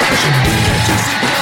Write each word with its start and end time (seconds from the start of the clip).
Max. 0.00 1.35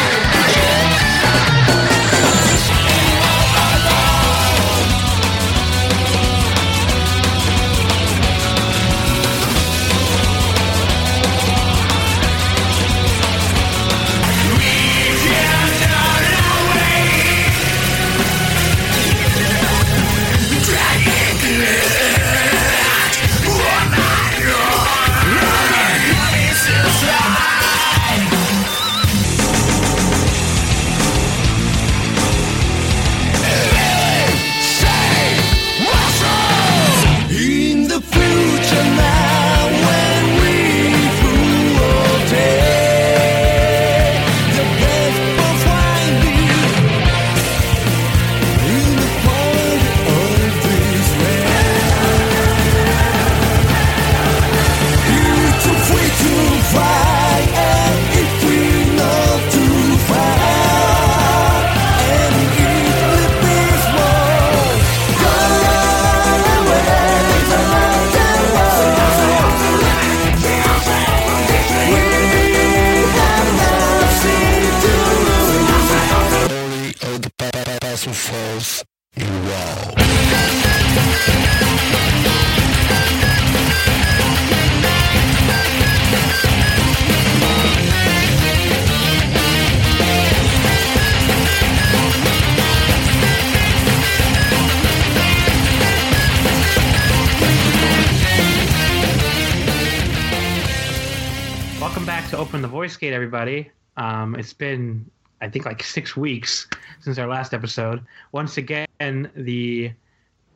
Open 102.44 102.60
the 102.60 102.68
Voice 102.68 102.94
Gate, 102.98 103.14
everybody. 103.14 103.70
Um, 103.96 104.34
it's 104.34 104.52
been, 104.52 105.10
I 105.40 105.48
think, 105.48 105.64
like 105.64 105.82
six 105.82 106.14
weeks 106.14 106.68
since 107.00 107.18
our 107.18 107.26
last 107.26 107.54
episode. 107.54 108.04
Once 108.32 108.58
again, 108.58 109.30
the 109.34 109.90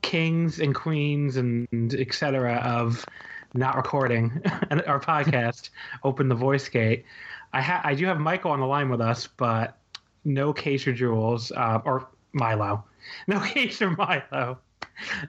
kings 0.02 0.60
and 0.60 0.74
queens 0.74 1.38
and 1.38 1.66
etc. 1.94 2.56
of 2.56 3.06
not 3.54 3.74
recording 3.74 4.42
our 4.86 5.00
podcast, 5.00 5.70
Open 6.04 6.28
the 6.28 6.34
Voice 6.34 6.68
Gate. 6.68 7.06
I 7.54 7.62
ha- 7.62 7.80
I 7.82 7.94
do 7.94 8.04
have 8.04 8.20
Michael 8.20 8.50
on 8.50 8.60
the 8.60 8.66
line 8.66 8.90
with 8.90 9.00
us, 9.00 9.26
but 9.26 9.78
no 10.26 10.52
Case 10.52 10.86
or 10.86 10.92
Jules 10.92 11.52
uh, 11.52 11.80
or 11.86 12.06
Milo. 12.34 12.84
No 13.26 13.40
Case 13.40 13.80
or 13.80 13.92
Milo. 13.92 14.58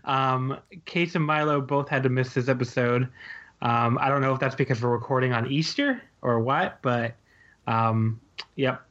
Um, 0.04 0.58
Case 0.84 1.16
and 1.16 1.24
Milo 1.24 1.62
both 1.62 1.88
had 1.88 2.04
to 2.04 2.10
miss 2.10 2.34
this 2.34 2.50
episode. 2.50 3.08
Um, 3.62 3.98
I 4.02 4.10
don't 4.10 4.20
know 4.20 4.34
if 4.34 4.42
that's 4.42 4.56
because 4.56 4.82
we're 4.82 4.90
recording 4.90 5.32
on 5.32 5.50
Easter 5.50 6.02
or 6.22 6.40
what, 6.40 6.82
but 6.82 7.14
um, 7.68 8.20
yep, 8.56 8.82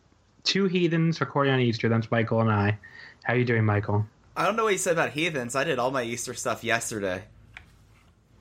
two 0.44 0.66
heathens 0.66 1.20
recording 1.20 1.52
on 1.52 1.60
Easter. 1.60 1.88
That's 1.88 2.10
Michael 2.10 2.40
and 2.40 2.50
I. 2.50 2.78
How 3.24 3.34
you 3.34 3.44
doing, 3.44 3.64
Michael? 3.64 4.06
I 4.36 4.44
don't 4.44 4.56
know 4.56 4.64
what 4.64 4.72
you 4.72 4.78
said 4.78 4.92
about 4.92 5.10
heathens. 5.10 5.54
I 5.56 5.64
did 5.64 5.78
all 5.78 5.90
my 5.90 6.02
Easter 6.04 6.32
stuff 6.34 6.62
yesterday. 6.64 7.24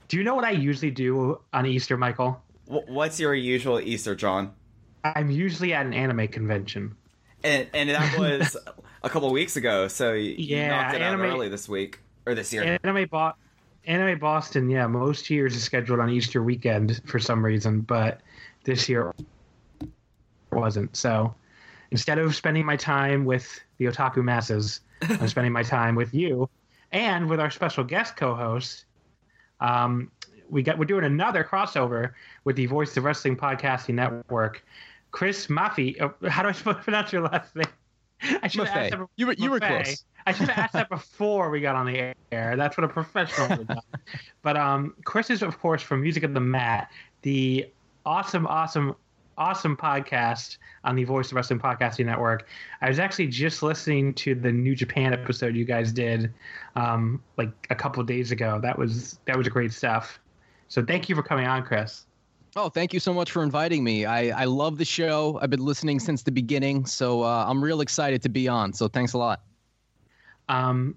Do 0.07 0.17
you 0.17 0.23
know 0.23 0.35
what 0.35 0.45
I 0.45 0.51
usually 0.51 0.91
do 0.91 1.39
on 1.51 1.65
Easter, 1.65 1.97
Michael? 1.97 2.41
Wh- 2.67 2.87
What's 2.87 3.19
your 3.19 3.33
usual 3.33 3.79
Easter, 3.81 4.15
John? 4.15 4.53
I'm 5.03 5.29
usually 5.31 5.73
at 5.73 5.85
an 5.85 5.93
anime 5.93 6.27
convention. 6.27 6.95
And 7.43 7.67
and 7.73 7.89
that 7.89 8.17
was 8.17 8.55
a 9.03 9.09
couple 9.09 9.31
weeks 9.31 9.55
ago, 9.57 9.87
so 9.87 10.13
you, 10.13 10.35
Yeah, 10.37 10.69
knocked 10.69 10.95
it 10.95 11.01
anime- 11.01 11.21
out 11.21 11.33
early 11.33 11.49
this 11.49 11.67
week 11.67 11.99
or 12.25 12.35
this 12.35 12.53
year. 12.53 12.79
Anime 12.83 13.07
Bo- 13.09 13.33
Anime 13.85 14.19
Boston, 14.19 14.69
yeah, 14.69 14.87
most 14.87 15.29
years 15.29 15.55
is 15.55 15.63
scheduled 15.63 15.99
on 15.99 16.09
Easter 16.09 16.41
weekend 16.43 17.01
for 17.05 17.19
some 17.19 17.43
reason, 17.43 17.81
but 17.81 18.21
this 18.67 18.87
year 18.87 19.13
wasn't. 20.51 20.95
So 20.95 21.33
instead 21.91 22.19
of 22.19 22.35
spending 22.35 22.65
my 22.65 22.75
time 22.75 23.25
with 23.25 23.59
the 23.77 23.85
otaku 23.85 24.23
masses, 24.23 24.81
I'm 25.01 25.27
spending 25.35 25.53
my 25.53 25.63
time 25.63 25.95
with 25.95 26.13
you 26.13 26.49
and 26.91 27.29
with 27.29 27.39
our 27.39 27.49
special 27.49 27.83
guest 27.83 28.15
co-host. 28.15 28.85
Um, 29.59 30.11
we 30.49 30.61
got 30.63 30.77
we're 30.77 30.85
doing 30.85 31.03
another 31.05 31.43
crossover 31.43 32.11
with 32.43 32.55
the 32.55 32.65
Voice 32.67 32.95
of 32.97 33.03
Wrestling 33.03 33.35
Podcasting 33.35 33.95
Network. 33.95 34.63
Chris 35.11 35.47
Maffey, 35.47 35.99
uh, 35.99 36.09
how 36.29 36.43
do 36.43 36.49
I 36.49 36.73
pronounce 36.73 37.11
your 37.11 37.23
last 37.23 37.55
name? 37.55 37.65
I 38.43 38.47
should 38.47 38.67
have 38.67 38.77
asked 38.77 38.91
that. 38.91 39.07
You 39.15 39.27
were- 39.27 39.33
you 39.37 39.49
were 39.51 39.59
close. 39.59 40.03
I 40.25 40.33
should 40.33 40.49
have 40.49 40.57
asked 40.57 40.73
that 40.73 40.89
before 40.97 41.49
we 41.49 41.61
got 41.61 41.75
on 41.75 41.85
the 41.85 42.13
air. 42.31 42.55
That's 42.57 42.77
what 42.77 42.83
a 42.83 42.87
professional 42.89 43.57
would 43.57 43.67
done. 43.67 43.79
But 44.41 44.57
um, 44.57 44.93
Chris 45.05 45.29
is, 45.29 45.41
of 45.41 45.59
course, 45.59 45.81
from 45.81 46.01
Music 46.01 46.23
of 46.23 46.33
the 46.33 46.41
Mat, 46.41 46.91
the 47.21 47.71
awesome, 48.07 48.47
awesome 48.47 48.95
awesome 49.37 49.77
podcast 49.77 50.57
on 50.83 50.95
the 50.95 51.03
Voice 51.03 51.27
of 51.27 51.35
Wrestling 51.35 51.59
Podcasting 51.59 52.05
Network. 52.05 52.47
I 52.81 52.89
was 52.89 52.97
actually 52.97 53.27
just 53.27 53.61
listening 53.61 54.13
to 54.15 54.33
the 54.33 54.51
New 54.51 54.75
Japan 54.75 55.13
episode 55.13 55.55
you 55.55 55.65
guys 55.65 55.91
did, 55.91 56.33
um, 56.75 57.21
like 57.37 57.51
a 57.69 57.75
couple 57.75 58.01
of 58.01 58.07
days 58.07 58.31
ago. 58.31 58.59
That 58.61 58.79
was 58.79 59.19
that 59.25 59.37
was 59.37 59.47
great 59.47 59.73
stuff. 59.73 60.19
So 60.69 60.83
thank 60.83 61.07
you 61.07 61.15
for 61.15 61.21
coming 61.21 61.45
on, 61.45 61.63
Chris. 61.63 62.05
Oh, 62.55 62.69
thank 62.69 62.93
you 62.93 62.99
so 62.99 63.13
much 63.13 63.31
for 63.31 63.43
inviting 63.43 63.83
me. 63.83 64.05
I, 64.05 64.41
I 64.41 64.45
love 64.45 64.79
the 64.79 64.85
show. 64.85 65.37
I've 65.41 65.51
been 65.51 65.63
listening 65.63 65.99
since 65.99 66.23
the 66.23 66.31
beginning, 66.31 66.87
so 66.87 67.21
uh, 67.21 67.45
I'm 67.47 67.63
real 67.63 67.81
excited 67.81 68.23
to 68.23 68.29
be 68.29 68.47
on. 68.47 68.73
So 68.73 68.87
thanks 68.87 69.13
a 69.13 69.19
lot. 69.19 69.41
Um, 70.49 70.95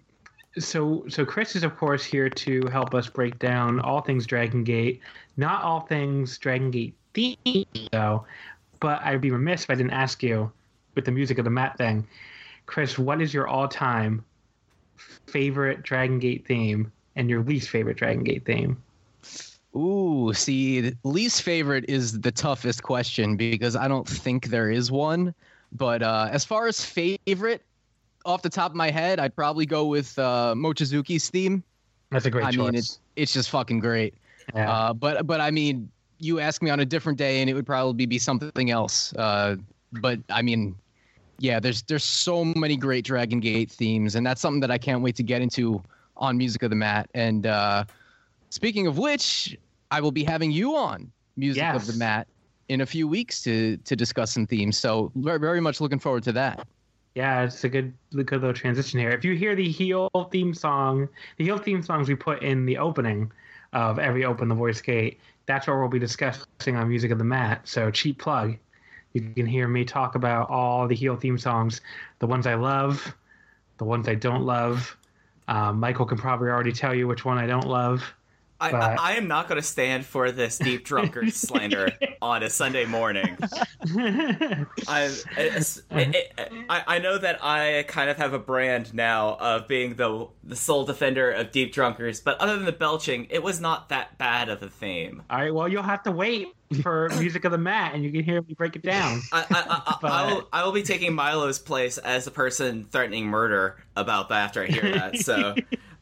so 0.58 1.04
so 1.08 1.24
Chris 1.24 1.54
is 1.54 1.62
of 1.62 1.76
course 1.76 2.04
here 2.04 2.30
to 2.30 2.66
help 2.72 2.94
us 2.94 3.08
break 3.08 3.38
down 3.38 3.80
all 3.80 4.00
things 4.00 4.26
Dragon 4.26 4.64
Gate, 4.64 5.00
not 5.36 5.62
all 5.62 5.80
things 5.80 6.38
Dragon 6.38 6.70
Gate 6.70 6.96
themed 7.14 7.90
though. 7.92 8.24
But 8.80 9.02
I'd 9.02 9.20
be 9.20 9.30
remiss 9.30 9.64
if 9.64 9.70
I 9.70 9.74
didn't 9.74 9.92
ask 9.92 10.22
you 10.22 10.50
with 10.94 11.04
the 11.04 11.12
music 11.12 11.38
of 11.38 11.44
the 11.44 11.50
mat 11.50 11.76
thing, 11.76 12.06
Chris. 12.66 12.98
What 12.98 13.20
is 13.20 13.34
your 13.34 13.46
all-time 13.46 14.24
favorite 15.26 15.82
Dragon 15.82 16.18
Gate 16.18 16.46
theme 16.46 16.90
and 17.16 17.28
your 17.28 17.42
least 17.42 17.68
favorite 17.68 17.96
Dragon 17.96 18.24
Gate 18.24 18.44
theme? 18.44 18.82
Ooh, 19.76 20.32
see, 20.34 20.92
least 21.04 21.42
favorite 21.42 21.84
is 21.88 22.20
the 22.20 22.32
toughest 22.32 22.82
question 22.82 23.36
because 23.36 23.76
I 23.76 23.86
don't 23.86 24.08
think 24.08 24.46
there 24.46 24.70
is 24.70 24.90
one. 24.90 25.34
But 25.72 26.02
uh, 26.02 26.28
as 26.32 26.44
far 26.44 26.66
as 26.66 26.84
favorite, 26.84 27.62
off 28.24 28.42
the 28.42 28.50
top 28.50 28.72
of 28.72 28.76
my 28.76 28.90
head, 28.90 29.20
I'd 29.20 29.36
probably 29.36 29.66
go 29.66 29.86
with 29.86 30.18
uh, 30.18 30.54
Mochizuki's 30.56 31.30
theme. 31.30 31.62
That's 32.10 32.26
a 32.26 32.30
great 32.30 32.46
I 32.46 32.50
choice. 32.50 32.58
mean, 32.58 32.74
it's 32.74 32.98
it's 33.14 33.32
just 33.32 33.50
fucking 33.50 33.78
great. 33.78 34.14
yeah. 34.54 34.70
Uh, 34.70 34.92
but 34.92 35.26
but 35.26 35.40
I 35.40 35.52
mean, 35.52 35.88
you 36.20 36.38
ask 36.38 36.62
me 36.62 36.70
on 36.70 36.80
a 36.80 36.84
different 36.84 37.18
day, 37.18 37.40
and 37.40 37.50
it 37.50 37.54
would 37.54 37.66
probably 37.66 38.06
be 38.06 38.18
something 38.18 38.70
else. 38.70 39.12
Uh, 39.14 39.56
but 39.92 40.20
I 40.28 40.42
mean, 40.42 40.76
yeah, 41.38 41.58
there's 41.58 41.82
there's 41.82 42.04
so 42.04 42.44
many 42.44 42.76
great 42.76 43.04
Dragon 43.04 43.40
Gate 43.40 43.70
themes, 43.70 44.14
and 44.14 44.24
that's 44.26 44.40
something 44.40 44.60
that 44.60 44.70
I 44.70 44.78
can't 44.78 45.02
wait 45.02 45.16
to 45.16 45.22
get 45.22 45.42
into 45.42 45.82
on 46.16 46.36
Music 46.36 46.62
of 46.62 46.70
the 46.70 46.76
Mat. 46.76 47.08
And 47.14 47.46
uh, 47.46 47.84
speaking 48.50 48.86
of 48.86 48.98
which, 48.98 49.56
I 49.90 50.00
will 50.00 50.12
be 50.12 50.22
having 50.22 50.52
you 50.52 50.76
on 50.76 51.10
Music 51.36 51.64
of 51.64 51.86
the 51.86 51.94
Mat 51.94 52.28
in 52.68 52.82
a 52.82 52.86
few 52.86 53.08
weeks 53.08 53.42
to 53.42 53.78
to 53.78 53.96
discuss 53.96 54.32
some 54.32 54.46
themes. 54.46 54.76
So 54.76 55.10
very 55.16 55.40
very 55.40 55.60
much 55.60 55.80
looking 55.80 55.98
forward 55.98 56.22
to 56.24 56.32
that. 56.32 56.66
Yeah, 57.16 57.42
it's 57.42 57.64
a 57.64 57.68
good, 57.68 57.92
good 58.12 58.30
little 58.30 58.52
transition 58.52 59.00
here. 59.00 59.10
If 59.10 59.24
you 59.24 59.34
hear 59.34 59.56
the 59.56 59.68
heel 59.68 60.08
theme 60.30 60.54
song, 60.54 61.08
the 61.38 61.44
heel 61.44 61.58
theme 61.58 61.82
songs 61.82 62.08
we 62.08 62.14
put 62.14 62.40
in 62.42 62.66
the 62.66 62.78
opening 62.78 63.32
of 63.72 63.98
every 63.98 64.24
Open 64.24 64.48
the 64.48 64.54
Voice 64.54 64.80
Gate, 64.80 65.18
that's 65.50 65.66
what 65.66 65.78
we'll 65.78 65.88
be 65.88 65.98
discussing 65.98 66.76
on 66.76 66.88
Music 66.88 67.10
of 67.10 67.18
the 67.18 67.24
Mat. 67.24 67.66
So, 67.66 67.90
cheap 67.90 68.18
plug. 68.18 68.56
You 69.12 69.20
can 69.20 69.46
hear 69.46 69.66
me 69.66 69.84
talk 69.84 70.14
about 70.14 70.48
all 70.48 70.86
the 70.86 70.94
heel 70.94 71.16
theme 71.16 71.38
songs, 71.38 71.80
the 72.20 72.28
ones 72.28 72.46
I 72.46 72.54
love, 72.54 73.16
the 73.78 73.84
ones 73.84 74.08
I 74.08 74.14
don't 74.14 74.44
love. 74.44 74.96
Um, 75.48 75.80
Michael 75.80 76.06
can 76.06 76.18
probably 76.18 76.48
already 76.48 76.70
tell 76.70 76.94
you 76.94 77.08
which 77.08 77.24
one 77.24 77.36
I 77.36 77.48
don't 77.48 77.66
love. 77.66 78.14
I, 78.60 78.70
But- 78.72 78.82
I, 78.82 78.94
I 78.98 79.12
am 79.12 79.26
not 79.28 79.48
going 79.48 79.60
to 79.60 79.66
stand 79.66 80.04
for 80.04 80.30
this 80.32 80.58
deep 80.58 80.84
drunkard 80.84 81.32
slander 81.34 81.92
on 82.20 82.42
a 82.42 82.50
Sunday 82.50 82.84
morning. 82.84 83.38
I, 84.88 85.10
it, 85.36 85.82
it, 85.90 86.52
I 86.68 86.82
I 86.86 86.98
know 86.98 87.18
that 87.18 87.42
I 87.44 87.84
kind 87.88 88.10
of 88.10 88.16
have 88.18 88.32
a 88.32 88.38
brand 88.38 88.92
now 88.94 89.36
of 89.40 89.68
being 89.68 89.94
the 89.94 90.28
the 90.44 90.56
sole 90.56 90.84
defender 90.84 91.30
of 91.30 91.50
Deep 91.52 91.72
Drunkers, 91.72 92.20
but 92.20 92.38
other 92.38 92.56
than 92.56 92.64
the 92.64 92.72
belching, 92.72 93.26
it 93.30 93.42
was 93.42 93.60
not 93.60 93.88
that 93.90 94.18
bad 94.18 94.48
of 94.48 94.62
a 94.62 94.68
theme. 94.68 95.22
all 95.30 95.38
right, 95.38 95.54
well, 95.54 95.68
you'll 95.68 95.82
have 95.82 96.02
to 96.04 96.10
wait 96.10 96.48
for 96.82 97.08
Music 97.18 97.44
of 97.44 97.52
the 97.52 97.58
Mat, 97.58 97.94
and 97.94 98.02
you 98.04 98.10
can 98.12 98.22
hear 98.22 98.42
me 98.42 98.54
break 98.54 98.76
it 98.76 98.82
down. 98.82 99.20
I, 99.32 99.40
I, 99.50 99.64
I, 99.86 99.96
But- 100.00 100.12
I, 100.12 100.32
will, 100.32 100.48
I 100.52 100.64
will 100.64 100.72
be 100.72 100.82
taking 100.82 101.12
Milo's 101.14 101.58
place 101.58 101.98
as 101.98 102.24
the 102.24 102.30
person 102.30 102.84
threatening 102.90 103.26
murder 103.26 103.76
about 103.96 104.28
that 104.30 104.44
after 104.44 104.62
I 104.62 104.66
hear 104.66 104.92
that. 104.92 105.18
So, 105.18 105.54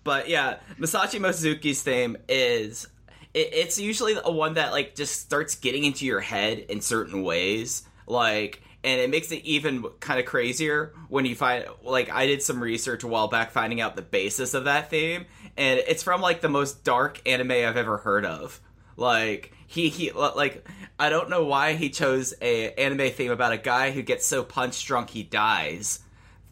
but 0.05 0.29
yeah, 0.29 0.59
Masashi 0.79 1.21
Mochizuki's 1.21 1.83
theme 1.83 2.17
is 2.29 2.89
it, 3.35 3.51
it's 3.53 3.79
usually 3.79 4.17
a 4.23 4.31
one 4.31 4.55
that 4.55 4.73
like 4.73 4.95
just 4.95 5.21
starts 5.21 5.55
getting 5.55 5.85
into 5.85 6.07
your 6.07 6.21
head 6.21 6.59
in 6.59 6.81
certain 6.81 7.23
ways, 7.23 7.85
like. 8.07 8.63
And 8.85 9.01
it 9.01 9.11
makes 9.11 9.33
it 9.33 9.45
even 9.45 9.83
kind 9.99 10.21
of 10.21 10.25
crazier 10.25 10.95
when 11.09 11.27
you 11.27 11.35
find, 11.35 11.65
like, 11.83 12.11
I 12.13 12.27
did 12.27 12.43
some 12.43 12.63
research 12.63 13.03
a 13.03 13.09
while 13.09 13.27
back 13.27 13.51
finding 13.51 13.81
out 13.81 13.97
the 13.97 14.03
basis 14.03 14.55
of 14.55 14.65
that 14.65 14.89
theme, 14.89 15.27
and 15.57 15.81
it's 15.81 16.05
from, 16.05 16.21
like, 16.21 16.43
the 16.43 16.49
most 16.49 16.85
dark 16.85 17.21
anime 17.29 17.51
I've 17.51 17.77
ever 17.77 17.99
heard 17.99 18.25
of. 18.25 18.61
Like 18.99 19.53
he 19.69 19.89
he 19.91 20.11
like 20.11 20.69
I 20.99 21.09
don't 21.09 21.31
know 21.31 21.45
why 21.45 21.75
he 21.75 21.89
chose 21.89 22.35
a 22.43 22.73
anime 22.73 23.11
theme 23.11 23.31
about 23.31 23.53
a 23.53 23.57
guy 23.57 23.93
who 23.93 24.03
gets 24.03 24.27
so 24.27 24.43
punch 24.43 24.85
drunk 24.85 25.11
he 25.11 25.23
dies, 25.23 26.01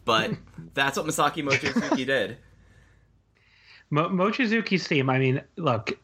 but 0.05 0.31
that's 0.73 0.97
what 0.97 1.05
Masaaki 1.05 1.43
Mochizuki 1.43 2.05
did. 2.05 2.37
Mo- 3.89 4.09
Mochizuki's 4.09 4.87
theme. 4.87 5.09
I 5.09 5.19
mean, 5.19 5.41
look, 5.55 5.97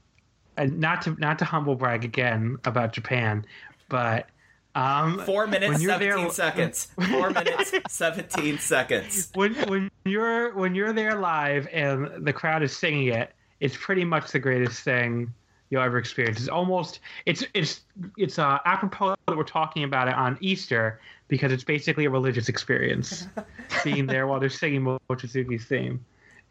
not 0.58 1.02
to 1.04 1.16
not 1.20 1.40
to 1.40 1.46
humble 1.46 1.76
brag 1.76 2.04
again 2.06 2.58
about 2.66 2.94
Japan, 2.94 3.46
but 3.90 4.28
um, 4.76 5.20
Four 5.26 5.48
minutes 5.48 5.84
seventeen 5.84 6.24
there- 6.24 6.32
seconds. 6.32 6.88
Four 7.12 7.30
minutes 7.32 7.72
seventeen 7.90 8.58
seconds. 8.60 9.32
when 9.36 9.54
when 9.68 9.92
you're 10.06 10.54
when 10.56 10.76
you're 10.76 10.94
there 10.94 11.16
live 11.16 11.68
and 11.72 12.26
the 12.26 12.34
crowd 12.34 12.64
is 12.64 12.76
singing 12.76 13.08
it, 13.08 13.32
it's 13.60 13.78
pretty 13.78 14.04
much 14.06 14.32
the 14.32 14.40
greatest 14.40 14.82
thing 14.84 15.32
you'll 15.70 15.82
ever 15.84 15.98
experience. 15.98 16.40
It's 16.40 16.50
almost 16.50 17.00
it's 17.26 17.44
it's 17.54 17.82
it's 18.18 18.40
uh, 18.40 18.60
apropos 18.66 19.16
that 19.28 19.38
we're 19.38 19.44
talking 19.44 19.84
about 19.84 20.08
it 20.08 20.14
on 20.16 20.38
Easter 20.42 21.00
because 21.28 21.52
it's 21.52 21.64
basically 21.64 22.06
a 22.06 22.10
religious 22.10 22.48
experience. 22.50 23.28
being 23.84 24.06
there 24.06 24.28
while 24.28 24.40
they're 24.40 24.50
singing 24.50 24.84
Mochizuki's 25.10 25.66
theme, 25.66 26.04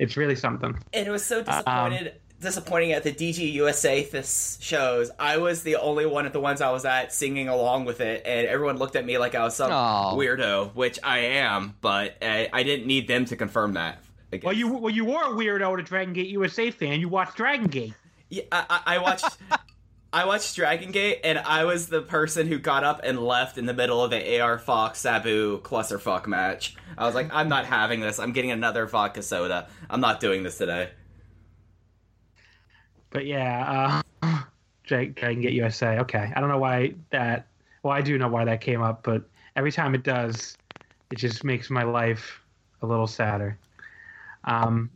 it's 0.03 0.17
really 0.17 0.35
something. 0.35 0.77
And 0.93 1.07
it 1.07 1.11
was 1.11 1.25
so 1.25 1.41
uh, 1.47 1.63
um, 1.67 1.91
disappointed. 1.93 2.15
disappointing 2.41 2.93
at 2.93 3.05
the 3.05 3.13
DG 3.13 3.53
USA 3.53 4.05
this 4.05 4.59
shows. 4.61 5.11
I 5.19 5.37
was 5.37 5.63
the 5.63 5.77
only 5.77 6.07
one 6.07 6.27
at 6.27 6.33
the 6.33 6.41
ones 6.41 6.61
I 6.61 6.71
was 6.73 6.85
at 6.85 7.13
singing 7.13 7.49
along 7.49 7.85
with 7.85 8.01
it, 8.01 8.23
and 8.27 8.47
everyone 8.49 8.79
looked 8.79 8.97
at 8.97 9.07
me 9.07 9.17
like 9.19 9.35
I 9.35 9.45
was 9.45 9.55
some 9.55 9.71
Aw. 9.71 10.15
weirdo, 10.15 10.75
which 10.75 10.99
I 11.05 11.19
am. 11.21 11.77
But 11.81 12.17
I, 12.21 12.49
I 12.53 12.65
didn't 12.65 12.87
need 12.87 13.07
them 13.07 13.25
to 13.27 13.37
confirm 13.37 13.75
that. 13.75 14.03
Well, 14.43 14.53
you 14.53 14.69
well 14.69 14.93
you 14.93 15.05
were 15.05 15.23
a 15.23 15.29
weirdo 15.29 15.77
to 15.77 15.83
Dragon 15.83 16.15
Gate 16.15 16.29
USA 16.29 16.71
fan. 16.71 17.01
You 17.01 17.09
watched 17.09 17.37
Dragon 17.37 17.67
Gate. 17.69 17.95
Yeah, 18.29 18.45
I, 18.51 18.65
I 18.69 18.97
I 18.97 18.99
watched. 18.99 19.25
I 20.15 20.27
watched 20.27 20.55
Dragon 20.57 20.93
Gate, 20.93 21.21
and 21.25 21.39
I 21.39 21.65
was 21.65 21.87
the 21.87 22.03
person 22.03 22.47
who 22.47 22.59
got 22.59 22.85
up 22.85 23.01
and 23.03 23.19
left 23.19 23.57
in 23.57 23.65
the 23.65 23.73
middle 23.73 24.05
of 24.05 24.11
the 24.11 24.41
AR 24.41 24.59
Fox 24.59 24.99
Sabu 24.99 25.63
clusterfuck 25.63 26.27
match. 26.27 26.77
I 26.99 27.07
was 27.07 27.15
like, 27.15 27.31
I'm 27.33 27.49
not 27.49 27.65
having 27.65 28.01
this. 28.01 28.19
I'm 28.19 28.33
getting 28.33 28.51
another 28.51 28.85
vodka 28.85 29.23
soda. 29.23 29.69
I'm 29.89 30.03
not 30.03 30.21
doing 30.21 30.43
this 30.43 30.59
today. 30.59 30.91
But 33.09 33.25
yeah, 33.25 34.03
uh, 34.23 34.43
Dragon 34.85 35.15
Dragon 35.17 35.41
Gate 35.41 35.55
USA. 35.55 35.99
Okay, 36.01 36.31
I 36.37 36.41
don't 36.41 36.51
know 36.51 36.59
why 36.59 36.93
that. 37.09 37.47
Well, 37.83 37.95
I 37.95 38.03
do 38.03 38.19
know 38.19 38.29
why 38.29 38.45
that 38.45 38.61
came 38.61 38.83
up, 38.83 39.03
but 39.03 39.23
every 39.57 39.73
time 39.73 39.95
it 39.95 40.03
does, 40.03 40.59
it 41.11 41.17
just 41.17 41.43
makes 41.43 41.71
my 41.71 41.85
life 41.85 42.43
a 42.83 42.87
little 42.87 43.07
sadder. 43.07 43.59
Um, 44.45 44.91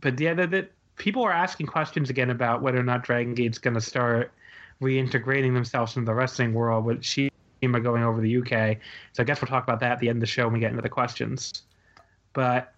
but 0.00 0.18
yeah, 0.20 0.34
that 0.34 0.70
people 0.96 1.24
are 1.24 1.32
asking 1.32 1.66
questions 1.66 2.08
again 2.08 2.30
about 2.30 2.62
whether 2.62 2.78
or 2.78 2.84
not 2.84 3.02
Dragon 3.02 3.34
Gate's 3.34 3.58
going 3.58 3.74
to 3.74 3.80
start 3.80 4.32
reintegrating 4.80 5.54
themselves 5.54 5.96
into 5.96 6.06
the 6.06 6.14
wrestling 6.14 6.54
world 6.54 6.84
with 6.84 7.04
Shima 7.04 7.30
going 7.80 8.02
over 8.02 8.20
the 8.20 8.36
UK. 8.38 8.78
So 9.12 9.22
I 9.22 9.24
guess 9.24 9.40
we'll 9.40 9.48
talk 9.48 9.64
about 9.64 9.80
that 9.80 9.92
at 9.92 9.98
the 10.00 10.08
end 10.08 10.16
of 10.16 10.20
the 10.20 10.26
show 10.26 10.44
when 10.44 10.54
we 10.54 10.60
get 10.60 10.70
into 10.70 10.82
the 10.82 10.88
questions. 10.88 11.62
But 12.32 12.72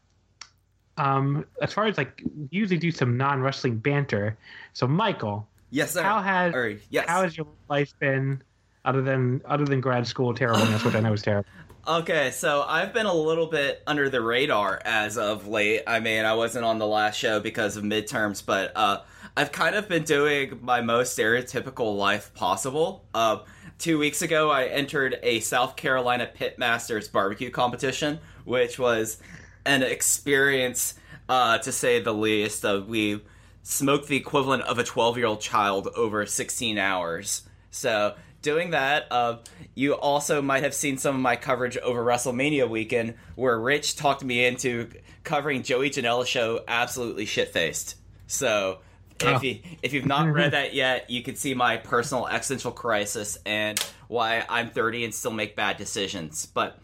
um, 0.97 1.44
as 1.61 1.73
far 1.73 1.87
as 1.87 1.97
like 1.97 2.23
we 2.25 2.49
usually 2.50 2.78
do 2.78 2.90
some 2.90 3.16
non 3.16 3.40
wrestling 3.40 3.78
banter. 3.78 4.37
So 4.73 4.87
Michael, 4.87 5.47
Yes, 5.71 5.92
sir. 5.92 6.02
how 6.02 6.21
has 6.21 6.54
yes. 6.90 7.09
how 7.09 7.23
has 7.23 7.37
your 7.37 7.47
life 7.68 7.94
been 7.99 8.42
other 8.85 9.00
than 9.00 9.40
other 9.47 9.64
than 9.64 9.80
grad 9.80 10.06
school 10.06 10.35
terribleness, 10.35 10.85
which 10.85 10.94
I 10.94 11.00
know 11.00 11.12
is 11.12 11.23
terrible? 11.23 11.49
Okay, 11.85 12.30
so 12.30 12.62
I've 12.62 12.92
been 12.94 13.06
a 13.06 13.12
little 13.12 13.49
bit 13.49 13.82
under 13.88 14.09
the 14.09 14.21
radar 14.21 14.80
as 14.85 15.18
of 15.18 15.49
late. 15.49 15.82
I 15.85 15.99
mean, 15.99 16.25
I 16.25 16.35
wasn't 16.35 16.64
on 16.64 16.78
the 16.78 16.87
last 16.87 17.18
show 17.18 17.40
because 17.40 17.76
of 17.76 17.82
midterms, 17.82 18.40
but 18.47 18.71
uh, 18.76 19.00
I've 19.34 19.50
kind 19.50 19.74
of 19.76 19.88
been 19.88 20.02
doing 20.02 20.58
my 20.60 20.82
most 20.82 21.16
stereotypical 21.18 21.96
life 21.96 22.34
possible. 22.34 23.06
Uh, 23.14 23.38
two 23.78 23.98
weeks 23.98 24.20
ago, 24.20 24.50
I 24.50 24.64
entered 24.64 25.18
a 25.22 25.40
South 25.40 25.74
Carolina 25.74 26.28
Pitmasters 26.38 27.10
barbecue 27.10 27.48
competition, 27.48 28.18
which 28.44 28.78
was 28.78 29.22
an 29.64 29.82
experience, 29.82 30.94
uh, 31.30 31.56
to 31.58 31.72
say 31.72 31.98
the 31.98 32.12
least. 32.12 32.62
Uh, 32.62 32.82
we 32.86 33.22
smoked 33.62 34.08
the 34.08 34.16
equivalent 34.16 34.64
of 34.64 34.78
a 34.78 34.84
12 34.84 35.16
year 35.16 35.26
old 35.26 35.40
child 35.40 35.88
over 35.96 36.26
16 36.26 36.76
hours. 36.76 37.48
So, 37.70 38.14
doing 38.42 38.72
that, 38.72 39.06
uh, 39.10 39.38
you 39.74 39.94
also 39.94 40.42
might 40.42 40.62
have 40.62 40.74
seen 40.74 40.98
some 40.98 41.14
of 41.14 41.22
my 41.22 41.36
coverage 41.36 41.78
over 41.78 42.04
WrestleMania 42.04 42.68
weekend, 42.68 43.14
where 43.36 43.58
Rich 43.58 43.96
talked 43.96 44.22
me 44.22 44.44
into 44.44 44.90
covering 45.24 45.62
Joey 45.62 45.88
Janela's 45.88 46.28
show 46.28 46.64
absolutely 46.68 47.24
shit 47.24 47.48
faced. 47.48 47.96
So, 48.26 48.80
Oh. 49.23 49.37
If 49.37 49.42
you 49.42 49.59
if 49.83 49.92
you've 49.92 50.07
not 50.07 50.33
read 50.33 50.50
that 50.52 50.75
yet, 50.75 51.11
you 51.11 51.23
can 51.23 51.37
see 51.37 51.54
my 51.54 51.76
personal 51.76 52.26
existential 52.26 52.73
crisis 52.73 53.38
and 53.47 53.78
why 54.09 54.45
I'm 54.49 54.71
30 54.71 55.04
and 55.04 55.14
still 55.14 55.31
make 55.33 55.57
bad 55.57 55.76
decisions. 55.76 56.47
But 56.47 56.78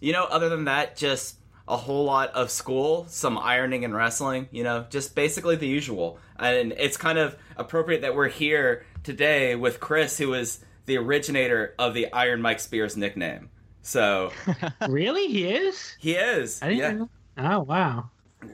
you 0.00 0.12
know, 0.12 0.24
other 0.24 0.48
than 0.48 0.64
that, 0.64 0.96
just 0.96 1.36
a 1.66 1.76
whole 1.76 2.04
lot 2.04 2.30
of 2.34 2.50
school, 2.50 3.06
some 3.08 3.38
ironing 3.38 3.84
and 3.84 3.94
wrestling. 3.94 4.48
You 4.50 4.64
know, 4.64 4.86
just 4.90 5.14
basically 5.14 5.56
the 5.56 5.66
usual. 5.68 6.18
And 6.38 6.72
it's 6.76 6.96
kind 6.96 7.18
of 7.18 7.36
appropriate 7.56 8.02
that 8.02 8.14
we're 8.14 8.28
here 8.28 8.84
today 9.02 9.54
with 9.56 9.80
Chris, 9.80 10.18
who 10.18 10.34
is 10.34 10.64
the 10.86 10.98
originator 10.98 11.74
of 11.78 11.94
the 11.94 12.12
Iron 12.12 12.42
Mike 12.42 12.60
Spears 12.60 12.96
nickname. 12.96 13.48
So 13.82 14.32
really, 14.88 15.28
he 15.28 15.46
is. 15.48 15.96
He 15.98 16.12
is. 16.12 16.60
didn't 16.60 16.76
yeah, 16.76 16.90
know. 16.92 17.10
Oh 17.38 17.60
wow. 17.60 18.10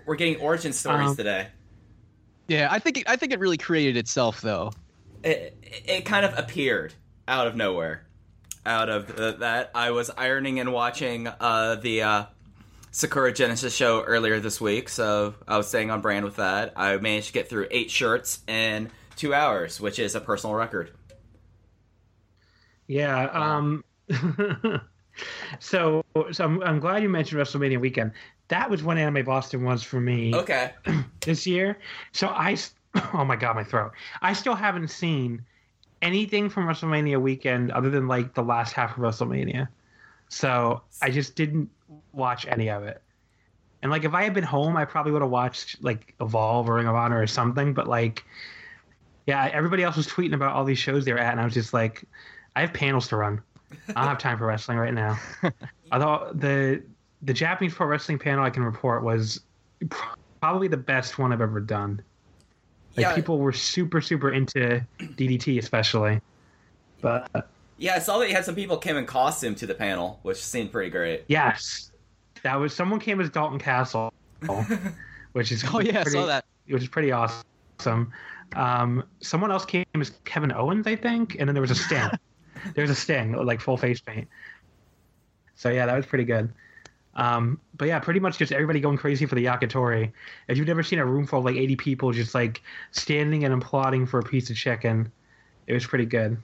we're 0.06 0.16
getting 0.16 0.36
origin 0.40 0.72
stories 0.72 1.10
Um, 1.10 1.16
today. 1.16 1.48
Yeah, 2.50 2.66
I 2.68 2.80
think 2.80 2.98
it, 2.98 3.04
I 3.08 3.14
think 3.14 3.32
it 3.32 3.38
really 3.38 3.56
created 3.56 3.96
itself 3.96 4.40
though. 4.40 4.72
it, 5.22 5.56
it 5.62 6.04
kind 6.04 6.26
of 6.26 6.36
appeared 6.36 6.92
out 7.28 7.46
of 7.46 7.54
nowhere. 7.54 8.08
Out 8.66 8.88
of 8.88 9.06
the, 9.06 9.36
that, 9.38 9.70
I 9.72 9.92
was 9.92 10.10
ironing 10.10 10.58
and 10.58 10.72
watching 10.72 11.28
uh, 11.28 11.76
the 11.76 12.02
uh, 12.02 12.24
Sakura 12.90 13.32
Genesis 13.32 13.72
show 13.72 14.02
earlier 14.02 14.40
this 14.40 14.60
week, 14.60 14.88
so 14.88 15.36
I 15.46 15.58
was 15.58 15.68
staying 15.68 15.92
on 15.92 16.00
brand 16.00 16.24
with 16.24 16.36
that. 16.36 16.72
I 16.74 16.96
managed 16.96 17.28
to 17.28 17.32
get 17.34 17.48
through 17.48 17.68
eight 17.70 17.88
shirts 17.88 18.40
in 18.48 18.90
two 19.14 19.32
hours, 19.32 19.80
which 19.80 20.00
is 20.00 20.16
a 20.16 20.20
personal 20.20 20.56
record. 20.56 20.90
Yeah. 22.88 23.26
Um. 23.32 23.84
so, 25.60 26.04
so 26.32 26.44
I'm, 26.44 26.60
I'm 26.64 26.80
glad 26.80 27.04
you 27.04 27.08
mentioned 27.08 27.40
WrestleMania 27.40 27.80
weekend. 27.80 28.10
That 28.50 28.68
was 28.68 28.82
when 28.82 28.98
Anime 28.98 29.24
Boston 29.24 29.64
was 29.64 29.82
for 29.82 30.00
me 30.00 30.34
Okay. 30.34 30.72
this 31.20 31.46
year. 31.46 31.78
So 32.12 32.28
I 32.28 32.56
oh 33.14 33.24
my 33.24 33.36
god, 33.36 33.56
my 33.56 33.64
throat. 33.64 33.92
I 34.20 34.32
still 34.32 34.54
haven't 34.54 34.88
seen 34.88 35.44
anything 36.02 36.48
from 36.50 36.66
WrestleMania 36.66 37.20
weekend 37.20 37.70
other 37.70 37.90
than 37.90 38.08
like 38.08 38.34
the 38.34 38.42
last 38.42 38.72
half 38.72 38.92
of 38.92 38.98
WrestleMania. 38.98 39.68
So 40.28 40.82
I 41.00 41.10
just 41.10 41.34
didn't 41.36 41.70
watch 42.12 42.46
any 42.46 42.70
of 42.70 42.82
it. 42.84 43.02
And 43.82 43.90
like 43.90 44.04
if 44.04 44.14
I 44.14 44.24
had 44.24 44.34
been 44.34 44.44
home, 44.44 44.76
I 44.76 44.84
probably 44.84 45.12
would 45.12 45.22
have 45.22 45.30
watched 45.30 45.82
like 45.82 46.14
Evolve 46.20 46.68
or 46.68 46.74
Ring 46.74 46.86
of 46.86 46.94
Honor 46.94 47.20
or 47.20 47.26
something. 47.26 47.72
But 47.72 47.86
like, 47.86 48.24
yeah, 49.26 49.48
everybody 49.52 49.82
else 49.82 49.96
was 49.96 50.06
tweeting 50.06 50.34
about 50.34 50.54
all 50.54 50.64
these 50.64 50.78
shows 50.78 51.04
they 51.04 51.12
were 51.12 51.18
at, 51.18 51.32
and 51.32 51.40
I 51.40 51.44
was 51.44 51.54
just 51.54 51.72
like, 51.72 52.04
I 52.56 52.60
have 52.62 52.72
panels 52.72 53.08
to 53.08 53.16
run. 53.16 53.40
I 53.88 53.92
don't 53.92 54.08
have 54.08 54.18
time 54.18 54.38
for 54.38 54.46
wrestling 54.46 54.76
right 54.78 54.92
now. 54.92 55.18
Although 55.92 56.32
the 56.34 56.82
the 57.22 57.32
Japanese 57.34 57.74
pro 57.74 57.86
wrestling 57.86 58.18
panel 58.18 58.44
I 58.44 58.50
can 58.50 58.62
report 58.62 59.02
was 59.02 59.40
pr- 59.88 60.04
probably 60.40 60.68
the 60.68 60.76
best 60.76 61.18
one 61.18 61.32
I've 61.32 61.40
ever 61.40 61.60
done. 61.60 62.02
Like 62.96 63.04
Yeah. 63.04 63.14
people 63.14 63.38
were 63.38 63.52
super 63.52 64.00
super 64.00 64.32
into 64.32 64.84
DDT 64.98 65.58
especially. 65.58 66.20
But 67.00 67.48
Yeah, 67.78 67.94
I 67.94 67.98
saw 67.98 68.18
that 68.18 68.28
you 68.28 68.34
had 68.34 68.44
some 68.44 68.54
people 68.54 68.76
came 68.78 68.96
in 68.96 69.06
costume 69.06 69.54
to 69.56 69.66
the 69.66 69.74
panel, 69.74 70.18
which 70.22 70.42
seemed 70.42 70.72
pretty 70.72 70.90
great. 70.90 71.24
yes, 71.28 71.92
that 72.42 72.54
was 72.56 72.74
someone 72.74 73.00
came 73.00 73.20
as 73.20 73.28
Dalton 73.30 73.58
Castle, 73.58 74.12
which 75.32 75.52
is 75.52 75.64
Oh 75.72 75.80
yeah, 75.80 76.00
I 76.00 76.02
pretty, 76.02 76.10
saw 76.18 76.26
that. 76.26 76.44
which 76.68 76.82
is 76.82 76.88
pretty 76.88 77.12
awesome. 77.12 78.12
Um, 78.56 79.04
someone 79.20 79.50
else 79.52 79.64
came 79.64 79.84
as 79.94 80.10
Kevin 80.24 80.50
Owens, 80.52 80.86
I 80.86 80.96
think, 80.96 81.36
and 81.38 81.48
then 81.48 81.54
there 81.54 81.60
was 81.62 81.70
a 81.70 81.74
Sting. 81.74 82.10
there 82.74 82.82
was 82.82 82.90
a 82.90 82.94
Sting, 82.94 83.32
like 83.32 83.60
full 83.60 83.76
face 83.76 84.00
paint. 84.00 84.26
So 85.54 85.70
yeah, 85.70 85.86
that 85.86 85.94
was 85.96 86.04
pretty 86.06 86.24
good. 86.24 86.52
Um, 87.16 87.60
but 87.76 87.88
yeah, 87.88 87.98
pretty 87.98 88.20
much 88.20 88.38
just 88.38 88.52
everybody 88.52 88.80
going 88.80 88.96
crazy 88.96 89.26
for 89.26 89.34
the 89.34 89.44
Yakitori. 89.44 90.12
If 90.48 90.56
you've 90.58 90.66
never 90.68 90.82
seen 90.82 90.98
a 91.00 91.04
room 91.06 91.26
full 91.26 91.40
of 91.40 91.44
like 91.44 91.56
80 91.56 91.76
people 91.76 92.12
just 92.12 92.34
like 92.34 92.62
standing 92.92 93.44
and 93.44 93.52
applauding 93.52 94.06
for 94.06 94.20
a 94.20 94.22
piece 94.22 94.48
of 94.50 94.56
chicken, 94.56 95.10
it 95.66 95.72
was 95.74 95.86
pretty 95.86 96.06
good. 96.06 96.38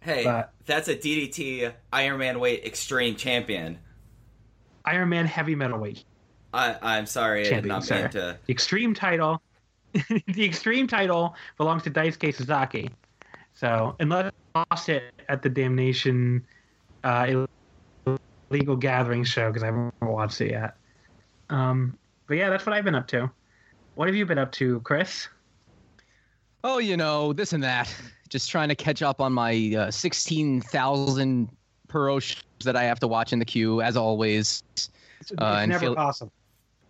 Hey, 0.00 0.24
But- 0.24 0.52
that's 0.66 0.88
a 0.88 0.94
DDT 0.96 1.72
Iron 1.92 2.18
Man 2.18 2.38
weight 2.38 2.64
extreme 2.64 3.16
champion. 3.16 3.78
Iron 4.84 5.08
Man 5.08 5.26
heavy 5.26 5.54
metalweight 5.54 6.04
I, 6.54 6.76
I'm 6.82 7.06
sorry, 7.06 7.40
I 7.40 7.44
did 7.44 7.50
champion, 7.50 7.68
not 7.68 7.84
sir. 7.84 8.00
mean 8.02 8.10
to. 8.10 8.38
The 8.46 8.52
extreme 8.52 8.94
title, 8.94 9.40
the 9.92 10.44
extreme 10.44 10.86
title 10.86 11.34
belongs 11.56 11.82
to 11.84 11.90
Daisuke 11.90 12.34
Sasaki. 12.34 12.90
So 13.54 13.96
unless 14.00 14.32
lost 14.54 14.88
it 14.88 15.04
at 15.28 15.42
the 15.42 15.48
Damnation 15.48 16.44
uh, 17.04 17.46
Illegal 18.52 18.76
Gathering 18.76 19.24
show 19.24 19.48
because 19.48 19.62
I 19.62 19.66
haven't 19.66 19.94
watched 20.02 20.40
it 20.40 20.50
yet. 20.50 20.76
Um, 21.50 21.96
but 22.26 22.36
yeah, 22.36 22.50
that's 22.50 22.66
what 22.66 22.74
I've 22.74 22.84
been 22.84 22.94
up 22.94 23.08
to. 23.08 23.30
What 23.94 24.08
have 24.08 24.14
you 24.14 24.26
been 24.26 24.38
up 24.38 24.52
to, 24.52 24.80
Chris? 24.80 25.28
Oh, 26.64 26.78
you 26.78 26.96
know, 26.96 27.32
this 27.32 27.52
and 27.52 27.62
that. 27.62 27.94
Just 28.28 28.50
trying 28.50 28.68
to 28.68 28.74
catch 28.74 29.02
up 29.02 29.20
on 29.20 29.32
my 29.32 29.74
uh, 29.76 29.90
16,000 29.90 31.48
pro 31.88 32.18
shows 32.20 32.42
that 32.64 32.76
I 32.76 32.84
have 32.84 33.00
to 33.00 33.08
watch 33.08 33.32
in 33.32 33.38
the 33.38 33.44
queue, 33.44 33.82
as 33.82 33.96
always. 33.96 34.62
It's, 34.72 34.88
Uh, 34.88 35.20
it's 35.20 35.32
and 35.40 35.70
never 35.70 35.80
feel- 35.80 35.94
possible. 35.94 36.32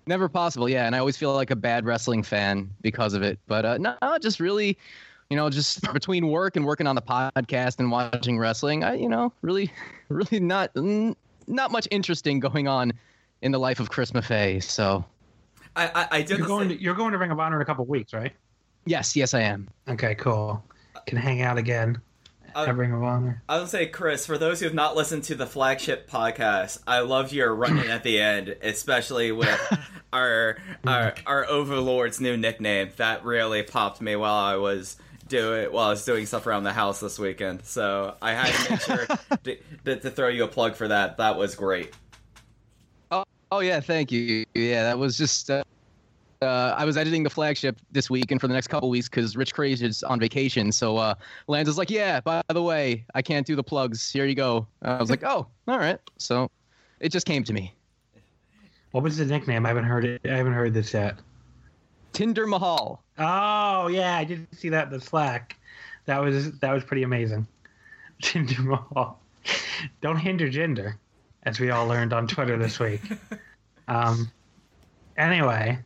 Never 0.08 0.28
possible, 0.28 0.68
yeah. 0.68 0.86
And 0.86 0.96
I 0.96 0.98
always 0.98 1.16
feel 1.16 1.32
like 1.32 1.52
a 1.52 1.56
bad 1.56 1.86
wrestling 1.86 2.24
fan 2.24 2.68
because 2.80 3.14
of 3.14 3.22
it. 3.22 3.38
But 3.46 3.64
uh, 3.64 3.78
no, 3.78 3.96
just 4.20 4.40
really, 4.40 4.76
you 5.30 5.36
know, 5.36 5.48
just 5.48 5.80
between 5.92 6.26
work 6.26 6.56
and 6.56 6.64
working 6.64 6.88
on 6.88 6.96
the 6.96 7.02
podcast 7.02 7.78
and 7.78 7.88
watching 7.88 8.36
wrestling, 8.36 8.82
I, 8.82 8.94
you 8.94 9.08
know, 9.08 9.32
really, 9.42 9.70
really 10.08 10.40
not 10.40 10.70
n- 10.76 11.14
not 11.46 11.70
much 11.70 11.86
interesting 11.90 12.40
going 12.40 12.68
on 12.68 12.92
in 13.42 13.52
the 13.52 13.58
life 13.58 13.80
of 13.80 13.90
Chris 13.90 14.10
Maffei. 14.12 14.62
So 14.62 15.04
I, 15.76 15.86
I, 15.88 16.08
I 16.18 16.22
did 16.22 16.38
You're 16.38 16.46
going 16.46 16.68
same- 16.68 16.78
to, 16.78 16.82
you're 16.82 16.94
going 16.94 17.12
to 17.12 17.18
Ring 17.18 17.30
of 17.30 17.40
Honor 17.40 17.56
in 17.56 17.62
a 17.62 17.64
couple 17.64 17.84
weeks, 17.86 18.12
right? 18.12 18.32
yes, 18.84 19.14
yes, 19.16 19.32
I 19.34 19.42
am. 19.42 19.68
Okay, 19.88 20.14
cool. 20.16 20.62
Can 21.06 21.16
hang 21.18 21.40
out 21.42 21.56
again 21.58 22.00
Uh, 22.54 22.66
at 22.68 22.76
Ring 22.76 22.92
of 22.92 23.02
Honor. 23.02 23.42
I 23.48 23.58
would 23.60 23.68
say, 23.68 23.86
Chris, 23.86 24.26
for 24.26 24.36
those 24.38 24.58
who 24.60 24.66
have 24.66 24.74
not 24.74 24.94
listened 24.96 25.24
to 25.24 25.34
the 25.34 25.46
flagship 25.46 26.10
podcast, 26.10 26.78
I 26.86 27.00
loved 27.00 27.32
your 27.32 27.54
run-in 27.54 27.88
at 27.90 28.02
the 28.02 28.20
end, 28.20 28.56
especially 28.62 29.32
with 29.32 29.78
our, 30.12 30.58
our 30.86 31.14
our 31.26 31.46
overlord's 31.48 32.20
new 32.20 32.36
nickname. 32.36 32.90
That 32.96 33.24
really 33.24 33.62
popped 33.62 34.00
me 34.00 34.16
while 34.16 34.34
I 34.34 34.56
was 34.56 34.96
doing 35.32 35.72
while 35.72 35.86
I 35.86 35.90
was 35.90 36.04
doing 36.04 36.26
stuff 36.26 36.46
around 36.46 36.62
the 36.62 36.72
house 36.72 37.00
this 37.00 37.18
weekend. 37.18 37.64
So 37.64 38.14
I 38.22 38.32
had 38.32 38.52
to 38.52 38.70
make 38.70 38.80
sure 38.80 39.06
to, 39.44 39.56
to, 39.84 39.96
to 40.00 40.10
throw 40.10 40.28
you 40.28 40.44
a 40.44 40.48
plug 40.48 40.76
for 40.76 40.86
that. 40.86 41.16
That 41.16 41.36
was 41.36 41.56
great. 41.56 41.94
Oh, 43.10 43.24
oh 43.50 43.60
yeah, 43.60 43.80
thank 43.80 44.12
you. 44.12 44.44
Yeah, 44.54 44.84
that 44.84 44.98
was 44.98 45.18
just. 45.18 45.50
Uh, 45.50 45.64
uh, 46.42 46.74
I 46.76 46.84
was 46.84 46.96
editing 46.96 47.22
the 47.22 47.30
flagship 47.30 47.78
this 47.92 48.10
week 48.10 48.32
and 48.32 48.40
for 48.40 48.48
the 48.48 48.54
next 48.54 48.66
couple 48.66 48.90
weeks 48.90 49.08
because 49.08 49.36
Rich 49.36 49.54
Craze 49.54 49.80
is 49.80 50.02
on 50.02 50.18
vacation. 50.18 50.72
So 50.72 50.96
uh, 50.96 51.14
Lance 51.46 51.68
is 51.68 51.78
like, 51.78 51.90
"Yeah, 51.90 52.20
by 52.20 52.42
the 52.48 52.62
way, 52.62 53.04
I 53.14 53.22
can't 53.22 53.46
do 53.46 53.56
the 53.56 53.62
plugs. 53.62 54.10
Here 54.10 54.26
you 54.26 54.34
go." 54.34 54.66
I 54.82 54.96
was 54.96 55.08
like, 55.08 55.24
"Oh, 55.24 55.46
all 55.68 55.78
right." 55.78 55.98
So 56.18 56.50
it 57.00 57.10
just 57.10 57.26
came 57.26 57.44
to 57.44 57.52
me. 57.52 57.74
What 58.90 59.04
was 59.04 59.16
the 59.16 59.24
nickname? 59.24 59.64
I 59.64 59.68
haven't 59.68 59.84
heard 59.84 60.04
it. 60.04 60.20
I 60.24 60.36
haven't 60.36 60.52
heard 60.52 60.74
this 60.74 60.92
yet. 60.92 61.16
Tinder 62.12 62.46
Mahal. 62.46 63.01
Oh 63.18 63.88
yeah, 63.88 64.16
I 64.16 64.24
did 64.24 64.46
see 64.56 64.68
that 64.70 64.86
in 64.86 64.92
the 64.92 65.00
Slack. 65.00 65.56
That 66.06 66.18
was 66.18 66.58
that 66.60 66.72
was 66.72 66.84
pretty 66.84 67.02
amazing. 67.02 67.46
Gender 68.20 68.62
Mahal. 68.62 69.18
Don't 70.00 70.16
hinder 70.16 70.48
gender, 70.48 70.96
as 71.42 71.58
we 71.58 71.70
all 71.70 71.86
learned 71.86 72.12
on 72.12 72.28
Twitter 72.28 72.56
this 72.56 72.78
week. 72.78 73.00
Um. 73.88 74.30
Anyway, 75.16 75.78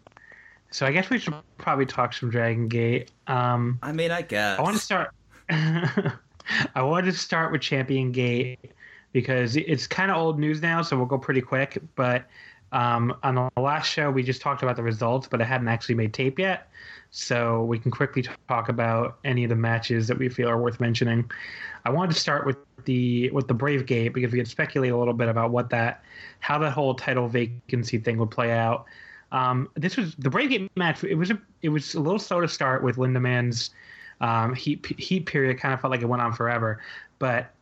so 0.71 0.85
I 0.87 0.93
guess 0.93 1.09
we 1.09 1.19
should 1.19 1.35
probably 1.57 1.87
talk 1.87 2.13
some 2.13 2.31
Dragon 2.31 2.69
Gate. 2.69 3.11
Um. 3.27 3.79
I 3.83 3.93
mean, 3.93 4.11
I 4.11 4.23
guess. 4.23 4.59
I 4.59 4.63
want 4.63 4.77
to 4.77 4.83
start. 4.83 5.13
I 5.49 6.83
wanted 6.83 7.13
to 7.13 7.19
start 7.19 7.53
with 7.53 7.63
Champion 7.63 8.13
Gate 8.13 8.73
because 9.13 9.57
it's 9.57 9.87
kind 9.87 10.11
of 10.11 10.19
old 10.19 10.39
news 10.39 10.61
now, 10.61 10.83
so 10.83 10.97
we'll 10.97 11.07
go 11.07 11.19
pretty 11.19 11.41
quick. 11.41 11.79
But 11.95 12.27
um, 12.73 13.17
on 13.23 13.35
the 13.35 13.61
last 13.61 13.87
show, 13.91 14.11
we 14.11 14.23
just 14.23 14.43
talked 14.43 14.63
about 14.63 14.77
the 14.77 14.83
results, 14.83 15.27
but 15.27 15.41
I 15.41 15.45
hadn't 15.45 15.69
actually 15.69 15.95
made 15.95 16.13
tape 16.13 16.39
yet. 16.39 16.69
So 17.11 17.65
we 17.65 17.79
can 17.79 17.91
quickly 17.91 18.25
talk 18.49 18.69
about 18.69 19.19
any 19.25 19.45
of 19.45 19.51
the 19.51 19.57
matches 19.57 20.07
that 20.09 20.19
we 20.19 20.29
feel 20.29 20.49
are 20.49 20.61
worth 20.61 20.81
mentioning. 20.81 21.31
I 21.85 21.91
wanted 21.91 22.15
to 22.15 22.21
start 22.21 22.47
with 22.47 22.57
the 22.85 23.31
with 23.31 23.49
the 23.49 23.55
Brave 23.55 23.87
Gate 23.87 24.13
because 24.13 24.33
we 24.33 24.39
could 24.39 24.49
speculate 24.49 24.93
a 24.93 24.97
little 24.97 25.15
bit 25.15 25.29
about 25.29 25.51
what 25.51 25.71
that, 25.71 26.03
how 26.41 26.59
that 26.59 26.73
whole 26.73 26.95
title 26.95 27.29
vacancy 27.29 27.99
thing 27.99 28.19
would 28.19 28.31
play 28.31 28.53
out. 28.53 28.87
Um, 29.33 29.69
this 29.75 29.97
was 29.97 30.15
the 30.17 30.31
Brave 30.31 30.51
Gate 30.51 30.71
match. 30.77 31.03
It 31.05 31.15
was 31.17 31.31
a 31.31 31.41
it 31.63 31.71
was 31.71 31.95
a 31.95 32.01
little 32.01 32.19
slow 32.19 32.41
to 32.41 32.49
start 32.49 32.83
with 32.83 32.97
Lindaman's 32.97 33.71
um, 34.21 34.55
heat 34.55 34.85
heat 34.99 35.27
period. 35.27 35.59
Kind 35.59 35.75
of 35.75 35.81
felt 35.81 35.91
like 35.91 36.03
it 36.03 36.07
went 36.07 36.23
on 36.23 36.33
forever, 36.33 36.81
but 37.19 37.53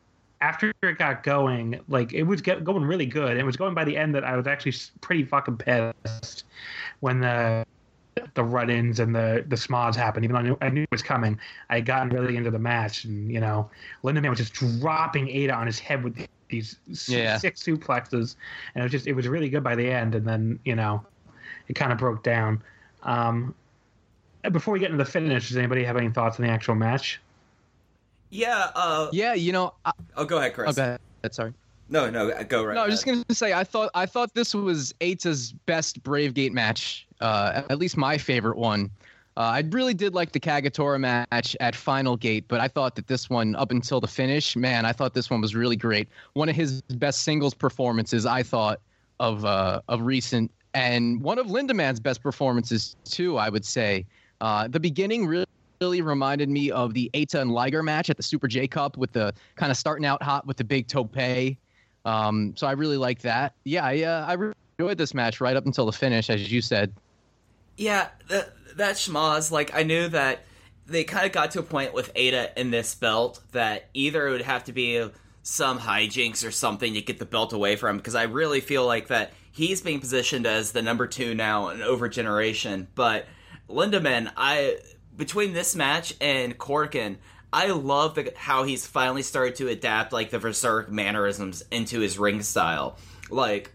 after 0.45 0.75
it 0.83 0.99
got 0.99 1.23
going, 1.23 1.81
like 1.89 2.13
it 2.13 2.25
was 2.25 2.43
get, 2.43 2.65
going 2.65 2.85
really 2.85 3.07
good. 3.07 3.39
It 3.39 3.45
was 3.45 3.57
going 3.57 3.73
by 3.73 3.85
the 3.85 3.97
end 3.97 4.15
that 4.15 4.25
I 4.25 4.37
was 4.37 4.47
actually 4.47 4.75
pretty 5.01 5.25
fucking 5.25 5.57
pissed 5.57 6.45
when 7.01 7.21
the 7.21 7.65
the 8.35 8.45
run-ins 8.45 9.01
and 9.01 9.15
the 9.15 9.45
the 9.49 9.57
smods 9.57 9.97
happened. 9.97 10.25
Even 10.25 10.35
though 10.35 10.41
I 10.41 10.43
knew, 10.43 10.59
I 10.63 10.69
knew 10.71 10.83
it 10.83 10.91
was 10.91 11.03
coming, 11.03 11.39
I 11.71 11.77
had 11.77 11.87
gotten 11.87 12.11
really 12.11 12.37
into 12.37 12.51
the 12.51 12.59
match, 12.59 13.05
and 13.05 13.31
you 13.31 13.41
know, 13.41 13.71
Lindaman 14.03 14.31
was 14.31 14.39
just 14.39 14.53
dropping 14.55 15.27
Eita 15.27 15.55
on 15.57 15.67
his 15.67 15.79
head 15.79 16.03
with 16.05 16.17
these 16.49 16.77
s- 16.91 17.09
Yeah. 17.09 17.39
six 17.39 17.63
suplexes, 17.63 18.37
and 18.75 18.83
it 18.83 18.85
was 18.85 18.93
just 18.93 19.07
it 19.07 19.15
was 19.15 19.27
really 19.29 19.49
good 19.49 19.65
by 19.65 19.75
the 19.75 19.91
end. 19.91 20.15
And 20.15 20.27
then 20.27 20.59
you 20.65 20.77
know, 20.77 21.05
it 21.69 21.75
kind 21.75 21.93
of 21.93 21.99
broke 21.99 22.23
down. 22.23 22.63
Um, 23.03 23.55
before 24.53 24.73
we 24.75 24.79
get 24.81 24.91
into 24.91 25.03
the 25.03 25.11
finish, 25.11 25.49
does 25.49 25.57
anybody 25.57 25.85
have 25.85 25.97
any 25.97 26.11
thoughts 26.11 26.39
on 26.39 26.47
the 26.47 26.53
actual 26.53 26.75
match? 26.75 27.21
Yeah. 28.31 28.71
Uh, 28.75 29.09
Yeah, 29.13 29.35
you 29.35 29.53
know, 29.53 29.75
I, 29.85 29.93
Oh, 30.17 30.25
go 30.25 30.39
ahead, 30.39 30.55
Chris. 30.55 30.71
oh, 30.71 30.73
go 30.75 30.83
ahead. 30.83 31.01
Sorry. 31.35 31.53
No, 31.89 32.09
no, 32.09 32.33
go 32.45 32.65
right. 32.65 32.75
No, 32.75 32.83
I 32.83 32.87
was 32.87 32.95
just 32.95 33.07
gonna 33.07 33.25
say 33.31 33.53
I 33.53 33.65
thought 33.65 33.91
I 33.95 34.07
thought 34.07 34.35
this 34.35 34.55
was 34.55 34.95
Eita's 35.01 35.53
best 35.53 36.03
Brave 36.03 36.35
Gate 36.35 36.53
match, 36.53 37.07
uh, 37.21 37.63
at 37.69 37.79
least 37.79 37.97
my 37.97 38.17
favorite 38.17 38.57
one. 38.57 38.91
Uh, 39.37 39.41
I 39.41 39.65
really 39.71 39.95
did 39.95 40.15
like 40.15 40.33
the 40.33 40.41
Kagetora 40.41 40.99
match 40.99 41.57
at 41.59 41.75
Final 41.75 42.17
Gate, 42.17 42.45
but 42.47 42.61
I 42.61 42.69
thought 42.69 42.95
that 42.95 43.09
this 43.09 43.29
one, 43.29 43.57
up 43.57 43.73
until 43.73 44.01
the 44.01 44.07
finish, 44.07 44.55
man, 44.55 44.87
I 44.87 44.93
thought 44.93 45.13
this 45.13 45.29
one 45.29 45.41
was 45.41 45.57
really 45.57 45.75
great. 45.75 46.09
One 46.35 46.49
of 46.49 46.55
his 46.55 46.83
best 46.83 47.25
singles 47.25 47.53
performances, 47.53 48.27
I 48.27 48.45
thought, 48.45 48.81
of 49.21 49.45
uh, 49.45 49.81
of 49.89 50.03
recent, 50.03 50.51
and 50.73 51.21
one 51.21 51.39
of 51.39 51.47
Lindaman's 51.49 52.01
best 52.01 52.23
performances 52.23 52.97
too. 53.05 53.37
I 53.37 53.49
would 53.49 53.65
say 53.65 54.07
uh, 54.41 54.69
the 54.69 54.81
beginning 54.81 55.27
really. 55.27 55.47
Really 55.81 56.03
reminded 56.03 56.49
me 56.49 56.71
of 56.71 56.95
the 56.95 57.11
Eita 57.15 57.41
and 57.43 57.51
Liger 57.51 57.83
match 57.83 58.09
at 58.09 58.17
the 58.17 58.23
Super 58.23 58.47
J 58.47 58.67
Cup 58.69 58.97
with 58.97 59.13
the 59.13 59.35
kind 59.57 59.71
of 59.71 59.77
starting 59.77 60.07
out 60.07 60.23
hot 60.23 60.47
with 60.47 60.57
the 60.57 60.65
big 60.65 60.87
tope 60.87 61.13
um, 62.05 62.55
so 62.57 62.67
I 62.67 62.73
really 62.73 62.97
like 62.97 63.21
that. 63.21 63.55
Yeah, 63.65 63.85
I, 63.85 64.03
uh, 64.03 64.27
I 64.27 64.53
enjoyed 64.79 64.99
this 64.99 65.15
match 65.15 65.41
right 65.41 65.57
up 65.57 65.67
until 65.67 65.87
the 65.87 65.93
finish, 65.93 66.31
as 66.31 66.51
you 66.51 66.61
said. 66.61 66.93
Yeah, 67.77 68.09
that 68.29 68.53
that 68.77 68.97
schmozz. 68.97 69.51
Like 69.51 69.75
I 69.75 69.83
knew 69.83 70.09
that 70.09 70.45
they 70.87 71.05
kind 71.05 71.27
of 71.27 71.33
got 71.33 71.53
to 71.53 71.61
a 71.61 71.63
point 71.63 71.95
with 71.95 72.13
Eita 72.15 72.57
in 72.57 72.71
this 72.71 72.95
belt 72.95 73.41
that 73.53 73.89
either 73.95 74.29
it 74.29 74.31
would 74.31 74.43
have 74.43 74.65
to 74.65 74.73
be 74.73 75.09
some 75.43 75.79
hijinks 75.79 76.47
or 76.47 76.51
something 76.51 76.95
to 76.95 77.03
get 77.03 77.19
the 77.19 77.27
belt 77.27 77.53
away 77.53 77.77
from 77.77 77.97
because 77.97 78.15
I 78.15 78.25
really 78.25 78.61
feel 78.61 78.87
like 78.87 79.09
that 79.09 79.33
he's 79.53 79.83
being 79.83 80.01
positioned 80.01 80.47
as 80.47 80.73
the 80.73 80.83
number 80.83 81.07
two 81.07 81.35
now 81.35 81.69
in 81.69 81.83
over 81.83 82.09
generation. 82.09 82.89
But 82.95 83.27
Lindaman, 83.69 84.33
I 84.37 84.79
between 85.17 85.53
this 85.53 85.75
match 85.75 86.15
and 86.21 86.59
Korakuen, 86.59 87.17
I 87.55 87.69
love 87.69 88.17
the, 88.17 88.33
how 88.37 88.65
he's 88.65 88.85
finally 88.85 89.23
started 89.23 89.55
to 89.57 89.69
adapt 89.69 90.13
like 90.13 90.31
the 90.31 90.41
berserk 90.41 90.91
mannerisms 90.91 91.63
into 91.71 92.01
his 92.01 92.19
ring 92.19 92.43
style. 92.43 92.99
Like 93.31 93.73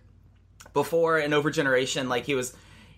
before 0.74 1.18
in 1.18 1.32
over 1.32 1.50
generation, 1.50 2.10
like 2.10 2.26
he 2.26 2.36
was 2.36 2.54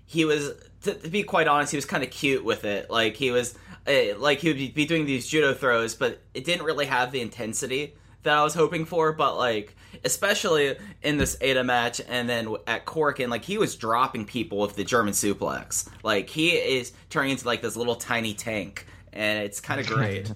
he 0.08 0.26
was 0.26 0.54
to, 0.82 0.96
to 0.96 1.08
be 1.08 1.22
quite 1.22 1.48
honest, 1.48 1.72
he 1.72 1.78
was 1.78 1.86
kind 1.86 2.04
of 2.04 2.10
cute 2.10 2.44
with 2.44 2.66
it. 2.66 2.90
Like 2.90 3.16
he 3.16 3.30
was 3.30 3.54
uh, 3.88 4.18
like 4.18 4.40
he 4.40 4.48
would 4.48 4.74
be, 4.74 4.86
doing 4.88 5.06
these 5.06 5.28
judo 5.28 5.54
throws, 5.54 5.94
but 5.94 6.20
it 6.34 6.46
didn't 6.46 6.66
really 6.66 6.88
have 6.88 7.12
the 7.12 7.22
intensity 7.22 7.94
that 8.24 8.36
I 8.36 8.44
was 8.44 8.56
hoping 8.56 8.86
for. 8.86 9.14
But 9.14 9.38
like 9.38 9.76
especially 10.04 10.78
in 11.04 11.18
this 11.18 11.36
Eita 11.36 11.64
match, 11.64 12.02
and 12.08 12.28
then 12.28 12.56
at 12.66 12.88
Korakuen, 12.88 13.30
like 13.30 13.46
he 13.46 13.60
was 13.60 13.76
dropping 13.76 14.26
people 14.26 14.58
with 14.58 14.76
the 14.76 14.84
German 14.84 15.14
suplex. 15.14 15.88
Like 16.02 16.28
he 16.28 16.50
is 16.50 16.92
turning 17.12 17.34
into 17.34 17.46
like 17.46 17.62
this 17.62 17.76
little 17.76 17.96
tiny 17.96 18.34
tank, 18.34 18.88
and 19.14 19.44
it's 19.44 19.60
kind 19.60 19.80
of 19.80 19.86
great. 19.96 20.34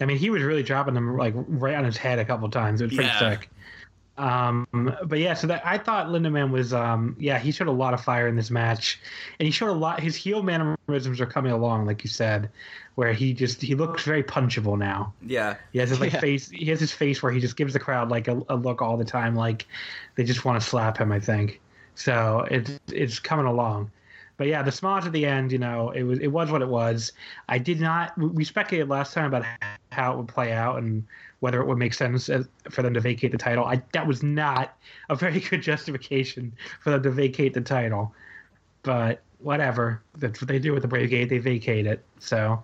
I 0.00 0.04
mean, 0.04 0.16
he 0.18 0.30
was 0.30 0.42
really 0.42 0.62
dropping 0.62 0.94
them 0.94 1.16
like 1.16 1.34
right 1.36 1.74
on 1.74 1.84
his 1.84 1.96
head 1.96 2.18
a 2.18 2.24
couple 2.24 2.48
times. 2.50 2.80
It 2.80 2.84
was 2.86 2.94
pretty 2.94 3.08
Yeah. 3.10 3.18
sick. 3.18 3.50
Um, 4.16 4.66
but 5.04 5.20
yeah, 5.20 5.34
so 5.34 5.46
that 5.46 5.64
I 5.64 5.78
thought 5.78 6.08
Lindaman 6.08 6.50
was, 6.50 6.72
um, 6.72 7.14
yeah, 7.20 7.38
he 7.38 7.52
showed 7.52 7.68
a 7.68 7.72
lot 7.72 7.94
of 7.94 8.02
fire 8.02 8.26
in 8.26 8.34
this 8.34 8.50
match, 8.50 8.98
and 9.38 9.46
he 9.46 9.52
showed 9.52 9.70
a 9.70 9.72
lot. 9.72 10.00
His 10.00 10.16
heel 10.16 10.42
mannerisms 10.42 11.20
are 11.20 11.26
coming 11.26 11.52
along, 11.52 11.86
like 11.86 12.02
you 12.02 12.10
said, 12.10 12.50
where 12.96 13.12
he 13.12 13.32
just 13.32 13.62
he 13.62 13.76
looks 13.76 14.02
very 14.02 14.24
punchable 14.24 14.76
now. 14.76 15.12
yeah, 15.24 15.54
He 15.72 15.78
has 15.78 15.90
his 15.90 16.00
like 16.00 16.12
Yeah. 16.12 16.20
face. 16.20 16.48
He 16.50 16.64
has 16.66 16.80
his 16.80 16.92
face 16.92 17.22
where 17.22 17.30
he 17.30 17.38
just 17.38 17.56
gives 17.56 17.72
the 17.74 17.78
crowd 17.78 18.08
like 18.08 18.26
a, 18.26 18.42
a 18.48 18.56
look 18.56 18.82
all 18.82 18.96
the 18.96 19.04
time, 19.04 19.36
like 19.36 19.66
they 20.16 20.24
just 20.24 20.44
want 20.44 20.60
to 20.60 20.68
slap 20.68 20.98
him. 20.98 21.12
I 21.12 21.20
think 21.20 21.60
so. 21.94 22.44
It's 22.50 22.72
it's 22.92 23.20
coming 23.20 23.46
along. 23.46 23.92
But 24.38 24.46
yeah, 24.46 24.62
the 24.62 24.72
smart 24.72 25.04
at 25.04 25.12
the 25.12 25.26
end, 25.26 25.50
you 25.50 25.58
know, 25.58 25.90
it 25.90 26.04
was 26.04 26.20
it 26.20 26.28
was 26.28 26.50
what 26.50 26.62
it 26.62 26.68
was. 26.68 27.12
I 27.48 27.58
did 27.58 27.80
not. 27.80 28.16
We 28.16 28.44
speculated 28.44 28.88
last 28.88 29.12
time 29.12 29.26
about 29.26 29.44
how 29.90 30.14
it 30.14 30.16
would 30.16 30.28
play 30.28 30.52
out 30.52 30.78
and 30.78 31.04
whether 31.40 31.60
it 31.60 31.66
would 31.66 31.76
make 31.76 31.92
sense 31.92 32.28
uh, 32.28 32.44
for 32.70 32.82
them 32.82 32.94
to 32.94 33.00
vacate 33.00 33.32
the 33.32 33.38
title. 33.38 33.64
I 33.64 33.82
that 33.92 34.06
was 34.06 34.22
not 34.22 34.76
a 35.10 35.16
very 35.16 35.40
good 35.50 35.60
justification 35.60 36.52
for 36.80 36.90
them 36.90 37.02
to 37.02 37.10
vacate 37.10 37.52
the 37.52 37.60
title. 37.60 38.14
But 38.84 39.22
whatever, 39.40 40.02
that's 40.16 40.40
what 40.40 40.48
they 40.48 40.60
do 40.60 40.72
with 40.72 40.82
the 40.82 40.88
Brave 40.88 41.10
Gate. 41.10 41.28
They 41.28 41.38
vacate 41.38 41.86
it. 41.86 42.04
So 42.20 42.62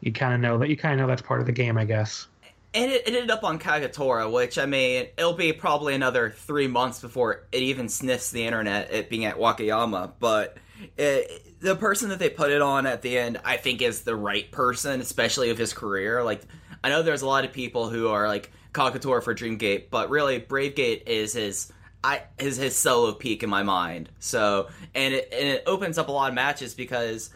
you 0.00 0.10
kind 0.10 0.32
of 0.32 0.40
know 0.40 0.56
that 0.56 0.70
you 0.70 0.76
kind 0.76 0.94
of 0.94 1.00
know 1.00 1.06
that's 1.06 1.22
part 1.22 1.40
of 1.40 1.46
the 1.46 1.52
game, 1.52 1.76
I 1.76 1.84
guess. 1.84 2.28
And 2.72 2.90
it, 2.90 3.06
it 3.06 3.14
ended 3.14 3.30
up 3.30 3.44
on 3.44 3.58
Kagetora, 3.58 4.32
which 4.32 4.56
I 4.56 4.64
mean, 4.64 5.08
it'll 5.18 5.34
be 5.34 5.52
probably 5.52 5.94
another 5.94 6.30
three 6.30 6.66
months 6.66 7.00
before 7.00 7.44
it 7.52 7.62
even 7.62 7.90
sniffs 7.90 8.30
the 8.30 8.46
internet. 8.46 8.90
It 8.90 9.10
being 9.10 9.26
at 9.26 9.36
Wakayama, 9.36 10.12
but 10.18 10.56
it, 10.96 11.60
the 11.60 11.76
person 11.76 12.08
that 12.10 12.18
they 12.18 12.30
put 12.30 12.50
it 12.50 12.62
on 12.62 12.86
at 12.86 13.02
the 13.02 13.18
end, 13.18 13.40
I 13.44 13.56
think, 13.56 13.82
is 13.82 14.02
the 14.02 14.16
right 14.16 14.50
person, 14.50 15.00
especially 15.00 15.50
of 15.50 15.58
his 15.58 15.72
career. 15.72 16.22
Like, 16.22 16.42
I 16.82 16.88
know 16.88 17.02
there's 17.02 17.22
a 17.22 17.26
lot 17.26 17.44
of 17.44 17.52
people 17.52 17.88
who 17.88 18.08
are 18.08 18.28
like 18.28 18.52
Kagetora 18.72 19.22
for 19.22 19.34
Dreamgate, 19.34 19.90
but 19.90 20.10
really, 20.10 20.40
Bravegate 20.40 21.06
is 21.06 21.32
his. 21.32 21.72
I 22.02 22.22
is 22.38 22.58
his 22.58 22.76
solo 22.76 23.12
peak 23.12 23.42
in 23.42 23.48
my 23.48 23.62
mind. 23.62 24.10
So, 24.18 24.68
and 24.94 25.14
it 25.14 25.28
and 25.32 25.48
it 25.48 25.62
opens 25.66 25.96
up 25.96 26.08
a 26.08 26.12
lot 26.12 26.28
of 26.28 26.34
matches 26.34 26.74
because 26.74 27.30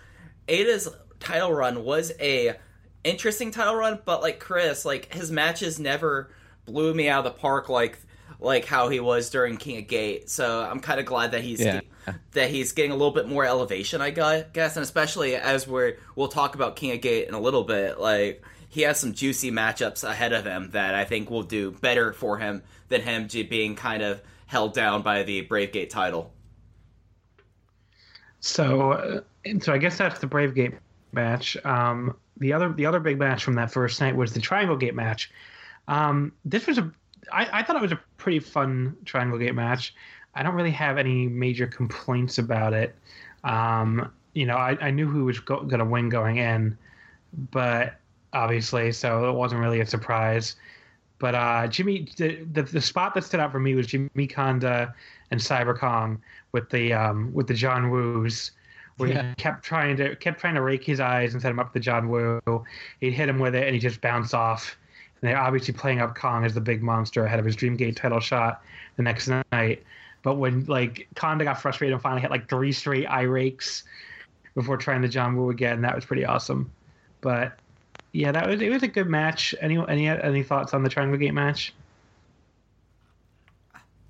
Eita's 0.47 0.89
title 1.21 1.53
run 1.53 1.85
was 1.85 2.13
a 2.21 2.57
interesting 3.05 3.51
title 3.51 3.75
run, 3.75 4.01
but 4.05 4.21
like 4.21 4.41
Chris, 4.41 4.85
like 4.85 5.15
his 5.15 5.31
matches 5.31 5.79
never 5.79 6.31
blew 6.67 6.93
me 6.93 7.09
out 7.09 7.25
of 7.25 7.33
the 7.33 7.39
park 7.39 7.69
like 7.69 7.99
like 8.41 8.65
how 8.65 8.89
he 8.89 9.01
was 9.01 9.31
during 9.31 9.57
King 9.57 9.79
of 9.79 9.87
Gate. 9.89 10.31
So 10.31 10.63
I'm 10.63 10.81
kind 10.81 11.01
of 11.01 11.07
glad 11.07 11.33
that 11.33 11.43
he's 11.43 11.61
Yeah. 11.61 11.81
that 12.33 12.51
he's 12.51 12.73
getting 12.73 12.91
a 12.93 12.97
little 12.97 13.11
bit 13.13 13.29
more 13.29 13.45
elevation, 13.45 14.01
I 14.01 14.11
guess, 14.11 14.77
and 14.77 14.83
especially 14.83 15.35
as 15.37 15.67
we're 15.67 15.97
we'll 16.17 16.29
talk 16.29 16.55
about 16.55 16.77
King 16.77 16.93
of 16.93 17.01
Gate 17.01 17.29
in 17.29 17.35
a 17.35 17.41
little 17.41 17.65
bit. 17.65 17.99
Like 18.01 18.43
he 18.69 18.83
has 18.83 18.99
some 19.01 19.13
juicy 19.15 19.51
matchups 19.51 20.05
ahead 20.09 20.33
of 20.33 20.45
him 20.45 20.71
that 20.73 20.95
I 20.95 21.05
think 21.05 21.31
will 21.31 21.43
do 21.43 21.73
better 21.73 22.13
for 22.13 22.39
him 22.39 22.63
than 22.89 23.01
him 23.03 23.29
j- 23.29 23.43
being 23.43 23.75
kind 23.77 24.03
of 24.03 24.21
held 24.47 24.73
down 24.75 25.03
by 25.03 25.23
the 25.25 25.41
Brave 25.43 25.73
Gate 25.73 25.91
title. 25.91 26.33
So, 28.41 28.93
uh, 28.93 29.21
and 29.45 29.63
so 29.63 29.73
I 29.73 29.79
guess 29.79 29.99
that's 29.99 30.21
the 30.21 30.27
Brave 30.27 30.55
Gate 30.55 30.75
match. 31.13 31.57
Um, 31.65 32.17
the 32.37 32.53
other 32.53 32.73
the 32.73 32.87
other 32.87 33.01
big 33.01 33.19
match 33.19 33.43
from 33.43 33.55
that 33.55 33.71
first 33.73 34.01
night 34.01 34.15
was 34.17 34.33
the 34.33 34.41
Triangle 34.41 34.77
Gate 34.77 34.95
match. 34.95 35.31
Um, 35.89 36.33
this 36.45 36.67
was 36.67 36.79
a 36.79 36.93
I, 37.33 37.61
I 37.61 37.63
thought 37.63 37.77
it 37.77 37.83
was 37.83 37.93
a 37.93 38.01
pretty 38.17 38.39
fun 38.41 38.97
Triangle 39.05 39.39
Gate 39.39 39.55
match. 39.55 39.95
I 40.35 40.43
don't 40.43 40.55
really 40.55 40.71
have 40.73 40.99
any 40.99 41.27
major 41.27 41.67
complaints 41.67 42.39
about 42.39 42.73
it. 42.73 42.95
Um, 43.45 44.11
you 44.35 44.47
know, 44.47 44.57
I, 44.57 44.77
I 44.81 44.91
knew 44.91 45.09
who 45.09 45.25
was 45.25 45.41
go- 45.41 45.63
going 45.63 45.81
to 45.81 45.85
win 45.85 46.09
going 46.09 46.37
in, 46.37 46.77
but 47.51 47.95
obviously, 48.33 48.93
so 48.93 49.29
it 49.29 49.33
wasn't 49.33 49.61
really 49.61 49.81
a 49.81 49.87
surprise. 49.87 50.57
But 51.19 51.35
uh, 51.35 51.67
Jimmy, 51.67 52.07
the, 52.17 52.45
the 52.53 52.63
the 52.63 52.81
spot 52.81 53.15
that 53.15 53.25
stood 53.25 53.41
out 53.41 53.51
for 53.51 53.59
me 53.59 53.75
was 53.75 53.89
Jimmy 53.89 54.27
Kanda 54.29 54.95
and 55.33 55.41
Cyber 55.41 55.77
Kong 55.77 56.23
with 56.53 56.71
the 56.71 56.93
um, 56.93 57.33
with 57.35 57.49
the 57.49 57.55
John 57.55 57.91
Woos, 57.91 58.53
where 58.99 59.09
Yeah. 59.09 59.29
he 59.31 59.35
kept 59.35 59.65
trying 59.65 59.97
to 59.97 60.15
kept 60.17 60.39
trying 60.41 60.55
to 60.55 60.63
rake 60.63 60.85
his 60.85 61.01
eyes 61.01 61.33
and 61.33 61.43
set 61.43 61.51
him 61.51 61.59
up 61.59 61.73
to 61.73 61.81
John 61.81 62.09
Woo. 62.09 62.41
He'd 63.01 63.15
hit 63.15 63.29
him 63.29 63.41
with 63.41 63.57
it, 63.57 63.65
and 63.65 63.75
he 63.75 63.81
just 63.81 64.01
bounced 64.01 64.33
off. 64.35 64.77
And 65.21 65.29
they're 65.29 65.39
obviously 65.39 65.75
playing 65.75 66.01
up 66.01 66.15
Kong 66.15 66.45
as 66.45 66.55
the 66.55 66.61
big 66.61 66.83
monster 66.83 67.25
ahead 67.25 67.39
of 67.39 67.45
his 67.45 67.57
Dreamgate 67.57 67.97
title 67.97 68.21
shot 68.21 68.63
the 68.97 69.03
next 69.03 69.29
night. 69.53 69.83
But 70.23 70.35
when 70.37 70.65
like 70.67 71.09
Kanda 71.15 71.45
got 71.45 71.61
frustrated 71.61 71.93
and 71.93 72.03
finally 72.03 72.21
hit 72.21 72.31
like 72.31 72.49
three 72.49 72.73
straight 72.73 73.07
eye 73.07 73.23
rakes 73.23 73.85
before 74.55 74.77
trying 74.77 75.03
the 75.03 75.09
John 75.09 75.37
Woo 75.37 75.51
again, 75.51 75.83
that 75.83 75.95
was 75.95 76.05
pretty 76.05 76.25
awesome. 76.25 76.71
But 77.21 77.59
yeah, 78.13 78.33
that 78.33 78.47
was 78.47 78.61
it 78.61 78.71
was 78.71 78.83
a 78.83 78.89
good 78.89 79.09
match. 79.09 79.55
Any 79.61 79.79
any 79.89 80.09
any 80.09 80.43
thoughts 80.43 80.75
on 80.75 80.83
the 80.83 80.89
Triangle 80.89 81.19
Gate 81.19 81.35
match? 81.35 81.73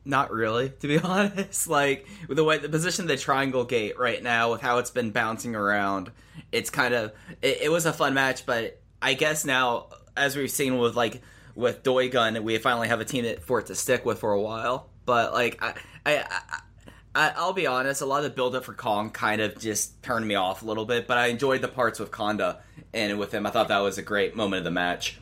Not 0.05 0.33
really, 0.33 0.71
to 0.81 0.89
be 0.89 0.99
honest. 1.03 1.69
Like 1.69 2.07
with 2.27 2.37
the 2.37 2.45
way 2.45 2.59
the 2.59 2.69
position 2.69 3.05
of 3.05 3.09
the 3.09 3.17
triangle 3.17 3.65
gate 3.65 3.99
right 3.99 4.23
now, 4.23 4.53
with 4.53 4.63
how 4.63 4.79
it's 4.79 4.91
been 4.91 5.11
bouncing 5.11 5.55
around, 5.55 6.11
it's 6.51 6.71
kind 6.71 6.95
of 6.95 7.13
it, 7.43 7.59
it 7.63 7.71
was 7.71 7.85
a 7.85 7.93
fun 7.93 8.15
match. 8.15 8.47
But 8.47 8.81
I 9.03 9.15
guess 9.15 9.45
now, 9.45 9.89
as 10.19 10.37
we've 10.37 10.51
seen 10.51 10.79
with 10.79 10.97
like 10.97 11.23
with 11.55 11.83
Doigun, 11.83 12.43
we 12.43 12.59
finally 12.59 12.89
have 12.89 13.01
a 13.01 13.05
team 13.05 13.25
that 13.25 13.43
for 13.43 13.59
it 13.59 13.67
to 13.67 13.75
stick 13.75 14.05
with 14.05 14.19
for 14.21 14.33
a 14.33 14.41
while. 14.41 14.91
But 15.07 15.33
like 15.33 15.63
I, 15.63 15.75
I, 16.05 16.25
I 17.15 17.33
I'll 17.37 17.53
be 17.53 17.67
honest, 17.67 18.03
a 18.03 18.07
lot 18.07 18.19
of 18.19 18.25
the 18.25 18.31
build 18.31 18.55
up 18.55 18.65
for 18.65 18.75
Kong 18.75 19.11
kind 19.11 19.41
of 19.41 19.59
just 19.59 20.03
turned 20.03 20.27
me 20.27 20.35
off 20.35 20.63
a 20.63 20.67
little 20.67 20.85
bit. 20.85 21.07
But 21.07 21.19
I 21.19 21.27
enjoyed 21.29 21.63
the 21.63 21.69
parts 21.69 21.99
with 21.99 22.11
Kanda 22.11 22.61
and 22.93 23.19
with 23.19 23.33
him. 23.33 23.47
I 23.47 23.51
thought 23.51 23.69
that 23.69 23.79
was 23.79 23.99
a 23.99 24.03
great 24.03 24.37
moment 24.37 24.59
of 24.59 24.65
the 24.65 24.71
match. 24.71 25.19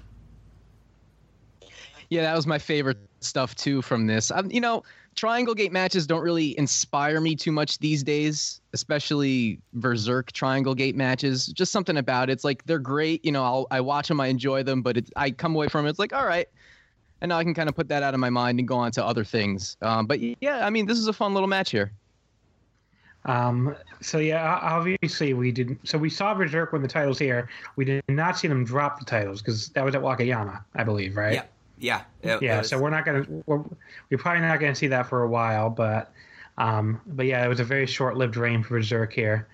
Yeah, 2.08 2.22
that 2.22 2.36
was 2.36 2.46
my 2.46 2.58
favorite 2.58 2.98
stuff 3.20 3.54
too 3.56 3.82
from 3.82 4.06
this. 4.06 4.30
Um, 4.30 4.50
you 4.50 4.60
know, 4.60 4.82
triangle 5.16 5.54
gate 5.54 5.72
matches 5.72 6.06
don't 6.06 6.22
really 6.22 6.56
inspire 6.58 7.20
me 7.20 7.34
too 7.34 7.50
much 7.50 7.78
these 7.78 8.04
days, 8.04 8.60
especially 8.74 9.58
Berserk 9.72 10.30
triangle 10.32 10.74
gate 10.74 10.94
matches. 10.94 11.46
Just 11.46 11.72
something 11.72 11.96
about 11.96 12.28
it. 12.28 12.34
It's 12.34 12.44
like 12.44 12.64
they're 12.66 12.78
great. 12.78 13.24
You 13.24 13.32
know, 13.32 13.42
I'll, 13.42 13.66
I 13.70 13.80
watch 13.80 14.08
them, 14.08 14.20
I 14.20 14.28
enjoy 14.28 14.62
them, 14.62 14.82
but 14.82 14.98
it, 14.98 15.10
I 15.16 15.30
come 15.30 15.54
away 15.54 15.68
from 15.68 15.86
it. 15.86 15.90
It's 15.90 15.98
like, 15.98 16.12
all 16.12 16.26
right. 16.26 16.46
And 17.22 17.30
now 17.30 17.38
I 17.38 17.44
can 17.44 17.54
kind 17.54 17.68
of 17.68 17.74
put 17.74 17.88
that 17.88 18.02
out 18.02 18.12
of 18.12 18.20
my 18.20 18.30
mind 18.30 18.58
and 18.58 18.68
go 18.68 18.76
on 18.76 18.92
to 18.92 19.04
other 19.04 19.24
things. 19.24 19.78
Um, 19.80 20.06
but 20.06 20.20
yeah, 20.42 20.66
I 20.66 20.70
mean, 20.70 20.86
this 20.86 20.98
is 20.98 21.08
a 21.08 21.14
fun 21.14 21.32
little 21.32 21.48
match 21.48 21.70
here. 21.70 21.92
Um, 23.24 23.74
so 24.00 24.18
yeah, 24.18 24.60
obviously 24.62 25.32
we 25.32 25.50
didn't. 25.50 25.88
So 25.88 25.98
we 25.98 26.10
saw 26.10 26.34
Berserk 26.34 26.72
win 26.72 26.82
the 26.82 26.88
titles 26.88 27.18
here. 27.18 27.48
We 27.74 27.84
did 27.84 28.04
not 28.08 28.38
see 28.38 28.48
them 28.48 28.64
drop 28.64 28.98
the 28.98 29.04
titles 29.04 29.40
because 29.40 29.70
that 29.70 29.84
was 29.84 29.94
at 29.94 30.02
Wakayama, 30.02 30.62
I 30.74 30.84
believe, 30.84 31.16
right? 31.16 31.34
Yeah, 31.34 31.44
yeah, 31.78 32.02
it- 32.22 32.42
yeah. 32.42 32.56
it 32.56 32.58
was- 32.58 32.68
So 32.70 32.78
we're 32.78 32.90
not 32.90 33.04
gonna. 33.04 33.24
We're, 33.46 33.62
we're 34.10 34.18
probably 34.18 34.42
not 34.42 34.60
gonna 34.60 34.74
see 34.74 34.88
that 34.88 35.08
for 35.08 35.22
a 35.22 35.28
while, 35.28 35.70
but 35.70 36.12
um, 36.58 37.00
but 37.06 37.26
yeah, 37.26 37.44
it 37.44 37.48
was 37.48 37.60
a 37.60 37.64
very 37.64 37.86
short-lived 37.86 38.36
reign 38.36 38.62
for 38.62 38.78
Berserk 38.78 39.12
here. 39.12 39.46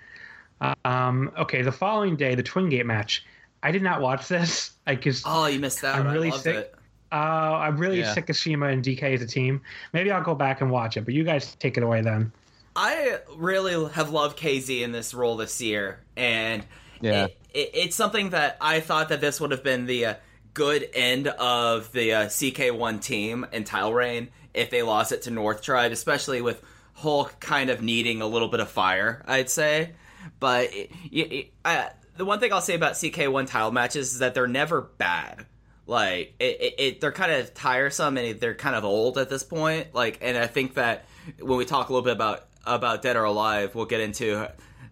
Um, 0.84 1.32
okay, 1.36 1.62
the 1.62 1.72
following 1.72 2.16
day, 2.16 2.34
the 2.34 2.42
Twin 2.42 2.68
Gate 2.68 2.86
match. 2.86 3.24
I 3.64 3.70
did 3.70 3.82
not 3.82 4.00
watch 4.00 4.28
this. 4.28 4.72
I 4.86 4.94
just 4.96 5.24
Oh, 5.26 5.46
you 5.46 5.58
missed 5.58 5.82
out. 5.84 5.98
I'm 5.98 6.12
really 6.12 6.30
loved 6.30 6.42
sick. 6.42 6.56
it. 6.56 6.74
Uh, 7.10 7.14
I'm 7.14 7.76
really 7.76 8.00
Yeah. 8.00 8.14
sick 8.14 8.30
of 8.30 8.36
Shima 8.36 8.66
and 8.68 8.82
DK 8.82 9.02
as 9.14 9.22
a 9.22 9.26
team. 9.26 9.60
Maybe 9.92 10.10
I'll 10.10 10.22
go 10.22 10.34
back 10.34 10.60
and 10.62 10.70
watch 10.70 10.96
it, 10.96 11.04
but 11.04 11.14
you 11.14 11.24
guys 11.24 11.54
take 11.56 11.76
it 11.76 11.82
away 11.82 12.00
then. 12.00 12.32
I 12.74 13.18
really 13.36 13.90
have 13.92 14.10
loved 14.10 14.38
KZ 14.38 14.80
in 14.80 14.92
this 14.92 15.12
role 15.12 15.36
this 15.36 15.60
year, 15.60 16.00
and 16.16 16.64
Yeah. 17.02 17.24
it, 17.26 17.38
it, 17.52 17.70
it's 17.74 17.96
something 17.96 18.30
that 18.30 18.56
I 18.62 18.80
thought 18.80 19.10
that 19.10 19.20
this 19.20 19.40
would 19.40 19.50
have 19.50 19.62
been 19.62 19.84
the 19.86 20.06
uh, 20.06 20.14
good 20.54 20.88
end 20.94 21.28
of 21.28 21.92
the 21.92 22.12
uh, 22.12 22.26
CK1 22.26 23.02
team 23.02 23.46
in 23.52 23.64
Tile 23.64 23.92
Rain 23.92 24.28
if 24.54 24.70
they 24.70 24.82
lost 24.82 25.12
it 25.12 25.22
to 25.22 25.30
North 25.30 25.62
Tribe, 25.62 25.92
especially 25.92 26.42
with 26.42 26.62
Hulk 26.94 27.40
kind 27.40 27.70
of 27.70 27.82
needing 27.82 28.20
a 28.20 28.26
little 28.26 28.48
bit 28.48 28.60
of 28.60 28.70
fire, 28.70 29.24
I'd 29.26 29.50
say. 29.50 29.92
But 30.38 30.72
it, 30.72 30.90
it, 31.10 31.52
I, 31.64 31.90
the 32.16 32.24
one 32.24 32.38
thing 32.38 32.52
I'll 32.52 32.60
say 32.60 32.74
about 32.74 32.92
CK1 32.92 33.46
title 33.46 33.70
matches 33.70 34.12
is 34.12 34.18
that 34.18 34.34
they're 34.34 34.46
never 34.46 34.82
bad. 34.82 35.46
Like 35.86 36.34
it, 36.38 37.00
they're 37.00 37.12
kind 37.12 37.32
of 37.32 37.54
tiresome 37.54 38.16
and 38.16 38.38
they're 38.38 38.54
kind 38.54 38.76
of 38.76 38.84
old 38.84 39.18
at 39.18 39.28
this 39.28 39.42
point. 39.42 39.94
Like, 39.94 40.18
and 40.22 40.38
I 40.38 40.46
think 40.46 40.74
that 40.74 41.06
when 41.40 41.58
we 41.58 41.64
talk 41.64 41.88
a 41.88 41.92
little 41.92 42.04
bit 42.04 42.12
about 42.12 42.46
about 42.64 43.02
Dead 43.02 43.16
or 43.16 43.24
Alive, 43.24 43.74
we'll 43.74 43.86
get 43.86 44.00
into 44.00 44.48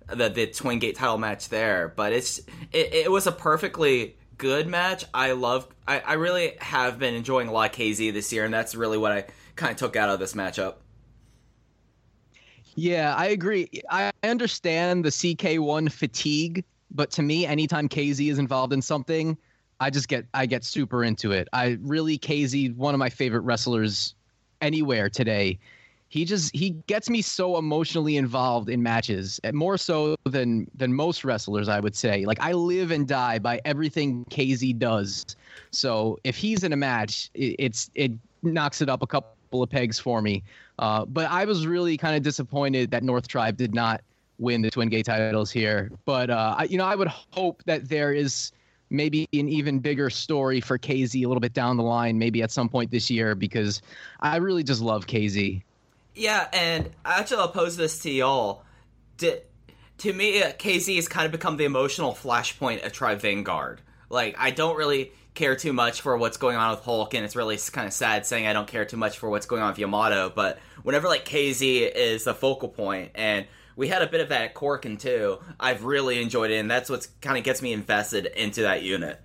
the 0.09 0.29
the 0.29 0.49
Twin 0.49 0.81
Gate 0.81 0.97
title 0.97 1.17
match 1.17 1.49
there. 1.49 1.93
But 1.95 2.13
it's 2.13 2.39
it, 2.73 2.93
it 2.93 3.11
was 3.11 3.29
a 3.29 3.33
perfectly 3.33 4.17
good 4.41 4.67
match. 4.67 5.05
I 5.13 5.33
love. 5.33 5.69
I, 5.87 6.01
I 6.01 6.13
really 6.15 6.55
have 6.61 6.99
been 6.99 7.15
enjoying 7.15 7.47
a 7.47 7.53
lot 7.53 7.71
of 7.71 7.77
KZ 7.77 8.13
this 8.13 8.33
year, 8.33 8.45
and 8.45 8.53
that's 8.53 8.75
really 8.75 8.99
what 8.99 9.13
I 9.13 9.27
kind 9.55 9.71
of 9.71 9.77
took 9.77 9.95
out 9.95 10.09
of 10.09 10.19
this 10.19 10.33
matchup. 10.33 10.77
Yeah, 12.75 13.15
I 13.15 13.27
agree. 13.27 13.69
I 13.91 14.11
understand 14.23 15.05
the 15.05 15.11
CK1 15.11 15.93
fatigue, 15.93 16.65
but 16.91 17.11
to 17.13 17.23
me, 17.23 17.45
anytime 17.45 17.89
KZ 17.89 18.31
is 18.31 18.39
involved 18.39 18.73
in 18.73 18.81
something, 18.81 19.37
I 19.79 19.91
just 19.91 20.09
get 20.09 20.25
I 20.33 20.47
get 20.47 20.65
super 20.65 21.05
into 21.05 21.33
it. 21.33 21.47
I 21.53 21.77
really 21.83 22.19
KZ 22.19 22.75
one 22.77 22.95
of 22.95 22.99
my 22.99 23.11
favorite 23.11 23.41
wrestlers 23.43 24.15
anywhere 24.63 25.11
today. 25.11 25.59
He 26.11 26.25
just 26.25 26.55
he 26.55 26.71
gets 26.89 27.09
me 27.09 27.23
so 27.23 27.57
emotionally 27.57 28.17
involved 28.17 28.69
in 28.69 28.83
matches, 28.83 29.41
more 29.53 29.79
so 29.79 30.17
than 30.25 30.69
than 30.75 30.93
most 30.93 31.25
wrestlers, 31.25 31.69
I 31.69 31.79
would 31.79 31.95
say. 31.95 32.27
Like 32.27 32.41
I 32.41 32.53
live 32.53 32.91
and 32.91 33.07
die 33.07 33.39
by 33.39 33.61
everything 33.65 34.25
KZ 34.27 34.79
does. 34.79 35.25
So 35.71 36.19
if 36.25 36.37
he's 36.37 36.65
in 36.65 36.73
a 36.73 36.77
match, 36.77 37.31
it, 37.35 37.55
it's 37.61 37.91
it 37.95 38.11
knocks 38.43 38.83
it 38.83 38.89
up 38.89 39.03
a 39.03 39.07
couple 39.07 39.63
of 39.63 39.71
pegs 39.71 40.01
for 40.01 40.21
me. 40.21 40.43
Uh, 40.81 41.05
but 41.05 41.31
I 41.31 41.45
was 41.45 41.65
really 41.65 41.97
kind 41.97 42.17
of 42.17 42.25
disappointed 42.25 42.91
that 42.91 43.05
North 43.05 43.29
Tribe 43.29 43.57
did 43.57 43.73
not 43.73 44.01
win 44.39 44.63
the 44.63 44.71
Twin 44.71 44.89
Gate 44.89 45.07
titles 45.07 45.53
here. 45.53 45.93
But 46.07 46.29
uh, 46.31 46.57
I, 46.59 46.65
you 46.65 46.77
know, 46.77 46.87
I 46.87 46.97
would 46.97 47.09
hope 47.09 47.63
that 47.67 47.89
there 47.89 48.13
is 48.13 48.51
maybe 48.89 49.29
an 49.33 49.49
even 49.49 49.79
bigger 49.79 50.11
story 50.11 50.61
for 50.61 50.77
KZ 50.77 51.23
a 51.25 51.29
little 51.29 51.41
bit 51.41 51.53
down 51.53 51.77
the 51.77 51.85
line, 51.85 52.19
maybe 52.19 52.43
at 52.43 52.51
some 52.51 52.69
point 52.69 52.91
this 52.91 53.09
year, 53.11 53.37
because 53.37 53.81
I 54.21 54.37
really 54.39 54.65
just 54.65 54.81
love 54.81 55.07
KZ. 55.07 55.63
Yeah, 56.15 56.49
and 56.53 56.91
actually, 57.05 57.39
I'll 57.39 57.49
pose 57.49 57.77
this 57.77 58.01
to 58.01 58.11
y'all. 58.11 58.65
D- 59.17 59.39
to 59.99 60.13
me, 60.13 60.43
uh, 60.43 60.53
KZ 60.53 60.97
has 60.97 61.09
kind 61.09 61.27
of 61.27 61.33
become 61.33 61.57
the 61.57 61.65
emotional 61.65 62.15
flashpoint 62.15 62.85
of 62.85 62.93
Tribe 62.93 63.21
Vanguard. 63.21 63.81
Like, 64.09 64.35
I 64.39 64.51
don't 64.51 64.77
really 64.77 65.13
care 65.35 65.55
too 65.55 65.73
much 65.73 66.01
for 66.01 66.17
what's 66.17 66.37
going 66.37 66.57
on 66.57 66.71
with 66.73 66.81
Hulk, 66.81 67.15
and 67.15 67.25
it's 67.25 67.37
really 67.37 67.59
kind 67.73 67.87
of 67.87 67.93
sad 67.93 68.27
saying 68.27 68.47
I 68.47 68.53
don't 68.53 68.67
care 68.67 68.85
too 68.85 68.97
much 68.97 69.19
for 69.19 69.31
what's 69.31 69.47
going 69.47 69.63
on 69.63 69.69
with 69.71 69.79
Yamato, 69.79 70.33
but 70.35 70.59
whenever, 70.83 71.07
like, 71.07 71.25
KZ 71.25 71.93
is 71.95 72.25
the 72.25 72.35
focal 72.35 72.69
point, 72.69 73.13
and 73.15 73.47
we 73.77 73.89
had 73.89 74.03
a 74.03 74.07
bit 74.07 74.21
of 74.21 74.31
that 74.31 74.43
at 74.43 74.55
Korakuen, 74.55 74.99
too, 74.99 75.39
I've 75.61 75.85
really 75.85 76.21
enjoyed 76.21 76.51
it, 76.51 76.57
and 76.57 76.71
that's 76.71 76.91
what 76.91 77.07
kind 77.21 77.39
of 77.39 77.45
gets 77.45 77.63
me 77.63 77.73
invested 77.73 78.27
into 78.27 78.63
that 78.63 78.83
unit. 78.83 79.21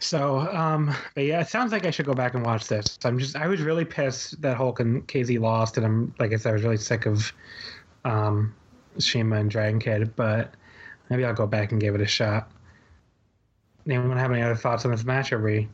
So, 0.00 0.40
um, 0.40 0.94
but 1.14 1.24
yeah, 1.24 1.40
it 1.40 1.48
sounds 1.48 1.72
like 1.72 1.84
I 1.84 1.90
should 1.90 2.06
go 2.06 2.14
back 2.14 2.34
and 2.34 2.44
watch 2.44 2.66
this. 2.66 2.98
I'm 3.04 3.18
just, 3.18 3.36
I 3.36 3.46
was 3.46 3.60
really 3.60 3.84
pissed 3.84 4.40
that 4.40 4.56
Hulk 4.56 4.80
and 4.80 5.06
KZ 5.06 5.38
lost, 5.38 5.76
and 5.76 5.84
I'm, 5.84 6.14
like 6.18 6.32
I 6.32 6.36
said, 6.36 6.50
I 6.50 6.52
was 6.54 6.62
really 6.62 6.78
sick 6.78 7.04
of 7.04 7.32
um, 8.06 8.54
Shima 8.98 9.36
and 9.36 9.50
Dragon 9.50 9.78
Kid, 9.78 10.16
but 10.16 10.54
maybe 11.10 11.24
I'll 11.24 11.34
go 11.34 11.46
back 11.46 11.72
and 11.72 11.80
give 11.80 11.94
it 11.94 12.00
a 12.00 12.06
shot. 12.06 12.50
Anyone 13.86 14.16
have 14.16 14.32
any 14.32 14.40
other 14.40 14.56
thoughts 14.56 14.86
on 14.86 14.90
this 14.90 15.04
match, 15.04 15.32
or 15.32 15.38
we? 15.38 15.68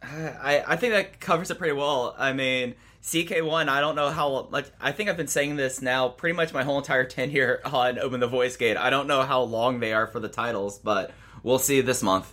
I, 0.00 0.62
I 0.64 0.76
think 0.76 0.94
that 0.94 1.18
covers 1.18 1.50
it 1.50 1.58
pretty 1.58 1.74
well. 1.74 2.14
I 2.16 2.32
mean, 2.32 2.76
CK1, 3.02 3.68
I 3.68 3.80
don't 3.80 3.96
know 3.96 4.10
how 4.10 4.48
much. 4.52 4.66
I 4.80 4.92
think 4.92 5.10
I've 5.10 5.16
been 5.16 5.26
saying 5.26 5.56
this 5.56 5.82
now 5.82 6.08
pretty 6.08 6.36
much 6.36 6.52
my 6.52 6.62
whole 6.62 6.78
entire 6.78 7.04
tenure 7.08 7.60
on 7.64 7.98
Open 7.98 8.20
the 8.20 8.28
Voice 8.28 8.56
Gate. 8.56 8.76
I 8.76 8.90
don't 8.90 9.08
know 9.08 9.22
how 9.22 9.42
long 9.42 9.80
they 9.80 9.92
are 9.92 10.06
for 10.06 10.20
the 10.20 10.28
titles, 10.28 10.78
but 10.78 11.10
we'll 11.42 11.58
see 11.58 11.80
this 11.80 12.00
month. 12.00 12.32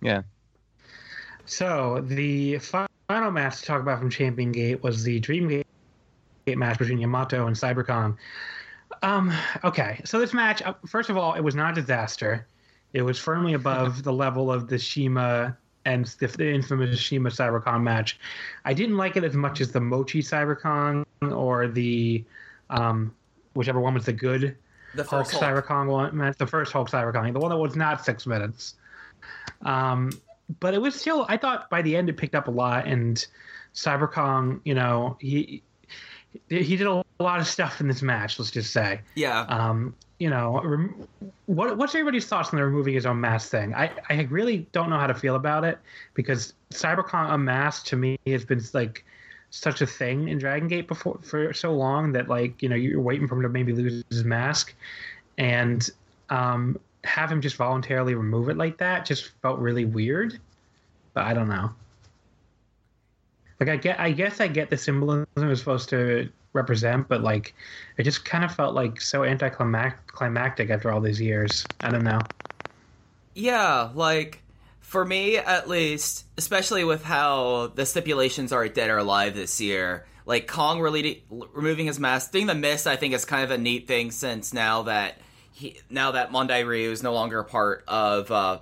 Yeah. 0.00 0.22
So 1.46 2.02
the 2.04 2.58
final 2.58 3.30
match 3.30 3.60
to 3.60 3.66
talk 3.66 3.80
about 3.80 3.98
from 3.98 4.10
Champion 4.10 4.52
Gate 4.52 4.82
was 4.82 5.04
the 5.04 5.20
Dream 5.20 5.48
Gate 5.48 5.66
match 6.58 6.78
between 6.78 6.98
Yamato 6.98 7.46
and 7.46 7.56
Cyber 7.56 7.86
Kong. 7.86 8.18
Um, 9.02 9.32
okay, 9.64 10.00
so 10.04 10.18
this 10.18 10.32
match, 10.32 10.62
uh, 10.62 10.74
first 10.86 11.10
of 11.10 11.16
all, 11.16 11.34
it 11.34 11.40
was 11.40 11.54
not 11.54 11.76
a 11.76 11.80
disaster. 11.80 12.46
It 12.92 13.02
was 13.02 13.18
firmly 13.18 13.54
above 13.54 14.02
the 14.02 14.12
level 14.12 14.50
of 14.50 14.68
the 14.68 14.78
Shima 14.78 15.56
and 15.84 16.06
the, 16.18 16.26
the 16.26 16.52
infamous 16.52 16.98
Shima 16.98 17.30
Cyber 17.30 17.62
Kong 17.62 17.84
match. 17.84 18.18
I 18.64 18.74
didn't 18.74 18.96
like 18.96 19.16
it 19.16 19.24
as 19.24 19.34
much 19.34 19.60
as 19.60 19.70
the 19.70 19.80
Mochi 19.80 20.22
Cyber 20.22 20.58
Kong 20.58 21.04
or 21.22 21.68
the 21.68 22.24
um, 22.70 23.14
whichever 23.54 23.80
one 23.80 23.94
was 23.94 24.04
the 24.04 24.12
good 24.12 24.56
The 24.94 25.04
Hulk 25.04 25.26
first 25.26 25.40
Hulk. 25.40 25.44
Cyber 25.44 25.64
Kong 25.64 25.88
one 25.88 26.16
match, 26.16 26.38
the 26.38 26.46
first 26.46 26.72
Hulk 26.72 26.90
Cyber 26.90 27.12
Kong, 27.12 27.32
the 27.32 27.38
one 27.38 27.50
that 27.50 27.56
was 27.56 27.76
not 27.76 28.04
six 28.04 28.26
minutes. 28.26 28.74
Um, 29.62 30.12
but 30.60 30.74
it 30.74 30.80
was 30.80 30.94
still, 30.94 31.26
I 31.28 31.36
thought 31.36 31.68
by 31.70 31.82
the 31.82 31.96
end 31.96 32.08
it 32.08 32.16
picked 32.16 32.34
up 32.34 32.48
a 32.48 32.50
lot, 32.50 32.86
and 32.86 33.24
Cyber 33.74 34.10
Kong, 34.10 34.60
you 34.64 34.74
know, 34.74 35.16
he 35.20 35.62
he 36.48 36.76
did 36.76 36.86
a 36.86 37.02
lot 37.18 37.40
of 37.40 37.46
stuff 37.46 37.80
in 37.80 37.88
this 37.88 38.02
match. 38.02 38.38
Let's 38.38 38.50
just 38.50 38.72
say, 38.72 39.00
Yeah. 39.14 39.40
um, 39.48 39.94
you 40.18 40.30
know, 40.30 40.60
rem- 40.62 41.06
what 41.46 41.76
what's 41.76 41.94
everybody's 41.94 42.26
thoughts 42.26 42.50
on 42.50 42.58
the 42.58 42.64
removing 42.64 42.94
his 42.94 43.06
own 43.06 43.20
mask 43.20 43.50
thing? 43.50 43.74
I 43.74 43.90
I 44.08 44.22
really 44.30 44.66
don't 44.72 44.90
know 44.90 44.98
how 44.98 45.06
to 45.06 45.14
feel 45.14 45.34
about 45.34 45.64
it 45.64 45.78
because 46.14 46.52
Cyber 46.70 47.04
Kong 47.04 47.30
unmasked 47.30 47.86
to 47.88 47.96
me 47.96 48.18
has 48.26 48.44
been 48.44 48.62
like 48.72 49.04
such 49.50 49.80
a 49.80 49.86
thing 49.86 50.28
in 50.28 50.38
Dragon 50.38 50.68
Gate 50.68 50.88
before 50.88 51.18
for 51.22 51.52
so 51.52 51.72
long 51.72 52.12
that 52.12 52.28
like 52.28 52.62
you 52.62 52.68
know 52.68 52.76
you're 52.76 53.00
waiting 53.00 53.26
for 53.28 53.36
him 53.36 53.42
to 53.42 53.48
maybe 53.48 53.72
lose 53.72 54.04
his 54.10 54.24
mask, 54.24 54.74
and 55.38 55.88
um, 56.30 56.78
have 57.06 57.30
him 57.30 57.40
just 57.40 57.56
voluntarily 57.56 58.14
remove 58.14 58.48
it 58.48 58.56
like 58.56 58.78
that 58.78 59.06
just 59.06 59.30
felt 59.42 59.58
really 59.58 59.84
weird. 59.84 60.38
But 61.14 61.24
I 61.24 61.34
don't 61.34 61.48
know. 61.48 61.70
Like 63.58 63.70
I 63.70 63.76
get, 63.76 63.98
I 63.98 64.12
guess 64.12 64.40
I 64.40 64.48
get 64.48 64.68
the 64.68 64.76
symbolism 64.76 65.26
it 65.36 65.44
was 65.44 65.60
supposed 65.60 65.88
to 65.90 66.28
represent, 66.52 67.08
but 67.08 67.22
like 67.22 67.54
it 67.96 68.02
just 68.02 68.24
kind 68.24 68.44
of 68.44 68.54
felt 68.54 68.74
like 68.74 69.00
so 69.00 69.24
anticlimactic 69.24 70.70
after 70.70 70.92
all 70.92 71.00
these 71.00 71.20
years. 71.20 71.64
I 71.80 71.90
don't 71.90 72.04
know. 72.04 72.20
Yeah, 73.34 73.90
like 73.94 74.42
for 74.80 75.04
me 75.04 75.36
at 75.36 75.68
least, 75.68 76.26
especially 76.36 76.84
with 76.84 77.02
how 77.02 77.72
the 77.74 77.86
stipulations 77.86 78.52
are 78.52 78.68
Dead 78.68 78.90
or 78.90 78.98
Alive 78.98 79.34
this 79.34 79.60
year, 79.60 80.06
like 80.26 80.46
Kong 80.46 80.80
really 80.80 81.24
removing 81.30 81.86
his 81.86 81.98
mask, 81.98 82.32
doing 82.32 82.46
the 82.46 82.54
mist, 82.54 82.86
I 82.86 82.96
think 82.96 83.14
is 83.14 83.24
kind 83.24 83.44
of 83.44 83.50
a 83.50 83.58
neat 83.58 83.86
thing 83.86 84.10
since 84.10 84.52
now 84.52 84.82
that 84.82 85.18
he 85.56 85.80
now 85.88 86.10
that 86.12 86.30
Mondai 86.30 86.66
Ryu 86.66 86.90
is 86.90 87.02
no 87.02 87.14
longer 87.14 87.38
a 87.38 87.44
part 87.44 87.82
of 87.88 88.30
uh 88.30 88.58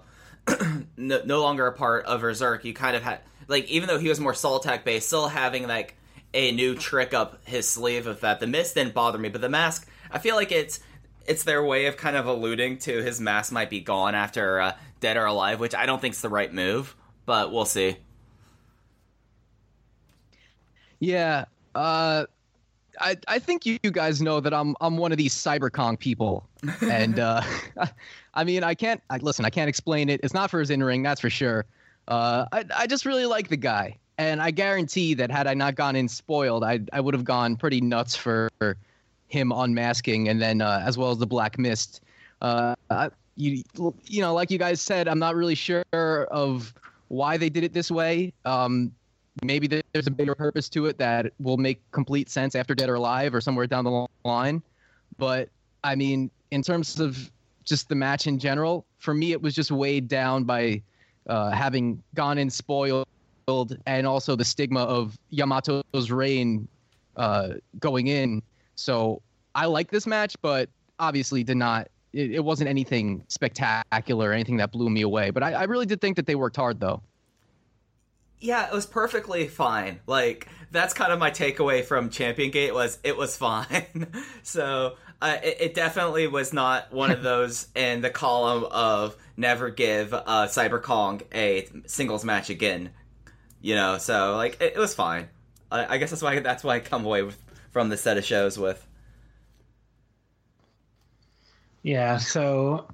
no, 0.96 1.22
no 1.24 1.42
longer 1.42 1.66
a 1.66 1.72
part 1.72 2.04
of 2.04 2.20
Berserk, 2.20 2.64
you 2.64 2.72
kind 2.72 2.94
of 2.94 3.02
had 3.02 3.20
like 3.48 3.68
even 3.68 3.88
though 3.88 3.98
he 3.98 4.08
was 4.08 4.20
more 4.20 4.34
soul 4.34 4.56
attack 4.56 4.84
based, 4.84 5.08
still 5.08 5.28
having 5.28 5.66
like 5.66 5.96
a 6.32 6.52
new 6.52 6.74
trick 6.74 7.12
up 7.12 7.46
his 7.46 7.68
sleeve 7.68 8.06
of 8.06 8.20
that. 8.20 8.40
The 8.40 8.46
mist 8.46 8.76
didn't 8.76 8.94
bother 8.94 9.18
me, 9.18 9.28
but 9.28 9.40
the 9.40 9.48
mask, 9.48 9.88
I 10.10 10.18
feel 10.18 10.36
like 10.36 10.52
it's 10.52 10.80
it's 11.26 11.42
their 11.42 11.64
way 11.64 11.86
of 11.86 11.96
kind 11.96 12.16
of 12.16 12.26
alluding 12.26 12.78
to 12.78 13.02
his 13.02 13.20
mask 13.20 13.52
might 13.52 13.70
be 13.70 13.80
gone 13.80 14.14
after 14.14 14.60
uh, 14.60 14.72
Dead 15.00 15.16
or 15.16 15.24
Alive, 15.26 15.58
which 15.58 15.74
I 15.74 15.86
don't 15.86 16.00
think 16.00 16.14
is 16.14 16.20
the 16.20 16.28
right 16.28 16.52
move, 16.52 16.94
but 17.26 17.52
we'll 17.52 17.64
see. 17.64 17.96
Yeah. 21.00 21.46
Uh, 21.74 22.26
I 23.00 23.16
I 23.26 23.38
think 23.38 23.66
you, 23.66 23.78
guys 23.78 24.22
know 24.22 24.40
that 24.40 24.54
I'm 24.54 24.76
I'm 24.80 24.96
one 24.96 25.12
of 25.12 25.18
these 25.18 25.34
Cyber 25.34 25.72
Kong 25.72 25.96
people, 25.96 26.46
and 26.82 27.18
uh, 27.18 27.42
I 28.34 28.44
mean 28.44 28.64
I 28.64 28.74
can't 28.74 29.02
I, 29.10 29.18
listen 29.18 29.44
I 29.44 29.50
can't 29.50 29.68
explain 29.68 30.08
it. 30.08 30.20
It's 30.22 30.34
not 30.34 30.50
for 30.50 30.60
his 30.60 30.70
in 30.70 30.82
ring, 30.82 31.02
that's 31.02 31.20
for 31.20 31.30
sure. 31.30 31.64
Uh, 32.08 32.46
I 32.52 32.64
I 32.76 32.86
just 32.86 33.06
really 33.06 33.26
like 33.26 33.48
the 33.48 33.56
guy, 33.56 33.96
And 34.18 34.42
I 34.42 34.50
guarantee 34.50 35.14
that 35.14 35.30
had 35.30 35.46
I 35.46 35.54
not 35.54 35.74
gone 35.74 35.96
in 35.96 36.08
spoiled, 36.08 36.62
I 36.64 36.80
I 36.92 37.00
would 37.00 37.14
have 37.14 37.24
gone 37.24 37.56
pretty 37.56 37.80
nuts 37.80 38.14
for 38.14 38.50
him 39.28 39.52
unmasking, 39.52 40.28
and 40.28 40.40
then 40.40 40.60
uh, 40.60 40.82
as 40.84 40.98
well 40.98 41.10
as 41.10 41.18
the 41.18 41.26
Black 41.26 41.58
Mist. 41.58 42.02
Uh, 42.42 42.74
I- 42.90 43.10
you 43.36 43.64
you 44.06 44.20
know, 44.20 44.32
like 44.32 44.50
you 44.52 44.58
guys 44.58 44.80
said, 44.80 45.08
I'm 45.08 45.18
not 45.18 45.34
really 45.34 45.56
sure 45.56 45.84
of 45.92 46.72
why 47.08 47.36
they 47.36 47.48
did 47.50 47.64
it 47.64 47.72
this 47.72 47.90
way. 47.90 48.32
Um, 48.44 48.92
maybe 49.42 49.66
there's 49.66 50.06
a 50.06 50.10
bigger 50.12 50.36
purpose 50.36 50.68
to 50.68 50.86
it 50.86 50.98
that 50.98 51.32
will 51.40 51.56
make 51.56 51.80
complete 51.90 52.30
sense 52.30 52.54
after 52.54 52.76
Dead 52.76 52.88
or 52.88 52.94
Alive 52.94 53.34
or 53.34 53.40
somewhere 53.40 53.66
down 53.66 53.82
the 53.84 54.06
line. 54.24 54.62
But 55.18 55.48
I 55.82 55.96
mean, 55.96 56.30
in 56.54 56.62
terms 56.62 57.00
of 57.00 57.32
just 57.64 57.88
the 57.88 57.96
match 57.96 58.28
in 58.28 58.38
general, 58.38 58.86
for 58.98 59.12
me, 59.12 59.32
it 59.32 59.42
was 59.42 59.56
just 59.56 59.72
weighed 59.72 60.06
down 60.06 60.44
by 60.44 60.80
uh, 61.26 61.50
having 61.50 62.00
gone 62.14 62.38
in 62.38 62.48
spoiled 62.48 63.06
and 63.86 64.06
also 64.06 64.36
the 64.36 64.44
stigma 64.44 64.84
of 64.84 65.18
Yamato's 65.32 66.12
reign 66.12 66.68
uh, 67.16 67.54
going 67.80 68.06
in. 68.06 68.40
So 68.76 69.20
I 69.56 69.66
like 69.66 69.90
this 69.90 70.06
match, 70.06 70.36
but 70.42 70.68
obviously 71.00 71.42
did 71.42 71.56
not. 71.56 71.88
It, 72.12 72.30
it 72.30 72.44
wasn't 72.44 72.70
anything 72.70 73.24
spectacular, 73.26 74.30
or 74.30 74.32
anything 74.32 74.58
that 74.58 74.70
blew 74.70 74.88
me 74.88 75.02
away. 75.02 75.30
But 75.30 75.42
I, 75.42 75.52
I 75.54 75.64
really 75.64 75.86
did 75.86 76.00
think 76.00 76.14
that 76.16 76.26
they 76.26 76.36
worked 76.36 76.56
hard, 76.56 76.78
though. 76.78 77.02
Yeah, 78.38 78.66
it 78.66 78.72
was 78.72 78.86
perfectly 78.86 79.48
fine. 79.48 80.00
Like 80.06 80.48
that's 80.70 80.92
kind 80.92 81.12
of 81.12 81.18
my 81.18 81.30
takeaway 81.30 81.84
from 81.84 82.10
Champion 82.10 82.50
Gate 82.50 82.74
was 82.74 82.98
it 83.02 83.16
was 83.16 83.36
fine. 83.36 84.06
so 84.42 84.96
uh, 85.20 85.36
it, 85.42 85.56
it 85.60 85.74
definitely 85.74 86.26
was 86.26 86.52
not 86.52 86.92
one 86.92 87.10
of 87.10 87.22
those 87.24 87.68
in 87.74 88.00
the 88.00 88.10
column 88.10 88.64
of 88.70 89.16
never 89.36 89.70
give 89.70 90.12
uh, 90.14 90.46
Cyber 90.48 90.82
Kong 90.82 91.22
a 91.32 91.68
singles 91.86 92.24
match 92.24 92.50
again. 92.50 92.90
You 93.60 93.74
know, 93.76 93.98
so 93.98 94.36
like 94.36 94.60
it, 94.60 94.74
it 94.76 94.78
was 94.78 94.94
fine. 94.94 95.28
I, 95.70 95.94
I 95.94 95.98
guess 95.98 96.10
that's 96.10 96.22
why 96.22 96.38
that's 96.40 96.62
why 96.62 96.76
I 96.76 96.80
come 96.80 97.04
away 97.04 97.22
with, 97.22 97.42
from 97.72 97.88
the 97.88 97.96
set 97.96 98.18
of 98.18 98.24
shows 98.24 98.58
with. 98.58 98.86
Yeah, 101.82 102.16
so, 102.16 102.88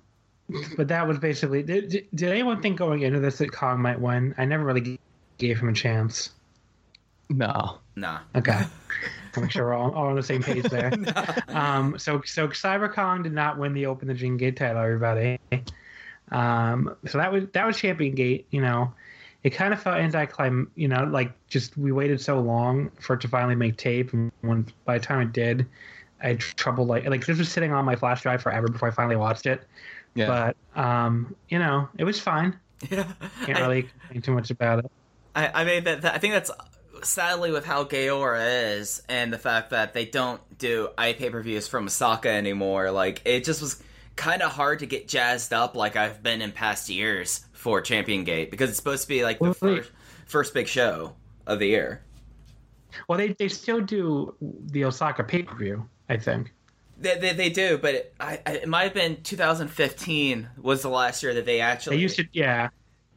but 0.76 0.88
that 0.88 1.06
was 1.06 1.18
basically. 1.18 1.62
Did, 1.62 1.88
did- 1.88 2.08
did 2.14 2.30
anyone 2.30 2.60
think 2.60 2.76
going 2.78 3.02
into 3.02 3.20
this 3.20 3.38
that 3.38 3.52
Kong 3.52 3.80
might 3.80 4.00
win? 4.00 4.34
I 4.36 4.44
never 4.44 4.64
really 4.64 4.98
gave 5.38 5.60
him 5.60 5.68
a 5.68 5.72
chance. 5.72 6.30
No. 7.28 7.78
Nah. 7.94 8.20
Okay. 8.34 8.62
I'm 9.36 9.48
sure 9.48 9.66
we're 9.66 9.74
all, 9.74 9.92
all 9.92 10.06
on 10.06 10.16
the 10.16 10.22
same 10.22 10.42
page 10.42 10.64
there. 10.64 10.92
Um, 11.48 11.98
so, 11.98 12.22
so 12.24 12.48
Cyber 12.48 12.92
Kong 12.92 13.22
did 13.22 13.32
not 13.32 13.58
win 13.58 13.72
the 13.74 13.86
Open 13.86 14.08
the 14.08 14.14
Dream 14.14 14.36
Gate 14.36 14.56
title, 14.56 14.80
everybody. 14.80 15.38
Um, 16.30 16.96
so 17.06 17.18
that 17.18 17.32
was 17.32 17.44
that 17.52 17.66
was 17.66 17.76
Champion 17.76 18.14
Gate. 18.14 18.46
You 18.50 18.60
know, 18.60 18.92
it 19.42 19.50
kind 19.50 19.74
of 19.74 19.82
felt 19.82 19.98
anti-clim. 19.98 20.70
You 20.74 20.88
know, 20.88 21.04
like 21.04 21.32
just 21.48 21.76
we 21.76 21.92
waited 21.92 22.20
so 22.20 22.40
long 22.40 22.90
for 23.00 23.14
it 23.14 23.20
to 23.22 23.28
finally 23.28 23.56
make 23.56 23.76
tape, 23.76 24.12
and 24.12 24.30
when 24.42 24.66
by 24.84 24.98
the 24.98 25.04
time 25.04 25.20
it 25.20 25.32
did, 25.32 25.66
I 26.22 26.28
had 26.28 26.40
trouble 26.40 26.86
like 26.86 27.04
like 27.06 27.26
this 27.26 27.38
was 27.38 27.50
sitting 27.50 27.72
on 27.72 27.84
my 27.84 27.96
flash 27.96 28.22
drive 28.22 28.42
forever 28.42 28.68
before 28.68 28.88
I 28.88 28.92
finally 28.92 29.16
watched 29.16 29.46
it. 29.46 29.62
Yeah. 30.14 30.54
But 30.74 30.80
um, 30.80 31.34
you 31.48 31.58
know, 31.58 31.88
it 31.98 32.04
was 32.04 32.20
fine. 32.20 32.58
Yeah. 32.90 33.12
Can't 33.44 33.58
really 33.58 33.82
complain 33.82 34.22
too 34.22 34.32
much 34.32 34.50
about 34.50 34.78
it. 34.78 34.90
I, 35.34 35.48
I 35.48 35.64
mean, 35.64 35.84
that, 35.84 36.00
that, 36.00 36.14
I 36.14 36.18
think 36.18 36.32
that's 36.32 36.50
sadly 37.04 37.50
with 37.50 37.64
how 37.64 37.84
Gaora 37.84 38.76
is, 38.78 39.02
and 39.08 39.32
the 39.32 39.38
fact 39.38 39.70
that 39.70 39.94
they 39.94 40.04
don't 40.04 40.40
do 40.58 40.88
i 40.98 41.12
pay 41.12 41.30
per 41.30 41.40
views 41.42 41.66
from 41.68 41.86
Osaka 41.86 42.28
anymore. 42.28 42.90
Like, 42.90 43.22
it 43.24 43.44
just 43.44 43.62
was 43.62 43.82
kind 44.16 44.42
of 44.42 44.52
hard 44.52 44.80
to 44.80 44.86
get 44.86 45.08
jazzed 45.08 45.52
up 45.52 45.74
like 45.74 45.96
I've 45.96 46.22
been 46.22 46.42
in 46.42 46.52
past 46.52 46.88
years 46.90 47.46
for 47.52 47.80
Champion 47.80 48.24
Gate 48.24 48.50
because 48.50 48.68
it's 48.70 48.78
supposed 48.78 49.02
to 49.02 49.08
be 49.08 49.24
like 49.24 49.38
the 49.38 49.44
Well, 49.44 49.54
first 49.54 49.90
first 50.26 50.54
big 50.54 50.68
show 50.68 51.14
of 51.46 51.58
the 51.58 51.66
year. 51.66 52.02
Well, 53.08 53.18
they 53.18 53.28
they 53.34 53.48
still 53.48 53.80
do 53.80 54.34
the 54.40 54.84
Osaka 54.84 55.24
pay 55.24 55.42
per 55.42 55.56
view. 55.56 55.88
I 56.08 56.16
think. 56.16 56.52
They, 56.98 57.16
they, 57.18 57.32
they 57.32 57.48
do, 57.48 57.78
but 57.78 57.94
it, 57.94 58.14
I, 58.20 58.40
I- 58.46 58.52
it 58.56 58.68
might 58.68 58.82
have 58.82 58.92
been 58.94 59.22
2015 59.22 60.48
was 60.60 60.82
the 60.82 60.90
last 60.90 61.22
year 61.22 61.32
that 61.34 61.46
they 61.46 61.60
actually. 61.60 61.96
They 61.96 62.02
used 62.02 62.16
to, 62.16 62.26
yeah. 62.32 62.68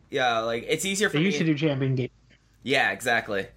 Yeah, 0.09 0.39
like 0.39 0.65
it's 0.69 0.85
easier 0.85 1.09
for 1.09 1.13
They 1.13 1.19
me. 1.19 1.25
used 1.25 1.39
to 1.39 1.43
do 1.43 1.55
Champion 1.55 1.95
Gate. 1.95 2.11
Yeah, 2.61 2.91
exactly. 2.91 3.47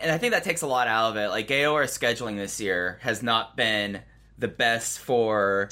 And 0.00 0.10
I 0.12 0.18
think 0.18 0.32
that 0.32 0.44
takes 0.44 0.62
a 0.62 0.66
lot 0.66 0.86
out 0.88 1.10
of 1.10 1.16
it. 1.16 1.28
Like 1.28 1.48
Gaora's 1.48 1.96
scheduling 1.96 2.36
this 2.36 2.60
year 2.60 2.98
has 3.02 3.22
not 3.22 3.56
been 3.56 4.00
the 4.38 4.48
best 4.48 5.00
for 5.00 5.68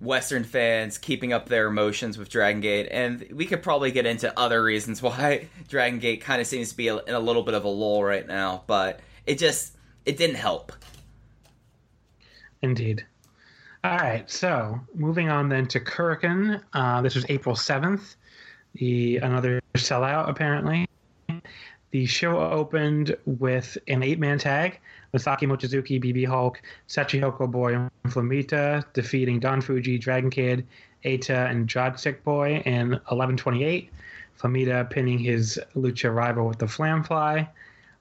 Western 0.00 0.44
fans 0.44 0.98
keeping 0.98 1.32
up 1.32 1.48
their 1.48 1.66
emotions 1.66 2.18
with 2.18 2.28
Dragon 2.28 2.60
Gate, 2.60 2.88
and 2.90 3.26
we 3.32 3.46
could 3.46 3.62
probably 3.62 3.90
get 3.90 4.06
into 4.06 4.38
other 4.38 4.62
reasons 4.62 5.00
why 5.00 5.48
Dragon 5.68 5.98
Gate 5.98 6.20
kind 6.20 6.40
of 6.40 6.46
seems 6.46 6.70
to 6.70 6.76
be 6.76 6.88
in 6.88 7.00
a 7.08 7.20
little 7.20 7.42
bit 7.42 7.54
of 7.54 7.64
a 7.64 7.68
lull 7.68 8.04
right 8.04 8.26
now. 8.26 8.64
But 8.66 9.00
it 9.26 9.38
just 9.38 9.76
it 10.04 10.16
didn't 10.18 10.36
help. 10.36 10.72
Indeed. 12.62 13.04
All 13.82 13.98
right, 13.98 14.30
so 14.30 14.80
moving 14.94 15.28
on 15.28 15.48
then 15.50 15.66
to 15.68 15.80
Korakuen. 15.80 16.62
Uh, 16.72 17.02
this 17.02 17.14
was 17.14 17.26
April 17.28 17.56
seventh. 17.56 18.16
The 18.74 19.18
another 19.18 19.60
sellout 19.76 20.28
apparently. 20.28 20.86
The 21.94 22.06
show 22.06 22.40
opened 22.40 23.16
with 23.24 23.78
an 23.86 24.02
eight-man 24.02 24.40
tag: 24.40 24.80
Masaaki 25.14 25.46
Mochizuki, 25.46 26.02
BB 26.02 26.26
Hulk, 26.26 26.60
Shachihoko 26.88 27.48
Boy, 27.48 27.74
and 27.74 27.90
Flamita 28.08 28.84
defeating 28.94 29.38
Don 29.38 29.60
Fuji, 29.60 29.96
Dragon 29.96 30.28
Kid, 30.28 30.66
Eita, 31.04 31.48
and 31.48 31.68
Draztick 31.68 32.24
Boy 32.24 32.60
in 32.66 32.98
11:28. 33.12 33.90
Flamita 34.36 34.90
pinning 34.90 35.20
his 35.20 35.56
lucha 35.76 36.12
rival 36.12 36.48
with 36.48 36.58
the 36.58 36.66
Flamfly. 36.66 37.48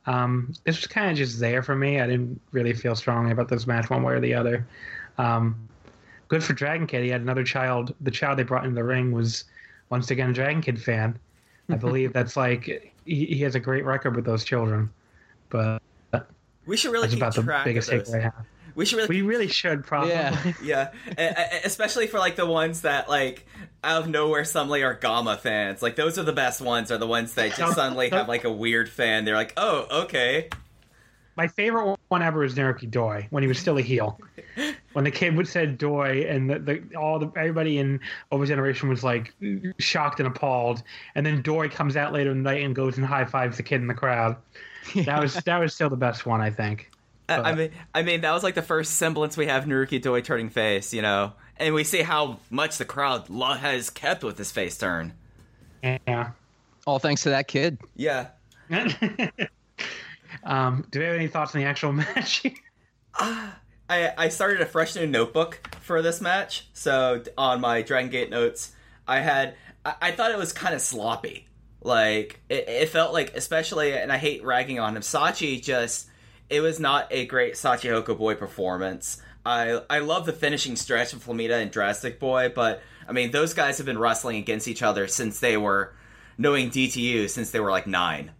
Um, 0.08 0.54
this 0.64 0.78
was 0.78 0.88
kind 0.88 1.12
of 1.12 1.16
just 1.16 1.40
there 1.40 1.62
for 1.62 1.76
me. 1.76 2.02
I 2.02 2.08
didn't 2.08 2.42
really 2.52 2.74
feel 2.74 2.96
strongly 2.96 3.32
about 3.32 3.48
this 3.48 3.68
match 3.68 3.92
one 3.92 4.02
way 4.02 4.14
or 4.14 4.20
the 4.20 4.34
other. 4.34 4.66
Um, 5.20 5.70
good 6.30 6.44
for 6.44 6.54
Dragon 6.54 6.88
Kid. 6.88 7.04
He 7.04 7.10
had 7.10 7.22
another 7.22 7.44
child. 7.44 7.94
The 8.02 8.10
child 8.10 8.40
they 8.40 8.44
brought 8.44 8.64
into 8.64 8.74
the 8.74 8.84
ring 8.84 9.12
was 9.12 9.44
once 9.92 10.10
again 10.10 10.32
a 10.32 10.34
Dragon 10.34 10.64
Kid 10.64 10.82
fan. 10.82 11.20
I 11.70 11.76
believe 11.76 12.12
that's 12.12 12.36
like 12.36 12.93
he, 13.06 13.26
he 13.26 13.42
has 13.44 13.56
a 13.56 13.60
great 13.60 13.86
record 13.86 14.16
with 14.16 14.26
those 14.26 14.44
children. 14.44 14.92
But 15.50 15.82
We 16.66 16.78
should 16.78 16.92
really 16.92 17.08
that's 17.08 17.13
keep 17.16 17.22
about 17.22 17.36
the 17.36 17.44
track 17.44 17.66
biggest 17.66 17.92
of 17.92 18.00
those. 18.00 18.10
takeaway 18.10 18.20
I 18.20 18.24
have. 18.24 18.46
We 18.76 18.86
should 18.86 18.98
really 18.98 19.10
We 19.10 19.22
really 19.22 19.48
should 19.48 19.86
probably. 19.86 20.12
Yeah. 20.13 20.54
Yeah, 20.63 20.92
especially 21.63 22.08
for 22.08 22.18
like 22.18 22.36
the 22.36 22.46
ones 22.46 22.82
that 22.82 23.08
like 23.10 23.46
out 23.84 24.04
of 24.04 24.10
nowhere 24.10 24.46
suddenly 24.46 24.82
are 24.84 24.94
Gamma 24.96 25.38
fans. 25.38 25.82
Like 25.82 25.96
those 25.96 26.18
are 26.18 26.24
the 26.24 26.34
best 26.34 26.60
ones. 26.62 26.92
Are 26.92 26.98
the 26.98 27.06
ones 27.08 27.36
that 27.36 27.54
just 27.56 27.76
suddenly 27.76 28.10
have 28.10 28.28
like 28.28 28.46
a 28.46 28.52
weird 28.52 28.89
fan. 28.89 29.26
They're 29.26 29.36
like, 29.36 29.54
oh, 29.58 30.04
okay. 30.04 30.50
My 31.36 31.48
favorite 31.48 31.98
one 32.10 32.22
ever 32.22 32.39
was 32.41 32.54
Naruki 32.56 32.89
Doi 32.89 33.28
when 33.32 33.41
he 33.43 33.48
was 33.48 33.58
still 33.60 33.78
a 33.78 33.82
heel. 33.82 34.19
When 34.93 35.04
the 35.04 35.10
kid 35.10 35.36
would 35.36 35.48
said 35.48 35.80
Doi 35.80 36.28
and 36.30 36.48
the, 36.48 36.60
the 36.60 36.96
all 36.96 37.17
the 37.17 37.32
everybody 37.36 37.80
in 37.80 38.00
Over 38.32 38.46
Generation 38.46 38.88
was 38.89 39.04
like 39.04 39.34
shocked 39.80 40.19
and 40.19 40.28
appalled, 40.28 40.84
and 41.15 41.26
then 41.26 41.41
Doi 41.41 41.67
comes 41.69 41.98
out 41.98 42.13
later 42.13 42.30
in 42.30 42.43
the 42.43 42.52
night 42.52 42.62
and 42.63 42.76
goes 42.76 42.98
and 42.98 43.06
high 43.08 43.26
fives 43.26 43.58
the 43.58 43.63
kid 43.63 43.82
in 43.82 43.88
the 43.88 43.96
crowd. 43.96 44.36
That 44.93 45.19
was 45.19 45.34
that 45.34 45.58
was 45.58 45.74
still 45.74 45.89
the 45.89 45.96
best 45.96 46.28
one, 46.28 46.41
I 46.41 46.52
think. 46.52 46.91
I- 47.28 47.38
I 47.38 47.56
mean, 47.56 47.72
I 47.96 48.04
mean 48.04 48.22
that 48.22 48.32
was 48.34 48.43
like 48.43 48.54
the 48.54 48.62
first 48.62 48.98
semblance 48.98 49.36
we 49.36 49.48
have 49.48 49.65
Naruki 49.65 50.00
Doi 50.00 50.22
turning 50.22 50.50
face, 50.52 50.93
you 50.93 51.02
know, 51.02 51.34
and 51.58 51.74
we 51.74 51.84
see 51.84 52.04
how 52.04 52.38
much 52.52 52.78
the 52.78 52.86
crowd 52.86 53.28
has 53.30 53.89
kept 53.89 54.24
with 54.24 54.38
his 54.38 54.52
face 54.52 54.78
turn. 54.78 55.13
Yeah. 55.82 56.32
All 56.86 57.00
thanks 57.00 57.24
to 57.24 57.30
that 57.32 57.48
kid. 57.48 57.80
Yeah, 57.96 58.28
um, 60.43 60.86
do 60.91 61.00
we 61.00 61.06
have 61.06 61.15
any 61.15 61.28
thoughts 61.28 61.56
on 61.56 61.62
the 61.62 61.67
actual 61.67 61.93
match? 61.93 62.46
I, 63.13 64.13
I 64.17 64.30
started 64.30 64.62
a 64.62 64.65
fresh 64.65 64.96
new 64.96 65.08
notebook 65.08 65.62
for 65.82 66.02
this 66.02 66.22
match. 66.22 66.67
So 66.74 67.24
on 67.38 67.62
my 67.62 67.82
Dragon 67.82 68.10
Gate 68.10 68.30
notes, 68.30 68.72
I 69.08 69.19
had 69.19 69.56
I, 69.86 69.96
I 70.02 70.12
thought 70.12 70.32
it 70.32 70.38
was 70.38 70.54
kind 70.54 70.74
of 70.74 70.82
sloppy. 70.82 71.48
Like 71.82 72.39
it, 72.50 72.67
it 72.67 72.89
felt 72.89 73.13
like, 73.13 73.36
especially, 73.36 73.93
and 73.93 74.12
I 74.12 74.17
hate 74.17 74.43
ragging 74.43 74.80
on 74.80 74.96
him. 74.96 75.04
Sachi 75.04 75.62
just 75.62 76.08
it 76.50 76.62
was 76.62 76.80
not 76.80 77.08
a 77.12 77.26
great 77.26 77.54
Shachihoko 77.56 78.17
Boy 78.17 78.36
performance. 78.36 79.22
I 79.46 79.82
I 79.89 80.00
love 80.00 80.26
the 80.26 80.34
finishing 80.34 80.76
stretch 80.76 81.13
of 81.13 81.24
Flamita 81.26 81.62
and 81.62 81.72
Draztick 81.72 82.19
Boy, 82.19 82.52
but 82.54 82.82
I 83.08 83.12
mean 83.12 83.32
those 83.32 83.54
guys 83.54 83.78
have 83.78 83.86
been 83.86 84.00
wrestling 84.00 84.38
against 84.38 84.67
each 84.67 84.82
other 84.82 85.08
since 85.08 85.39
they 85.39 85.58
were 85.58 85.93
knowing 86.38 86.69
DTU 86.69 87.30
since 87.30 87.52
they 87.52 87.60
were 87.60 87.72
like 87.72 87.88
nine. 87.88 88.32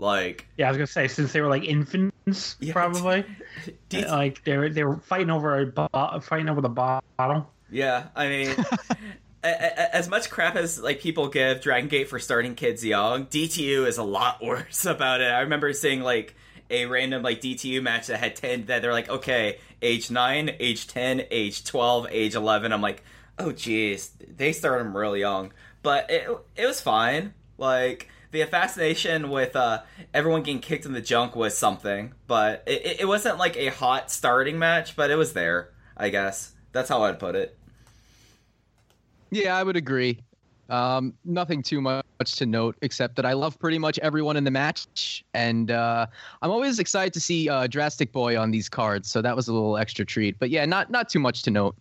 Like 0.00 0.46
yeah, 0.56 0.66
I 0.66 0.70
was 0.70 0.78
gonna 0.78 0.86
say 0.86 1.06
since 1.08 1.32
they 1.32 1.40
were 1.42 1.48
like 1.48 1.64
infants, 1.64 2.56
Yeah. 2.58 2.72
probably. 2.72 3.24
D- 3.90 4.06
like 4.06 4.42
they 4.44 4.56
were 4.56 4.70
they 4.70 4.82
were 4.82 4.96
fighting 4.96 5.30
over 5.30 5.60
a 5.60 5.66
bo- 5.66 6.20
fighting 6.22 6.48
over 6.48 6.60
the 6.62 6.68
bottle. 6.70 7.50
Yeah, 7.70 8.06
I 8.16 8.28
mean, 8.28 8.48
a- 9.44 9.48
a- 9.48 9.94
as 9.94 10.08
much 10.08 10.30
crap 10.30 10.56
as 10.56 10.80
like 10.80 11.00
people 11.00 11.28
give 11.28 11.60
Dragon 11.60 11.88
Gate 11.88 12.08
for 12.08 12.18
starting 12.18 12.54
kids 12.54 12.84
young, 12.84 13.26
DTU 13.26 13.86
is 13.86 13.98
a 13.98 14.02
lot 14.02 14.42
worse 14.42 14.86
about 14.86 15.20
it. 15.20 15.30
I 15.30 15.40
remember 15.40 15.72
seeing 15.74 16.00
like 16.00 16.34
a 16.70 16.86
random 16.86 17.22
like 17.22 17.40
DTU 17.42 17.82
match 17.82 18.06
that 18.06 18.18
had 18.20 18.36
ten 18.36 18.66
that 18.66 18.80
they're 18.80 18.92
like, 18.94 19.10
okay, 19.10 19.58
age 19.82 20.10
nine, 20.10 20.50
age 20.60 20.86
ten, 20.86 21.24
age 21.30 21.64
twelve, 21.64 22.06
age 22.10 22.34
eleven. 22.34 22.72
I'm 22.72 22.80
like, 22.80 23.02
oh 23.38 23.52
geez, 23.52 24.10
they 24.34 24.52
started 24.52 24.86
them 24.86 24.96
real 24.96 25.16
young, 25.16 25.52
but 25.82 26.10
it 26.10 26.26
it 26.56 26.64
was 26.66 26.80
fine. 26.80 27.34
Like 27.58 28.08
the 28.30 28.44
fascination 28.44 29.30
with 29.30 29.56
uh, 29.56 29.82
everyone 30.14 30.42
getting 30.42 30.60
kicked 30.60 30.84
in 30.86 30.92
the 30.92 31.00
junk 31.00 31.34
was 31.36 31.56
something, 31.56 32.14
but 32.26 32.62
it, 32.66 33.00
it- 33.00 33.08
wasn't 33.08 33.38
like 33.38 33.56
a 33.56 33.68
hot 33.68 34.10
starting 34.10 34.58
match, 34.58 34.94
but 34.96 35.10
it 35.10 35.16
was 35.16 35.32
there. 35.32 35.70
I 35.96 36.08
guess 36.10 36.52
that's 36.72 36.88
how 36.88 37.02
I'd 37.02 37.18
put 37.18 37.34
it. 37.34 37.56
Yeah, 39.30 39.56
I 39.56 39.62
would 39.62 39.76
agree. 39.76 40.18
Um, 40.68 41.14
nothing 41.24 41.62
too 41.62 41.80
much 41.80 42.04
to 42.36 42.46
note 42.46 42.76
except 42.82 43.16
that 43.16 43.26
I 43.26 43.32
love 43.32 43.58
pretty 43.58 43.78
much 43.78 43.98
everyone 44.00 44.36
in 44.36 44.44
the 44.44 44.50
match, 44.52 45.24
and 45.34 45.70
uh, 45.72 46.06
I'm 46.42 46.50
always 46.50 46.78
excited 46.78 47.12
to 47.14 47.20
see 47.20 47.48
uh, 47.48 47.66
Draztick 47.66 48.12
Boy 48.12 48.38
on 48.38 48.52
these 48.52 48.68
cards. 48.68 49.10
So 49.10 49.20
that 49.20 49.34
was 49.34 49.48
a 49.48 49.52
little 49.52 49.76
extra 49.76 50.04
treat. 50.04 50.38
But 50.38 50.50
yeah, 50.50 50.64
not 50.66 50.88
not 50.90 51.08
too 51.08 51.18
much 51.18 51.42
to 51.42 51.50
note. 51.50 51.74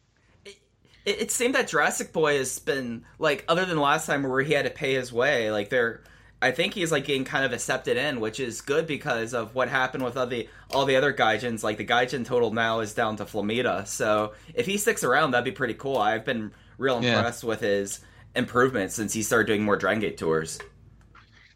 It, 0.46 0.58
it 1.06 1.32
seemed 1.32 1.54
that 1.56 1.68
Draztick 1.70 2.12
Boy 2.12 2.38
has 2.38 2.58
been 2.60 3.06
like, 3.20 3.46
other 3.48 3.64
than 3.66 3.80
last 3.80 4.08
time 4.08 4.24
where 4.24 4.42
he 4.42 4.54
had 4.54 4.66
to 4.66 4.72
pay 4.72 4.96
his 4.96 5.14
way, 5.14 5.52
like 5.52 5.70
they're. 5.70 6.02
I 6.42 6.52
think 6.52 6.74
he's 6.74 6.92
like 6.92 7.04
getting 7.06 7.26
kind 7.26 7.44
of 7.44 7.52
accepted 7.52 7.98
in, 7.98 8.22
which 8.22 8.40
is 8.40 8.62
good 8.62 8.88
because 8.88 9.34
of 9.34 9.54
what 9.56 9.68
happened 9.68 10.04
with 10.06 10.16
all 10.16 10.26
the 10.28 10.48
all 10.72 10.86
the 10.86 10.96
other 10.96 11.14
Gaijins. 11.14 11.64
Like 11.64 11.78
the 11.78 11.86
Gaijin 11.86 12.26
total 12.26 12.52
now 12.54 12.80
is 12.80 12.94
down 12.94 13.18
to 13.18 13.26
Flamita, 13.26 13.86
so 13.88 14.34
if 14.54 14.66
he 14.66 14.78
sticks 14.78 15.04
around, 15.04 15.32
that'd 15.32 15.44
be 15.44 15.52
pretty 15.52 15.74
cool. 15.74 15.98
I've 15.98 16.24
been 16.26 16.52
real 16.78 17.04
Yeah. 17.04 17.18
impressed 17.18 17.44
with 17.44 17.60
his 17.60 18.00
improvement 18.36 18.92
since 18.92 19.12
he 19.12 19.22
started 19.22 19.48
doing 19.48 19.64
more 19.64 19.76
Dragon 19.76 20.00
Gate 20.00 20.18
tours. 20.18 20.60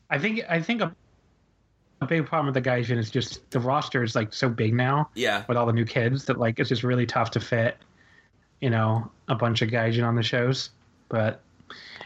I 0.09 0.19
think 0.19 0.41
I 0.49 0.61
think 0.61 0.81
a, 0.81 0.93
a 2.01 2.05
big 2.05 2.25
problem 2.25 2.53
with 2.53 2.61
the 2.61 2.69
Gaijin 2.69 2.97
is 2.97 3.09
just 3.09 3.49
the 3.51 3.59
roster 3.61 4.03
is 4.03 4.15
like 4.15 4.33
so 4.33 4.49
big 4.49 4.73
now 4.73 5.09
Yeah, 5.15 5.43
with 5.47 5.55
all 5.55 5.65
the 5.65 5.71
new 5.73 5.85
kids 5.85 6.25
that 6.25 6.37
like 6.39 6.59
it's 6.59 6.67
just 6.69 6.83
really 6.83 7.05
tough 7.05 7.31
to 7.31 7.39
fit, 7.39 7.77
you 8.59 8.69
know, 8.69 9.09
a 9.29 9.35
bunch 9.35 9.61
of 9.61 9.69
Gaijin 9.69 10.05
on 10.05 10.15
the 10.15 10.23
shows. 10.23 10.71
But 11.07 11.39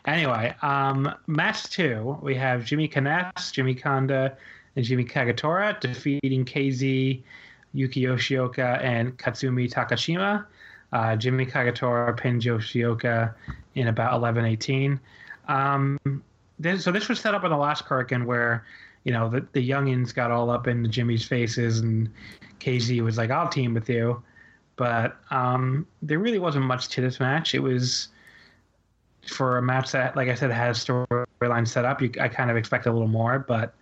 anyway, 0.06 0.56
um, 0.62 1.14
match 1.28 1.70
two 1.70 2.18
we 2.22 2.36
have 2.36 2.66
Jimmy 2.66 2.88
Kaness, 2.88 3.52
Jimmy 3.52 3.76
Kanda, 3.76 4.38
and 4.76 4.86
Jimmy 4.86 5.04
Kagetora 5.04 5.80
defeating 5.80 6.46
KZ, 6.46 7.22
Yuki 7.74 8.02
Yoshioka, 8.02 8.82
and 8.82 9.18
Katsumi 9.18 9.70
Takashima. 9.72 10.46
Uh, 10.94 11.16
Jimmy 11.16 11.46
Kagetora 11.46 12.16
pinned 12.16 12.44
Yoshioka 12.44 13.34
in 13.76 13.88
about 13.88 14.20
11-18. 14.22 15.00
Um, 15.48 16.00
this, 16.60 16.84
so 16.84 16.92
this 16.92 17.10
was 17.10 17.20
set 17.20 17.36
up 17.36 17.44
in 17.44 17.50
the 17.50 17.58
last 17.58 17.86
Korakuen 17.86 18.26
where, 18.26 18.66
you 19.04 19.12
know, 19.12 19.30
the, 19.30 19.46
the 19.52 19.68
youngins 19.68 20.14
got 20.14 20.32
all 20.32 20.50
up 20.50 20.68
into 20.68 20.90
Jimmy's 20.90 21.26
faces 21.26 21.80
and 21.80 22.10
KZ 22.60 23.02
was 23.02 23.18
like, 23.18 23.32
I'll 23.32 23.50
team 23.50 23.74
with 23.74 23.90
you. 23.90 24.22
But 24.76 25.18
um, 25.32 25.88
there 26.02 26.20
really 26.20 26.40
wasn't 26.40 26.66
much 26.66 26.90
to 26.90 27.02
this 27.02 27.20
match. 27.20 27.56
It 27.56 27.60
was 27.60 28.10
for 29.30 29.58
a 29.58 29.62
match 29.62 29.92
that, 29.92 30.16
like 30.16 30.30
I 30.30 30.36
said, 30.36 30.52
has 30.52 30.84
storyline 30.84 31.68
set 31.68 31.86
up. 31.86 32.02
You, 32.02 32.12
I 32.20 32.28
kind 32.28 32.50
of 32.50 32.58
expect 32.58 32.86
a 32.86 32.92
little 32.92 33.08
more, 33.08 33.40
but 33.40 33.74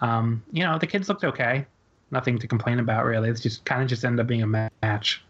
um, 0.00 0.42
you 0.52 0.64
know, 0.64 0.78
the 0.78 0.86
kids 0.86 1.08
looked 1.08 1.24
okay. 1.24 1.66
Nothing 2.10 2.38
to 2.38 2.46
complain 2.46 2.78
about 2.78 3.04
really. 3.04 3.28
It's 3.28 3.40
just 3.40 3.64
kind 3.64 3.82
of 3.82 3.88
just 3.88 4.04
ended 4.04 4.20
up 4.20 4.26
being 4.26 4.42
a 4.42 4.70
match. 4.82 5.22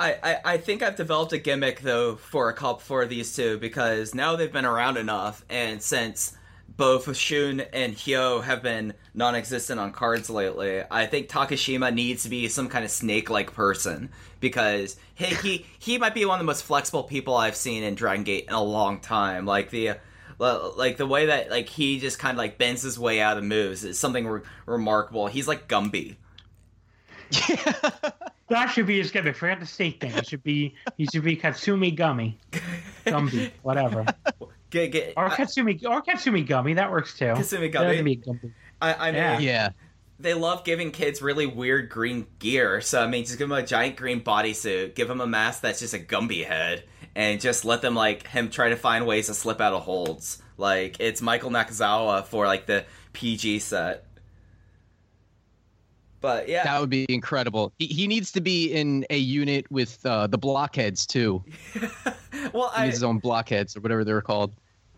I, 0.00 0.16
I, 0.22 0.36
I 0.44 0.56
think 0.58 0.82
I've 0.82 0.94
developed 0.94 1.32
a 1.32 1.38
gimmick 1.38 1.80
though 1.80 2.14
for 2.16 2.48
a 2.48 2.54
couple 2.54 2.78
for 2.80 3.04
these 3.04 3.34
two 3.34 3.58
because 3.58 4.14
now 4.14 4.36
they've 4.36 4.52
been 4.52 4.64
around 4.64 4.96
enough, 4.96 5.44
and 5.50 5.82
since 5.82 6.37
both 6.68 7.16
Shun 7.16 7.60
and 7.60 7.94
Hyo 7.94 8.42
have 8.42 8.62
been 8.62 8.94
non-existent 9.14 9.80
on 9.80 9.92
cards 9.92 10.30
lately, 10.30 10.82
I 10.90 11.06
think 11.06 11.28
Takashima 11.28 11.92
needs 11.92 12.22
to 12.22 12.28
be 12.28 12.48
some 12.48 12.68
kind 12.68 12.84
of 12.84 12.90
snake-like 12.90 13.52
person 13.52 14.10
because 14.40 14.96
he 15.14 15.26
he 15.26 15.66
he 15.78 15.98
might 15.98 16.14
be 16.14 16.24
one 16.24 16.36
of 16.36 16.40
the 16.40 16.46
most 16.46 16.62
flexible 16.62 17.02
people 17.02 17.36
I've 17.36 17.56
seen 17.56 17.82
in 17.82 17.94
Dragon 17.94 18.24
Gate 18.24 18.44
in 18.48 18.54
a 18.54 18.62
long 18.62 19.00
time. 19.00 19.46
Like 19.46 19.70
the 19.70 19.96
like 20.38 20.96
the 20.96 21.06
way 21.06 21.26
that 21.26 21.50
like 21.50 21.68
he 21.68 21.98
just 21.98 22.18
kind 22.18 22.32
of 22.32 22.38
like 22.38 22.58
bends 22.58 22.82
his 22.82 22.98
way 22.98 23.20
out 23.20 23.38
of 23.38 23.44
moves 23.44 23.84
is 23.84 23.98
something 23.98 24.26
re- 24.26 24.42
remarkable. 24.66 25.26
He's 25.26 25.48
like 25.48 25.68
Gumby. 25.68 26.16
That 28.48 28.68
should 28.68 28.86
be 28.86 28.98
his 28.98 29.10
gimmick. 29.10 29.36
Forget 29.36 29.60
the 29.60 29.66
state 29.66 30.00
thing. 30.00 30.12
It 30.12 30.26
should 30.26 30.42
be 30.42 30.74
he 30.96 31.06
should 31.06 31.22
be 31.22 31.36
Katsumi 31.36 31.94
Gummy, 31.94 32.38
Gumby, 33.06 33.50
whatever, 33.62 34.06
Get, 34.70 34.92
get, 34.92 35.14
or 35.16 35.26
I, 35.26 35.36
Katsumi 35.36 35.82
or 35.84 36.02
Katsumi 36.02 36.46
Gummy. 36.46 36.74
That 36.74 36.90
works 36.90 37.16
too. 37.18 37.26
Katsumi 37.26 37.72
That 37.72 37.96
Gummy. 37.96 38.16
Gumby. 38.16 38.52
I, 38.82 38.94
I 38.94 39.06
mean, 39.12 39.14
Yeah. 39.14 39.38
Yeah. 39.38 39.68
they 40.20 40.34
love 40.34 40.64
giving 40.64 40.90
kids 40.90 41.22
really 41.22 41.46
weird 41.46 41.88
green 41.88 42.26
gear. 42.38 42.80
So 42.80 43.02
I 43.02 43.06
mean, 43.06 43.24
just 43.24 43.38
give 43.38 43.48
them 43.48 43.58
a 43.58 43.62
giant 43.66 43.96
green 43.96 44.20
bodysuit, 44.20 44.94
give 44.94 45.08
them 45.08 45.20
a 45.20 45.26
mask 45.26 45.62
that's 45.62 45.78
just 45.80 45.94
a 45.94 45.98
Gumby 45.98 46.44
head, 46.46 46.84
and 47.14 47.40
just 47.40 47.64
let 47.64 47.80
them 47.82 47.94
like 47.94 48.26
him 48.26 48.50
try 48.50 48.68
to 48.68 48.76
find 48.76 49.06
ways 49.06 49.26
to 49.26 49.34
slip 49.34 49.60
out 49.60 49.72
of 49.72 49.82
holds. 49.82 50.42
Like 50.58 50.96
it's 51.00 51.22
Michael 51.22 51.50
Nakazawa 51.50 52.24
for 52.26 52.46
like 52.46 52.66
the 52.66 52.84
PG 53.14 53.60
set. 53.60 54.04
But 56.20 56.48
yeah, 56.48 56.64
That 56.64 56.80
would 56.80 56.90
be 56.90 57.06
incredible. 57.08 57.72
He, 57.78 57.86
he 57.86 58.06
needs 58.08 58.32
to 58.32 58.40
be 58.40 58.72
in 58.72 59.06
a 59.08 59.18
unit 59.18 59.70
with 59.70 60.04
uh, 60.04 60.26
the 60.26 60.36
blockheads 60.36 61.06
too. 61.06 61.44
well, 62.52 62.70
He 62.74 62.82
I, 62.82 62.84
needs 62.84 62.96
his 62.96 63.02
own 63.04 63.18
blockheads 63.18 63.76
or 63.76 63.80
whatever 63.80 64.04
they 64.04 64.12
were 64.12 64.22
called. 64.22 64.52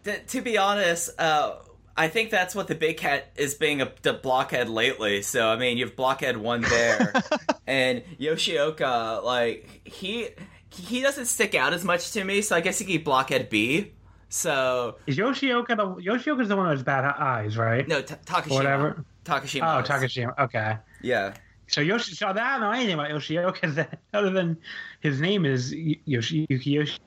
t- 0.04 0.12
to 0.28 0.40
be 0.42 0.56
honest, 0.58 1.10
uh, 1.18 1.56
I 1.96 2.08
think 2.08 2.30
that's 2.30 2.54
what 2.54 2.68
the 2.68 2.74
big 2.74 2.96
cat 2.96 3.30
is 3.36 3.54
being 3.54 3.82
a 3.82 3.92
the 4.02 4.12
blockhead 4.14 4.68
lately. 4.68 5.22
So 5.22 5.48
I 5.48 5.56
mean, 5.56 5.76
you 5.78 5.84
have 5.86 5.96
blockhead 5.96 6.36
one 6.36 6.62
there, 6.62 7.12
and 7.66 8.02
Yoshioka 8.18 9.22
like 9.22 9.80
he 9.84 10.28
he 10.70 11.02
doesn't 11.02 11.26
stick 11.26 11.54
out 11.54 11.72
as 11.72 11.84
much 11.84 12.12
to 12.12 12.24
me. 12.24 12.42
So 12.42 12.56
I 12.56 12.60
guess 12.60 12.78
he 12.78 12.84
could 12.84 12.92
be 12.92 12.98
blockhead 12.98 13.50
B. 13.50 13.92
So 14.28 14.96
Is 15.06 15.16
Yoshioka 15.18 15.76
the 15.76 15.86
Yoshioka's 16.02 16.48
the 16.48 16.56
one 16.56 16.68
with 16.68 16.78
his 16.78 16.84
bad 16.84 17.04
eyes, 17.04 17.56
right? 17.58 17.86
no, 17.86 18.00
T- 18.00 18.14
Takashima. 18.24 18.50
Whatever. 18.52 19.04
Takashima. 19.24 19.76
Oh, 19.76 19.80
is. 19.80 19.88
Takashima. 19.88 20.38
Okay. 20.38 20.76
Yeah. 21.02 21.34
So 21.66 21.80
Yoshi, 21.80 22.14
so 22.14 22.28
I 22.28 22.32
don't 22.32 22.60
know 22.60 22.70
anything 22.72 22.94
about 22.94 23.10
Yoshioka 23.10 23.86
other 24.14 24.30
than 24.30 24.56
his 25.00 25.20
name 25.20 25.44
is 25.44 25.72
Yoshi 26.04 26.46
Yuki 26.48 26.70
Yoshi. 26.70 26.98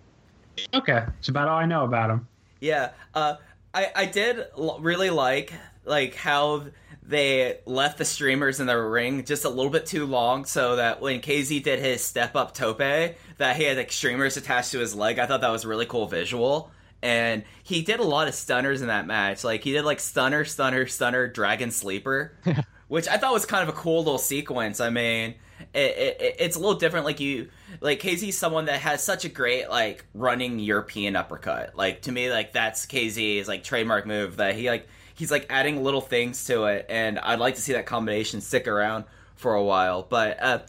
Okay, 0.73 1.03
it's 1.19 1.29
about 1.29 1.47
all 1.47 1.57
I 1.57 1.65
know 1.65 1.83
about 1.83 2.09
him. 2.09 2.27
Yeah, 2.59 2.91
uh, 3.13 3.35
I 3.73 3.91
I 3.95 4.05
did 4.05 4.45
l- 4.57 4.79
really 4.79 5.09
like 5.09 5.53
like 5.85 6.15
how 6.15 6.65
they 7.05 7.59
left 7.65 7.97
the 7.97 8.05
streamers 8.05 8.59
in 8.59 8.67
the 8.67 8.77
ring 8.77 9.25
just 9.25 9.43
a 9.45 9.49
little 9.49 9.71
bit 9.71 9.85
too 9.85 10.05
long, 10.05 10.45
so 10.45 10.77
that 10.77 11.01
when 11.01 11.19
KZ 11.21 11.63
did 11.63 11.79
his 11.79 12.03
step 12.03 12.35
up 12.35 12.53
tope, 12.53 12.77
that 12.77 13.55
he 13.55 13.63
had 13.63 13.77
like 13.77 13.91
streamers 13.91 14.37
attached 14.37 14.71
to 14.71 14.79
his 14.79 14.95
leg. 14.95 15.19
I 15.19 15.25
thought 15.25 15.41
that 15.41 15.51
was 15.51 15.65
a 15.65 15.67
really 15.67 15.85
cool 15.85 16.07
visual. 16.07 16.71
And 17.01 17.43
he 17.63 17.81
did 17.81 17.99
a 17.99 18.03
lot 18.03 18.29
of 18.29 18.33
stunners 18.33 18.81
in 18.81 18.87
that 18.87 19.05
match. 19.05 19.43
Like 19.43 19.63
he 19.63 19.73
did 19.73 19.83
like 19.83 19.99
stunner, 19.99 20.45
stunner, 20.45 20.87
stunner, 20.87 21.27
dragon 21.27 21.69
sleeper, 21.69 22.37
which 22.87 23.09
I 23.09 23.17
thought 23.17 23.33
was 23.33 23.45
kind 23.45 23.67
of 23.67 23.75
a 23.75 23.77
cool 23.77 23.97
little 23.99 24.17
sequence. 24.17 24.79
I 24.79 24.89
mean, 24.89 25.35
it, 25.73 25.79
it, 25.97 26.21
it- 26.21 26.35
it's 26.39 26.55
a 26.55 26.59
little 26.59 26.75
different. 26.75 27.05
Like 27.05 27.19
you, 27.19 27.49
like 27.81 27.99
KZ's 28.01 28.37
someone 28.37 28.65
that 28.65 28.79
has 28.81 29.03
such 29.03 29.25
a 29.25 29.29
great 29.29 29.69
like 29.69 30.05
running 30.13 30.59
European 30.59 31.15
uppercut. 31.15 31.75
Like 31.75 32.01
to 32.03 32.11
me, 32.11 32.31
like 32.31 32.53
that's 32.53 32.85
KZ's 32.85 33.47
like 33.47 33.63
trademark 33.63 34.05
move 34.05 34.37
that 34.37 34.55
he 34.55 34.69
like 34.69 34.87
he's 35.15 35.31
like 35.31 35.45
adding 35.49 35.83
little 35.83 36.01
things 36.01 36.45
to 36.45 36.65
it, 36.65 36.85
and 36.89 37.19
I'd 37.19 37.39
like 37.39 37.55
to 37.55 37.61
see 37.61 37.73
that 37.73 37.85
combination 37.85 38.41
stick 38.41 38.67
around 38.67 39.05
for 39.35 39.53
a 39.55 39.63
while. 39.63 40.03
But 40.07 40.41
uh, 40.41 40.59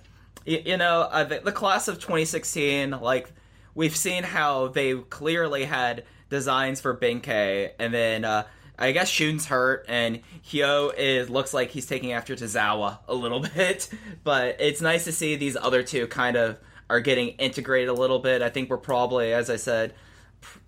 you, 0.45 0.63
you 0.65 0.77
know, 0.77 1.01
uh, 1.03 1.25
the, 1.25 1.41
the 1.41 1.53
class 1.53 1.89
of 1.89 1.97
2016, 1.97 2.91
like 2.91 3.31
we've 3.75 3.97
seen 3.97 4.23
how 4.23 4.69
they 4.69 4.95
clearly 4.95 5.65
had 5.65 6.05
designs 6.31 6.81
for 6.81 6.97
Benkei, 6.97 7.71
and 7.79 7.93
then 7.95 8.25
uh, 8.25 8.45
I 8.79 8.93
guess 8.93 9.09
Shun's 9.09 9.47
hurt, 9.47 9.85
and 9.89 10.21
Hyo 10.45 10.93
is 10.97 11.31
looks 11.31 11.55
like 11.55 11.71
he's 11.71 11.87
taking 11.87 12.13
after 12.13 12.35
Tozawa 12.35 12.99
a 13.07 13.15
little 13.15 13.41
bit. 13.57 13.89
But 14.25 14.57
it's 14.61 14.81
nice 14.81 15.05
to 15.05 15.13
see 15.13 15.37
these 15.37 15.57
other 15.57 15.83
two 15.83 16.07
kind 16.09 16.37
of 16.37 16.59
are 16.91 17.01
getting 17.01 17.29
integrated 17.29 17.89
a 17.89 17.95
little 17.95 18.19
bit. 18.19 18.43
I 18.43 18.51
think 18.51 18.69
we're 18.69 18.77
probably, 18.77 19.33
as 19.33 19.49
I 19.49 19.57
said, 19.57 19.95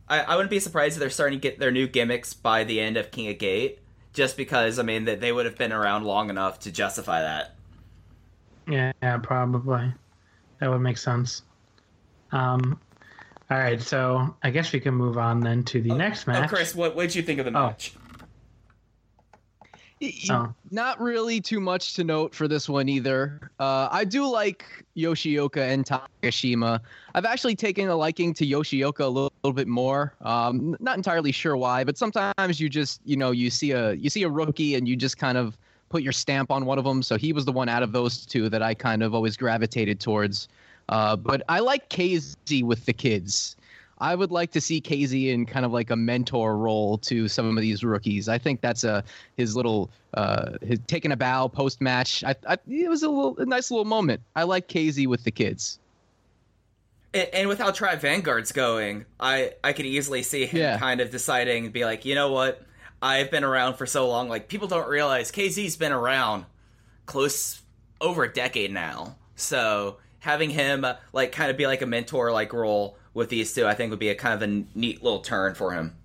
I, 0.09 0.21
I 0.21 0.37
wouldn't 0.37 0.51
be 0.51 0.61
surprised 0.61 0.97
if 0.97 1.01
they're 1.01 1.11
starting 1.11 1.39
to 1.39 1.43
get 1.43 1.59
their 1.59 1.73
new 1.73 1.87
gimmicks 1.87 2.33
by 2.33 2.65
the 2.65 2.81
end 2.81 2.97
of 2.97 3.11
King 3.11 3.29
of 3.29 3.39
Gate, 3.39 3.81
just 4.13 4.37
because 4.37 4.79
I 4.79 4.83
mean 4.83 5.05
that 5.07 5.21
they 5.21 5.33
would 5.33 5.47
have 5.47 5.59
been 5.59 5.73
around 5.73 6.05
long 6.05 6.31
enough 6.31 6.61
to 6.61 6.73
justify 6.73 7.21
that. 7.23 7.55
Yeah, 8.69 8.93
yeah, 9.03 9.19
probably. 9.19 9.93
That 10.61 10.71
would 10.71 10.81
make 10.81 10.99
sense. 10.99 11.43
Um, 12.33 12.81
all 13.51 13.59
right, 13.59 13.81
so 13.81 14.35
I 14.43 14.51
guess 14.51 14.73
we 14.73 14.81
can 14.81 14.95
move 14.95 15.19
on 15.19 15.41
then 15.41 15.63
to 15.65 15.81
the 15.81 15.95
next 15.95 16.27
match. 16.27 16.45
Oh, 16.45 16.49
Chris, 16.57 16.75
what 16.75 16.97
did 16.97 17.15
you 17.15 17.23
think 17.23 17.39
of 17.39 17.45
the 17.47 17.53
Oh. 17.59 17.67
match? 17.69 17.93
Y- 20.01 20.13
y- 20.29 20.35
Oh. 20.35 20.55
Not 20.71 21.01
really 21.01 21.41
too 21.41 21.59
much 21.59 21.95
to 21.95 22.05
note 22.05 22.35
for 22.35 22.47
this 22.49 22.69
one 22.69 22.87
either. 22.89 23.51
Uh, 23.59 23.89
I 23.91 24.05
do 24.05 24.27
like 24.31 24.67
Yoshioka 24.95 25.57
and 25.73 25.87
Takashima. 25.87 26.81
I've 27.15 27.25
actually 27.25 27.57
taken 27.57 27.89
a 27.89 27.97
liking 27.97 28.35
to 28.35 28.45
Yoshioka 28.47 29.01
a 29.01 29.07
little, 29.09 29.33
little 29.43 29.55
bit 29.55 29.69
more. 29.69 30.13
Um, 30.21 30.77
not 30.81 30.99
entirely 30.99 31.33
sure 31.33 31.57
why, 31.57 31.83
but 31.83 31.97
sometimes 31.97 32.61
you 32.61 32.69
just 32.69 33.01
you 33.07 33.17
know 33.17 33.31
you 33.31 33.49
see 33.49 33.71
a 33.71 33.93
you 33.95 34.11
see 34.11 34.25
a 34.25 34.29
rookie 34.29 34.75
and 34.75 34.87
you 34.87 34.97
just 34.97 35.17
kind 35.17 35.39
of 35.39 35.57
put 35.89 36.03
your 36.03 36.13
stamp 36.13 36.51
on 36.51 36.67
one 36.67 36.77
of 36.79 36.85
them. 36.85 37.03
So 37.03 37.17
he 37.17 37.33
was 37.33 37.47
the 37.47 37.53
one 37.53 37.71
out 37.71 37.83
of 37.83 37.93
those 37.93 38.27
two 38.27 38.51
that 38.51 38.61
I 38.63 38.75
kind 38.75 39.03
of 39.03 39.15
always 39.15 39.37
gravitated 39.37 39.99
towards. 39.99 40.49
Uh, 40.89 41.17
but 41.17 41.43
I 41.49 41.61
like 41.61 41.89
KZ 41.91 42.63
with 42.63 42.85
the 42.87 42.93
kids. 42.93 43.57
I 43.99 44.15
would 44.15 44.31
like 44.31 44.53
to 44.53 44.61
see 44.61 44.81
KZ 44.81 45.29
in 45.33 45.47
kind 45.47 45.65
of 45.65 45.73
like 45.73 45.91
a 45.91 45.97
mentor 45.97 46.59
role 46.59 46.99
to 46.99 47.29
some 47.29 47.57
of 47.57 47.63
these 47.63 47.83
rookies. 47.83 48.29
I 48.29 48.39
think 48.39 48.61
that's 48.61 48.85
a 48.85 49.03
his 49.37 49.57
little 49.57 49.91
uh, 50.15 50.53
his 50.63 50.81
taking 50.87 51.13
a 51.13 51.17
bow 51.17 51.49
post 51.49 51.81
match. 51.81 52.23
I, 52.25 52.35
I 52.49 52.59
it 52.69 52.89
was 52.91 53.03
a 53.03 53.09
little 53.09 53.39
a 53.39 53.47
nice 53.47 53.71
little 53.71 53.87
moment. 53.87 54.23
I 54.37 54.43
like 54.45 54.69
KZ 54.69 55.07
with 55.07 55.25
the 55.25 55.31
kids. 55.31 55.79
And, 57.15 57.29
and 57.33 57.49
with 57.49 57.59
how 57.59 57.71
Tribe 57.71 58.01
Vanguard's 58.01 58.53
going, 58.53 59.07
I 59.21 59.53
I 59.65 59.73
could 59.73 59.87
easily 59.87 60.23
see 60.23 60.47
him 60.47 60.61
Yeah. 60.61 60.79
kind 60.79 61.01
of 61.01 61.11
deciding, 61.11 61.71
be 61.71 61.85
like, 61.85 62.05
you 62.05 62.15
know 62.15 62.33
what, 62.33 62.63
I've 63.03 63.31
been 63.31 63.45
around 63.45 63.75
for 63.75 63.87
so 63.87 64.09
long. 64.09 64.29
Like 64.29 64.49
people 64.49 64.69
don't 64.69 64.89
realize 64.89 65.31
KZ's 65.31 65.77
been 65.77 65.93
around 65.93 66.47
close 67.07 67.63
over 68.01 68.25
a 68.25 68.33
decade 68.33 68.73
now. 68.73 69.17
So 69.37 69.99
having 70.27 70.51
him 70.51 70.85
uh, 70.85 70.95
like 71.13 71.33
kind 71.33 71.51
of 71.51 71.57
be 71.57 71.67
like 71.67 71.83
a 71.83 71.87
mentor 71.87 72.33
like 72.33 72.53
role 72.53 72.99
with 73.15 73.31
these 73.31 73.55
two, 73.55 73.67
I 73.67 73.75
think 73.75 73.91
would 73.91 73.99
be 73.99 74.11
a 74.11 74.15
kind 74.15 74.35
of 74.35 74.43
a 74.43 74.65
neat 74.79 75.03
little 75.03 75.21
turn 75.21 75.55
for 75.55 75.73
him. 75.73 75.97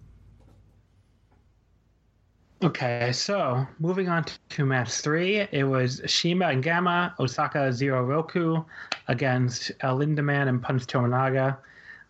Okay, 2.64 3.12
so 3.12 3.66
moving 3.80 4.08
on 4.08 4.24
to 4.50 4.66
match 4.66 4.92
three, 4.92 5.48
it 5.52 5.64
was 5.64 6.00
Shima 6.06 6.46
and 6.50 6.62
Gamma, 6.62 7.16
Osaka 7.20 7.74
Zero 7.74 8.04
Roku 8.06 8.64
against 9.08 9.72
El 9.80 9.98
Lindaman 9.98 10.48
and 10.48 10.62
Punch 10.62 10.86
Tominaga. 10.86 11.58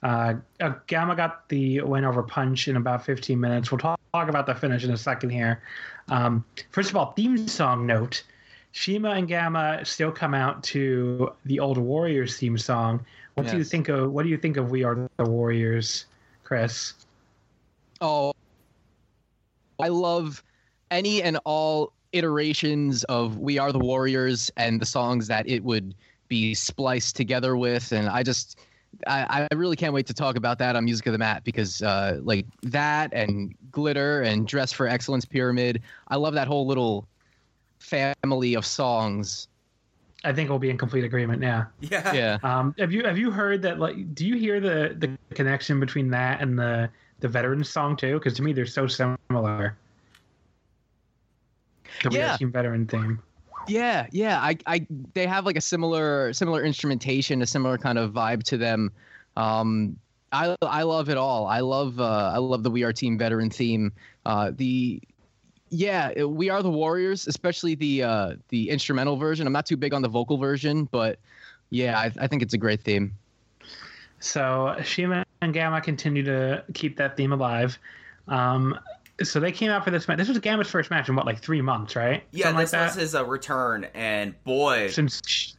Uh, 0.04 0.34
uh, 0.60 0.74
Gamma 0.88 1.16
got 1.16 1.48
the 1.48 1.80
win 1.82 2.04
over 2.04 2.22
Punch 2.22 2.68
in 2.68 2.76
about 2.76 3.06
15 3.06 3.40
minutes. 3.40 3.72
We'll 3.72 3.80
talk, 3.80 3.98
talk 4.14 4.28
about 4.28 4.46
the 4.46 4.54
finish 4.54 4.84
in 4.84 4.92
a 4.92 4.98
second 4.98 5.30
here. 5.30 5.62
Um, 6.10 6.44
first 6.72 6.90
of 6.90 6.98
all, 6.98 7.14
theme 7.14 7.48
song 7.48 7.86
note 7.88 8.24
Shima 8.72 9.12
and 9.12 9.28
Gamma 9.28 9.84
still 9.84 10.12
come 10.12 10.34
out 10.34 10.64
to 10.64 11.32
the 11.46 11.60
old 11.60 11.78
Warriors 11.78 12.38
theme 12.38 12.58
song. 12.58 13.06
What 13.36 13.48
do 13.48 13.58
you 13.58 13.64
think 13.64 13.90
of 13.90 14.12
what 14.12 14.24
do 14.24 14.30
you 14.30 14.38
think 14.38 14.58
of 14.58 14.72
We 14.72 14.84
Are 14.84 15.10
the 15.18 15.26
Warriors, 15.26 16.06
Chris? 16.44 16.94
Oh, 18.00 18.34
I 19.80 19.88
love 19.88 20.44
any 20.90 21.22
and 21.24 21.40
all 21.46 21.94
iterations 22.12 23.04
of 23.06 23.38
We 23.38 23.58
Are 23.58 23.72
the 23.72 23.80
Warriors 23.80 24.52
and 24.58 24.82
the 24.82 24.86
songs 24.86 25.28
that 25.28 25.48
it 25.48 25.64
would 25.64 25.96
be 26.28 26.54
spliced 26.54 27.16
together 27.16 27.58
with. 27.58 27.92
And 27.92 28.08
I 28.08 28.24
just, 28.24 28.60
I, 29.08 29.48
I 29.52 29.56
really 29.56 29.76
can't 29.76 29.94
wait 29.94 30.06
to 30.08 30.14
talk 30.14 30.36
about 30.36 30.60
that 30.60 30.76
on 30.76 30.86
Music 30.86 31.06
of 31.08 31.14
the 31.14 31.18
Mat 31.18 31.44
because, 31.44 31.82
uh, 31.82 32.20
like 32.22 32.46
that 32.64 33.14
and 33.14 33.56
Glitter 33.72 34.22
and 34.22 34.48
Dress 34.48 34.72
for 34.72 34.88
Excellence 34.88 35.26
Pyramid, 35.26 35.82
I 36.10 36.18
love 36.18 36.34
that 36.36 36.48
whole 36.48 36.68
little 36.68 37.08
family 37.82 38.54
of 38.54 38.66
songs. 38.66 39.48
I 40.24 40.32
think 40.32 40.50
we'll 40.50 40.60
be 40.60 40.70
in 40.70 40.78
complete 40.78 41.04
agreement. 41.04 41.42
Yeah. 41.42 41.66
Yeah. 41.80 42.14
Yeah. 42.14 42.38
Um, 42.44 42.76
have 42.78 42.92
you 42.92 43.04
have 43.04 43.18
you 43.18 43.32
heard 43.32 43.62
that? 43.64 43.80
Like, 43.80 44.14
do 44.14 44.26
you 44.26 44.36
hear 44.36 44.60
the 44.60 44.96
the 44.98 45.18
connection 45.36 45.80
between 45.80 46.10
that 46.12 46.42
and 46.42 46.58
the 46.58 46.90
the 47.22 47.28
veterans 47.28 47.70
song 47.70 47.98
too? 47.98 48.20
Because 48.20 48.36
to 48.36 48.44
me, 48.44 48.54
they're 48.54 48.66
so 48.66 48.88
similar. 48.88 49.76
The 52.04 52.10
We 52.10 52.18
Are 52.18 52.20
Yeah. 52.20 52.38
Team 52.38 52.52
veteran 52.52 52.86
theme. 52.86 53.22
Yeah, 53.68 54.08
yeah. 54.12 54.40
I, 54.40 54.58
I, 54.66 54.88
they 55.14 55.28
have 55.28 55.46
like 55.46 55.56
a 55.56 55.62
similar, 55.62 56.34
similar 56.34 56.64
instrumentation, 56.64 57.44
a 57.44 57.46
similar 57.46 57.78
kind 57.78 58.00
of 58.00 58.12
vibe 58.12 58.42
to 58.44 58.58
them. 58.58 58.92
Um, 59.38 59.98
I, 60.32 60.56
I 60.64 60.82
love 60.82 61.10
it 61.10 61.18
all. 61.18 61.46
I 61.46 61.60
love, 61.60 62.00
uh, 62.00 62.32
I 62.34 62.38
love 62.38 62.64
the 62.64 62.72
We 62.72 62.84
Are 62.84 62.92
Team 62.92 63.20
veteran 63.20 63.52
theme. 63.52 63.92
Uh, 64.26 64.52
the, 64.56 65.00
yeah, 65.72 66.12
it- 66.16 66.30
We 66.30 66.50
Are 66.50 66.62
the 66.62 66.70
Warriors, 66.70 67.28
especially 67.28 67.74
the, 67.76 68.04
uh, 68.04 68.36
the 68.50 68.70
instrumental 68.70 69.16
version. 69.18 69.48
I'm 69.48 69.54
not 69.54 69.66
too 69.66 69.78
big 69.78 69.94
on 69.94 70.02
the 70.04 70.10
vocal 70.10 70.38
version, 70.38 70.86
but 70.92 71.18
yeah, 71.72 71.98
I, 71.98 72.12
I 72.20 72.28
think 72.28 72.42
it's 72.44 72.54
a 72.54 72.58
great 72.58 72.82
theme. 72.82 73.14
So 74.20 74.76
Shima 74.84 75.26
and 75.42 75.54
Gamma 75.54 75.82
continue 75.82 76.22
to 76.24 76.64
keep 76.74 76.98
that 76.98 77.18
theme 77.18 77.32
alive. 77.34 77.80
Um, 78.28 78.78
so 79.24 79.40
they 79.40 79.52
came 79.52 79.72
out 79.72 79.84
for 79.84 79.92
this 79.92 80.08
match. 80.08 80.18
This 80.18 80.28
was 80.28 80.38
Gamma's 80.40 80.70
first 80.70 80.90
match 80.92 81.10
in 81.10 81.16
what, 81.16 81.26
like 81.26 81.40
three 81.40 81.62
months, 81.62 81.96
right? 81.96 82.24
Yeah, 82.32 82.46
Something 82.46 82.60
this 82.62 82.74
like 82.74 82.86
was 82.88 82.96
his 82.96 83.16
uh, 83.16 83.26
return, 83.26 83.88
and 83.94 84.42
boy, 84.44 84.90
Since 84.90 85.56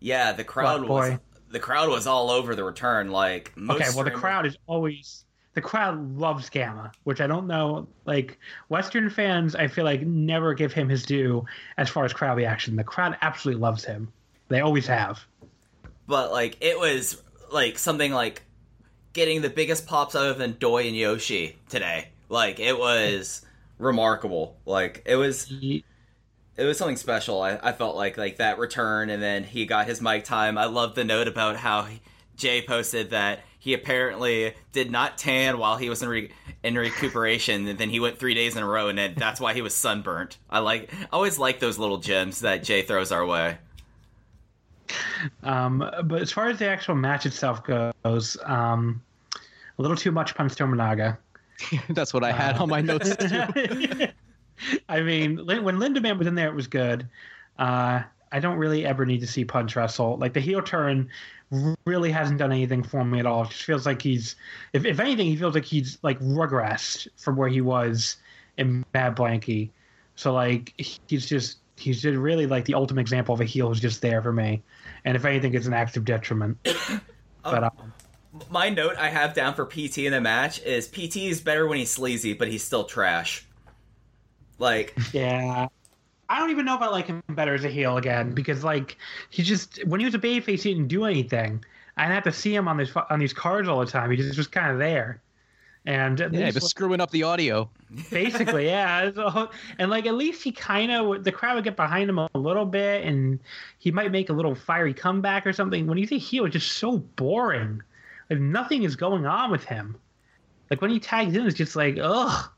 yeah, 0.00 0.32
the 0.32 0.44
crowd 0.44 0.82
What, 0.82 0.88
was 0.90 1.10
boy? 1.10 1.18
the 1.50 1.60
crowd 1.60 1.88
was 1.88 2.06
all 2.06 2.30
over 2.30 2.54
the 2.54 2.64
return. 2.64 3.10
Like 3.10 3.52
most 3.56 3.80
okay, 3.80 3.90
well 3.94 4.04
the 4.04 4.10
crowd 4.10 4.46
is 4.46 4.56
always 4.66 5.24
the 5.56 5.62
crowd 5.62 6.18
loves 6.18 6.50
Gamma, 6.50 6.92
which 7.04 7.20
I 7.22 7.26
don't 7.26 7.46
know. 7.46 7.88
Like 8.04 8.38
Western 8.68 9.08
fans, 9.10 9.56
I 9.56 9.66
feel 9.68 9.84
like 9.84 10.02
never 10.02 10.52
give 10.54 10.72
him 10.72 10.86
his 10.88 11.02
due 11.02 11.46
as 11.78 11.88
far 11.88 12.04
as 12.04 12.12
crowd 12.12 12.36
reaction. 12.36 12.76
The 12.76 12.84
crowd 12.84 13.16
absolutely 13.22 13.62
loves 13.62 13.82
him. 13.84 14.12
They 14.48 14.60
always 14.60 14.86
have. 14.86 15.18
but 16.06 16.30
like 16.30 16.58
it 16.60 16.78
was 16.78 17.22
like 17.50 17.78
something 17.78 18.12
like 18.12 18.42
getting 19.14 19.40
the 19.40 19.48
biggest 19.50 19.86
pops 19.86 20.14
other 20.14 20.34
than 20.34 20.56
Doi 20.58 20.86
and 20.86 20.96
Yoshi 20.96 21.56
today. 21.70 22.10
Like 22.28 22.60
it 22.60 22.78
was 22.78 23.44
remarkable. 23.78 24.56
Like 24.66 25.02
it 25.06 25.16
was 25.16 25.50
it 25.50 26.64
was 26.64 26.78
something 26.78 26.96
special. 26.96 27.40
I, 27.40 27.58
I 27.62 27.72
felt 27.72 27.96
like 27.96 28.18
like 28.18 28.36
that 28.36 28.58
return, 28.58 29.08
and 29.10 29.22
then 29.22 29.44
he 29.44 29.64
got 29.66 29.86
his 29.86 30.02
mic 30.02 30.24
time. 30.24 30.58
I 30.58 30.66
love 30.66 30.94
the 30.94 31.04
note 31.04 31.28
about 31.28 31.56
how 31.56 31.84
he, 31.84 32.02
Jay 32.36 32.62
posted 32.62 33.10
that 33.10 33.40
he 33.66 33.74
apparently 33.74 34.54
did 34.70 34.92
not 34.92 35.18
tan 35.18 35.58
while 35.58 35.76
he 35.76 35.88
was 35.88 36.00
in 36.00 36.08
re, 36.08 36.30
in 36.62 36.76
recuperation, 36.76 37.66
and 37.66 37.76
then 37.76 37.90
he 37.90 37.98
went 37.98 38.16
three 38.16 38.32
days 38.32 38.54
in 38.54 38.62
a 38.62 38.66
row, 38.66 38.86
and 38.86 38.96
then 38.96 39.14
that's 39.16 39.40
why 39.40 39.54
he 39.54 39.60
was 39.60 39.74
sunburnt. 39.74 40.38
I 40.48 40.60
like 40.60 40.94
I 40.94 41.08
always 41.12 41.36
like 41.36 41.58
those 41.58 41.76
little 41.76 41.96
gems 41.96 42.42
that 42.42 42.62
Jay 42.62 42.82
throws 42.82 43.10
our 43.10 43.26
way. 43.26 43.58
Um, 45.42 45.78
but 46.04 46.22
as 46.22 46.30
far 46.30 46.48
as 46.48 46.60
the 46.60 46.68
actual 46.68 46.94
match 46.94 47.26
itself 47.26 47.64
goes, 47.64 48.36
um, 48.44 49.02
a 49.34 49.82
little 49.82 49.96
too 49.96 50.12
much 50.12 50.36
Punch 50.36 50.54
Tominaga. 50.54 51.18
That's 51.88 52.14
what 52.14 52.22
I 52.22 52.30
had 52.30 52.58
on 52.58 52.68
my 52.68 52.80
notes. 52.82 53.16
too. 53.16 54.06
I 54.88 55.00
mean, 55.00 55.44
Lin- 55.44 55.64
when 55.64 55.78
Lindaman 55.78 56.18
was 56.18 56.28
in 56.28 56.36
there, 56.36 56.46
it 56.46 56.54
was 56.54 56.68
good. 56.68 57.08
Uh, 57.58 58.02
I 58.30 58.38
don't 58.38 58.58
really 58.58 58.86
ever 58.86 59.04
need 59.04 59.22
to 59.22 59.26
see 59.26 59.44
Punch 59.44 59.74
wrestle. 59.74 60.18
Like 60.18 60.34
the 60.34 60.40
heel 60.40 60.62
turn 60.62 61.10
really 61.84 62.10
hasn't 62.10 62.38
done 62.38 62.52
anything 62.52 62.82
for 62.82 63.04
me 63.04 63.20
at 63.20 63.26
all. 63.26 63.44
It 63.44 63.50
just 63.50 63.62
feels 63.62 63.86
like 63.86 64.02
he's, 64.02 64.36
if, 64.72 64.84
if 64.84 64.98
anything, 64.98 65.26
he 65.26 65.36
feels 65.36 65.54
like 65.54 65.64
he's 65.64 65.98
like 66.02 66.18
regressed 66.20 67.08
from 67.16 67.36
where 67.36 67.48
he 67.48 67.60
was 67.60 68.16
in 68.56 68.84
Mad 68.94 69.16
Blankey. 69.16 69.70
So 70.16 70.32
like 70.32 70.72
he's 70.76 71.26
just 71.26 71.58
he's 71.76 72.00
just 72.00 72.16
really 72.16 72.46
like 72.46 72.64
the 72.64 72.74
ultimate 72.74 73.02
example 73.02 73.34
of 73.34 73.40
a 73.40 73.44
heel 73.44 73.68
who's 73.68 73.80
just 73.80 74.00
there 74.00 74.22
for 74.22 74.32
me. 74.32 74.62
And 75.04 75.16
if 75.16 75.24
anything, 75.24 75.54
it's 75.54 75.66
an 75.66 75.74
active 75.74 76.04
detriment. 76.04 76.58
but 77.42 77.64
um, 77.64 77.92
My 78.50 78.70
note 78.70 78.96
I 78.96 79.10
have 79.10 79.34
down 79.34 79.54
for 79.54 79.66
PT 79.66 79.98
in 79.98 80.12
the 80.12 80.20
match 80.20 80.60
is 80.62 80.88
PT 80.88 81.16
is 81.18 81.40
better 81.40 81.66
when 81.66 81.78
he's 81.78 81.90
sleazy, 81.90 82.32
but 82.32 82.48
he's 82.48 82.64
still 82.64 82.84
trash. 82.84 83.44
Like 84.58 84.96
Yeah. 85.12 85.68
I 86.28 86.38
don't 86.40 86.50
even 86.50 86.64
know 86.64 86.74
if 86.74 86.80
I 86.82 86.88
like 86.88 87.06
him 87.06 87.22
better 87.30 87.54
as 87.54 87.64
a 87.64 87.68
heel 87.68 87.96
again 87.98 88.32
because 88.32 88.64
like 88.64 88.96
he 89.30 89.42
just 89.42 89.84
when 89.86 90.00
he 90.00 90.06
was 90.06 90.14
a 90.14 90.18
babyface 90.18 90.62
he 90.62 90.74
didn't 90.74 90.88
do 90.88 91.04
anything. 91.04 91.64
I 91.96 92.06
have 92.06 92.24
to 92.24 92.32
see 92.32 92.54
him 92.54 92.68
on 92.68 92.76
these 92.76 92.92
on 93.10 93.18
these 93.18 93.32
cards 93.32 93.68
all 93.68 93.80
the 93.80 93.86
time. 93.90 94.10
He 94.10 94.16
just 94.18 94.36
was 94.36 94.46
kind 94.48 94.70
of 94.70 94.78
there, 94.78 95.22
and 95.86 96.18
Yeah, 96.18 96.26
least- 96.28 96.54
but 96.54 96.62
screwing 96.64 97.00
up 97.00 97.10
the 97.10 97.22
audio. 97.22 97.70
basically, 98.10 98.66
yeah. 98.74 99.10
So- 99.12 99.50
and 99.78 99.90
like 99.90 100.04
at 100.06 100.14
least 100.14 100.42
he 100.42 100.52
kind 100.52 100.90
of 100.92 101.24
the 101.24 101.32
crowd 101.32 101.54
would 101.54 101.64
get 101.64 101.76
behind 101.76 102.10
him 102.10 102.18
a 102.18 102.28
little 102.34 102.66
bit, 102.66 103.04
and 103.04 103.38
he 103.78 103.90
might 103.90 104.12
make 104.12 104.28
a 104.28 104.32
little 104.34 104.54
fiery 104.54 104.92
comeback 104.92 105.46
or 105.46 105.52
something. 105.54 105.86
When 105.86 105.96
he's 105.96 106.12
a 106.12 106.18
heel, 106.18 106.44
it's 106.44 106.52
just 106.54 106.72
so 106.72 106.98
boring. 106.98 107.80
Like 108.28 108.40
nothing 108.40 108.82
is 108.82 108.94
going 108.96 109.24
on 109.24 109.50
with 109.50 109.64
him. 109.64 109.96
Like 110.70 110.82
when 110.82 110.90
he 110.90 110.98
tags 111.00 111.34
in, 111.36 111.46
it's 111.46 111.56
just 111.56 111.76
like 111.76 111.96
ugh. 112.02 112.50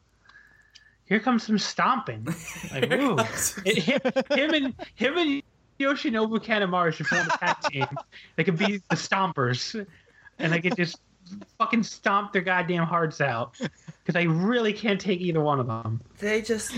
Here 1.09 1.21
comes 1.21 1.43
some 1.45 1.59
stomping. 1.59 2.27
Like 2.73 2.91
ooh. 2.93 3.17
It- 3.65 3.79
him, 3.79 4.01
him 4.39 4.55
and 4.55 4.75
him 4.95 5.17
and 5.19 5.43
Yoshinobu 5.81 6.39
Kanemaru 6.45 6.93
should 6.93 7.07
form 7.07 7.27
a 7.33 7.39
tag 7.39 7.57
team. 7.71 7.87
They 8.37 8.45
could 8.45 8.59
be 8.59 8.79
the 8.91 8.97
Stompers, 8.97 9.87
and 10.39 10.53
they 10.53 10.61
could 10.61 10.77
just 10.77 10.99
fucking 11.57 11.85
stomp 11.85 12.33
their 12.33 12.43
goddamn 12.43 12.85
hearts 12.85 13.21
out. 13.21 13.57
Because 14.05 14.17
I 14.17 14.25
really 14.25 14.73
can't 14.73 15.01
take 15.01 15.21
either 15.21 15.41
one 15.41 15.61
of 15.61 15.67
them. 15.67 16.01
they 16.19 16.43
just 16.43 16.75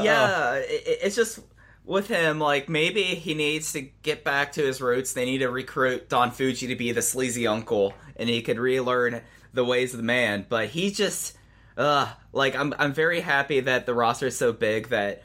yeah 0.00 0.54
it, 0.54 0.98
it's 1.02 1.14
just 1.14 1.38
with 1.84 2.08
him 2.08 2.40
like 2.40 2.68
maybe 2.68 3.02
he 3.02 3.34
needs 3.34 3.72
to 3.74 3.82
get 4.02 4.24
back 4.24 4.50
to 4.52 4.62
his 4.62 4.80
roots 4.80 5.12
they 5.12 5.24
need 5.24 5.38
to 5.38 5.48
recruit 5.50 6.08
don 6.08 6.30
fuji 6.32 6.66
to 6.66 6.74
be 6.74 6.90
the 6.90 7.02
sleazy 7.02 7.46
uncle 7.46 7.94
and 8.16 8.28
he 8.28 8.42
could 8.42 8.58
relearn 8.58 9.20
the 9.52 9.64
ways 9.64 9.92
of 9.92 9.98
the 9.98 10.02
man 10.02 10.44
but 10.48 10.68
he 10.68 10.90
just 10.90 11.36
uh 11.76 12.08
like 12.32 12.54
i'm 12.54 12.74
i'm 12.78 12.92
very 12.92 13.20
happy 13.20 13.60
that 13.60 13.86
the 13.86 13.94
roster 13.94 14.26
is 14.26 14.36
so 14.36 14.52
big 14.52 14.88
that 14.88 15.22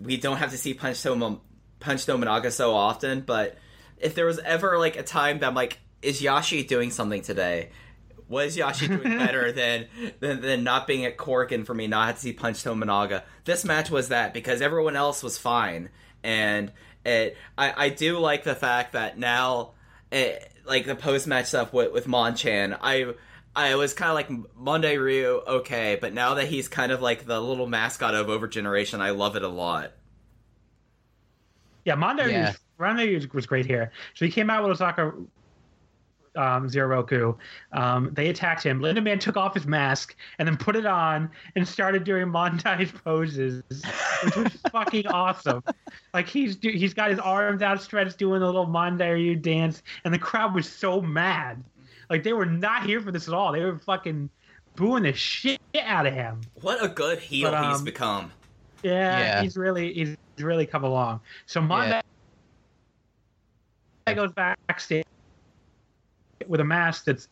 we 0.00 0.16
don't 0.16 0.36
have 0.36 0.50
to 0.50 0.58
see 0.58 0.74
punch 0.74 1.02
Toma, 1.02 1.38
punch 1.80 2.06
Tominaga 2.06 2.52
so 2.52 2.74
often 2.74 3.20
but 3.20 3.56
if 3.98 4.14
there 4.14 4.26
was 4.26 4.38
ever 4.40 4.78
like 4.78 4.96
a 4.96 5.02
time 5.02 5.38
that 5.38 5.48
i'm 5.48 5.54
like 5.54 5.78
is 6.02 6.20
yashi 6.20 6.66
doing 6.66 6.90
something 6.90 7.22
today 7.22 7.70
was 8.28 8.56
Yashi 8.56 8.88
doing 8.88 9.18
better 9.18 9.52
than, 9.52 9.86
than 10.20 10.40
than 10.40 10.62
not 10.62 10.86
being 10.86 11.04
at 11.04 11.16
Cork 11.16 11.50
and 11.50 11.66
for 11.66 11.74
me 11.74 11.86
not 11.86 12.14
to 12.14 12.20
see 12.20 12.32
Punch 12.32 12.62
Tominaga? 12.62 13.22
This 13.44 13.64
match 13.64 13.90
was 13.90 14.08
that 14.08 14.34
because 14.34 14.60
everyone 14.60 14.96
else 14.96 15.22
was 15.22 15.38
fine, 15.38 15.88
and 16.22 16.70
it 17.04 17.36
I 17.56 17.86
I 17.86 17.88
do 17.88 18.18
like 18.18 18.44
the 18.44 18.54
fact 18.54 18.92
that 18.92 19.18
now 19.18 19.72
eh, 20.12 20.38
like 20.66 20.86
the 20.86 20.94
post 20.94 21.26
match 21.26 21.46
stuff 21.46 21.72
with 21.72 21.92
with 21.92 22.06
Monchan, 22.06 22.76
I 22.80 23.14
I 23.56 23.74
was 23.74 23.92
kind 23.94 24.10
of 24.10 24.14
like 24.14 24.28
Mondai 24.56 25.02
Ryu, 25.02 25.42
okay, 25.46 25.98
but 26.00 26.12
now 26.12 26.34
that 26.34 26.46
he's 26.46 26.68
kind 26.68 26.92
of 26.92 27.02
like 27.02 27.26
the 27.26 27.40
little 27.40 27.66
mascot 27.66 28.14
of 28.14 28.28
Over 28.28 28.46
Generation, 28.46 29.00
I 29.00 29.10
love 29.10 29.34
it 29.36 29.42
a 29.42 29.48
lot. 29.48 29.92
Yeah, 31.84 31.94
Mondo 31.96 32.26
Yeah. 32.26 32.48
was, 32.48 32.58
Mondo 32.78 33.14
was- 33.14 33.28
was 33.32 33.46
great 33.46 33.66
here. 33.66 33.90
So 34.14 34.24
he 34.24 34.30
came 34.30 34.50
out 34.50 34.62
with 34.62 34.72
Osaka 34.72 35.12
um, 36.36 36.68
Zero 36.68 36.86
Roku. 36.86 37.34
Um, 37.72 38.10
they 38.12 38.28
attacked 38.28 38.62
him. 38.62 38.78
Lindaman 38.80 39.18
took 39.18 39.36
off 39.36 39.54
his 39.54 39.66
mask 39.66 40.14
and 40.38 40.46
then 40.46 40.56
put 40.56 40.76
it 40.76 40.86
on 40.86 41.28
and 41.56 41.66
started 41.66 42.04
doing 42.04 42.26
montage 42.26 42.94
poses, 43.04 43.62
which 44.22 44.36
was 44.36 44.52
fucking 44.70 45.06
awesome. 45.08 45.64
Like 46.14 46.28
he's 46.28 46.54
do- 46.54 46.70
he's 46.70 46.94
got 46.94 47.10
his 47.10 47.18
arms 47.18 47.60
outstretched 47.62 48.18
doing 48.18 48.38
the 48.40 48.46
little 48.46 48.66
Mondai 48.68 49.14
Ryu 49.14 49.34
dance, 49.34 49.82
and 50.04 50.14
the 50.14 50.18
crowd 50.18 50.54
was 50.54 50.68
so 50.68 51.00
mad. 51.00 51.64
Like 52.10 52.22
they 52.22 52.32
were 52.32 52.46
not 52.46 52.84
here 52.84 53.00
for 53.00 53.12
this 53.12 53.28
at 53.28 53.34
all. 53.34 53.52
They 53.52 53.62
were 53.62 53.78
fucking 53.78 54.30
booing 54.76 55.02
the 55.02 55.12
shit 55.12 55.60
out 55.80 56.06
of 56.06 56.14
him. 56.14 56.40
What 56.60 56.82
a 56.82 56.88
good 56.88 57.18
heel 57.18 57.50
But, 57.50 57.68
he's 57.68 57.78
um, 57.78 57.84
become. 57.84 58.32
Yeah, 58.82 59.18
Yeah. 59.18 59.42
he's 59.42 59.56
really 59.56 59.92
he's 59.92 60.16
really 60.38 60.66
come 60.66 60.84
along. 60.84 61.20
So 61.46 61.60
Mondai 61.60 62.02
goes 64.14 64.32
backstage 64.32 65.04
with 66.46 66.60
a 66.60 66.64
mask 66.64 67.04
that's 67.04 67.28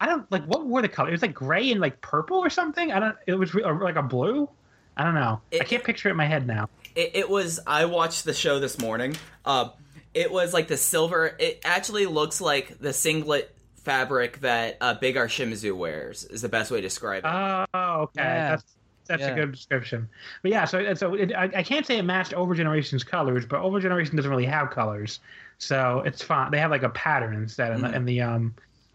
I 0.00 0.06
don't 0.06 0.30
like 0.30 0.44
what 0.44 0.66
were 0.66 0.82
the 0.82 0.88
colors? 0.88 1.10
It 1.10 1.12
was 1.12 1.22
like 1.22 1.34
gray 1.34 1.70
and 1.70 1.80
like 1.80 2.00
purple 2.00 2.38
or 2.38 2.50
something. 2.50 2.92
I 2.92 2.98
don't. 3.00 3.16
It 3.26 3.34
was 3.34 3.54
or 3.54 3.80
like 3.80 3.96
a 3.96 4.02
blue. 4.02 4.48
I 4.96 5.04
don't 5.04 5.14
know. 5.14 5.40
I 5.52 5.64
can't 5.64 5.84
picture 5.84 6.08
it 6.08 6.12
in 6.12 6.16
my 6.16 6.26
head 6.26 6.46
now. 6.46 6.68
It, 6.94 7.12
it 7.14 7.30
was. 7.30 7.60
I 7.66 7.84
watched 7.84 8.24
the 8.24 8.34
show 8.34 8.58
this 8.58 8.78
morning. 8.78 9.14
Uh, 9.44 9.70
it 10.12 10.30
was 10.30 10.52
like 10.52 10.68
the 10.68 10.76
silver. 10.76 11.36
It 11.38 11.60
actually 11.64 12.06
looks 12.06 12.40
like 12.40 12.78
the 12.78 12.92
singlet 12.92 13.55
fabric 13.86 14.40
that 14.40 14.76
uh, 14.80 14.94
Big 14.94 15.16
R 15.16 15.28
Shimizu 15.28 15.74
wears. 15.76 16.24
Is 16.24 16.42
the 16.42 16.48
best 16.48 16.70
way 16.72 16.78
to 16.78 16.82
describe 16.82 17.24
it. 17.24 17.28
Oh, 17.28 17.64
okay. 18.02 18.22
Yeah. 18.22 18.50
That's 18.50 18.64
that's 19.06 19.22
Yeah. 19.22 19.28
a 19.28 19.34
good 19.36 19.52
description. 19.52 20.08
But 20.42 20.50
yeah, 20.50 20.64
so 20.64 20.92
so 20.94 21.14
it, 21.14 21.32
I, 21.32 21.44
I 21.44 21.62
can't 21.62 21.86
say 21.86 21.96
it 21.98 22.02
matched 22.02 22.34
Over 22.34 22.54
Generation's 22.54 23.04
colors, 23.04 23.46
but 23.46 23.60
Over 23.60 23.78
Generation 23.80 24.16
doesn't 24.16 24.30
really 24.30 24.44
have 24.46 24.70
colors, 24.70 25.20
so 25.58 26.02
it's 26.04 26.20
fine. 26.22 26.50
They 26.50 26.58
have 26.58 26.72
like 26.72 26.82
a 26.82 26.90
pattern 26.90 27.34
instead, 27.34 27.70
and 27.70 27.84
the, 27.84 27.88
and 27.88 28.08
the 28.08 28.20
um, 28.20 28.54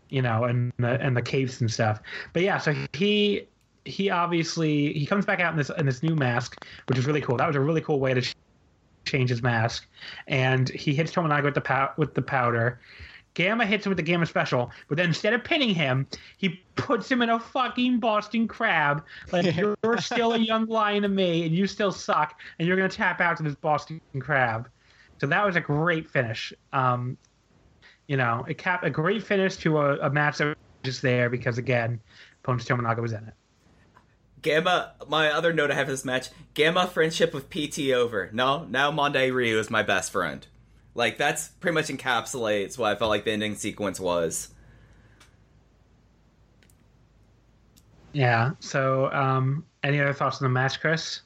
you 0.09 0.21
know, 0.21 0.43
and 0.43 0.73
the 0.77 0.99
and 0.99 1.15
the 1.15 1.21
capes 1.21 1.61
and 1.61 1.71
stuff. 1.71 2.01
But 2.33 2.43
yeah, 2.43 2.57
so 2.57 2.75
he 2.93 3.47
he 3.85 4.09
obviously 4.09 4.91
he 4.91 5.05
comes 5.05 5.25
back 5.25 5.39
out 5.39 5.53
in 5.53 5.57
this 5.57 5.71
in 5.77 5.85
this 5.85 6.03
new 6.03 6.15
mask, 6.15 6.61
which 6.87 6.97
is 6.97 7.05
really 7.07 7.21
cool. 7.21 7.37
That 7.37 7.47
was 7.47 7.55
a 7.55 7.61
really 7.61 7.81
cool 7.81 8.01
way 8.01 8.13
to 8.13 8.21
ch- 8.21 8.35
change 9.05 9.29
his 9.29 9.41
mask, 9.41 9.87
and 10.27 10.67
he 10.67 10.93
hits 10.93 11.13
Tominaga 11.13 11.45
with 11.45 11.55
the 11.55 11.61
pow- 11.61 11.93
with 11.95 12.13
the 12.13 12.21
powder. 12.21 12.81
Gamma 13.33 13.65
hits 13.65 13.85
him 13.85 13.91
with 13.91 13.97
the 13.97 14.03
Gamma 14.03 14.25
Special, 14.25 14.71
but 14.87 14.97
then 14.97 15.07
instead 15.07 15.33
of 15.33 15.43
pinning 15.43 15.73
him, 15.73 16.07
he 16.37 16.61
puts 16.75 17.09
him 17.09 17.21
in 17.21 17.29
a 17.29 17.39
fucking 17.39 17.99
Boston 17.99 18.47
Crab. 18.47 19.05
Like 19.31 19.55
you're 19.83 19.97
still 19.99 20.33
a 20.33 20.37
young 20.37 20.65
lion 20.67 21.03
to 21.03 21.09
me, 21.09 21.45
and 21.45 21.55
you 21.55 21.67
still 21.67 21.91
suck, 21.91 22.39
and 22.59 22.67
you're 22.67 22.77
gonna 22.77 22.89
tap 22.89 23.21
out 23.21 23.37
to 23.37 23.43
this 23.43 23.55
Boston 23.55 24.01
Crab. 24.19 24.69
So 25.19 25.27
that 25.27 25.45
was 25.45 25.55
a 25.55 25.61
great 25.61 26.09
finish. 26.09 26.51
Um, 26.73 27.17
you 28.07 28.17
know, 28.17 28.43
it 28.47 28.57
capped 28.57 28.83
a 28.83 28.89
great 28.89 29.23
finish 29.23 29.55
to 29.57 29.77
a, 29.77 29.99
a 29.99 30.09
match 30.09 30.39
that 30.39 30.45
was 30.47 30.55
just 30.83 31.01
there 31.01 31.29
because 31.29 31.57
again, 31.57 32.01
Ponch 32.43 32.65
Tominaga 32.65 33.01
was 33.01 33.13
in 33.13 33.25
it. 33.27 33.33
Gamma. 34.41 34.93
My 35.07 35.31
other 35.31 35.53
note 35.53 35.71
I 35.71 35.75
have 35.75 35.85
for 35.85 35.91
this 35.91 36.03
match: 36.03 36.29
Gamma 36.53 36.87
friendship 36.87 37.33
with 37.33 37.49
PT 37.49 37.91
over. 37.91 38.29
No, 38.33 38.65
now 38.65 38.91
Mondai 38.91 39.33
Ryu 39.33 39.59
is 39.59 39.69
my 39.69 39.83
best 39.83 40.11
friend. 40.11 40.45
Like 40.93 41.17
that's 41.17 41.47
pretty 41.47 41.75
much 41.75 41.87
encapsulates 41.87 42.77
what 42.77 42.91
I 42.91 42.95
felt 42.95 43.09
like 43.09 43.25
the 43.25 43.31
ending 43.31 43.55
sequence 43.55 43.99
was. 43.99 44.49
Yeah. 48.13 48.51
So, 48.59 49.11
um, 49.11 49.65
any 49.83 49.99
other 49.99 50.13
thoughts 50.13 50.41
on 50.41 50.45
the 50.45 50.49
match, 50.49 50.79
Chris? 50.79 51.21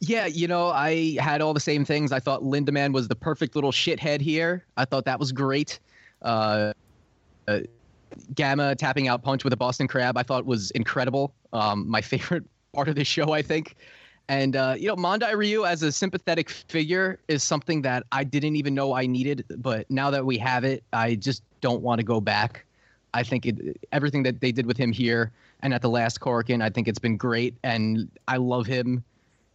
Yeah, 0.00 0.26
you 0.26 0.48
know, 0.48 0.68
I 0.68 1.16
had 1.20 1.40
all 1.42 1.52
the 1.52 1.60
same 1.60 1.84
things. 1.84 2.12
I 2.12 2.20
thought 2.20 2.42
Lindaman 2.42 2.92
was 2.92 3.08
the 3.08 3.14
perfect 3.14 3.54
little 3.54 3.72
shithead 3.72 4.20
here. 4.20 4.64
I 4.76 4.84
thought 4.84 5.04
that 5.04 5.18
was 5.18 5.30
great. 5.30 5.78
Uh, 6.22 6.72
uh, 7.48 7.60
Gamma 8.34 8.74
tapping 8.74 9.08
out 9.08 9.22
punch 9.22 9.44
with 9.44 9.52
a 9.52 9.56
Boston 9.56 9.88
Crab, 9.88 10.16
I 10.16 10.22
thought 10.22 10.46
was 10.46 10.70
incredible. 10.72 11.34
Um, 11.52 11.88
my 11.88 12.00
favorite 12.00 12.44
part 12.72 12.88
of 12.88 12.94
the 12.94 13.04
show, 13.04 13.32
I 13.32 13.42
think. 13.42 13.76
And 14.30 14.54
uh, 14.54 14.76
you 14.78 14.86
know, 14.86 14.94
Mondai 14.94 15.36
Ryu 15.36 15.66
as 15.66 15.82
a 15.82 15.90
sympathetic 15.90 16.50
figure 16.50 17.18
is 17.26 17.42
something 17.42 17.82
that 17.82 18.04
I 18.12 18.22
didn't 18.22 18.54
even 18.54 18.76
know 18.76 18.94
I 18.94 19.04
needed, 19.04 19.44
but 19.56 19.90
now 19.90 20.08
that 20.10 20.24
we 20.24 20.38
have 20.38 20.62
it, 20.62 20.84
I 20.92 21.16
just 21.16 21.42
don't 21.60 21.82
want 21.82 21.98
to 21.98 22.04
go 22.04 22.20
back. 22.20 22.64
I 23.12 23.24
think 23.24 23.44
it, 23.44 23.84
everything 23.90 24.22
that 24.22 24.40
they 24.40 24.52
did 24.52 24.66
with 24.66 24.76
him 24.76 24.92
here 24.92 25.32
and 25.62 25.74
at 25.74 25.82
the 25.82 25.90
last 25.90 26.20
Korakuen, 26.20 26.62
I 26.62 26.70
think 26.70 26.86
it's 26.86 27.00
been 27.00 27.16
great, 27.16 27.56
and 27.64 28.08
I 28.28 28.36
love 28.36 28.66
him. 28.66 29.02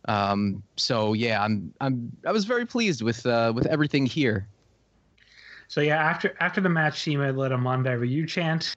Um, 0.09 0.61
so 0.76 1.13
yeah, 1.13 1.41
I'm 1.41 1.73
I'm 1.80 2.11
I 2.28 2.34
was 2.34 2.43
very 2.43 2.65
pleased 2.65 3.01
with 3.01 3.26
uh, 3.26 3.53
with 3.55 3.67
everything 3.67 4.05
here. 4.05 4.45
So 5.69 5.80
yeah, 5.80 6.03
after 6.03 6.36
after 6.41 6.59
the 6.59 6.67
match, 6.67 6.99
Shima 6.99 7.32
led 7.32 7.53
a 7.53 7.57
Mondai 7.57 7.97
Ryu 7.97 8.28
chant, 8.28 8.76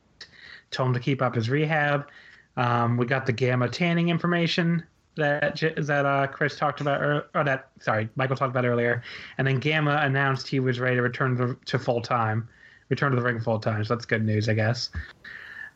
told 0.70 0.90
him 0.90 0.94
to 0.94 1.00
keep 1.00 1.20
up 1.20 1.34
his 1.34 1.50
rehab. 1.50 2.08
Um, 2.56 2.96
we 2.96 3.04
got 3.04 3.26
the 3.26 3.32
gamma 3.32 3.68
tanning 3.68 4.10
information 4.10 4.84
that 5.18 5.62
that 5.76 6.06
uh, 6.06 6.26
Chris 6.26 6.56
talked 6.56 6.80
about, 6.80 7.02
or, 7.02 7.26
or 7.34 7.44
that 7.44 7.68
sorry, 7.80 8.08
Michael 8.16 8.36
talked 8.36 8.50
about 8.50 8.64
earlier, 8.64 9.02
and 9.36 9.46
then 9.46 9.58
Gamma 9.58 10.00
announced 10.02 10.48
he 10.48 10.60
was 10.60 10.80
ready 10.80 10.96
to 10.96 11.02
return 11.02 11.36
to, 11.36 11.56
to 11.66 11.78
full 11.78 12.00
time, 12.00 12.48
return 12.88 13.10
to 13.10 13.16
the 13.16 13.22
ring 13.22 13.40
full 13.40 13.58
time. 13.58 13.84
So 13.84 13.94
that's 13.94 14.06
good 14.06 14.24
news, 14.24 14.48
I 14.48 14.54
guess. 14.54 14.90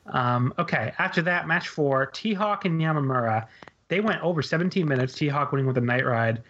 Um, 0.07 0.55
okay, 0.59 0.93
after 0.99 1.23
that, 1.23 1.47
match 1.47 1.69
four, 1.69 2.07
T 2.07 2.33
Hawk 2.33 2.65
and 2.65 2.81
Yamamura. 2.81 3.47
They 3.89 4.01
went 4.01 4.23
over 4.23 4.43
17 4.43 4.89
minutes. 4.89 5.15
T 5.15 5.29
Hawk 5.29 5.53
winning 5.53 5.67
with 5.67 5.77
a 5.77 5.83
night 5.83 6.07
ride. 6.07 6.43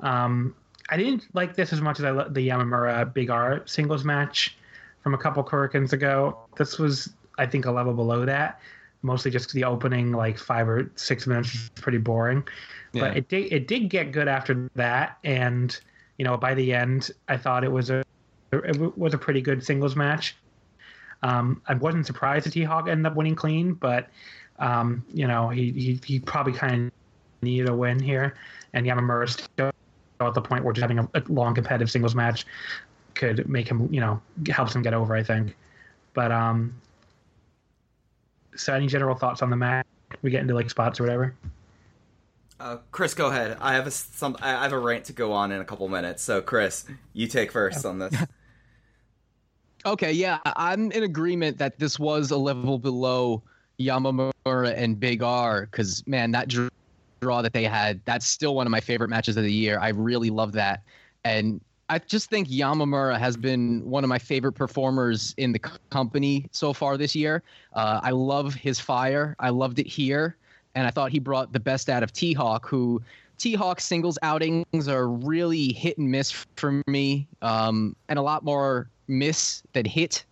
Um, 0.00 0.54
I 0.90 0.96
didn't 0.96 1.24
like 1.32 1.56
this 1.56 1.72
as 1.72 1.80
much 1.80 1.98
as 1.98 2.04
I 2.04 2.10
li- 2.10 2.28
the 2.30 2.48
Yamamura 2.48 3.12
Big 3.12 3.30
R 3.30 3.62
singles 3.64 4.04
match 4.04 4.58
from 5.02 5.14
a 5.14 5.18
couple 5.18 5.42
Korakuens 5.42 5.92
ago. 5.92 6.38
This 6.56 6.78
was, 6.78 7.12
I 7.38 7.46
think, 7.46 7.66
a 7.66 7.70
level 7.70 7.94
below 7.94 8.24
that. 8.26 8.60
Mostly 9.04 9.30
just 9.30 9.52
the 9.52 9.64
opening, 9.64 10.12
like 10.12 10.38
five 10.38 10.66
or 10.66 10.90
six 10.96 11.26
minutes, 11.26 11.52
was 11.52 11.68
pretty 11.74 11.98
boring. 11.98 12.42
Yeah. 12.92 13.02
But 13.02 13.16
it 13.18 13.28
did 13.28 13.52
it 13.52 13.68
did 13.68 13.90
get 13.90 14.12
good 14.12 14.28
after 14.28 14.70
that, 14.76 15.18
and 15.22 15.78
you 16.18 16.24
know 16.24 16.38
by 16.38 16.54
the 16.54 16.72
end, 16.72 17.10
I 17.28 17.36
thought 17.36 17.64
it 17.64 17.70
was 17.70 17.90
a 17.90 18.02
it 18.50 18.98
was 18.98 19.12
a 19.12 19.18
pretty 19.18 19.42
good 19.42 19.62
singles 19.62 19.94
match. 19.94 20.36
Um, 21.22 21.60
I 21.66 21.74
wasn't 21.74 22.06
surprised 22.06 22.46
that 22.46 22.52
T 22.52 22.64
Hawk 22.64 22.88
ended 22.88 23.04
up 23.04 23.14
winning 23.14 23.34
clean, 23.34 23.74
but 23.74 24.08
um, 24.58 25.04
you 25.12 25.26
know 25.26 25.50
he 25.50 25.70
he, 25.72 26.00
he 26.02 26.18
probably 26.18 26.54
kind 26.54 26.86
of 26.86 26.92
needed 27.42 27.68
a 27.68 27.74
win 27.74 28.00
here, 28.00 28.36
and 28.72 28.86
Yamamura 28.86 29.28
still 29.28 29.70
at 30.20 30.34
the 30.34 30.40
point 30.40 30.64
where 30.64 30.72
just 30.72 30.82
having 30.82 30.98
a, 30.98 31.08
a 31.14 31.22
long 31.28 31.54
competitive 31.54 31.90
singles 31.90 32.14
match 32.14 32.46
could 33.14 33.46
make 33.48 33.68
him, 33.68 33.92
you 33.92 34.00
know, 34.00 34.20
helps 34.48 34.74
him 34.74 34.82
get 34.82 34.94
over. 34.94 35.14
I 35.14 35.22
think. 35.22 35.56
But 36.14 36.32
um, 36.32 36.74
so 38.56 38.74
any 38.74 38.86
general 38.86 39.14
thoughts 39.14 39.42
on 39.42 39.50
the 39.50 39.56
match? 39.56 39.86
We 40.22 40.30
get 40.30 40.40
into 40.42 40.54
like 40.54 40.70
spots 40.70 41.00
or 41.00 41.04
whatever. 41.04 41.34
Uh, 42.60 42.76
Chris, 42.92 43.14
go 43.14 43.26
ahead. 43.26 43.56
I 43.60 43.74
have 43.74 43.86
a 43.86 43.90
some. 43.90 44.36
I 44.40 44.50
have 44.62 44.72
a 44.72 44.78
rant 44.78 45.04
to 45.06 45.12
go 45.12 45.32
on 45.32 45.50
in 45.52 45.60
a 45.60 45.64
couple 45.64 45.88
minutes. 45.88 46.22
So, 46.22 46.40
Chris, 46.40 46.84
you 47.12 47.26
take 47.26 47.50
first 47.52 47.84
on 47.84 47.98
this. 47.98 48.14
Okay, 49.86 50.12
yeah, 50.12 50.38
I- 50.46 50.72
I'm 50.72 50.90
in 50.92 51.02
agreement 51.02 51.58
that 51.58 51.78
this 51.78 51.98
was 51.98 52.30
a 52.30 52.38
level 52.38 52.78
below 52.78 53.42
Yamamura 53.78 54.32
and 54.74 54.98
Big 54.98 55.22
R 55.22 55.66
because 55.66 56.02
man, 56.06 56.30
that 56.30 56.48
draw 57.20 57.42
that 57.42 57.52
they 57.52 57.64
had, 57.64 58.00
that's 58.06 58.26
still 58.26 58.54
one 58.54 58.66
of 58.66 58.70
my 58.70 58.80
favorite 58.80 59.10
matches 59.10 59.36
of 59.36 59.42
the 59.44 59.52
year. 59.52 59.78
I 59.78 59.90
really 59.90 60.30
love 60.30 60.52
that, 60.52 60.82
and 61.24 61.60
I 61.88 61.98
just 61.98 62.30
think 62.30 62.48
Yamamura 62.48 63.18
has 63.18 63.36
been 63.36 63.84
one 63.84 64.04
of 64.04 64.08
my 64.08 64.18
favorite 64.18 64.52
performers 64.52 65.34
in 65.36 65.52
the 65.52 65.58
company 65.90 66.46
so 66.50 66.72
far 66.72 66.96
this 66.96 67.14
year. 67.14 67.42
Uh, 67.74 68.00
I 68.02 68.10
love 68.10 68.54
his 68.54 68.80
fire. 68.80 69.36
I 69.38 69.50
loved 69.50 69.78
it 69.78 69.86
here, 69.86 70.36
and 70.74 70.86
I 70.86 70.90
thought 70.90 71.10
he 71.10 71.18
brought 71.18 71.52
the 71.52 71.60
best 71.60 71.90
out 71.90 72.02
of 72.02 72.12
T 72.12 72.32
Hawk, 72.32 72.66
who 72.66 73.02
T 73.36 73.54
Hawk 73.54 73.80
singles 73.80 74.18
outings 74.22 74.88
are 74.88 75.08
really 75.08 75.72
hit 75.72 75.98
and 75.98 76.10
miss 76.10 76.30
for 76.56 76.82
me, 76.86 77.26
um, 77.42 77.94
and 78.08 78.18
a 78.18 78.22
lot 78.22 78.44
more 78.44 78.88
miss 79.08 79.62
than 79.74 79.84
hit. 79.84 80.24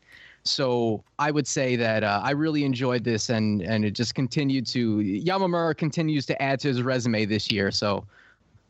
So 0.44 1.04
I 1.18 1.30
would 1.30 1.46
say 1.46 1.76
that 1.76 2.02
uh, 2.02 2.20
I 2.24 2.30
really 2.30 2.64
enjoyed 2.64 3.04
this, 3.04 3.28
and 3.28 3.60
and 3.60 3.84
it 3.84 3.92
just 3.92 4.14
continued 4.14 4.66
to 4.68 4.98
Yamamura 4.98 5.76
continues 5.76 6.24
to 6.26 6.42
add 6.42 6.60
to 6.60 6.68
his 6.68 6.82
resume 6.82 7.26
this 7.26 7.50
year. 7.50 7.70
So 7.70 8.04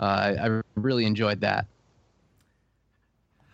uh, 0.01 0.35
I 0.41 0.61
really 0.75 1.07
enjoyed 1.07 1.41
that. 1.43 1.67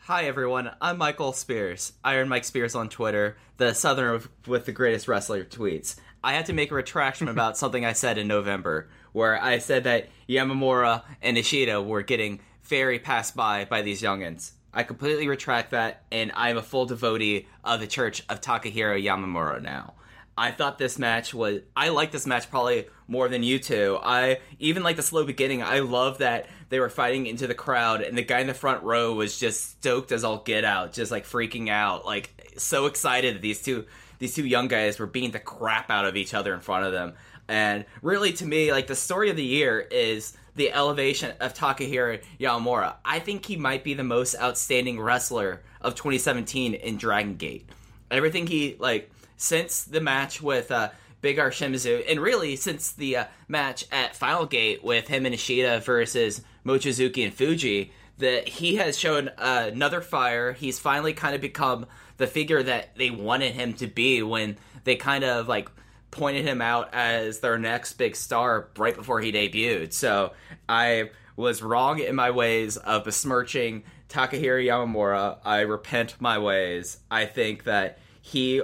Hi 0.09 0.25
everyone, 0.25 0.71
I'm 0.81 0.97
Michael 0.97 1.35
Spears, 1.35 1.93
Iron 2.03 2.31
Mike 2.31 2.45
Spears 2.45 2.75
on 2.75 2.89
Twitter, 2.89 3.37
the 3.59 3.75
Southerner 3.75 4.23
with, 4.47 4.65
the 4.65 4.73
greatest 4.73 5.07
wrestler 5.07 5.45
tweets. 5.45 5.97
I 6.25 6.33
had 6.33 6.47
to 6.47 6.55
make 6.55 6.71
a 6.71 6.75
retraction 6.75 7.29
about 7.29 7.59
something 7.59 7.85
I 7.85 7.93
said 7.93 8.17
in 8.17 8.27
November, 8.27 8.89
where 9.13 9.39
I 9.39 9.59
said 9.59 9.85
that 9.85 10.09
Yamamura 10.27 11.03
and 11.21 11.37
Ishida 11.37 11.83
were 11.83 12.01
getting 12.01 12.41
very 12.63 12.99
passed 12.99 13.37
by 13.37 13.67
by 13.67 13.83
these 13.83 14.01
youngins. 14.01 14.53
I 14.73 14.83
completely 14.83 15.29
retract 15.29 15.73
that, 15.73 16.05
and 16.11 16.33
I'm 16.35 16.57
a 16.57 16.63
full 16.63 16.87
devotee 16.87 17.47
of 17.63 17.81
the 17.81 17.87
Church 17.87 18.25
of 18.31 18.41
Takahiro 18.41 18.99
Yamamura 18.99 19.61
now. 19.61 19.93
I 20.39 20.53
thought 20.53 20.79
this 20.79 20.99
match 20.99 21.35
was. 21.35 21.61
I 21.77 21.89
like 21.89 22.13
this 22.13 22.27
match 22.27 22.51
probably 22.51 22.87
more 23.07 23.29
than 23.29 23.43
you 23.43 23.59
two. 23.59 23.99
I 24.03 24.39
even 24.59 24.83
like 24.83 24.97
the 24.97 25.03
slow 25.03 25.25
beginning. 25.25 25.63
I 25.63 25.81
love 25.81 26.19
that 26.19 26.47
they 26.69 26.81
were 26.81 26.89
fighting 26.89 27.27
into 27.27 27.47
the 27.47 27.55
crowd, 27.55 28.03
and 28.03 28.17
the 28.17 28.23
guy 28.23 28.41
in 28.41 28.47
the 28.47 28.55
front 28.55 28.83
row 28.83 29.15
was 29.15 29.39
just 29.39 29.71
stoked 29.71 30.13
as 30.13 30.25
all 30.25 30.39
get 30.39 30.65
out, 30.65 30.93
just 30.93 31.11
like 31.11 31.27
freaking 31.27 31.69
out, 31.69 32.07
like 32.07 32.53
so 32.57 32.87
excited 32.87 33.35
that 33.35 33.43
these 33.43 33.63
two 33.63 33.87
these 34.19 34.35
two 34.35 34.47
young 34.47 34.69
guys 34.69 34.99
were 34.99 35.07
beating 35.07 35.31
the 35.31 35.39
crap 35.39 35.91
out 35.91 36.05
of 36.05 36.17
each 36.17 36.35
other 36.35 36.55
in 36.55 36.61
front 36.61 36.87
of 36.87 36.93
them. 36.93 37.15
And 37.49 37.85
really, 38.03 38.33
to 38.35 38.47
me, 38.47 38.73
like 38.73 38.87
the 38.87 38.95
story 38.95 39.31
of 39.31 39.37
the 39.37 39.45
year 39.45 39.81
is 39.81 40.37
the 40.55 40.73
elevation 40.73 41.33
of 41.41 41.55
Takahiro 41.55 42.21
Yamamura. 42.39 42.97
I 43.05 43.21
think 43.21 43.47
he 43.47 43.57
might 43.57 43.85
be 43.85 43.95
the 43.95 44.05
most 44.05 44.35
outstanding 44.37 45.01
wrestler 45.01 45.63
of 45.81 45.95
2017 45.95 46.75
in 46.75 46.97
Dragon 46.97 47.37
Gate. 47.37 47.69
Everything 48.11 48.47
he 48.47 48.77
like 48.79 49.11
since 49.39 49.85
the 49.85 50.03
match 50.03 50.43
with 50.43 50.71
uh, 50.71 50.91
Big 51.23 51.39
R 51.39 51.51
Shimizu, 51.51 52.05
and 52.09 52.21
really 52.21 52.55
since 52.57 52.93
the 52.93 53.17
uh, 53.17 53.25
match 53.49 53.87
at 53.91 54.15
Final 54.15 54.45
Gate 54.45 54.85
with 54.85 55.09
him 55.09 55.25
and 55.25 55.35
Ishida 55.35 55.81
versus 55.81 56.43
Mochizuki 56.67 57.25
and 57.25 57.33
Fuji, 57.33 57.93
that 58.19 58.49
he 58.49 58.77
has 58.77 58.99
shown 58.99 59.29
uh, 59.39 59.71
another 59.73 60.01
fire. 60.01 60.53
He's 60.53 60.79
finally 60.79 61.15
kind 61.15 61.35
of 61.35 61.41
become 61.41 61.87
the 62.19 62.27
figure 62.27 62.63
that 62.63 62.97
they 62.97 63.11
wanted 63.11 63.55
him 63.55 63.73
to 63.75 63.87
be 63.87 64.23
when 64.23 64.59
they 64.85 64.97
kind 64.97 65.25
of 65.25 65.49
like 65.49 65.71
pointed 66.11 66.45
him 66.45 66.61
out 66.61 66.93
as 66.93 67.41
their 67.41 67.59
next 67.59 67.95
big 67.95 68.17
star 68.17 68.69
right 68.77 68.95
before 68.95 69.21
he 69.21 69.33
debuted. 69.33 69.93
So 69.93 70.33
I 70.69 71.11
was 71.37 71.63
wrong 71.63 72.01
in 72.01 72.17
my 72.17 72.31
ways 72.31 72.77
of 72.77 73.05
besmirching 73.05 73.85
Takahiro 74.09 74.65
Yamamura. 74.65 75.39
I 75.45 75.61
repent 75.61 76.17
my 76.21 76.39
ways. 76.39 76.99
I 77.11 77.27
think 77.27 77.65
that 77.65 77.99
he. 78.21 78.63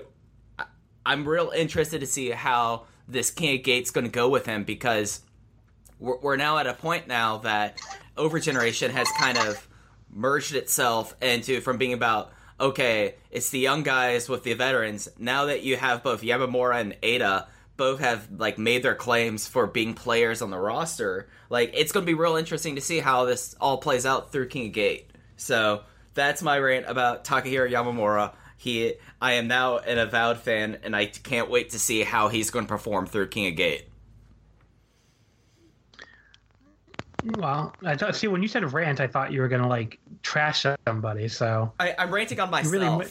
I'm 1.07 1.27
real 1.29 1.51
interested 1.51 2.01
to 2.01 2.07
see 2.07 2.31
how 2.31 2.85
this 3.07 3.31
King 3.31 3.59
of 3.59 3.65
Gates 3.65 3.91
going 3.91 4.05
to 4.05 4.11
go 4.11 4.29
with 4.29 4.47
him 4.47 4.65
because 4.65 5.21
we're, 5.99 6.19
we're 6.19 6.37
now 6.37 6.59
at 6.59 6.67
a 6.67 6.75
point 6.75 7.07
now 7.09 7.39
that 7.39 7.79
Overgeneration 8.17 8.91
has 8.91 9.09
kind 9.19 9.39
of 9.39 9.69
merged 10.11 10.55
itself 10.55 11.15
into 11.21 11.61
from 11.61 11.79
being 11.79 11.93
about 11.93 12.33
okay, 12.61 13.17
it's 13.33 13.51
the 13.51 13.59
young 13.59 13.83
guys 13.83 14.29
with 14.29 14.45
the 14.45 14.55
veterans. 14.55 15.09
Now 15.19 15.47
that 15.47 15.65
you 15.65 15.77
have 15.77 16.05
both 16.05 16.23
Yamamura 16.23 16.81
and 16.81 16.97
Eita, 17.03 17.47
both 17.77 17.99
have 18.01 18.29
like 18.37 18.59
made 18.59 18.83
their 18.83 18.95
claims 18.95 19.49
for 19.49 19.67
being 19.67 19.95
players 19.95 20.41
on 20.41 20.51
the 20.51 20.59
roster. 20.59 21.29
Like 21.51 21.73
it's 21.75 21.93
going 21.93 22.05
to 22.05 22.11
be 22.11 22.15
real 22.15 22.37
interesting 22.37 22.77
to 22.77 22.81
see 22.81 23.01
how 23.01 23.25
this 23.25 23.57
all 23.61 23.79
plays 23.79 24.07
out 24.07 24.31
through 24.31 24.49
King 24.49 24.69
of 24.69 24.73
Gate. 24.73 25.11
So 25.37 25.83
that's 26.15 26.43
my 26.43 26.59
rant 26.59 26.87
about 26.89 27.25
Takahiro 27.25 27.71
Yamamura. 27.71 28.35
He, 28.57 28.95
I 29.25 29.33
am 29.33 29.49
now 29.49 29.79
an 29.79 29.97
avowed 29.97 30.37
fan, 30.37 30.77
and 30.83 30.95
I 30.95 31.07
can't 31.07 31.49
wait 31.49 31.71
to 31.71 31.79
see 31.79 32.03
how 32.03 32.29
he's 32.29 32.51
going 32.51 32.67
to 32.67 32.69
perform 32.69 33.07
through 33.07 33.29
King 33.29 33.47
of 33.47 33.57
Gate. 33.57 33.89
Well, 37.39 37.75
I 37.83 37.97
thought, 37.97 38.15
see 38.17 38.29
when 38.29 38.43
you 38.43 38.49
said 38.49 38.71
rant, 38.71 39.01
I 39.01 39.07
thought 39.07 39.33
you 39.33 39.41
were 39.41 39.49
gonna 39.49 39.67
like 39.67 39.99
trash 40.21 40.67
somebody. 40.87 41.29
So 41.29 41.73
I, 41.81 41.95
I'm 41.99 42.13
ranting 42.13 42.39
on 42.39 42.51
myself. 42.51 42.73
really 42.75 43.07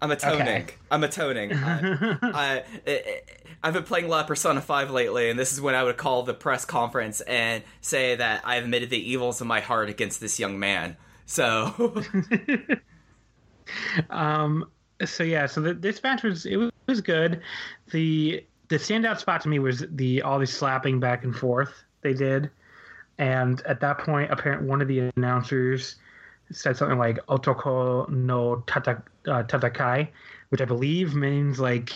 I'm 0.00 0.10
atoning. 0.10 0.40
Okay. 0.40 0.74
I'm 0.90 1.04
atoning. 1.04 1.52
I, 1.52 2.62
I, 2.86 3.20
I've 3.62 3.74
been 3.74 3.82
playing 3.82 4.06
a 4.06 4.08
lot 4.08 4.22
of 4.22 4.28
Persona 4.28 4.62
5 4.62 4.90
lately, 4.90 5.28
and 5.28 5.38
this 5.38 5.52
is 5.52 5.60
when 5.60 5.74
I 5.74 5.82
would 5.82 5.98
call 5.98 6.22
the 6.22 6.32
press 6.32 6.64
conference 6.64 7.20
and 7.20 7.62
say 7.82 8.16
that 8.16 8.40
I 8.46 8.54
have 8.54 8.64
admitted 8.64 8.88
the 8.88 9.10
evils 9.10 9.42
of 9.42 9.46
my 9.46 9.60
heart 9.60 9.90
against 9.90 10.22
this 10.22 10.40
young 10.40 10.58
man. 10.58 10.96
So, 11.26 12.02
um, 14.10 14.70
so 15.04 15.22
yeah, 15.22 15.46
so 15.46 15.60
the, 15.60 15.74
this 15.74 16.02
match 16.02 16.22
was 16.22 16.46
it 16.46 16.56
was, 16.56 16.70
was 16.86 17.00
good. 17.00 17.40
The 17.90 18.44
the 18.68 18.76
standout 18.76 19.18
spot 19.18 19.40
to 19.42 19.48
me 19.48 19.58
was 19.58 19.84
the 19.90 20.22
all 20.22 20.38
the 20.38 20.46
slapping 20.46 21.00
back 21.00 21.24
and 21.24 21.34
forth 21.34 21.84
they 22.02 22.14
did, 22.14 22.50
and 23.18 23.60
at 23.62 23.80
that 23.80 23.98
point, 23.98 24.30
apparently 24.30 24.68
one 24.68 24.82
of 24.82 24.88
the 24.88 25.10
announcers 25.16 25.96
said 26.50 26.76
something 26.76 26.98
like 26.98 27.24
"otoko 27.26 28.08
no 28.08 28.62
tata, 28.66 29.02
uh, 29.26 29.42
tatakai," 29.44 30.08
which 30.48 30.60
I 30.60 30.64
believe 30.64 31.14
means 31.14 31.60
like 31.60 31.92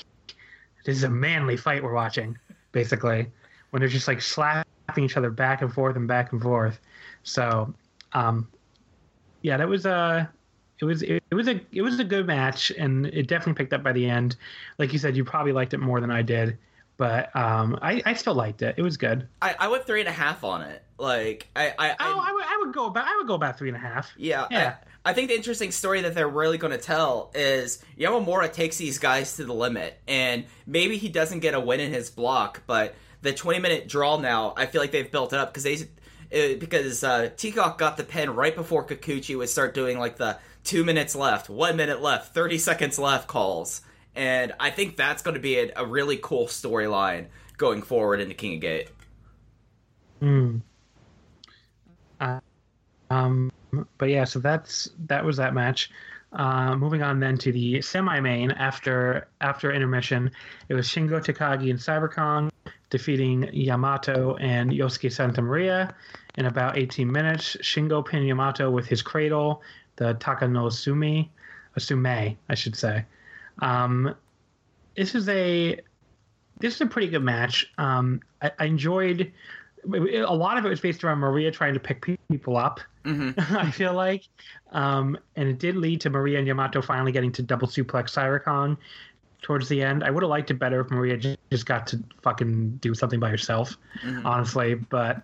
this 0.84 0.96
is 0.96 1.04
a 1.04 1.10
manly 1.10 1.56
fight 1.56 1.82
we're 1.82 1.92
watching, 1.92 2.38
basically, 2.72 3.26
when 3.70 3.80
they're 3.80 3.88
just 3.88 4.08
like 4.08 4.20
slapping 4.20 4.64
each 5.04 5.16
other 5.16 5.30
back 5.30 5.62
and 5.62 5.72
forth 5.72 5.96
and 5.96 6.08
back 6.08 6.32
and 6.32 6.42
forth. 6.42 6.80
So, 7.22 7.72
um, 8.12 8.48
yeah, 9.42 9.56
that 9.56 9.68
was 9.68 9.86
a 9.86 10.30
it 10.82 10.84
was 10.84 11.02
it, 11.02 11.22
it 11.30 11.34
was 11.34 11.46
a 11.46 11.60
it 11.70 11.82
was 11.82 12.00
a 12.00 12.04
good 12.04 12.26
match, 12.26 12.72
and 12.76 13.06
it 13.06 13.28
definitely 13.28 13.54
picked 13.54 13.72
up 13.72 13.84
by 13.84 13.92
the 13.92 14.10
end. 14.10 14.36
Like 14.78 14.92
you 14.92 14.98
said, 14.98 15.16
you 15.16 15.24
probably 15.24 15.52
liked 15.52 15.72
it 15.74 15.78
more 15.78 16.00
than 16.00 16.10
I 16.10 16.22
did, 16.22 16.58
but 16.96 17.34
um, 17.36 17.78
I 17.80 18.02
I 18.04 18.14
still 18.14 18.34
liked 18.34 18.62
it. 18.62 18.74
It 18.76 18.82
was 18.82 18.96
good. 18.96 19.28
I, 19.40 19.54
I 19.60 19.68
went 19.68 19.86
three 19.86 20.00
and 20.00 20.08
a 20.08 20.12
half 20.12 20.42
on 20.42 20.62
it. 20.62 20.82
Like, 20.98 21.48
I, 21.54 21.68
I, 21.78 21.90
I 21.90 21.96
Oh, 22.00 22.20
I 22.20 22.32
would 22.32 22.44
I 22.44 22.62
would 22.64 22.74
go 22.74 22.86
about 22.86 23.06
I 23.06 23.16
would 23.16 23.28
go 23.28 23.34
about 23.34 23.58
three 23.58 23.68
and 23.68 23.76
a 23.76 23.80
half. 23.80 24.10
Yeah, 24.16 24.48
Yeah. 24.50 24.76
I, 25.04 25.10
I 25.10 25.12
think 25.14 25.28
the 25.28 25.36
interesting 25.36 25.70
story 25.70 26.00
that 26.02 26.16
they're 26.16 26.28
really 26.28 26.58
going 26.58 26.72
to 26.72 26.78
tell 26.78 27.30
is 27.34 27.84
Yamamura 27.96 28.52
takes 28.52 28.76
these 28.76 28.98
guys 28.98 29.36
to 29.36 29.44
the 29.44 29.54
limit, 29.54 30.00
and 30.08 30.46
maybe 30.66 30.96
he 30.96 31.08
doesn't 31.08 31.40
get 31.40 31.54
a 31.54 31.60
win 31.60 31.78
in 31.78 31.92
his 31.92 32.10
block, 32.10 32.62
but 32.66 32.96
the 33.20 33.32
20 33.32 33.60
minute 33.60 33.88
draw 33.88 34.18
now, 34.18 34.52
I 34.56 34.66
feel 34.66 34.80
like 34.80 34.90
they've 34.90 35.10
built 35.10 35.32
it 35.32 35.38
up 35.38 35.52
because 35.54 35.62
they. 35.62 35.86
Uh, 36.32 36.56
because 36.58 37.04
uh, 37.04 37.28
T 37.36 37.50
Hawk 37.50 37.76
got 37.76 37.98
the 37.98 38.04
pen 38.04 38.34
right 38.34 38.56
before 38.56 38.86
Kikuchi 38.86 39.36
would 39.36 39.50
start 39.50 39.74
doing 39.74 39.98
like 39.98 40.16
the 40.16 40.38
two 40.64 40.84
minutes 40.84 41.14
left, 41.14 41.48
one 41.48 41.76
minute 41.76 42.00
left, 42.00 42.34
30 42.34 42.58
seconds 42.58 42.98
left 42.98 43.26
calls. 43.26 43.82
And 44.14 44.52
I 44.60 44.70
think 44.70 44.96
that's 44.96 45.22
going 45.22 45.34
to 45.34 45.40
be 45.40 45.58
a, 45.58 45.72
a 45.76 45.86
really 45.86 46.18
cool 46.20 46.46
storyline 46.46 47.26
going 47.56 47.82
forward 47.82 48.20
into 48.20 48.34
King 48.34 48.54
of 48.54 48.60
Gate. 48.60 48.88
Hmm. 50.20 50.58
Uh, 52.20 52.40
um, 53.10 53.50
but 53.98 54.08
yeah, 54.08 54.24
so 54.24 54.38
that's 54.38 54.90
that 55.06 55.24
was 55.24 55.38
that 55.38 55.54
match. 55.54 55.90
Uh, 56.32 56.74
moving 56.76 57.02
on 57.02 57.20
then 57.20 57.36
to 57.36 57.52
the 57.52 57.82
semi-main 57.82 58.50
after 58.52 59.28
after 59.40 59.72
intermission, 59.72 60.30
it 60.68 60.74
was 60.74 60.86
Shingo 60.86 61.20
Takagi 61.20 61.70
and 61.70 61.78
Cyberkong 61.78 62.50
defeating 62.90 63.48
Yamato 63.52 64.36
and 64.36 64.70
Yosuke 64.70 65.12
Santa 65.12 65.42
Maria 65.42 65.94
in 66.36 66.46
about 66.46 66.78
18 66.78 67.10
minutes. 67.10 67.56
Shingo 67.60 68.04
pinned 68.04 68.26
Yamato 68.26 68.70
with 68.70 68.86
his 68.86 69.02
cradle, 69.02 69.62
the 69.96 70.14
Takanosumi, 70.14 71.28
Sume, 71.78 72.36
I 72.48 72.54
should 72.54 72.76
say. 72.76 73.04
Um, 73.60 74.14
this 74.96 75.14
is 75.14 75.28
a 75.28 75.80
this 76.60 76.76
is 76.76 76.80
a 76.80 76.86
pretty 76.86 77.08
good 77.08 77.22
match. 77.22 77.72
Um, 77.78 78.20
I, 78.40 78.52
I 78.58 78.64
enjoyed 78.66 79.32
a 79.84 80.34
lot 80.34 80.58
of 80.58 80.64
it 80.64 80.68
was 80.68 80.80
based 80.80 81.02
around 81.02 81.18
Maria 81.18 81.50
trying 81.50 81.74
to 81.74 81.80
pick 81.80 82.06
people 82.30 82.56
up. 82.56 82.80
I 83.04 83.70
feel 83.72 83.94
like, 83.94 84.28
um, 84.70 85.18
and 85.34 85.48
it 85.48 85.58
did 85.58 85.76
lead 85.76 86.00
to 86.02 86.10
Maria 86.10 86.38
and 86.38 86.46
Yamato 86.46 86.80
finally 86.80 87.10
getting 87.10 87.32
to 87.32 87.42
double 87.42 87.66
suplex 87.66 88.10
Cyber 88.10 88.42
Kong 88.42 88.78
towards 89.42 89.68
the 89.68 89.82
end. 89.82 90.04
I 90.04 90.10
would 90.10 90.22
have 90.22 90.30
liked 90.30 90.52
it 90.52 90.58
better 90.60 90.80
if 90.80 90.90
Maria 90.90 91.16
just, 91.16 91.38
just 91.50 91.66
got 91.66 91.88
to 91.88 92.02
fucking 92.22 92.76
do 92.76 92.94
something 92.94 93.18
by 93.18 93.28
herself, 93.28 93.76
honestly. 94.24 94.74
But 94.74 95.22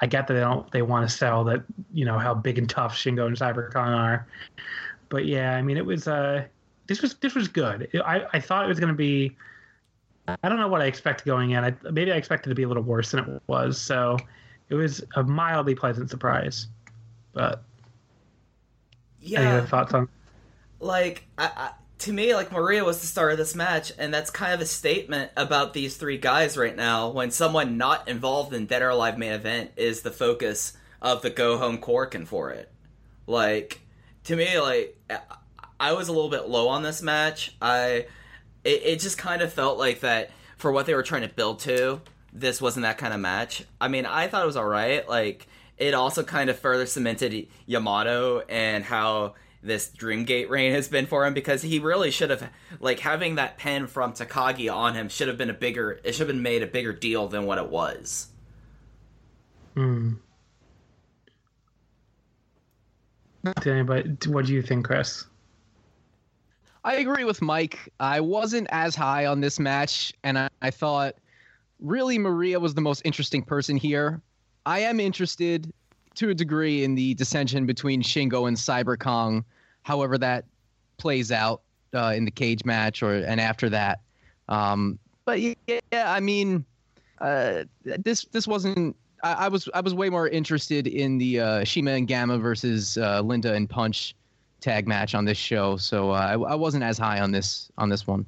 I 0.00 0.06
get 0.06 0.26
that 0.26 0.34
they 0.34 0.40
don't 0.40 0.70
they 0.70 0.82
want 0.82 1.08
to 1.08 1.14
sell 1.14 1.44
that 1.44 1.62
you 1.92 2.04
know 2.04 2.18
how 2.18 2.34
big 2.34 2.58
and 2.58 2.68
tough 2.68 2.94
Shingo 2.94 3.26
and 3.26 3.36
Cyber 3.36 3.72
Kong 3.72 3.88
are. 3.92 4.26
But 5.08 5.26
yeah, 5.26 5.56
I 5.56 5.62
mean 5.62 5.76
it 5.76 5.86
was 5.86 6.06
uh 6.08 6.44
this 6.86 7.02
was 7.02 7.14
this 7.16 7.34
was 7.34 7.48
good. 7.48 7.88
I 8.04 8.26
I 8.32 8.40
thought 8.40 8.64
it 8.64 8.68
was 8.68 8.80
going 8.80 8.92
to 8.92 8.96
be. 8.96 9.36
I 10.42 10.48
don't 10.50 10.58
know 10.58 10.68
what 10.68 10.82
I 10.82 10.84
expected 10.84 11.24
going 11.24 11.52
in. 11.52 11.64
I, 11.64 11.72
maybe 11.90 12.12
I 12.12 12.16
expected 12.16 12.50
it 12.50 12.52
to 12.52 12.54
be 12.54 12.64
a 12.64 12.68
little 12.68 12.82
worse 12.82 13.12
than 13.12 13.20
it 13.20 13.42
was. 13.46 13.80
So 13.80 14.18
it 14.68 14.74
was 14.74 15.02
a 15.16 15.22
mildly 15.22 15.74
pleasant 15.74 16.10
surprise. 16.10 16.68
But 17.32 17.62
any 19.22 19.46
Yeah. 19.46 19.56
other 19.56 19.66
thoughts 19.66 19.94
on? 19.94 20.06
like 20.80 21.24
I, 21.38 21.50
I, 21.56 21.70
to 21.98 22.12
me 22.12 22.34
like 22.34 22.52
maria 22.52 22.84
was 22.84 23.00
the 23.00 23.06
star 23.06 23.30
of 23.30 23.38
this 23.38 23.54
match 23.54 23.92
and 23.98 24.14
that's 24.14 24.30
kind 24.30 24.52
of 24.52 24.60
a 24.60 24.66
statement 24.66 25.30
about 25.36 25.72
these 25.72 25.96
three 25.96 26.18
guys 26.18 26.56
right 26.56 26.76
now. 26.76 27.08
When 27.08 27.30
someone 27.30 27.76
not 27.76 28.08
involved 28.08 28.54
in 28.54 28.66
dead 28.66 28.82
or 28.82 28.90
alive 28.90 29.18
main 29.18 29.32
event 29.32 29.72
is 29.76 30.02
the 30.02 30.10
focus 30.10 30.76
of 31.02 31.22
the 31.22 31.30
go 31.30 31.58
home 31.58 31.78
Korakuen 31.78 32.26
for 32.26 32.50
it. 32.50 32.70
Like 33.26 33.80
to 34.24 34.36
me 34.36 34.58
like 34.60 34.96
I- 35.10 35.20
i 35.80 35.92
was 35.92 36.08
a 36.08 36.12
little 36.12 36.30
bit 36.30 36.48
low 36.48 36.68
on 36.68 36.82
this 36.82 37.02
match. 37.02 37.54
I 37.60 38.06
it, 38.64 38.82
it 38.84 39.00
just 39.00 39.18
kind 39.18 39.42
of 39.42 39.52
felt 39.52 39.78
like 39.78 40.00
that 40.00 40.30
for 40.56 40.70
what 40.72 40.86
they 40.86 40.94
were 40.94 41.02
trying 41.02 41.22
to 41.22 41.34
build 41.34 41.60
to 41.60 42.00
this 42.32 42.60
wasn't 42.60 42.82
that 42.84 42.98
kind 42.98 43.14
of 43.14 43.20
match. 43.20 43.64
I 43.80 43.88
mean 43.88 44.06
i 44.06 44.28
thought 44.28 44.42
it 44.42 44.46
was 44.46 44.56
all 44.56 44.64
right. 44.64 45.08
Like 45.08 45.48
it 45.76 45.94
also 45.94 46.22
kind 46.22 46.50
of 46.50 46.58
further 46.58 46.86
cemented 46.86 47.48
yamato 47.66 48.40
and 48.48 48.84
how 48.84 49.34
this 49.68 49.90
dreamgate 49.90 50.48
reign 50.48 50.72
has 50.72 50.88
been 50.88 51.06
for 51.06 51.24
him 51.26 51.34
because 51.34 51.62
he 51.62 51.78
really 51.78 52.10
should 52.10 52.30
have 52.30 52.50
like 52.80 53.00
having 53.00 53.36
that 53.36 53.58
pen 53.58 53.86
from 53.86 54.12
takagi 54.12 54.72
on 54.72 54.94
him 54.94 55.08
should 55.08 55.28
have 55.28 55.38
been 55.38 55.50
a 55.50 55.54
bigger 55.54 56.00
it 56.02 56.12
should 56.12 56.26
have 56.26 56.28
been 56.28 56.42
made 56.42 56.62
a 56.62 56.66
bigger 56.66 56.92
deal 56.92 57.28
than 57.28 57.46
what 57.46 57.58
it 57.58 57.68
was 57.68 58.28
Hmm. 59.78 60.14
Did 63.44 63.66
anybody? 63.68 64.16
What 64.26 64.46
do 64.46 64.52
you 64.52 64.60
think, 64.60 64.84
Chris? 64.84 65.24
I 66.84 66.94
agree 66.94 67.22
with 67.22 67.40
Mike. 67.40 67.88
I 68.00 68.20
wasn't 68.20 68.66
as 68.72 68.96
high 68.96 69.26
on 69.26 69.40
this 69.40 69.60
match, 69.60 70.12
and 70.24 70.36
I, 70.36 70.48
I 70.62 70.72
thought 70.72 71.14
really 71.78 72.18
Maria 72.18 72.58
was 72.58 72.74
the 72.74 72.80
most 72.80 73.02
interesting 73.04 73.40
person 73.40 73.76
here. 73.76 74.20
I 74.66 74.80
am 74.80 74.98
interested 74.98 75.72
to 76.16 76.30
a 76.30 76.34
degree 76.34 76.82
in 76.82 76.96
the 76.96 77.14
dissension 77.14 77.64
between 77.64 78.02
Shingo 78.02 78.48
and 78.48 78.56
Cyber 78.56 78.98
Kong, 78.98 79.44
however 79.88 80.18
that 80.18 80.44
plays 80.98 81.32
out 81.32 81.62
uh, 81.94 82.12
in 82.14 82.26
the 82.26 82.30
cage 82.30 82.64
match 82.64 83.02
or 83.02 83.14
and 83.14 83.40
after 83.40 83.70
that. 83.70 84.00
Um, 84.48 84.98
but 85.24 85.40
yeah, 85.40 85.80
I 85.92 86.20
mean, 86.20 86.64
uh, 87.20 87.64
this 87.82 88.26
this 88.26 88.46
wasn't. 88.46 88.94
I, 89.24 89.32
I, 89.32 89.48
was 89.48 89.68
I 89.74 89.80
was 89.80 89.94
way 89.94 90.10
more 90.10 90.28
interested 90.28 90.86
in 90.86 91.18
the 91.18 91.40
uh, 91.40 91.64
Shima 91.64 91.92
and 91.92 92.06
Gamma 92.06 92.38
versus 92.38 92.98
uh, 92.98 93.20
Linda 93.22 93.54
and 93.54 93.68
Punch 93.68 94.14
tag 94.60 94.86
match 94.86 95.14
on 95.14 95.24
this 95.24 95.38
show, 95.38 95.76
so 95.76 96.10
uh, 96.10 96.14
I, 96.14 96.52
I 96.52 96.54
wasn't 96.54 96.84
as 96.84 96.98
high 96.98 97.20
on 97.20 97.32
this 97.32 97.70
on 97.78 97.88
this 97.88 98.06
one. 98.06 98.26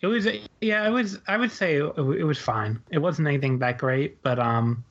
It 0.00 0.06
was 0.06 0.26
yeah, 0.60 0.86
it 0.86 0.90
was. 0.90 1.18
I 1.28 1.36
would 1.36 1.52
say 1.52 1.76
it, 1.76 1.98
it 1.98 2.24
was 2.24 2.38
fine. 2.38 2.80
It 2.90 2.98
wasn't 2.98 3.28
anything 3.28 3.58
that 3.58 3.78
great, 3.78 4.22
but 4.22 4.38
um, 4.38 4.84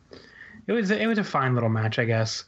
it 0.68 0.74
was 0.74 0.92
it 0.92 1.08
was 1.08 1.18
a 1.18 1.24
fine 1.24 1.56
little 1.56 1.70
match, 1.70 2.00
I 2.00 2.06
guess. 2.06 2.46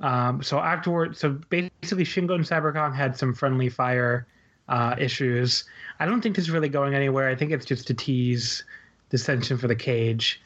Um, 0.00 0.42
so 0.42 0.58
afterward, 0.58 1.16
so 1.16 1.38
basically 1.48 2.04
Shingo 2.04 2.34
and 2.34 2.44
Cyber 2.44 2.72
Kong 2.72 2.92
had 2.92 3.16
some 3.16 3.32
friendly 3.32 3.68
fire 3.68 4.26
uh, 4.68 4.96
issues. 4.98 5.64
I 6.00 6.06
don't 6.06 6.20
think 6.20 6.36
this 6.36 6.44
is 6.44 6.50
really 6.50 6.68
going 6.68 6.94
anywhere. 6.94 7.28
I 7.28 7.34
think 7.34 7.52
it's 7.52 7.64
just 7.64 7.86
to 7.88 7.94
tease 7.94 8.64
dissension 9.10 9.58
for 9.58 9.68
the 9.68 9.76
cage, 9.76 10.42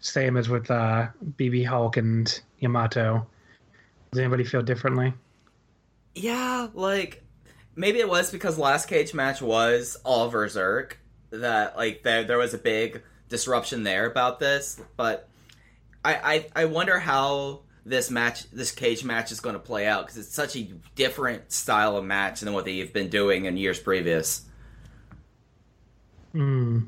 same 0.00 0.36
as 0.36 0.48
with 0.48 0.70
uh, 0.70 1.08
BB 1.38 1.66
Hulk 1.66 1.96
and 1.96 2.40
Yamato. 2.60 3.26
Does 4.10 4.20
anybody 4.20 4.44
feel 4.44 4.62
differently? 4.62 5.12
Yeah, 6.14 6.68
like 6.72 7.22
maybe 7.74 7.98
it 7.98 8.08
was 8.08 8.30
because 8.30 8.56
last 8.56 8.88
cage 8.88 9.12
match 9.12 9.42
was 9.42 9.98
all 10.04 10.30
Berserk 10.30 10.98
that 11.30 11.76
like 11.76 12.02
there 12.02 12.24
there 12.24 12.38
was 12.38 12.54
a 12.54 12.58
big 12.58 13.02
disruption 13.28 13.82
there 13.82 14.06
about 14.06 14.38
this, 14.38 14.80
but 14.96 15.28
I 16.04 16.46
I, 16.54 16.62
I 16.62 16.64
wonder 16.64 16.98
how 16.98 17.60
this 17.86 18.10
match 18.10 18.50
this 18.50 18.72
cage 18.72 19.04
match 19.04 19.30
is 19.30 19.40
going 19.40 19.54
to 19.54 19.60
play 19.60 19.86
out 19.86 20.04
because 20.04 20.18
it's 20.18 20.34
such 20.34 20.56
a 20.56 20.68
different 20.96 21.52
style 21.52 21.96
of 21.96 22.04
match 22.04 22.40
than 22.40 22.52
what 22.52 22.64
they've 22.64 22.92
been 22.92 23.08
doing 23.08 23.44
in 23.44 23.56
years 23.56 23.78
previous. 23.78 24.42
Hmm. 26.32 26.80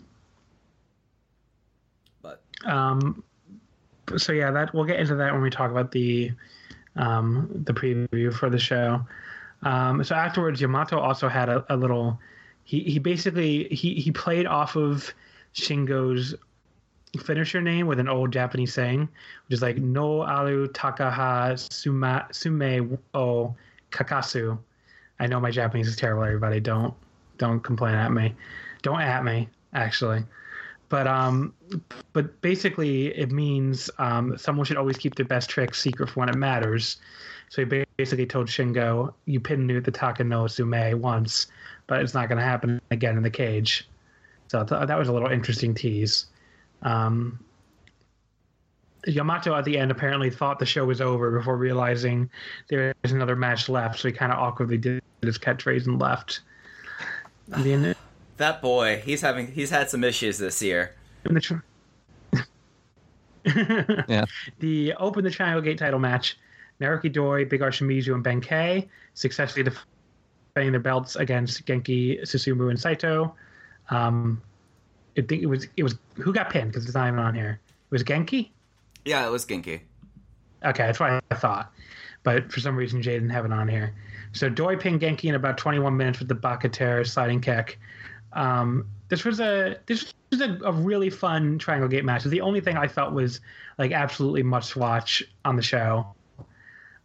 But 2.20 2.42
Um, 2.66 3.22
so 4.16 4.32
yeah, 4.32 4.50
that 4.50 4.74
we'll 4.74 4.84
get 4.84 4.98
into 4.98 5.14
that 5.14 5.32
when 5.32 5.40
we 5.40 5.50
talk 5.50 5.70
about 5.70 5.92
the 5.92 6.32
um, 6.96 7.48
the 7.64 7.72
preview 7.72 8.34
for 8.34 8.50
the 8.50 8.58
show. 8.58 9.06
Um, 9.62 10.02
so 10.02 10.14
afterwards, 10.16 10.60
Yamato 10.60 10.98
also 10.98 11.28
had 11.28 11.48
a, 11.48 11.64
a 11.72 11.76
little. 11.76 12.18
He 12.64 12.80
he 12.80 12.98
basically 12.98 13.68
he 13.68 13.94
he 13.94 14.10
played 14.10 14.46
off 14.46 14.76
of 14.76 15.14
Shingo's 15.54 16.34
finisher 17.20 17.60
name 17.60 17.86
with 17.86 17.98
an 17.98 18.08
old 18.08 18.32
Japanese 18.32 18.74
saying, 18.74 19.00
which 19.00 19.54
is 19.54 19.62
like 19.62 19.78
No 19.78 20.22
Alu 20.22 20.68
Takaha 20.68 21.58
Suma, 21.72 22.26
Sume 22.32 22.98
o 23.14 23.54
Kakasu. 23.90 24.58
I 25.20 25.26
know 25.26 25.40
my 25.40 25.50
Japanese 25.50 25.88
is 25.88 25.96
terrible. 25.96 26.24
Everybody, 26.24 26.60
don't 26.60 26.94
don't 27.38 27.60
complain 27.60 27.94
at 27.94 28.12
me. 28.12 28.34
Don't 28.82 29.00
at 29.00 29.24
me, 29.24 29.48
actually. 29.72 30.24
But 30.88 31.06
um, 31.06 31.52
but 32.12 32.40
basically, 32.40 33.08
it 33.08 33.30
means 33.30 33.90
um, 33.98 34.38
someone 34.38 34.64
should 34.64 34.76
always 34.76 34.96
keep 34.96 35.14
their 35.14 35.26
best 35.26 35.50
trick 35.50 35.74
secret 35.74 36.10
for 36.10 36.20
when 36.20 36.28
it 36.28 36.36
matters. 36.36 36.96
So 37.50 37.64
he 37.64 37.84
basically 37.96 38.26
told 38.26 38.46
Shingo, 38.48 39.12
"You 39.24 39.40
pinned 39.40 39.70
the 39.70 39.90
Taka 39.90 40.24
no 40.24 40.44
Tsume 40.44 40.94
once, 40.94 41.46
but 41.86 42.00
it's 42.00 42.14
not 42.14 42.28
going 42.28 42.38
to 42.38 42.44
happen 42.44 42.80
again 42.90 43.16
in 43.16 43.22
the 43.22 43.30
cage." 43.30 43.88
So 44.48 44.64
th- 44.64 44.86
that 44.86 44.98
was 44.98 45.08
a 45.08 45.12
little 45.12 45.28
interesting 45.28 45.74
tease. 45.74 46.26
Um, 46.82 47.38
Yamato 49.06 49.54
at 49.54 49.64
the 49.64 49.78
end 49.78 49.90
apparently 49.90 50.30
thought 50.30 50.58
the 50.58 50.66
show 50.66 50.84
was 50.84 51.00
over 51.00 51.30
before 51.38 51.56
realizing 51.56 52.28
there 52.68 52.94
was 53.02 53.12
another 53.12 53.36
match 53.36 53.68
left, 53.68 54.00
so 54.00 54.08
he 54.08 54.12
kind 54.12 54.32
of 54.32 54.38
awkwardly 54.38 54.76
did 54.76 55.02
his 55.22 55.38
catchphrase 55.38 55.86
and 55.86 56.00
left. 56.00 56.40
And 57.52 57.64
then 57.64 57.94
that 58.36 58.60
boy, 58.60 59.00
he's 59.04 59.20
having 59.20 59.46
he's 59.52 59.70
had 59.70 59.88
some 59.88 60.04
issues 60.04 60.38
this 60.38 60.60
year. 60.62 60.94
in 61.24 61.34
the 61.34 61.40
tr- 61.40 61.54
Yeah. 64.08 64.24
the 64.58 64.92
Open 64.94 65.24
the 65.24 65.30
Triangle 65.30 65.62
Gate 65.62 65.78
title 65.78 65.98
match, 65.98 66.36
Naruki 66.80 67.10
Doi, 67.10 67.44
Big 67.44 67.62
R 67.62 67.70
Shimizu, 67.70 68.14
and 68.14 68.24
Benkei 68.24 68.88
successfully 69.14 69.64
defending 69.64 70.72
their 70.72 70.80
belts 70.80 71.16
against 71.16 71.64
Genki, 71.64 72.20
Susumu, 72.22 72.68
and 72.70 72.78
Saito. 72.78 73.34
Um, 73.90 74.42
I 75.18 75.22
think 75.22 75.42
it 75.42 75.46
was 75.46 75.66
it 75.76 75.82
was 75.82 75.96
who 76.14 76.32
got 76.32 76.50
pinned 76.50 76.70
because 76.70 76.84
it's 76.84 76.94
not 76.94 77.08
even 77.08 77.18
on 77.18 77.34
here. 77.34 77.60
It 77.68 77.90
was 77.90 78.04
Genki. 78.04 78.50
Yeah, 79.04 79.26
it 79.26 79.30
was 79.30 79.44
Ginky. 79.44 79.80
Okay, 80.64 80.86
that's 80.86 81.00
what 81.00 81.22
I 81.30 81.34
thought. 81.34 81.72
But 82.22 82.52
for 82.52 82.60
some 82.60 82.76
reason, 82.76 83.02
Jay 83.02 83.14
didn't 83.14 83.30
have 83.30 83.44
it 83.44 83.52
on 83.52 83.68
here. 83.68 83.94
So 84.32 84.48
Doi 84.48 84.76
pinned 84.76 85.00
Genki 85.00 85.24
in 85.24 85.34
about 85.34 85.56
21 85.58 85.96
minutes 85.96 86.18
with 86.18 86.28
the 86.28 86.34
Bakatare 86.34 87.06
sliding 87.06 87.40
kick. 87.40 87.78
Um, 88.32 88.86
this 89.08 89.24
was 89.24 89.40
a 89.40 89.78
this 89.86 90.12
was 90.30 90.40
a, 90.40 90.58
a 90.64 90.72
really 90.72 91.10
fun 91.10 91.58
Triangle 91.58 91.88
Gate 91.88 92.04
match. 92.04 92.24
The 92.24 92.40
only 92.40 92.60
thing 92.60 92.76
I 92.76 92.86
felt 92.86 93.12
was 93.12 93.40
like 93.78 93.92
absolutely 93.92 94.42
must 94.42 94.76
watch 94.76 95.22
on 95.44 95.56
the 95.56 95.62
show. 95.62 96.14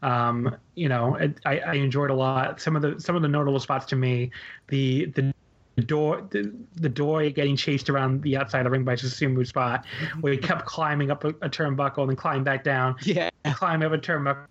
Um, 0.02 0.58
you 0.76 0.90
know, 0.90 1.16
it, 1.16 1.40
I, 1.46 1.60
I 1.60 1.74
enjoyed 1.76 2.10
a 2.10 2.14
lot. 2.14 2.60
Some 2.60 2.76
of 2.76 2.82
the 2.82 3.00
some 3.00 3.16
of 3.16 3.22
the 3.22 3.30
notable 3.30 3.60
spots 3.60 3.86
to 3.88 3.96
me, 3.96 4.32
the 4.68 5.06
the 5.06 5.34
the 5.76 5.82
door 5.82 6.26
the, 6.30 6.54
the 6.76 6.90
door 6.90 7.28
getting 7.30 7.56
chased 7.56 7.90
around 7.90 8.22
the 8.22 8.38
outside 8.38 8.60
of 8.60 8.66
the 8.66 8.70
ring 8.70 8.84
by 8.84 8.96
Susumu 8.96 9.46
spot, 9.46 9.86
where 10.22 10.34
he 10.34 10.38
kept 10.40 10.66
climbing 10.76 11.12
up 11.12 11.24
a, 11.24 11.30
a 11.30 11.50
turnbuckle 11.50 12.00
and 12.00 12.10
then 12.10 12.16
climb 12.16 12.44
back 12.44 12.64
down 12.64 12.96
Yeah. 13.02 13.30
climb 13.54 13.82
up 13.82 13.92
a 13.92 13.98
turnbuckle, 13.98 14.46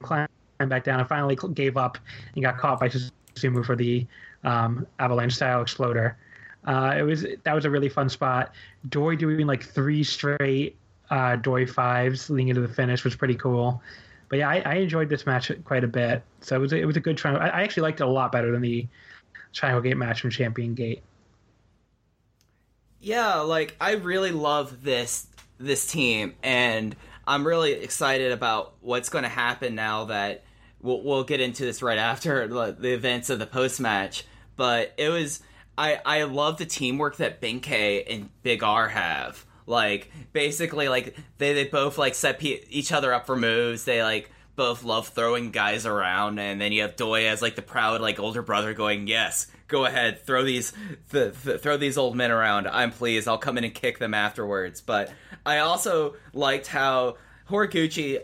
climb 0.00 0.28
back 0.58 0.84
down, 0.84 1.00
and 1.00 1.08
finally 1.08 1.36
gave 1.54 1.76
up 1.76 1.98
and 2.34 2.42
got 2.42 2.58
caught 2.58 2.80
by 2.80 2.88
Susumu 2.88 3.64
for 3.64 3.76
the 3.76 4.06
um, 4.42 4.86
avalanche 4.98 5.34
style 5.34 5.62
exploder. 5.62 6.16
Uh, 6.66 6.94
it 6.96 7.02
was 7.02 7.26
that 7.44 7.54
was 7.54 7.64
a 7.64 7.70
really 7.70 7.88
fun 7.88 8.08
spot. 8.08 8.52
Doi 8.88 9.16
doing 9.16 9.46
like 9.46 9.62
three 9.62 10.02
straight 10.02 10.76
uh, 11.10 11.36
Doi 11.36 11.66
fives 11.66 12.30
leading 12.30 12.48
into 12.48 12.60
the 12.62 12.68
finish 12.68 13.04
was 13.04 13.14
pretty 13.14 13.34
cool. 13.34 13.82
But 14.30 14.38
yeah, 14.38 14.48
I, 14.48 14.62
I 14.64 14.74
enjoyed 14.76 15.08
this 15.10 15.26
match 15.26 15.52
quite 15.64 15.84
a 15.84 15.88
bit. 15.88 16.22
So 16.40 16.56
it 16.56 16.58
was 16.58 16.72
a, 16.72 16.78
it 16.78 16.86
was 16.86 16.96
a 16.96 17.00
good 17.00 17.16
try. 17.18 17.34
I, 17.34 17.48
I 17.48 17.62
actually 17.62 17.82
liked 17.82 18.00
it 18.00 18.04
a 18.04 18.08
lot 18.08 18.32
better 18.32 18.50
than 18.50 18.62
the 18.62 18.86
Triangle 19.54 19.80
Gate 19.80 19.96
match 19.96 20.20
from 20.20 20.30
Champion 20.30 20.74
Gate. 20.74 21.02
Yeah, 23.00 23.36
like 23.40 23.76
I 23.80 23.92
really 23.92 24.32
love 24.32 24.82
this 24.82 25.26
this 25.58 25.86
team, 25.86 26.34
and 26.42 26.94
I'm 27.26 27.46
really 27.46 27.72
excited 27.72 28.32
about 28.32 28.74
what's 28.80 29.08
going 29.08 29.24
to 29.24 29.30
happen 29.30 29.74
now 29.74 30.06
that 30.06 30.44
we'll, 30.80 31.02
we'll 31.02 31.24
get 31.24 31.40
into 31.40 31.64
this 31.64 31.82
right 31.82 31.98
after 31.98 32.46
the, 32.78 32.92
events 32.92 33.30
of 33.30 33.38
the 33.38 33.46
post 33.46 33.80
match. 33.80 34.24
But 34.56 34.92
it 34.98 35.08
was 35.08 35.40
I 35.76 36.00
I 36.04 36.22
love 36.24 36.58
the 36.58 36.66
teamwork 36.66 37.16
that 37.16 37.40
Benkei 37.40 38.04
and 38.08 38.30
Big 38.42 38.62
R 38.62 38.88
have. 38.88 39.44
Like 39.66 40.10
basically, 40.32 40.88
like 40.88 41.16
they 41.38 41.54
they 41.54 41.64
both 41.64 41.98
like 41.98 42.14
set 42.14 42.42
each 42.42 42.92
other 42.92 43.12
up 43.12 43.26
for 43.26 43.36
moves. 43.36 43.84
They 43.84 44.02
like 44.02 44.30
both 44.56 44.84
love 44.84 45.08
throwing 45.08 45.50
guys 45.50 45.86
around, 45.86 46.38
and 46.38 46.60
then 46.60 46.72
you 46.72 46.82
have 46.82 46.96
Doi 46.96 47.26
as 47.26 47.42
like 47.42 47.56
the 47.56 47.62
proud 47.62 48.00
like 48.00 48.18
older 48.20 48.42
brother 48.42 48.74
going, 48.74 49.06
"Yes, 49.06 49.46
go 49.68 49.84
ahead, 49.84 50.24
throw 50.24 50.44
these 50.44 50.72
th- 51.10 51.34
th- 51.42 51.60
throw 51.60 51.76
these 51.76 51.98
old 51.98 52.16
men 52.16 52.30
around. 52.30 52.66
I'm 52.68 52.90
pleased. 52.90 53.28
I'll 53.28 53.38
come 53.38 53.58
in 53.58 53.64
and 53.64 53.74
kick 53.74 53.98
them 53.98 54.14
afterwards." 54.14 54.80
But 54.80 55.12
I 55.44 55.58
also 55.58 56.14
liked 56.32 56.66
how 56.66 57.16
Horiguchi, 57.48 58.20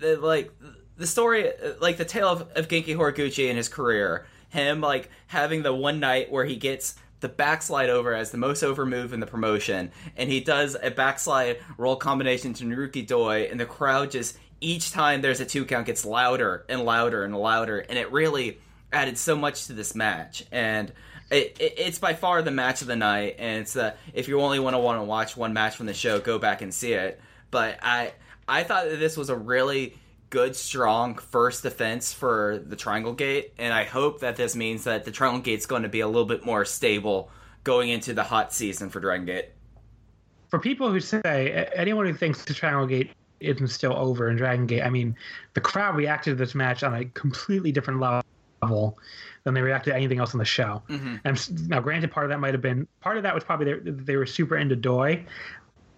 like 0.00 0.50
the 0.96 1.06
story, 1.06 1.50
like 1.80 1.96
the 1.96 2.04
tale 2.04 2.28
of, 2.28 2.42
of 2.54 2.68
Genki 2.68 2.96
Horiguchi 2.96 3.48
and 3.48 3.56
his 3.56 3.68
career. 3.68 4.26
Him 4.50 4.80
like 4.80 5.10
having 5.26 5.62
the 5.62 5.74
one 5.74 5.98
night 5.98 6.30
where 6.30 6.44
he 6.44 6.56
gets 6.56 6.94
the 7.18 7.28
backslide 7.28 7.88
over 7.88 8.14
as 8.14 8.30
the 8.30 8.36
most 8.36 8.62
over 8.62 8.84
move 8.84 9.14
in 9.14 9.18
the 9.18 9.26
promotion, 9.26 9.90
and 10.14 10.30
he 10.30 10.40
does 10.40 10.76
a 10.80 10.90
backslide 10.90 11.58
roll 11.78 11.96
combination 11.96 12.52
to 12.52 12.64
Naruki 12.64 13.04
Doi, 13.06 13.48
and 13.50 13.58
the 13.58 13.64
crowd 13.64 14.10
just 14.10 14.36
each 14.60 14.92
time 14.92 15.22
there's 15.22 15.40
a 15.40 15.44
two 15.44 15.64
count 15.64 15.86
gets 15.86 16.04
louder 16.04 16.64
and 16.68 16.84
louder 16.84 17.24
and 17.24 17.36
louder, 17.36 17.78
and 17.78 17.98
it 17.98 18.10
really 18.12 18.58
added 18.92 19.18
so 19.18 19.36
much 19.36 19.66
to 19.66 19.72
this 19.72 19.94
match. 19.94 20.44
And 20.52 20.92
it, 21.30 21.56
it, 21.60 21.74
it's 21.78 21.98
by 21.98 22.14
far 22.14 22.42
the 22.42 22.50
match 22.50 22.80
of 22.80 22.86
the 22.86 22.96
night, 22.96 23.36
and 23.38 23.62
it's 23.62 23.76
uh, 23.76 23.94
if 24.12 24.28
you 24.28 24.40
only 24.40 24.58
want 24.58 24.74
to 24.74 24.78
want 24.78 25.00
to 25.00 25.04
watch 25.04 25.36
one 25.36 25.52
match 25.52 25.76
from 25.76 25.86
the 25.86 25.94
show, 25.94 26.20
go 26.20 26.38
back 26.38 26.62
and 26.62 26.72
see 26.72 26.92
it. 26.92 27.20
But 27.50 27.78
I 27.82 28.12
I 28.48 28.62
thought 28.62 28.88
that 28.88 28.98
this 28.98 29.16
was 29.16 29.30
a 29.30 29.36
really 29.36 29.96
good, 30.30 30.56
strong 30.56 31.16
first 31.16 31.62
defense 31.62 32.12
for 32.12 32.62
the 32.66 32.76
Triangle 32.76 33.12
Gate, 33.12 33.52
and 33.58 33.72
I 33.72 33.84
hope 33.84 34.20
that 34.20 34.36
this 34.36 34.56
means 34.56 34.84
that 34.84 35.04
the 35.04 35.10
Triangle 35.10 35.40
Gate's 35.40 35.66
going 35.66 35.82
to 35.82 35.88
be 35.88 36.00
a 36.00 36.06
little 36.06 36.24
bit 36.24 36.44
more 36.44 36.64
stable 36.64 37.30
going 37.62 37.88
into 37.88 38.12
the 38.12 38.24
hot 38.24 38.52
season 38.52 38.90
for 38.90 39.00
Dragon 39.00 39.26
Gate. 39.26 39.50
For 40.48 40.58
people 40.58 40.90
who 40.90 41.00
say 41.00 41.68
anyone 41.74 42.06
who 42.06 42.14
thinks 42.14 42.44
the 42.44 42.54
Triangle 42.54 42.86
Gate 42.86 43.10
isn't 43.40 43.68
still 43.68 43.94
over 43.96 44.28
in 44.28 44.36
Dragon 44.36 44.66
Gate. 44.66 44.82
I 44.82 44.90
mean, 44.90 45.16
the 45.54 45.60
crowd 45.60 45.96
reacted 45.96 46.32
to 46.32 46.44
this 46.44 46.54
match 46.54 46.82
on 46.82 46.94
a 46.94 47.04
completely 47.06 47.72
different 47.72 48.00
level 48.00 48.98
than 49.44 49.54
they 49.54 49.60
reacted 49.60 49.92
to 49.92 49.96
anything 49.96 50.18
else 50.18 50.34
on 50.34 50.38
the 50.38 50.44
show. 50.44 50.82
Mm-hmm. 50.88 51.16
And 51.24 51.68
now, 51.68 51.80
granted, 51.80 52.10
part 52.10 52.24
of 52.26 52.30
that 52.30 52.40
might 52.40 52.54
have 52.54 52.62
been 52.62 52.86
part 53.00 53.16
of 53.16 53.22
that 53.22 53.34
was 53.34 53.44
probably 53.44 53.74
they, 53.74 53.90
they 53.90 54.16
were 54.16 54.26
super 54.26 54.56
into 54.56 54.76
Doi, 54.76 55.24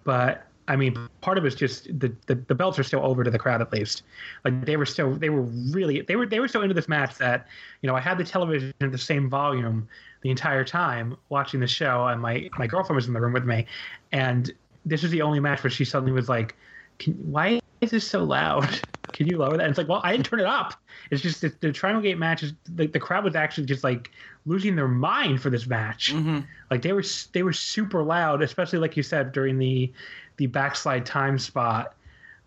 but 0.05 0.47
I 0.69 0.75
mean, 0.75 0.97
part 1.21 1.39
of 1.39 1.45
it's 1.45 1.55
just 1.55 1.85
the, 1.99 2.13
the 2.27 2.35
the 2.35 2.55
belts 2.55 2.79
are 2.79 2.83
still 2.83 3.05
over 3.05 3.23
to 3.23 3.31
the 3.31 3.39
crowd 3.39 3.61
at 3.61 3.73
least. 3.73 4.03
Like 4.45 4.65
they 4.65 4.77
were 4.77 4.87
still 4.87 5.15
they 5.15 5.31
were 5.31 5.43
really 5.43 6.01
they 6.01 6.17
were 6.17 6.27
they 6.27 6.41
were 6.41 6.49
so 6.49 6.63
into 6.63 6.75
this 6.75 6.89
match 6.89 7.17
that 7.19 7.47
you 7.83 7.87
know 7.87 7.95
I 7.95 8.01
had 8.01 8.19
the 8.19 8.25
television 8.25 8.75
at 8.81 8.91
the 8.91 8.99
same 8.99 9.31
volume 9.31 9.89
the 10.23 10.31
entire 10.31 10.65
time 10.65 11.17
watching 11.29 11.61
the 11.61 11.69
show, 11.69 12.07
and 12.09 12.21
my 12.21 12.51
my 12.59 12.67
girlfriend 12.67 12.97
was 12.97 13.07
in 13.07 13.13
the 13.13 13.21
room 13.21 13.33
with 13.33 13.45
me, 13.45 13.67
and 14.11 14.53
this 14.85 15.03
was 15.03 15.11
the 15.13 15.23
only 15.23 15.41
match 15.41 15.63
where 15.63 15.71
she 15.71 15.85
suddenly 15.85 16.13
was 16.13 16.29
like, 16.29 16.57
Can, 16.99 17.15
"Why 17.15 17.61
is 17.81 17.91
this 17.91 18.09
so 18.09 18.25
loud? 18.25 18.69
Can 19.13 19.27
you 19.27 19.39
lower 19.39 19.57
that?" 19.57 19.63
And 19.63 19.71
it's 19.71 19.79
like, 19.79 19.89
"Well, 19.89 20.01
I 20.05 20.13
didn't 20.13 20.27
turn 20.27 20.41
it 20.41 20.47
up." 20.47 20.75
It's 21.11 21.23
just 21.23 21.41
the, 21.41 21.53
the 21.61 21.73
Triangle 21.73 22.03
Gate 22.03 22.19
match 22.19 22.43
is 22.43 22.53
the, 22.65 22.87
the 22.87 23.01
crowd 23.01 23.25
was 23.25 23.37
actually 23.37 23.67
just 23.67 23.85
like 23.85 24.11
losing 24.45 24.77
their 24.77 24.89
mind 24.89 25.41
for 25.41 25.51
this 25.51 25.67
match. 25.67 26.13
Mm-hmm. 26.15 26.41
Like 26.71 26.83
they 26.83 26.93
were 26.93 27.05
they 27.33 27.43
were 27.43 27.53
super 27.53 28.03
loud, 28.03 28.43
especially 28.43 28.79
like 28.79 28.97
you 28.97 29.03
said 29.03 29.33
during 29.33 29.59
the 29.59 29.93
the 30.37 30.47
backslide 30.47 31.07
time 31.07 31.39
spot 31.39 31.95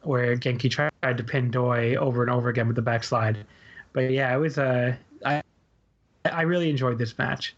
where 0.03 0.35
Genki 0.37 0.71
tried 0.71 1.17
to 1.17 1.23
pin 1.23 1.51
Doi 1.51 1.95
over 1.95 2.21
and 2.21 2.31
over 2.31 2.49
again 2.49 2.67
with 2.67 2.75
the 2.75 2.81
backslide. 2.81 3.45
But 3.93 4.11
yeah, 4.11 4.33
it 4.33 4.39
was 4.39 4.57
a 4.57 4.97
I 5.25 5.41
I 6.25 6.43
really 6.43 6.69
enjoyed 6.69 6.97
this 6.97 7.17
match. 7.17 7.55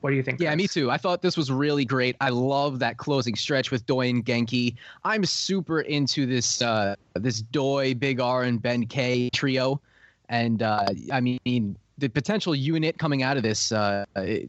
What 0.00 0.10
do 0.10 0.16
you 0.16 0.22
think? 0.22 0.40
Yeah, 0.40 0.54
me 0.54 0.66
too. 0.66 0.90
I 0.90 0.96
thought 0.96 1.22
this 1.22 1.36
was 1.36 1.50
really 1.50 1.84
great. 1.84 2.16
I 2.20 2.30
love 2.30 2.78
that 2.78 2.96
closing 2.96 3.36
stretch 3.36 3.70
with 3.70 3.84
Doi 3.86 4.08
and 4.08 4.24
Genki. 4.24 4.76
I'm 5.04 5.24
super 5.24 5.80
into 5.82 6.26
this 6.26 6.62
uh, 6.62 6.94
this 7.14 7.42
Doi, 7.42 7.94
Big 7.94 8.20
R, 8.20 8.44
and 8.44 8.62
Benkei 8.62 9.30
trio, 9.32 9.80
and 10.28 10.62
uh, 10.62 10.86
I 11.12 11.20
mean 11.20 11.76
the 11.98 12.08
potential 12.08 12.54
unit 12.54 12.98
coming 12.98 13.22
out 13.22 13.36
of 13.36 13.42
this. 13.42 13.72
Uh, 13.72 14.04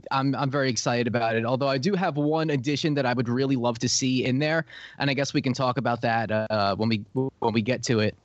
I'm 0.09 0.33
I'm 0.35 0.49
very 0.49 0.69
excited 0.69 1.07
about 1.07 1.35
it. 1.35 1.45
Although 1.45 1.67
I 1.67 1.77
do 1.77 1.93
have 1.93 2.15
one 2.15 2.49
addition 2.49 2.93
that 2.95 3.05
I 3.05 3.13
would 3.13 3.27
really 3.27 3.57
love 3.57 3.77
to 3.79 3.89
see 3.89 4.25
in 4.25 4.39
there, 4.39 4.65
and 4.99 5.09
I 5.09 5.13
guess 5.13 5.33
we 5.33 5.41
can 5.41 5.53
talk 5.53 5.77
about 5.77 6.01
that 6.01 6.31
uh, 6.31 6.75
when 6.75 6.89
we 6.89 7.03
when 7.13 7.53
we 7.53 7.61
get 7.61 7.83
to 7.83 7.99
it. 7.99 8.15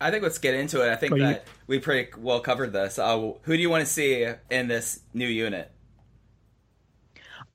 I 0.00 0.10
think 0.10 0.22
let's 0.22 0.38
get 0.38 0.54
into 0.54 0.82
it. 0.82 0.92
I 0.92 0.96
think 0.96 1.12
Well, 1.12 1.20
you- 1.20 1.26
that 1.26 1.46
we 1.66 1.78
pretty 1.78 2.10
well 2.18 2.40
covered 2.40 2.72
this. 2.72 2.98
Uh, 2.98 3.32
who 3.42 3.56
do 3.56 3.62
you 3.62 3.70
want 3.70 3.84
to 3.86 3.90
see 3.90 4.26
in 4.50 4.68
this 4.68 5.00
new 5.14 5.26
unit? 5.26 5.70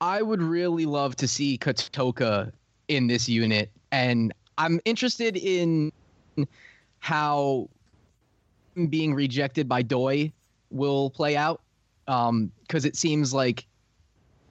I 0.00 0.22
would 0.22 0.42
really 0.42 0.84
love 0.84 1.14
to 1.16 1.28
see 1.28 1.56
Kotoka 1.58 2.50
in 2.88 3.06
this 3.06 3.28
unit, 3.28 3.70
and 3.92 4.32
I'm 4.58 4.80
interested 4.84 5.36
in 5.36 5.92
how 6.98 7.68
being 8.88 9.14
rejected 9.14 9.68
by 9.68 9.82
Doi 9.82 10.32
will 10.70 11.10
play 11.10 11.36
out, 11.36 11.60
because 12.06 12.84
it 12.84 12.96
seems 12.96 13.32
like 13.32 13.64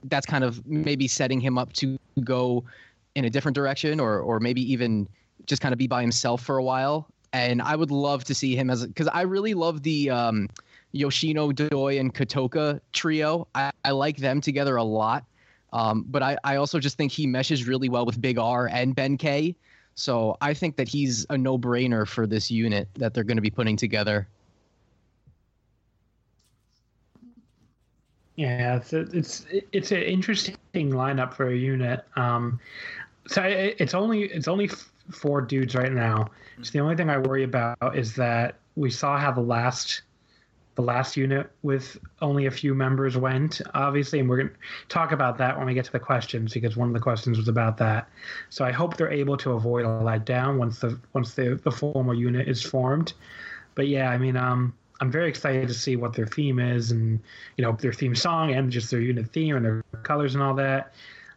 that's 0.05 0.25
kind 0.25 0.45
of 0.45 0.65
maybe 0.65 1.07
setting 1.07 1.41
him 1.41 1.57
up 1.57 1.73
to 1.73 1.99
go 2.23 2.63
in 3.15 3.25
a 3.25 3.29
different 3.29 3.55
direction, 3.55 3.99
or 3.99 4.19
or 4.21 4.39
maybe 4.39 4.61
even 4.71 5.09
just 5.45 5.61
kind 5.61 5.73
of 5.73 5.77
be 5.79 5.87
by 5.87 5.99
himself 6.01 6.41
for 6.41 6.57
a 6.57 6.63
while. 6.63 7.09
And 7.33 7.61
I 7.61 7.75
would 7.75 7.91
love 7.91 8.23
to 8.25 8.35
see 8.35 8.55
him 8.55 8.69
as 8.69 8.85
because 8.85 9.07
I 9.07 9.21
really 9.21 9.53
love 9.53 9.83
the 9.83 10.09
um, 10.09 10.49
Yoshino 10.91 11.51
Doi 11.51 11.99
and 11.99 12.13
Kotoka 12.13 12.79
trio. 12.91 13.47
I, 13.55 13.71
I 13.85 13.91
like 13.91 14.17
them 14.17 14.41
together 14.41 14.75
a 14.75 14.83
lot. 14.83 15.23
Um, 15.73 16.05
but 16.09 16.21
I, 16.21 16.37
I 16.43 16.57
also 16.57 16.79
just 16.79 16.97
think 16.97 17.11
he 17.11 17.25
meshes 17.25 17.65
really 17.65 17.87
well 17.87 18.05
with 18.05 18.19
Big 18.19 18.37
R 18.37 18.67
and 18.67 18.95
Benkei. 18.95 19.55
So 19.95 20.37
I 20.41 20.53
think 20.53 20.75
that 20.75 20.87
he's 20.87 21.25
a 21.29 21.37
no 21.37 21.57
brainer 21.57 22.07
for 22.07 22.27
this 22.27 22.51
unit 22.51 22.89
that 22.95 23.13
they're 23.13 23.23
going 23.23 23.37
to 23.37 23.41
be 23.41 23.49
putting 23.49 23.77
together. 23.77 24.27
Yeah, 28.35 28.77
it's 28.77 28.93
it's 28.93 29.45
it's 29.71 29.91
an 29.91 30.01
interesting 30.01 30.57
lineup 30.73 31.33
for 31.33 31.49
a 31.49 31.55
unit. 31.55 32.03
Um, 32.15 32.59
so 33.27 33.43
it's 33.43 33.93
only 33.93 34.23
it's 34.23 34.47
only 34.47 34.69
four 35.09 35.41
dudes 35.41 35.75
right 35.75 35.91
now. 35.91 36.29
So 36.61 36.71
the 36.71 36.79
only 36.79 36.95
thing 36.95 37.09
I 37.09 37.17
worry 37.17 37.43
about 37.43 37.95
is 37.95 38.15
that 38.15 38.55
we 38.75 38.89
saw 38.89 39.17
how 39.17 39.31
the 39.31 39.41
last 39.41 40.01
the 40.75 40.81
last 40.81 41.17
unit 41.17 41.51
with 41.63 41.97
only 42.21 42.45
a 42.45 42.51
few 42.51 42.73
members 42.73 43.17
went, 43.17 43.61
obviously, 43.73 44.19
and 44.19 44.29
we're 44.29 44.37
gonna 44.37 44.49
talk 44.87 45.11
about 45.11 45.37
that 45.37 45.57
when 45.57 45.67
we 45.67 45.73
get 45.73 45.83
to 45.85 45.91
the 45.91 45.99
questions 45.99 46.53
because 46.53 46.77
one 46.77 46.87
of 46.87 46.93
the 46.93 46.99
questions 46.99 47.37
was 47.37 47.49
about 47.49 47.77
that. 47.77 48.07
So 48.49 48.63
I 48.63 48.71
hope 48.71 48.95
they're 48.95 49.11
able 49.11 49.35
to 49.37 49.51
avoid 49.51 49.83
a 49.83 49.89
letdown 49.89 50.57
once 50.57 50.79
the 50.79 50.97
once 51.13 51.33
the 51.33 51.59
the 51.63 51.71
formal 51.71 52.13
unit 52.13 52.47
is 52.47 52.61
formed. 52.61 53.13
But 53.75 53.87
yeah, 53.87 54.09
I 54.09 54.17
mean, 54.17 54.37
um, 54.37 54.73
I'm 55.01 55.11
very 55.11 55.27
excited 55.27 55.67
to 55.67 55.73
see 55.73 55.95
what 55.95 56.13
their 56.13 56.27
theme 56.27 56.59
is, 56.59 56.91
and 56.91 57.19
you 57.57 57.65
know 57.65 57.73
their 57.73 57.93
theme 57.93 58.15
song, 58.15 58.53
and 58.53 58.71
just 58.71 58.91
their 58.91 59.01
unit 59.01 59.27
theme 59.31 59.55
and 59.57 59.65
their 59.65 59.83
colors 60.03 60.35
and 60.35 60.43
all 60.43 60.53
that. 60.55 60.93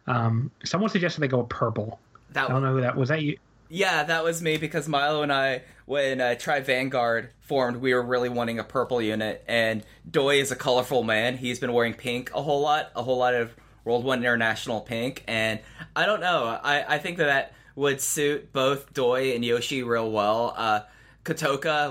Um, 0.07 0.51
someone 0.63 0.89
suggested 0.89 1.21
they 1.21 1.27
go 1.27 1.43
purple. 1.43 1.99
That 2.31 2.45
I 2.45 2.53
don't 2.53 2.61
know 2.61 2.73
who 2.73 2.81
that 2.81 2.95
was. 2.95 3.09
That 3.09 3.21
you? 3.21 3.37
Yeah, 3.69 4.03
that 4.03 4.23
was 4.23 4.41
me 4.41 4.57
because 4.57 4.87
Milo 4.87 5.23
and 5.23 5.33
I, 5.33 5.63
when 5.85 6.21
uh, 6.21 6.35
Tribe 6.35 6.65
Vanguard 6.65 7.29
formed, 7.41 7.77
we 7.77 7.93
were 7.93 8.01
really 8.01 8.29
wanting 8.29 8.59
a 8.59 8.63
purple 8.63 9.01
unit, 9.01 9.43
and 9.47 9.83
Doi 10.09 10.39
is 10.39 10.51
a 10.51 10.55
colorful 10.55 11.03
man. 11.03 11.37
He's 11.37 11.59
been 11.59 11.73
wearing 11.73 11.93
pink 11.93 12.31
a 12.33 12.41
whole 12.41 12.61
lot, 12.61 12.91
a 12.95 13.01
whole 13.01 13.17
lot 13.17 13.33
of 13.33 13.55
World 13.83 14.03
One 14.03 14.19
International 14.19 14.81
pink, 14.81 15.23
and 15.27 15.59
I 15.95 16.05
don't 16.05 16.19
know. 16.21 16.45
I, 16.45 16.95
I 16.95 16.97
think 16.99 17.17
that 17.17 17.25
that 17.25 17.53
would 17.75 18.01
suit 18.01 18.53
both 18.53 18.93
Doi 18.93 19.33
and 19.33 19.43
Yoshi 19.43 19.83
real 19.83 20.11
well. 20.11 20.53
Uh, 20.55 20.81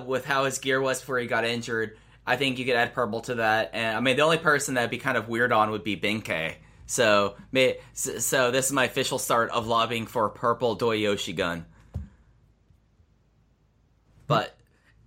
with 0.06 0.24
how 0.24 0.44
his 0.44 0.58
gear 0.58 0.80
was 0.80 1.00
before 1.00 1.18
he 1.18 1.26
got 1.26 1.44
injured, 1.44 1.96
I 2.24 2.36
think 2.36 2.58
you 2.58 2.64
could 2.64 2.76
add 2.76 2.94
purple 2.94 3.20
to 3.22 3.36
that. 3.36 3.70
And 3.72 3.96
I 3.96 4.00
mean, 4.00 4.16
the 4.16 4.22
only 4.22 4.38
person 4.38 4.74
that'd 4.74 4.90
be 4.90 4.98
kind 4.98 5.16
of 5.16 5.28
weird 5.28 5.50
on 5.50 5.70
would 5.72 5.82
be 5.82 5.96
Benkei. 5.96 6.54
So, 6.86 7.36
may, 7.50 7.78
so 7.92 8.50
this 8.50 8.66
is 8.66 8.72
my 8.72 8.84
official 8.84 9.18
start 9.18 9.50
of 9.50 9.66
lobbying 9.66 10.06
for 10.06 10.26
a 10.26 10.30
purple 10.30 10.74
Doi 10.74 10.96
Yoshi 10.96 11.32
gun. 11.32 11.64
But 14.26 14.56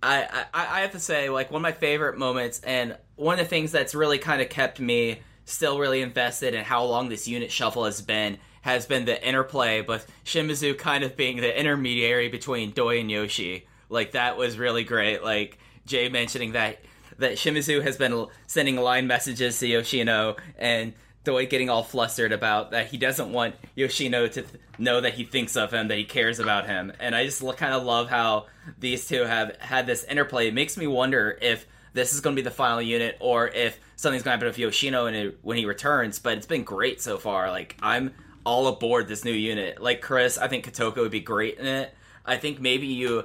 I, 0.02 0.44
I 0.52 0.78
I 0.78 0.80
have 0.80 0.92
to 0.92 1.00
say, 1.00 1.28
like 1.28 1.50
one 1.50 1.60
of 1.60 1.62
my 1.62 1.72
favorite 1.72 2.18
moments, 2.18 2.60
and 2.60 2.96
one 3.16 3.38
of 3.38 3.44
the 3.44 3.48
things 3.48 3.72
that's 3.72 3.94
really 3.94 4.18
kind 4.18 4.40
of 4.40 4.48
kept 4.48 4.80
me 4.80 5.20
still 5.44 5.78
really 5.78 6.02
invested 6.02 6.54
in 6.54 6.64
how 6.64 6.84
long 6.84 7.08
this 7.08 7.26
unit 7.26 7.50
shuffle 7.50 7.84
has 7.84 8.02
been, 8.02 8.38
has 8.60 8.86
been 8.86 9.06
the 9.06 9.26
interplay 9.26 9.80
with 9.80 10.06
Shimizu 10.24 10.76
kind 10.76 11.02
of 11.02 11.16
being 11.16 11.38
the 11.38 11.58
intermediary 11.58 12.28
between 12.28 12.72
Doi 12.72 13.00
and 13.00 13.10
Yoshi. 13.10 13.66
Like 13.88 14.12
that 14.12 14.36
was 14.36 14.58
really 14.58 14.84
great. 14.84 15.24
Like 15.24 15.58
Jay 15.86 16.08
mentioning 16.08 16.52
that 16.52 16.80
that 17.18 17.32
Shimizu 17.32 17.82
has 17.82 17.96
been 17.96 18.26
sending 18.46 18.76
line 18.76 19.06
messages 19.06 19.58
to 19.58 19.66
Yoshino 19.66 20.36
and 20.56 20.92
Doi 21.28 21.44
getting 21.44 21.68
all 21.68 21.82
flustered 21.82 22.32
about 22.32 22.70
that 22.70 22.86
he 22.86 22.96
doesn't 22.96 23.30
want 23.30 23.54
Yoshino 23.74 24.28
to 24.28 24.40
th- 24.40 24.54
know 24.78 24.98
that 24.98 25.12
he 25.12 25.24
thinks 25.24 25.56
of 25.56 25.70
him, 25.70 25.88
that 25.88 25.98
he 25.98 26.04
cares 26.04 26.38
about 26.38 26.66
him. 26.66 26.90
And 26.98 27.14
I 27.14 27.26
just 27.26 27.42
kind 27.58 27.74
of 27.74 27.82
love 27.82 28.08
how 28.08 28.46
these 28.78 29.06
two 29.06 29.24
have 29.24 29.54
had 29.56 29.86
this 29.86 30.04
interplay. 30.04 30.48
It 30.48 30.54
makes 30.54 30.78
me 30.78 30.86
wonder 30.86 31.38
if 31.42 31.66
this 31.92 32.14
is 32.14 32.20
going 32.20 32.34
to 32.34 32.40
be 32.40 32.44
the 32.44 32.50
final 32.50 32.80
unit 32.80 33.18
or 33.20 33.46
if 33.46 33.78
something's 33.96 34.22
going 34.22 34.30
to 34.30 34.36
happen 34.36 34.46
with 34.46 34.56
Yoshino 34.56 35.04
it, 35.04 35.38
when 35.42 35.58
he 35.58 35.66
returns. 35.66 36.18
But 36.18 36.38
it's 36.38 36.46
been 36.46 36.64
great 36.64 37.02
so 37.02 37.18
far. 37.18 37.50
Like 37.50 37.76
I'm 37.82 38.14
all 38.46 38.66
aboard 38.66 39.06
this 39.06 39.22
new 39.22 39.30
unit. 39.30 39.82
Like 39.82 40.00
Chris, 40.00 40.38
I 40.38 40.48
think 40.48 40.64
Kotoka 40.64 40.96
would 40.96 41.10
be 41.10 41.20
great 41.20 41.58
in 41.58 41.66
it. 41.66 41.94
I 42.24 42.38
think 42.38 42.58
maybe 42.58 42.86
you. 42.86 43.24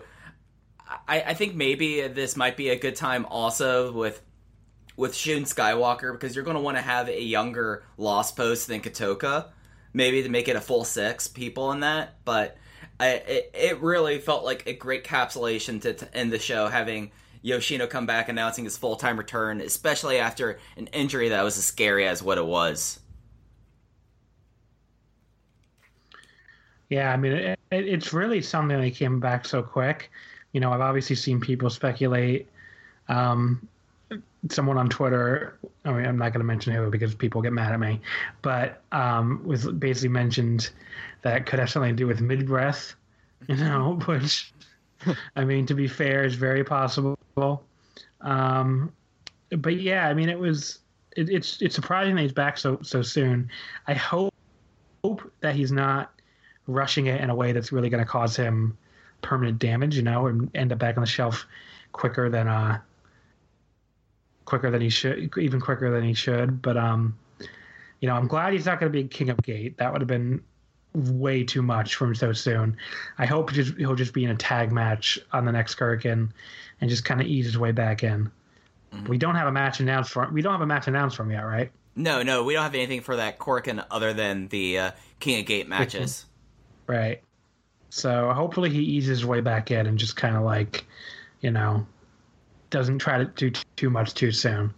I, 1.07 1.21
I 1.21 1.33
think 1.35 1.55
maybe 1.55 2.05
this 2.09 2.35
might 2.35 2.57
be 2.57 2.67
a 2.67 2.77
good 2.77 2.97
time 2.97 3.25
also 3.27 3.93
with 3.93 4.21
with 4.95 5.15
Shun 5.15 5.43
Skywalker 5.43 6.11
because 6.13 6.35
you're 6.35 6.45
going 6.45 6.57
to 6.57 6.61
want 6.61 6.77
to 6.77 6.83
have 6.83 7.09
a 7.09 7.21
younger 7.21 7.83
Lost 7.97 8.35
Post 8.35 8.67
than 8.67 8.81
Kotoka, 8.81 9.47
maybe 9.93 10.21
to 10.23 10.29
make 10.29 10.47
it 10.47 10.55
a 10.55 10.61
full 10.61 10.83
six 10.83 11.27
people 11.27 11.71
in 11.71 11.81
that. 11.81 12.15
But 12.25 12.57
I, 12.99 13.09
it, 13.09 13.51
it 13.53 13.81
really 13.81 14.19
felt 14.19 14.43
like 14.43 14.67
a 14.67 14.73
great 14.73 15.03
capsulation 15.03 15.81
to, 15.81 15.93
to 15.93 16.15
end 16.17 16.31
the 16.31 16.39
show, 16.39 16.67
having 16.67 17.11
Yoshino 17.41 17.87
come 17.87 18.05
back 18.05 18.29
announcing 18.29 18.63
his 18.63 18.77
full 18.77 18.95
time 18.95 19.17
return, 19.17 19.61
especially 19.61 20.19
after 20.19 20.59
an 20.77 20.87
injury 20.87 21.29
that 21.29 21.43
was 21.43 21.57
as 21.57 21.65
scary 21.65 22.07
as 22.07 22.23
what 22.23 22.37
it 22.37 22.45
was. 22.45 22.99
Yeah, 26.89 27.11
I 27.11 27.17
mean, 27.17 27.31
it, 27.31 27.59
it, 27.71 27.87
it's 27.87 28.13
really 28.13 28.41
something 28.41 28.79
that 28.79 28.95
came 28.95 29.19
back 29.19 29.45
so 29.45 29.63
quick. 29.63 30.11
You 30.51 30.59
know, 30.59 30.71
I've 30.71 30.81
obviously 30.81 31.15
seen 31.15 31.39
people 31.39 31.69
speculate. 31.69 32.47
Um, 33.09 33.67
someone 34.49 34.77
on 34.77 34.89
Twitter, 34.89 35.57
I 35.85 35.93
mean, 35.93 36.05
I'm 36.05 36.17
not 36.17 36.33
going 36.33 36.41
to 36.41 36.45
mention 36.45 36.73
who 36.73 36.89
because 36.89 37.15
people 37.15 37.41
get 37.41 37.53
mad 37.53 37.71
at 37.71 37.79
me, 37.79 38.01
but 38.41 38.81
um, 38.91 39.41
was 39.45 39.65
basically 39.65 40.09
mentioned 40.09 40.69
that 41.21 41.37
it 41.37 41.45
could 41.45 41.59
have 41.59 41.69
something 41.69 41.91
to 41.91 41.95
do 41.95 42.07
with 42.07 42.21
mid 42.21 42.45
breath, 42.45 42.95
you 43.47 43.55
know, 43.55 43.99
which, 44.05 44.53
I 45.35 45.45
mean, 45.45 45.65
to 45.67 45.73
be 45.73 45.87
fair, 45.87 46.23
is 46.23 46.35
very 46.35 46.63
possible. 46.63 47.17
Um, 48.21 48.91
but 49.57 49.79
yeah, 49.79 50.07
I 50.07 50.13
mean, 50.13 50.29
it 50.29 50.39
was. 50.39 50.79
It, 51.15 51.29
it's 51.29 51.61
it's 51.61 51.75
surprising 51.75 52.15
that 52.15 52.23
he's 52.23 52.33
back 52.33 52.57
so 52.57 52.79
so 52.81 53.03
soon. 53.03 53.47
I 53.87 53.93
hope 53.93 54.33
hope 55.03 55.31
that 55.41 55.53
he's 55.53 55.71
not 55.71 56.11
rushing 56.65 57.05
it 57.05 57.21
in 57.21 57.29
a 57.29 57.35
way 57.35 57.51
that's 57.51 57.71
really 57.71 57.89
going 57.89 58.03
to 58.03 58.09
cause 58.09 58.35
him 58.35 58.75
permanent 59.21 59.59
damage, 59.59 59.95
you 59.95 60.01
know, 60.01 60.25
and 60.27 60.49
end 60.55 60.71
up 60.71 60.79
back 60.79 60.97
on 60.97 61.01
the 61.01 61.07
shelf 61.07 61.45
quicker 61.91 62.29
than 62.29 62.47
uh 62.47 62.79
quicker 64.45 64.71
than 64.71 64.81
he 64.81 64.89
should, 64.89 65.31
even 65.37 65.59
quicker 65.59 65.91
than 65.91 66.03
he 66.03 66.13
should. 66.13 66.61
But 66.61 66.77
um, 66.77 67.17
you 67.99 68.07
know, 68.07 68.15
I'm 68.15 68.27
glad 68.27 68.53
he's 68.53 68.65
not 68.65 68.79
going 68.79 68.91
to 68.91 68.97
be 68.97 69.07
King 69.07 69.29
of 69.29 69.37
Gate. 69.41 69.77
That 69.77 69.91
would 69.91 70.01
have 70.01 70.07
been 70.07 70.43
way 70.93 71.43
too 71.43 71.61
much 71.61 71.95
for 71.95 72.05
him 72.05 72.15
so 72.15 72.33
soon. 72.33 72.77
I 73.17 73.25
hope 73.25 73.51
just, 73.51 73.75
he'll 73.77 73.95
just 73.95 74.13
be 74.13 74.23
in 74.23 74.29
a 74.29 74.35
tag 74.35 74.71
match 74.71 75.17
on 75.31 75.45
the 75.45 75.51
next 75.51 75.75
Korakuen 75.75 76.29
and 76.81 76.89
just 76.89 77.03
kind 77.03 77.19
of 77.19 77.27
ease 77.27 77.45
his 77.45 77.57
way 77.57 77.71
back 77.71 78.03
in. 78.03 78.31
We 79.07 79.17
don't 79.17 79.33
have 79.33 79.47
a 79.47 79.51
match 79.51 79.79
announced 79.79 80.11
for 80.11 80.29
we 80.31 80.43
don't 80.43 80.51
have 80.51 80.61
a 80.61 80.67
match 80.67 80.87
announced 80.87 81.15
from 81.15 81.31
yet, 81.31 81.41
right? 81.41 81.71
No, 81.95 82.21
no, 82.21 82.43
we 82.43 82.53
don't 82.53 82.61
have 82.63 82.75
anything 82.75 83.01
for 83.01 83.15
that 83.15 83.39
Korakuen 83.39 83.83
other 83.89 84.13
than 84.13 84.49
the 84.49 84.77
uh, 84.77 84.91
King 85.19 85.39
of 85.39 85.47
Gate 85.47 85.67
matches. 85.67 86.25
Right. 86.85 87.21
So 87.89 88.31
hopefully 88.33 88.69
he 88.69 88.81
eases 88.81 89.19
his 89.19 89.25
way 89.25 89.41
back 89.41 89.71
in 89.71 89.87
and 89.87 89.97
just 89.97 90.15
kind 90.15 90.35
of 90.35 90.43
like, 90.43 90.85
you 91.41 91.49
know, 91.51 91.87
doesn't 92.73 92.97
try 92.97 93.19
to 93.19 93.25
do 93.25 93.51
t- 93.51 93.63
too 93.75 93.89
much 93.89 94.15
too 94.15 94.31
soon. 94.31 94.73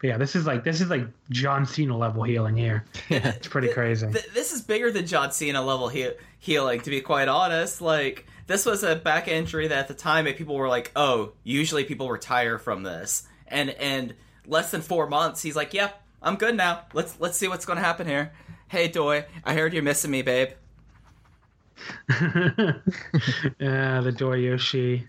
But 0.00 0.06
yeah, 0.06 0.16
this 0.16 0.34
is 0.36 0.46
like 0.46 0.64
this 0.64 0.80
is 0.80 0.88
like 0.88 1.06
John 1.28 1.66
Cena 1.66 1.96
level 1.96 2.22
healing 2.22 2.56
here. 2.56 2.84
Yeah. 3.10 3.28
It's 3.28 3.48
pretty 3.48 3.68
crazy. 3.68 4.06
Th- 4.10 4.32
this 4.32 4.52
is 4.52 4.62
bigger 4.62 4.90
than 4.90 5.06
John 5.06 5.32
Cena 5.32 5.60
level 5.60 5.88
he- 5.88 6.12
healing, 6.38 6.80
to 6.80 6.90
be 6.90 7.00
quite 7.00 7.28
honest. 7.28 7.82
Like, 7.82 8.26
this 8.46 8.64
was 8.64 8.84
a 8.84 8.94
back 8.94 9.26
injury 9.28 9.66
that 9.66 9.78
at 9.78 9.88
the 9.88 9.94
time 9.94 10.24
people 10.26 10.54
were 10.54 10.68
like, 10.68 10.92
oh, 10.94 11.32
usually 11.42 11.84
people 11.84 12.08
retire 12.08 12.58
from 12.58 12.84
this. 12.84 13.24
And 13.48 13.70
and 13.70 14.14
less 14.46 14.70
than 14.70 14.80
four 14.80 15.08
months, 15.08 15.42
he's 15.42 15.56
like, 15.56 15.74
yep, 15.74 16.00
I'm 16.22 16.36
good 16.36 16.56
now. 16.56 16.84
Let's 16.94 17.18
let's 17.18 17.36
see 17.36 17.48
what's 17.48 17.66
gonna 17.66 17.80
happen 17.80 18.06
here. 18.06 18.32
Hey 18.68 18.86
Doi, 18.86 19.24
I 19.44 19.54
heard 19.54 19.74
you're 19.74 19.82
missing 19.82 20.12
me, 20.12 20.22
babe. 20.22 20.50
yeah, 22.10 22.80
the 23.58 24.14
Doryoshi, 24.16 25.08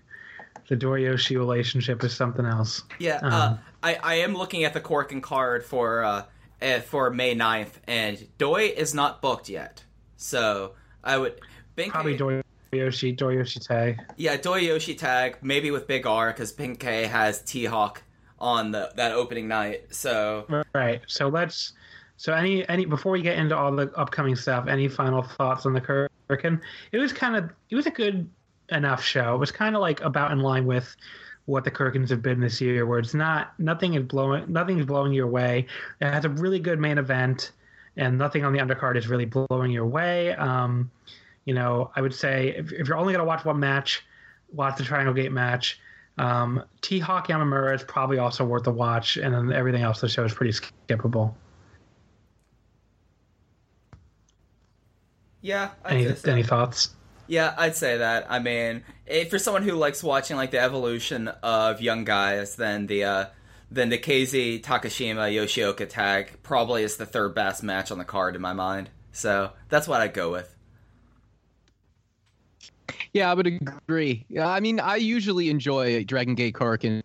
the 0.72 0.86
Doryoshi 0.86 1.36
relationship 1.36 2.02
is 2.02 2.14
something 2.14 2.46
else. 2.46 2.82
Yeah, 2.98 3.20
uh, 3.22 3.58
I, 3.82 3.98
I 4.02 4.14
am 4.14 4.32
looking 4.32 4.64
at 4.64 4.72
the 4.72 4.80
Korakuen 4.80 5.20
card 5.22 5.66
for 5.66 6.02
uh, 6.02 6.24
uh, 6.62 6.80
for 6.80 7.10
May 7.10 7.34
9th, 7.34 7.72
and 7.86 8.26
Doi 8.38 8.68
is 8.68 8.94
not 8.94 9.20
booked 9.20 9.50
yet. 9.50 9.84
So 10.16 10.72
I 11.04 11.18
would 11.18 11.38
Benkei, 11.76 11.90
Probably 11.90 12.16
Doryoshi, 12.16 13.14
Doryoshi 13.14 13.66
tag. 13.66 14.00
yeah 14.16 14.38
Doi 14.38 14.60
Yoshi 14.60 14.94
tag 14.94 15.36
maybe 15.42 15.70
with 15.70 15.86
Big 15.86 16.06
R 16.06 16.28
because 16.32 16.54
Benkei 16.54 17.06
has 17.06 17.42
T 17.42 17.66
Hawk 17.66 18.02
on 18.38 18.70
the 18.70 18.92
that 18.96 19.12
opening 19.12 19.48
night. 19.48 19.94
So 19.94 20.46
Right. 20.74 21.02
So 21.06 21.28
let's. 21.28 21.74
So 22.16 22.32
any 22.32 22.66
any 22.70 22.86
before 22.86 23.12
we 23.12 23.20
get 23.20 23.36
into 23.36 23.54
all 23.54 23.74
the 23.76 23.92
upcoming 23.94 24.36
stuff, 24.36 24.68
any 24.68 24.88
final 24.88 25.22
thoughts 25.22 25.66
on 25.66 25.74
the 25.74 25.82
Korakuen? 25.82 26.62
It 26.92 26.98
was 26.98 27.12
kind 27.12 27.36
of 27.36 27.50
it 27.68 27.76
was 27.76 27.84
a 27.86 27.90
good 27.90 28.30
enough 28.72 29.02
show. 29.02 29.34
It 29.34 29.38
was 29.38 29.50
kind 29.50 29.74
of 29.74 29.80
like 29.80 30.00
about 30.00 30.32
in 30.32 30.40
line 30.40 30.66
with 30.66 30.94
what 31.46 31.64
the 31.64 31.70
Korakuens 31.70 32.08
have 32.10 32.22
been 32.22 32.40
this 32.40 32.60
year, 32.60 32.86
where 32.86 32.98
it's 32.98 33.14
not 33.14 33.58
nothing 33.58 33.94
is 33.94 34.04
blowing 34.04 34.44
nothing 34.50 34.78
is 34.78 34.86
blowing 34.86 35.12
your 35.12 35.26
way. 35.26 35.66
It 36.00 36.10
has 36.10 36.24
a 36.24 36.28
really 36.28 36.58
good 36.58 36.78
main 36.78 36.98
event, 36.98 37.52
and 37.96 38.16
nothing 38.18 38.44
on 38.44 38.52
the 38.52 38.58
undercard 38.58 38.96
is 38.96 39.08
really 39.08 39.24
blowing 39.24 39.70
your 39.70 39.86
way. 39.86 40.32
Um, 40.34 40.90
you 41.44 41.54
know, 41.54 41.90
I 41.96 42.00
would 42.00 42.14
say 42.14 42.54
if, 42.56 42.72
if 42.72 42.88
you're 42.88 42.96
only 42.96 43.12
gonna 43.12 43.24
watch 43.24 43.44
one 43.44 43.58
match, 43.58 44.04
watch 44.52 44.78
the 44.78 44.84
Triangle 44.84 45.14
Gate 45.14 45.32
match. 45.32 45.80
Um, 46.18 46.62
T 46.82 46.98
Hawk 46.98 47.28
Yamamura 47.28 47.74
is 47.74 47.82
probably 47.82 48.18
also 48.18 48.44
worth 48.44 48.66
a 48.66 48.70
watch, 48.70 49.16
and 49.16 49.34
then 49.34 49.52
everything 49.52 49.82
else 49.82 50.00
the 50.00 50.08
show 50.08 50.24
is 50.24 50.34
pretty 50.34 50.52
skippable. 50.52 51.34
yeah, 55.42 55.70
I'd 55.84 55.96
Any 55.96 56.16
any 56.24 56.42
thoughts? 56.42 56.94
Yeah, 57.26 57.54
I'd 57.56 57.76
say 57.76 57.98
that. 57.98 58.26
I 58.28 58.38
mean, 58.38 58.82
if 59.06 59.30
for 59.30 59.38
someone 59.38 59.62
who 59.62 59.72
likes 59.72 60.02
watching 60.02 60.36
like 60.36 60.50
the 60.50 60.60
evolution 60.60 61.28
of 61.28 61.80
young 61.80 62.04
guys, 62.04 62.56
then 62.56 62.86
the 62.86 63.04
uh, 63.04 63.26
then 63.70 63.88
the 63.88 63.98
KZ 63.98 64.62
Takashima 64.62 65.32
Yoshioka 65.32 65.88
tag 65.88 66.42
probably 66.42 66.82
is 66.82 66.96
the 66.96 67.06
third 67.06 67.34
best 67.34 67.62
match 67.62 67.90
on 67.90 67.98
the 67.98 68.04
card 68.04 68.36
in 68.36 68.42
my 68.42 68.52
mind. 68.52 68.90
So 69.12 69.52
that's 69.68 69.88
what 69.88 70.00
I'd 70.00 70.14
go 70.14 70.30
with. 70.30 70.54
Yeah, 73.12 73.30
I 73.30 73.34
would 73.34 73.46
agree. 73.46 74.24
Yeah, 74.28 74.48
I 74.48 74.60
mean, 74.60 74.80
I 74.80 74.96
usually 74.96 75.50
enjoy 75.50 76.04
Dragon 76.04 76.34
Gate 76.34 76.54
Korakuens. 76.54 77.02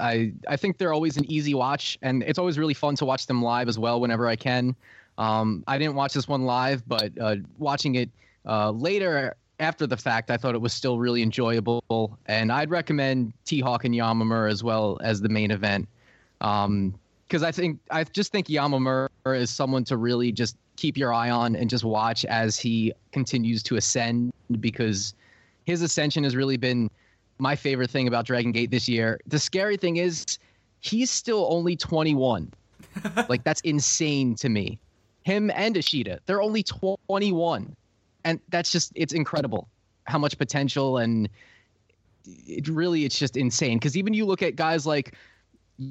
I 0.00 0.32
I 0.48 0.56
think 0.56 0.78
they're 0.78 0.92
always 0.92 1.16
an 1.16 1.30
easy 1.30 1.54
watch, 1.54 1.98
and 2.02 2.22
it's 2.22 2.38
always 2.38 2.58
really 2.58 2.74
fun 2.74 2.96
to 2.96 3.04
watch 3.04 3.26
them 3.26 3.42
live 3.42 3.68
as 3.68 3.78
well 3.78 4.00
whenever 4.00 4.26
I 4.26 4.36
can. 4.36 4.76
Um, 5.16 5.64
I 5.66 5.78
didn't 5.78 5.94
watch 5.94 6.12
this 6.12 6.26
one 6.26 6.44
live, 6.44 6.86
but 6.86 7.12
uh, 7.20 7.36
watching 7.58 7.94
it 7.94 8.10
uh, 8.46 8.70
later 8.70 9.36
after 9.60 9.86
the 9.86 9.96
fact, 9.96 10.30
I 10.30 10.36
thought 10.36 10.54
it 10.54 10.60
was 10.60 10.72
still 10.72 10.98
really 10.98 11.22
enjoyable, 11.22 12.18
and 12.26 12.50
I'd 12.50 12.70
recommend 12.70 13.32
T 13.44 13.60
Hawk 13.60 13.84
and 13.84 13.94
Yamamura 13.94 14.50
as 14.50 14.64
well 14.64 14.98
as 15.02 15.20
the 15.20 15.28
main 15.28 15.50
event. 15.50 15.88
Um, 16.40 16.94
because 17.26 17.42
I 17.42 17.52
think 17.52 17.80
I 17.90 18.04
just 18.04 18.32
think 18.32 18.48
Yamamura 18.48 19.08
is 19.26 19.50
someone 19.50 19.84
to 19.84 19.96
really 19.96 20.30
just 20.30 20.56
keep 20.76 20.96
your 20.96 21.12
eye 21.12 21.30
on 21.30 21.56
and 21.56 21.70
just 21.70 21.84
watch 21.84 22.24
as 22.26 22.58
he 22.58 22.92
continues 23.12 23.62
to 23.64 23.76
ascend 23.76 24.32
because 24.60 25.14
his 25.64 25.82
ascension 25.82 26.24
has 26.24 26.36
really 26.36 26.56
been 26.56 26.90
my 27.38 27.56
favorite 27.56 27.90
thing 27.90 28.06
about 28.06 28.26
Dragon 28.26 28.52
Gate 28.52 28.70
this 28.70 28.88
year. 28.88 29.20
The 29.26 29.38
scary 29.38 29.76
thing 29.76 29.96
is 29.96 30.38
he's 30.80 31.10
still 31.10 31.46
only 31.50 31.76
21. 31.76 32.52
like 33.28 33.42
that's 33.44 33.60
insane 33.62 34.34
to 34.36 34.48
me. 34.48 34.78
Him 35.22 35.50
and 35.54 35.74
Ashita, 35.74 36.18
they're 36.26 36.42
only 36.42 36.62
21. 36.62 37.74
And 38.24 38.40
that's 38.48 38.70
just 38.70 38.92
it's 38.94 39.12
incredible 39.12 39.68
how 40.04 40.18
much 40.18 40.36
potential 40.36 40.98
and 40.98 41.28
it 42.26 42.68
really 42.68 43.04
it's 43.04 43.18
just 43.18 43.36
insane 43.36 43.78
cuz 43.80 43.96
even 43.96 44.14
you 44.14 44.26
look 44.26 44.42
at 44.42 44.56
guys 44.56 44.86
like 44.86 45.14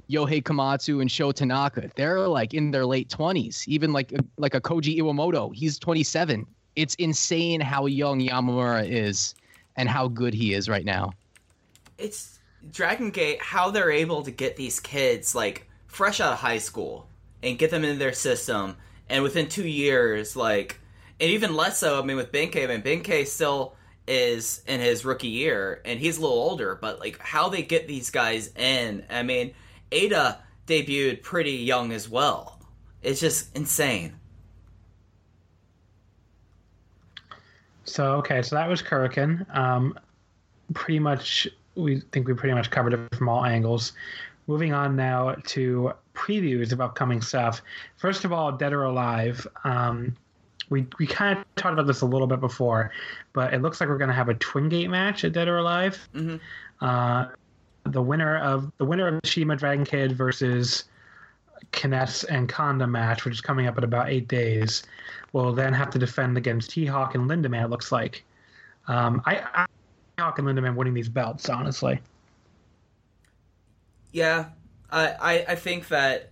Yohei 0.09 0.41
Komatsu 0.41 1.01
and 1.01 1.11
Sho 1.11 1.31
Tanaka, 1.31 1.91
they're 1.95 2.27
like 2.27 2.53
in 2.53 2.71
their 2.71 2.85
late 2.85 3.09
20s. 3.09 3.67
Even 3.67 3.91
like 3.91 4.13
like 4.37 4.55
a 4.55 4.61
Koji 4.61 4.97
Iwamoto, 4.97 5.53
he's 5.53 5.77
27. 5.77 6.45
It's 6.75 6.95
insane 6.95 7.59
how 7.59 7.85
young 7.85 8.19
Yamamura 8.19 8.89
is 8.89 9.35
and 9.75 9.89
how 9.89 10.07
good 10.07 10.33
he 10.33 10.53
is 10.53 10.69
right 10.69 10.85
now. 10.85 11.11
It's 11.97 12.39
Dragon 12.71 13.11
Gate 13.11 13.41
how 13.41 13.71
they're 13.71 13.91
able 13.91 14.23
to 14.23 14.31
get 14.31 14.55
these 14.55 14.79
kids 14.79 15.35
like 15.35 15.67
fresh 15.87 16.19
out 16.19 16.33
of 16.33 16.39
high 16.39 16.57
school 16.57 17.07
and 17.43 17.57
get 17.57 17.71
them 17.71 17.83
into 17.83 17.99
their 17.99 18.13
system, 18.13 18.77
and 19.09 19.21
within 19.21 19.49
two 19.49 19.67
years, 19.67 20.35
like, 20.35 20.79
and 21.23 21.31
even 21.31 21.55
less 21.55 21.77
so. 21.77 22.01
I 22.01 22.03
mean, 22.03 22.17
with 22.17 22.33
Benkei, 22.33 22.65
I 22.65 22.67
mean, 22.67 22.81
Benkei 22.81 23.25
still 23.25 23.75
is 24.09 24.61
in 24.67 24.81
his 24.81 25.05
rookie 25.05 25.29
year, 25.29 25.81
and 25.85 25.97
he's 25.97 26.17
a 26.17 26.21
little 26.21 26.35
older, 26.35 26.77
but 26.81 26.99
like 26.99 27.17
how 27.19 27.47
they 27.47 27.61
get 27.61 27.87
these 27.87 28.09
guys 28.09 28.53
in. 28.57 29.05
I 29.09 29.23
mean, 29.23 29.53
Eita 29.89 30.39
debuted 30.67 31.23
pretty 31.23 31.53
young 31.53 31.93
as 31.93 32.09
well. 32.09 32.59
It's 33.01 33.21
just 33.21 33.55
insane. 33.55 34.13
So 37.85 38.15
okay, 38.15 38.41
so 38.41 38.57
that 38.57 38.67
was 38.67 38.83
Korakuen. 38.83 39.45
Um, 39.55 39.97
pretty 40.73 40.99
much, 40.99 41.47
we 41.75 42.01
think 42.11 42.27
we 42.27 42.33
pretty 42.33 42.53
much 42.53 42.69
covered 42.69 42.95
it 42.95 43.15
from 43.15 43.29
all 43.29 43.45
angles. 43.45 43.93
Moving 44.47 44.73
on 44.73 44.97
now 44.97 45.35
to 45.45 45.93
previews 46.13 46.73
of 46.73 46.81
upcoming 46.81 47.21
stuff. 47.21 47.61
First 47.95 48.25
of 48.25 48.33
all, 48.33 48.51
Dead 48.51 48.73
or 48.73 48.83
Alive. 48.83 49.47
Um, 49.63 50.17
we 50.69 50.87
we 50.99 51.07
kind 51.07 51.37
of 51.37 51.45
talked 51.55 51.73
about 51.73 51.87
this 51.87 52.01
a 52.01 52.05
little 52.05 52.27
bit 52.27 52.39
before, 52.39 52.91
but 53.33 53.53
it 53.53 53.61
looks 53.61 53.79
like 53.79 53.89
we're 53.89 53.97
going 53.97 54.09
to 54.09 54.15
have 54.15 54.29
a 54.29 54.35
Twin 54.35 54.69
Gate 54.69 54.89
match 54.89 55.23
at 55.23 55.33
Dead 55.33 55.47
or 55.47 55.57
Alive. 55.57 55.97
Mhm. 56.13 56.39
Uh, 56.81 57.25
the 57.85 58.01
winner 58.01 58.37
of 58.37 58.71
the 58.77 58.85
winner 58.85 59.07
of 59.07 59.19
Shima 59.23 59.55
Dragon 59.55 59.85
Kid 59.85 60.13
versus 60.13 60.85
Kness 61.71 62.23
and 62.23 62.47
Kanda 62.47 62.87
match, 62.87 63.25
which 63.25 63.33
is 63.33 63.41
coming 63.41 63.67
up 63.67 63.77
in 63.77 63.83
about 63.83 64.09
eight 64.09 64.27
days, 64.27 64.83
will 65.33 65.53
then 65.53 65.73
have 65.73 65.89
to 65.91 65.99
defend 65.99 66.37
against 66.37 66.71
T 66.71 66.85
Hawk 66.85 67.15
and 67.15 67.29
Lindaman. 67.29 67.63
It 67.63 67.69
looks 67.69 67.91
like. 67.91 68.23
Um, 68.87 69.21
I, 69.25 69.37
I 69.53 69.65
Hawk 70.19 70.39
and 70.39 70.47
Lindaman 70.47 70.75
winning 70.75 70.93
these 70.93 71.09
belts, 71.09 71.49
honestly. 71.49 71.99
Yeah, 74.11 74.49
I, 74.91 75.07
I, 75.07 75.45
I 75.49 75.55
think 75.55 75.87
that 75.87 76.29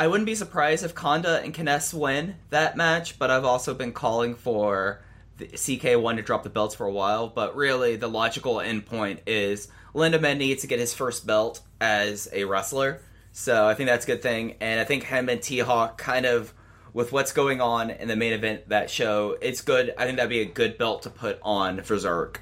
I 0.00 0.06
wouldn't 0.06 0.24
be 0.24 0.34
surprised 0.34 0.82
if 0.82 0.94
Kanda 0.94 1.42
and 1.42 1.54
Kness 1.54 1.92
win 1.92 2.36
that 2.48 2.74
match, 2.74 3.18
but 3.18 3.30
I've 3.30 3.44
also 3.44 3.74
been 3.74 3.92
calling 3.92 4.34
for 4.34 5.02
the 5.36 5.48
CK1 5.48 6.16
to 6.16 6.22
drop 6.22 6.42
the 6.42 6.48
belts 6.48 6.74
for 6.74 6.86
a 6.86 6.90
while. 6.90 7.28
But 7.28 7.54
really, 7.54 7.96
the 7.96 8.08
logical 8.08 8.54
endpoint 8.54 9.18
is 9.26 9.68
Lindaman 9.94 10.38
needs 10.38 10.62
to 10.62 10.66
get 10.66 10.78
his 10.78 10.94
first 10.94 11.26
belt 11.26 11.60
as 11.82 12.30
a 12.32 12.44
wrestler. 12.44 13.02
So 13.32 13.68
I 13.68 13.74
think 13.74 13.90
that's 13.90 14.06
a 14.06 14.06
good 14.06 14.22
thing. 14.22 14.56
And 14.62 14.80
I 14.80 14.84
think 14.84 15.04
him 15.04 15.28
and 15.28 15.42
T 15.42 15.58
Hawk 15.58 15.98
kind 15.98 16.24
of. 16.24 16.54
With 16.94 17.12
what's 17.12 17.32
going 17.32 17.60
on 17.60 17.90
in 17.90 18.08
the 18.08 18.16
main 18.16 18.32
event 18.32 18.70
that 18.70 18.88
show, 18.88 19.36
it's 19.42 19.60
good. 19.60 19.94
I 19.98 20.06
think 20.06 20.16
that'd 20.16 20.30
be 20.30 20.40
a 20.40 20.46
good 20.46 20.78
belt 20.78 21.02
to 21.02 21.10
put 21.10 21.38
on 21.42 21.82
for 21.82 21.94
Zerk. 21.96 22.38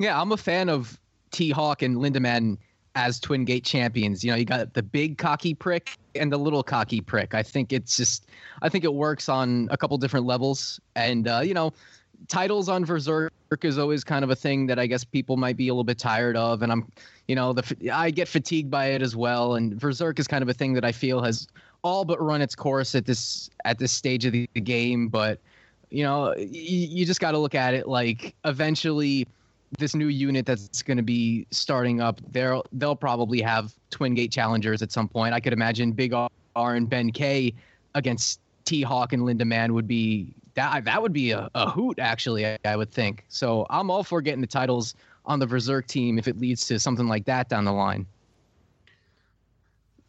Yeah, 0.00 0.20
I'm 0.20 0.32
a 0.32 0.36
fan 0.36 0.68
of 0.68 0.98
T 1.30 1.50
Hawk 1.50 1.82
and 1.82 1.96
Lindaman 1.96 2.58
as 3.00 3.18
Twin 3.18 3.46
Gate 3.46 3.64
champions. 3.64 4.22
You 4.22 4.30
know, 4.30 4.36
you 4.36 4.44
got 4.44 4.74
the 4.74 4.82
big 4.82 5.16
cocky 5.16 5.54
prick 5.54 5.96
and 6.14 6.30
the 6.30 6.36
little 6.36 6.62
cocky 6.62 7.00
prick. 7.00 7.34
I 7.34 7.42
think 7.42 7.72
it's 7.72 7.96
just, 7.96 8.26
I 8.60 8.68
think 8.68 8.84
it 8.84 8.92
works 8.92 9.28
on 9.28 9.68
a 9.70 9.76
couple 9.78 9.96
different 9.96 10.26
levels. 10.26 10.78
And, 10.96 11.26
uh, 11.26 11.40
you 11.42 11.54
know, 11.54 11.72
titles 12.28 12.68
on 12.68 12.84
Berserk 12.84 13.32
is 13.62 13.78
always 13.78 14.04
kind 14.04 14.22
of 14.22 14.28
a 14.28 14.36
thing 14.36 14.66
that 14.66 14.78
I 14.78 14.86
guess 14.86 15.02
people 15.02 15.38
might 15.38 15.56
be 15.56 15.68
a 15.68 15.72
little 15.72 15.82
bit 15.82 15.98
tired 15.98 16.36
of. 16.36 16.60
And 16.60 16.70
I'm, 16.70 16.92
you 17.26 17.34
know, 17.34 17.54
the 17.54 17.90
I 17.90 18.10
get 18.10 18.28
fatigued 18.28 18.70
by 18.70 18.88
it 18.88 19.00
as 19.00 19.16
well. 19.16 19.54
And 19.54 19.78
Berserk 19.78 20.18
is 20.18 20.28
kind 20.28 20.42
of 20.42 20.50
a 20.50 20.54
thing 20.54 20.74
that 20.74 20.84
I 20.84 20.92
feel 20.92 21.22
has 21.22 21.48
all 21.82 22.04
but 22.04 22.20
run 22.20 22.42
its 22.42 22.54
course 22.54 22.94
at 22.94 23.06
this 23.06 23.48
at 23.64 23.78
this 23.78 23.92
stage 23.92 24.26
of 24.26 24.32
the, 24.32 24.46
the 24.52 24.60
game. 24.60 25.08
But 25.08 25.40
you 25.88 26.04
know, 26.04 26.34
you 26.36 27.06
just 27.06 27.20
got 27.20 27.32
to 27.32 27.38
look 27.38 27.54
at 27.54 27.72
it 27.72 27.88
like 27.88 28.34
eventually 28.44 29.26
this 29.78 29.94
new 29.94 30.08
unit 30.08 30.46
that's 30.46 30.82
going 30.82 30.96
to 30.96 31.02
be 31.02 31.46
starting 31.50 32.00
up, 32.00 32.20
they'll 32.32 32.64
they'll 32.72 32.96
probably 32.96 33.40
have 33.40 33.72
Twin 33.90 34.14
Gate 34.14 34.32
challengers 34.32 34.82
at 34.82 34.90
some 34.90 35.08
point. 35.08 35.34
I 35.34 35.40
could 35.40 35.52
imagine 35.52 35.92
Big 35.92 36.12
R 36.12 36.28
and 36.56 36.90
Benkei 36.90 37.54
against 37.94 38.40
T 38.64 38.82
Hawk 38.82 39.12
and 39.12 39.22
Lindaman 39.22 39.70
would 39.70 39.86
be 39.86 40.34
that 40.54 40.84
that 40.84 41.00
would 41.00 41.12
be 41.12 41.30
a, 41.30 41.48
a 41.54 41.70
hoot 41.70 41.98
actually. 41.98 42.46
I, 42.46 42.58
I 42.64 42.76
would 42.76 42.90
think. 42.90 43.24
So 43.28 43.66
I'm 43.70 43.90
all 43.90 44.02
for 44.02 44.20
getting 44.20 44.40
the 44.40 44.46
titles 44.46 44.94
on 45.26 45.38
the 45.38 45.46
Berserk 45.46 45.86
team 45.86 46.18
if 46.18 46.26
it 46.26 46.38
leads 46.38 46.66
to 46.66 46.78
something 46.78 47.06
like 47.06 47.24
that 47.26 47.48
down 47.48 47.64
the 47.64 47.72
line. 47.72 48.06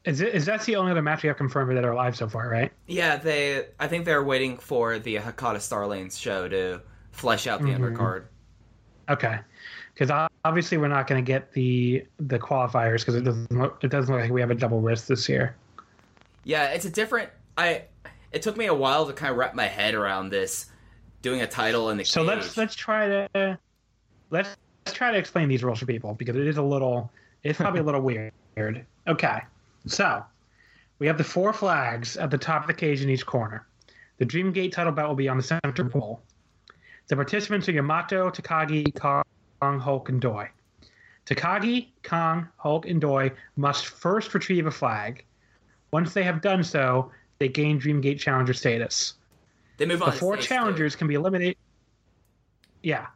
Is 0.04 0.20
it 0.20 0.34
is 0.34 0.48
that 0.48 0.64
the 0.64 0.76
only 0.76 0.92
other 0.92 1.04
match 1.04 1.22
we 1.22 1.28
have 1.28 1.38
confirmed 1.38 1.78
that 1.78 1.86
are 1.86 1.94
live 1.94 2.16
so 2.16 2.28
far, 2.28 2.50
right? 2.50 2.72
Yeah, 2.88 3.18
they. 3.18 3.68
I 3.80 3.88
think 3.88 4.06
they're 4.06 4.24
waiting 4.24 4.58
for 4.58 4.98
the 4.98 5.18
Hakata 5.18 5.58
Starlanes 5.58 6.20
show 6.20 6.48
to 6.48 6.82
flesh 7.12 7.46
out 7.46 7.62
the 7.62 7.68
Mhm. 7.68 7.80
undercard. 7.96 8.24
Okay, 9.10 9.40
because 10.02 10.30
obviously 10.46 10.80
we're 10.80 10.88
not 10.88 11.06
going 11.06 11.24
to 11.24 11.32
get 11.32 11.54
the 11.54 12.04
the 12.20 12.40
qualifiers 12.40 13.02
because 13.02 13.14
it 13.14 13.22
doesn't 13.22 13.52
look, 13.52 13.84
it 13.84 13.90
doesn't 13.90 14.12
look 14.12 14.24
like 14.24 14.32
we 14.32 14.42
have 14.42 14.50
a 14.50 14.56
double 14.56 14.82
wrist 14.82 15.08
this 15.08 15.30
year. 15.30 15.56
Yeah, 16.44 16.70
it's 16.70 16.86
a 16.86 16.90
different. 16.90 17.30
I. 17.56 17.84
It 18.32 18.42
took 18.42 18.58
me 18.58 18.66
a 18.66 18.74
while 18.74 19.06
to 19.06 19.14
kind 19.14 19.30
of 19.30 19.38
wrap 19.38 19.54
my 19.54 19.68
head 19.68 19.94
around 19.94 20.30
this, 20.30 20.72
doing 21.22 21.42
a 21.42 21.48
title 21.48 21.92
in 21.92 21.98
the 21.98 22.06
So 22.06 22.22
cage. 22.22 22.28
let's 22.30 22.58
let's 22.58 22.74
try 22.74 23.08
to 23.10 23.60
let's 24.32 24.56
let's 24.86 24.98
try 24.98 25.12
to 25.12 25.18
explain 25.20 25.50
these 25.50 25.64
rules 25.64 25.78
for 25.78 25.86
people 25.86 26.16
because 26.16 26.36
it 26.36 26.48
is 26.48 26.58
a 26.58 26.64
little 26.64 27.12
it's 27.44 27.58
probably 27.60 27.82
a 27.82 27.84
little 27.84 28.02
weird. 28.02 28.34
Okay, 29.08 29.42
so 29.86 30.26
we 30.98 31.06
have 31.06 31.20
the 31.20 31.24
four 31.24 31.54
flags 31.54 32.18
at 32.18 32.32
the 32.32 32.40
top 32.40 32.62
of 32.62 32.68
the 32.68 32.74
cage 32.74 33.04
in 33.04 33.10
each 33.10 33.26
corner. 33.26 33.68
The 34.18 34.26
Dream 34.26 34.52
Gate 34.52 34.74
title 34.74 34.94
belt 34.94 35.10
will 35.10 35.16
be 35.16 35.30
on 35.30 35.38
the 35.38 35.44
center 35.44 35.86
pole. 35.86 36.22
The 37.08 37.16
participants 37.16 37.70
are 37.70 37.74
Yamato, 37.74 38.32
Takagi, 38.32 38.86
Kong, 39.62 39.80
Hulk, 39.80 40.10
and 40.10 40.20
Doi. 40.20 40.50
Takagi, 41.28 41.90
Kong, 42.04 42.48
Hulk, 42.58 42.88
and 42.88 43.00
Doi 43.00 43.32
must 43.56 43.86
first 43.86 44.34
retrieve 44.34 44.66
a 44.66 44.72
flag. 44.72 45.24
Once 45.92 46.14
they 46.14 46.24
have 46.24 46.42
done 46.42 46.64
so, 46.64 47.12
they 47.38 47.48
gain 47.48 47.78
Dream 47.78 48.02
Gate 48.02 48.20
challenger 48.20 48.54
status. 48.54 49.14
they 49.78 49.86
move 49.86 50.02
on. 50.02 50.12
The 50.12 50.18
four 50.18 50.36
challengers 50.38 50.96
can 50.96 51.08
be 51.08 51.14
eliminated. 51.14 51.58
Yeah. 52.82 53.08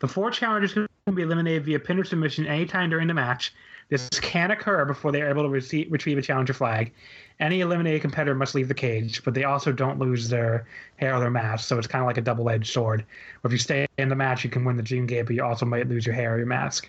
The 0.00 0.08
four 0.08 0.32
challengers 0.32 0.72
can 0.72 0.88
be 1.14 1.22
eliminated 1.22 1.64
via 1.64 1.78
pin 1.78 2.00
or 2.00 2.04
submission 2.04 2.46
anytime 2.46 2.90
during 2.90 3.06
the 3.06 3.14
match. 3.14 3.54
This 3.88 4.08
can 4.20 4.50
occur 4.50 4.84
before 4.84 5.12
they 5.12 5.22
are 5.22 5.28
able 5.28 5.44
to 5.44 5.48
receive, 5.48 5.92
retrieve 5.92 6.18
a 6.18 6.22
challenger 6.22 6.54
flag. 6.54 6.92
Any 7.40 7.60
eliminated 7.60 8.00
competitor 8.02 8.34
must 8.34 8.54
leave 8.54 8.68
the 8.68 8.74
cage, 8.74 9.24
but 9.24 9.34
they 9.34 9.44
also 9.44 9.72
don't 9.72 9.98
lose 9.98 10.28
their 10.28 10.66
hair 10.96 11.14
or 11.14 11.20
their 11.20 11.30
mask, 11.30 11.66
so 11.66 11.78
it's 11.78 11.86
kind 11.86 12.02
of 12.02 12.06
like 12.06 12.18
a 12.18 12.22
double 12.22 12.48
edged 12.48 12.72
sword. 12.72 13.04
Where 13.40 13.48
if 13.48 13.52
you 13.52 13.58
stay 13.58 13.86
in 13.98 14.08
the 14.08 14.14
match, 14.14 14.44
you 14.44 14.50
can 14.50 14.64
win 14.64 14.76
the 14.76 14.82
Dream 14.82 15.06
Gate, 15.06 15.26
but 15.26 15.34
you 15.34 15.42
also 15.42 15.66
might 15.66 15.88
lose 15.88 16.06
your 16.06 16.14
hair 16.14 16.34
or 16.34 16.38
your 16.38 16.46
mask. 16.46 16.88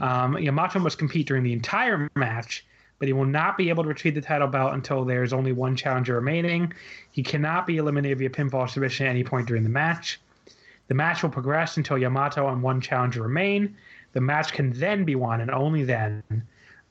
Um, 0.00 0.38
Yamato 0.38 0.78
must 0.78 0.98
compete 0.98 1.26
during 1.26 1.42
the 1.42 1.52
entire 1.52 2.08
match, 2.14 2.64
but 2.98 3.08
he 3.08 3.12
will 3.12 3.26
not 3.26 3.56
be 3.56 3.68
able 3.68 3.82
to 3.82 3.88
retrieve 3.88 4.14
the 4.14 4.20
title 4.20 4.48
belt 4.48 4.74
until 4.74 5.04
there's 5.04 5.32
only 5.32 5.52
one 5.52 5.76
challenger 5.76 6.14
remaining. 6.14 6.72
He 7.10 7.22
cannot 7.22 7.66
be 7.66 7.76
eliminated 7.76 8.18
via 8.18 8.30
pinfall 8.30 8.68
submission 8.68 9.06
at 9.06 9.10
any 9.10 9.24
point 9.24 9.48
during 9.48 9.62
the 9.62 9.68
match. 9.68 10.20
The 10.88 10.94
match 10.94 11.22
will 11.22 11.30
progress 11.30 11.76
until 11.76 11.98
Yamato 11.98 12.48
and 12.48 12.62
one 12.62 12.80
challenger 12.80 13.22
remain. 13.22 13.76
The 14.12 14.20
match 14.20 14.52
can 14.52 14.72
then 14.72 15.04
be 15.04 15.14
won, 15.14 15.40
and 15.40 15.50
only 15.50 15.84
then, 15.84 16.22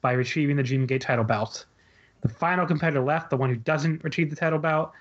by 0.02 0.12
retrieving 0.12 0.58
the 0.58 0.64
Dream 0.64 0.86
Gate 0.86 1.02
title 1.02 1.24
belt. 1.24 1.66
The 2.26 2.34
final 2.34 2.66
competitor 2.66 3.02
left, 3.02 3.30
the 3.30 3.38
one 3.38 3.52
who 3.52 3.56
doesn't 3.56 4.04
retrieve 4.04 4.32
the 4.32 4.36
title 4.36 4.58
belt, 4.58 4.92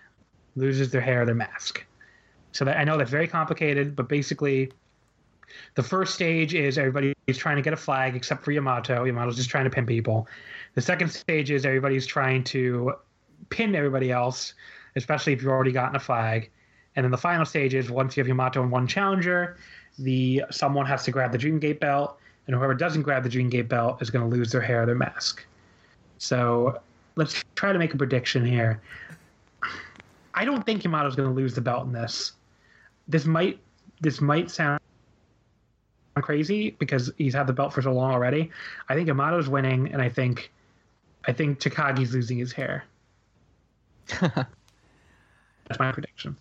loses 0.57 0.91
their 0.91 1.01
hair 1.01 1.23
or 1.23 1.25
their 1.25 1.35
mask. 1.35 1.83
So 2.53 2.67
that 2.67 2.77
I 2.77 2.85
know 2.85 2.99
that's 2.99 3.11
very 3.11 3.27
complicated, 3.27 3.97
but 3.97 4.11
basically, 4.11 4.71
the 5.75 5.83
first 5.83 6.15
stage 6.15 6.53
is 6.53 6.77
everybody's 6.77 7.15
trying 7.39 7.57
to 7.57 7.63
get 7.63 7.73
a 7.73 7.79
flag 7.79 8.15
except 8.15 8.45
for 8.45 8.53
Yamato. 8.53 9.05
Yamato's 9.05 9.37
just 9.37 9.49
trying 9.49 9.65
to 9.65 9.71
pin 9.71 9.87
people. 9.87 10.29
The 10.75 10.83
second 10.83 11.09
stage 11.09 11.51
is 11.51 11.65
everybody's 11.65 12.07
trying 12.07 12.45
to 12.45 12.93
pin 13.49 13.75
everybody 13.75 14.13
else, 14.13 14.53
especially 14.95 15.33
if 15.33 15.41
you've 15.41 15.51
already 15.51 15.73
gotten 15.73 15.97
a 15.97 16.01
flag. 16.01 16.51
And 16.95 17.05
then 17.05 17.11
the 17.11 17.17
final 17.17 17.47
stage 17.47 17.73
is 17.73 17.91
once 17.91 18.19
you 18.19 18.21
have 18.21 18.29
Yamato 18.29 18.61
and 18.61 18.71
one 18.71 18.87
challenger, 18.87 19.57
the 19.99 20.43
someone 20.51 20.85
has 20.85 21.05
to 21.05 21.11
grab 21.11 21.33
the 21.33 21.39
Dream 21.39 21.59
Gate 21.59 21.81
belt, 21.81 22.19
and 22.47 22.55
whoever 22.55 22.75
doesn't 22.75 23.01
grab 23.01 23.23
the 23.23 23.31
Dream 23.31 23.49
Gate 23.49 23.71
belt 23.71 24.03
is 24.03 24.11
going 24.11 24.29
to 24.29 24.37
lose 24.37 24.53
their 24.53 24.61
hair 24.61 24.83
or 24.83 24.87
their 24.87 24.95
mask. 24.95 25.43
So 26.19 26.83
let's 27.17 27.45
try 27.55 27.73
to 27.73 27.79
make 27.79 27.95
a 27.95 27.97
prediction 27.97 28.45
here. 28.45 28.81
I 30.35 30.45
don't 30.45 30.65
think 30.67 30.83
Yamato's 30.83 31.15
going 31.15 31.29
to 31.29 31.35
lose 31.35 31.55
the 31.55 31.61
belt 31.61 31.87
in 31.87 31.93
this. 31.93 32.33
This 33.07 33.25
might 33.25 33.61
this 34.01 34.21
might 34.21 34.51
sound 34.51 34.81
crazy 36.17 36.71
because 36.71 37.13
he's 37.17 37.35
had 37.35 37.47
the 37.47 37.53
belt 37.53 37.73
for 37.73 37.83
so 37.83 37.93
long 37.93 38.13
already. 38.13 38.51
I 38.89 38.95
think 38.95 39.09
Yamato's 39.09 39.49
winning, 39.49 39.93
and 39.93 40.03
I 40.03 40.09
think 40.09 40.51
I 41.27 41.33
think 41.33 41.61
Takagi's 41.61 42.13
losing 42.13 42.39
his 42.39 42.53
hair. 42.53 42.85
That's 44.21 45.79
my 45.79 45.93
prediction. 45.93 46.37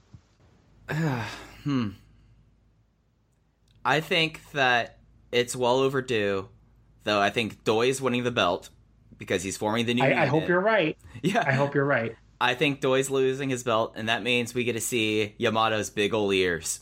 hmm. 0.89 1.89
I 3.85 3.99
think 3.99 4.41
that 4.51 4.97
it's 5.31 5.55
well 5.55 5.79
overdue, 5.79 6.49
though. 7.03 7.19
I 7.19 7.29
think 7.29 7.63
Doi's 7.63 8.01
winning 8.01 8.23
the 8.23 8.31
belt 8.31 8.69
because 9.23 9.41
he's 9.43 9.57
forming 9.57 9.85
the 9.85 9.93
new. 9.93 10.03
I, 10.03 10.23
I 10.23 10.25
hope 10.25 10.47
you're 10.47 10.59
right. 10.61 10.97
Yeah, 11.23 11.43
I 11.45 11.53
hope 11.53 11.73
you're 11.75 11.85
right. 11.85 12.15
I 12.41 12.55
think 12.55 12.81
Doi's 12.81 13.09
losing 13.09 13.49
his 13.49 13.63
belt, 13.63 13.93
and 13.95 14.09
that 14.09 14.21
means 14.23 14.53
we 14.53 14.63
get 14.65 14.73
to 14.73 14.81
see 14.81 15.33
Yamato's 15.39 15.89
big 15.89 16.13
old 16.13 16.33
ears. 16.33 16.81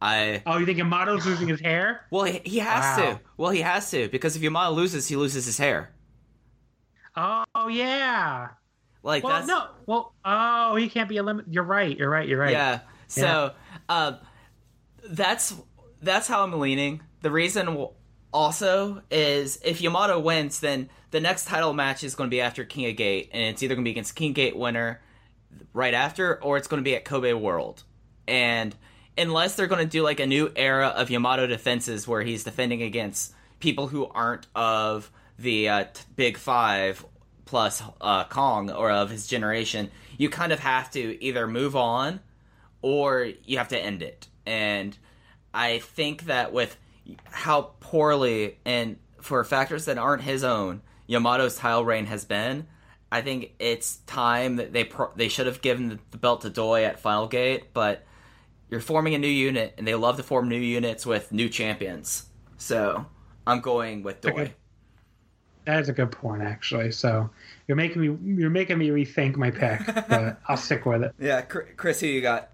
I 0.00 0.42
Oh, 0.44 0.58
you 0.58 0.66
think 0.66 0.78
Yamato's 0.78 1.24
losing 1.24 1.48
his 1.48 1.60
hair? 1.60 2.06
well, 2.10 2.24
he, 2.24 2.40
he 2.44 2.58
has 2.58 2.98
Wow. 2.98 3.04
to. 3.12 3.20
Well, 3.36 3.50
he 3.50 3.60
has 3.62 3.90
to 3.92 4.08
because 4.08 4.36
if 4.36 4.42
Yamato 4.42 4.72
loses, 4.74 5.08
he 5.08 5.16
loses 5.16 5.46
his 5.46 5.56
hair. 5.58 5.92
Oh 7.16 7.68
yeah. 7.70 8.48
Like 9.02 9.24
Well, 9.24 9.32
that's 9.34 9.46
no. 9.48 9.68
Well, 9.86 10.14
oh, 10.24 10.76
he 10.76 10.88
can't 10.88 11.08
be 11.08 11.16
eliminated. 11.16 11.54
You're 11.54 11.64
right. 11.64 11.96
You're 11.96 12.10
right. 12.10 12.28
You're 12.28 12.38
right. 12.40 12.52
yeah. 12.52 12.80
So, 13.08 13.52
um, 13.88 14.18
that's 15.08 15.54
that's 16.00 16.26
how 16.28 16.42
I'm 16.42 16.58
leaning. 16.58 17.02
The 17.20 17.30
reason 17.30 17.86
also 18.32 19.02
is 19.10 19.60
if 19.64 19.80
Yamato 19.80 20.18
wins, 20.18 20.60
then 20.60 20.88
the 21.10 21.20
next 21.20 21.46
title 21.46 21.72
match 21.72 22.02
is 22.04 22.14
going 22.14 22.28
to 22.28 22.34
be 22.34 22.40
after 22.40 22.64
King 22.64 22.88
of 22.90 22.96
Gate, 22.96 23.30
and 23.32 23.42
it's 23.42 23.62
either 23.62 23.74
going 23.74 23.84
to 23.84 23.88
be 23.88 23.92
against 23.92 24.16
King 24.16 24.32
Gate 24.32 24.56
winner 24.56 25.00
right 25.72 25.94
after, 25.94 26.42
or 26.42 26.56
it's 26.56 26.68
going 26.68 26.82
to 26.82 26.84
be 26.84 26.96
at 26.96 27.04
Kobe 27.04 27.32
World. 27.32 27.82
And 28.26 28.74
unless 29.18 29.56
they're 29.56 29.66
going 29.66 29.84
to 29.84 29.90
do 29.90 30.02
like 30.02 30.20
a 30.20 30.26
new 30.26 30.50
era 30.56 30.88
of 30.88 31.10
Yamato 31.10 31.46
defenses 31.46 32.08
where 32.08 32.22
he's 32.22 32.44
defending 32.44 32.82
against 32.82 33.34
people 33.60 33.88
who 33.88 34.06
aren't 34.06 34.46
of 34.54 35.10
the 35.38 35.68
uh, 35.68 35.84
Big 36.16 36.36
Five 36.36 37.04
plus 37.44 37.82
uh, 38.00 38.24
Kong 38.24 38.70
or 38.70 38.90
of 38.90 39.10
his 39.10 39.26
generation, 39.26 39.90
you 40.16 40.30
kind 40.30 40.52
of 40.52 40.60
have 40.60 40.90
to 40.92 41.22
either 41.22 41.46
move 41.46 41.76
on 41.76 42.20
or 42.80 43.30
you 43.44 43.58
have 43.58 43.68
to 43.68 43.78
end 43.78 44.02
it. 44.02 44.28
And 44.46 44.96
I 45.52 45.78
think 45.78 46.24
that 46.24 46.52
with 46.52 46.76
how 47.24 47.72
poorly 47.80 48.58
and 48.64 48.96
for 49.20 49.42
factors 49.44 49.84
that 49.86 49.98
aren't 49.98 50.22
his 50.22 50.44
own, 50.44 50.82
Yamato's 51.08 51.56
title 51.56 51.84
reign 51.84 52.06
has 52.06 52.24
been, 52.24 52.66
I 53.12 53.20
think 53.20 53.52
it's 53.58 53.96
time 54.06 54.56
that 54.56 54.72
they 54.72 54.84
pro- 54.84 55.12
they 55.14 55.28
should 55.28 55.46
have 55.46 55.60
given 55.60 56.00
the, 56.10 56.16
belt 56.16 56.40
to 56.42 56.50
Doi 56.50 56.84
at 56.84 56.98
Final 56.98 57.28
Gate, 57.28 57.74
but 57.74 58.06
you're 58.70 58.80
forming 58.80 59.14
a 59.14 59.18
new 59.18 59.28
unit, 59.28 59.74
and 59.76 59.86
they 59.86 59.94
love 59.94 60.16
to 60.16 60.22
form 60.22 60.48
new 60.48 60.56
units 60.56 61.04
with 61.04 61.30
new 61.30 61.50
champions. 61.50 62.24
So 62.56 63.04
I'm 63.46 63.60
going 63.60 64.02
with 64.02 64.22
Doi. 64.22 64.30
Okay. 64.30 64.54
That 65.66 65.80
is 65.80 65.90
a 65.90 65.92
good 65.92 66.10
point, 66.10 66.42
actually. 66.42 66.90
So 66.90 67.28
you're 67.68 67.76
making 67.76 68.00
me 68.00 68.34
you're 68.40 68.48
making 68.48 68.78
me 68.78 68.88
rethink 68.88 69.36
my 69.36 69.50
pick, 69.50 69.82
but 70.08 70.40
I'll 70.48 70.56
stick 70.56 70.86
with 70.86 71.02
it. 71.02 71.14
Yeah, 71.20 71.42
Chris, 71.42 72.00
who 72.00 72.06
you 72.06 72.22
got? 72.22 72.51